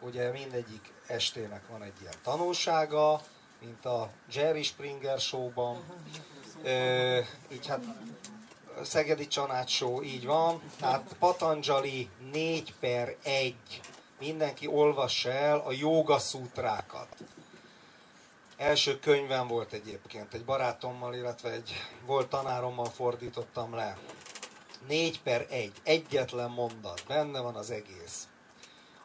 ugye 0.02 0.32
mindegyik 0.32 0.94
estének 1.08 1.68
van 1.68 1.84
egy 1.84 2.02
ilyen 2.02 2.14
tanulsága, 2.24 3.22
mint 3.60 3.86
a 3.86 4.10
Jerry 4.32 4.64
Springer 4.64 5.20
showban. 5.20 5.84
Ö, 6.64 7.20
így 7.52 7.68
hát 7.68 7.84
Szegedi 8.84 9.28
Csanács 9.28 9.72
Show, 9.72 10.04
így 10.04 10.26
van. 10.26 10.62
Tehát 10.80 11.16
Patanjali 11.20 12.10
4 12.32 12.74
per 12.80 13.16
1. 13.24 13.56
Mindenki 14.20 14.68
olvassa 14.68 15.32
el 15.32 15.60
a 15.60 15.72
joga 15.72 16.20
szútrákat. 16.20 17.08
Első 18.58 19.00
könyvem 19.00 19.48
volt 19.48 19.74
egyébként, 19.74 20.34
egy 20.34 20.46
barátommal, 20.46 21.14
illetve 21.14 21.52
egy 21.52 21.74
volt 22.06 22.30
tanárommal 22.30 22.86
fordítottam 22.86 23.76
le. 23.76 23.98
4 24.88 25.22
per 25.22 25.46
1, 25.50 25.72
egyetlen 25.84 26.50
mondat, 26.50 27.04
benne 27.08 27.40
van 27.40 27.56
az 27.56 27.72
egész, 27.72 28.28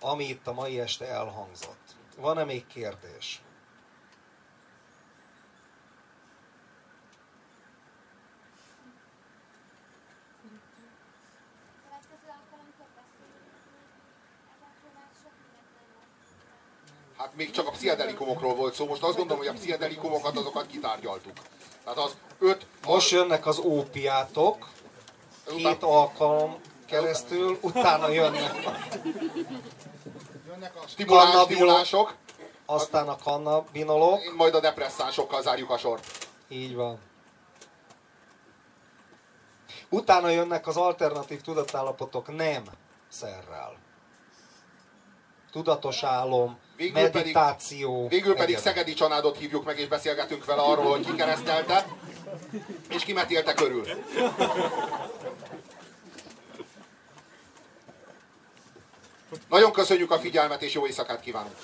ami 0.00 0.24
itt 0.24 0.46
a 0.46 0.52
mai 0.52 0.80
este 0.80 1.06
elhangzott. 1.06 1.96
Van-e 2.16 2.44
még 2.44 2.66
kérdés? 2.66 3.40
Következő 11.82 12.28
alkalomkor 12.38 12.88
beszélünk 13.00 13.56
ezekről 14.54 14.92
már 14.98 15.10
sok 15.22 15.34
mindent 15.42 15.70
nem 15.76 15.86
volt. 15.94 16.14
Hát 17.16 17.24
még 17.36 17.50
csak 17.50 17.66
a 17.66 17.70
pszichedelikumokról 17.70 18.54
volt 18.54 18.74
szó, 18.74 18.86
most 18.86 19.02
azt 19.02 19.16
gondolom, 19.16 19.38
hogy 19.38 19.54
a 19.54 19.58
pszichedelikumokat 19.58 20.36
azokat 20.36 20.66
kitárgyaltuk. 20.66 21.32
Tehát 21.84 21.98
az 21.98 22.16
öt... 22.38 22.66
Most 22.86 23.10
jönnek 23.10 23.46
az 23.46 23.58
ópiátok, 23.58 24.68
két 25.46 25.82
alkalom 25.82 26.60
keresztül, 26.86 27.58
utána 27.60 28.08
jönnek 28.08 28.54
Jönnek 30.46 30.76
a 30.76 30.86
stimulás, 30.86 31.44
stimulások, 31.44 32.14
aztán 32.66 33.08
a 33.08 33.16
kannabinolok, 33.16 34.34
majd 34.36 34.54
a 34.54 34.60
depresszánsokkal 34.60 35.42
zárjuk 35.42 35.70
a 35.70 35.78
sort. 35.78 36.28
így 36.48 36.74
van. 36.74 36.98
Utána 39.88 40.28
jönnek 40.28 40.66
az 40.66 40.76
alternatív 40.76 41.40
tudatállapotok 41.40 42.36
nem 42.36 42.64
szerrel. 43.08 43.85
Tudatos 45.56 46.02
álom, 46.02 46.58
Végül 46.76 46.92
pedig- 46.94 47.14
meditáció. 47.14 48.08
Végül 48.08 48.32
pedig 48.34 48.54
egyebek. 48.54 48.62
Szegedi 48.62 48.94
Csanádot 48.94 49.36
hívjuk 49.38 49.64
meg, 49.64 49.78
és 49.78 49.88
beszélgetünk 49.88 50.44
vele 50.44 50.62
arról, 50.62 50.90
hogy 50.90 51.06
ki 51.06 51.14
keresztelte, 51.14 51.86
és 52.88 53.04
ki 53.04 53.12
metélte 53.12 53.54
körül. 53.54 53.84
Nagyon 59.48 59.72
köszönjük 59.72 60.10
a 60.10 60.18
figyelmet, 60.18 60.62
és 60.62 60.72
jó 60.74 60.86
éjszakát 60.86 61.20
kívánunk! 61.20 61.54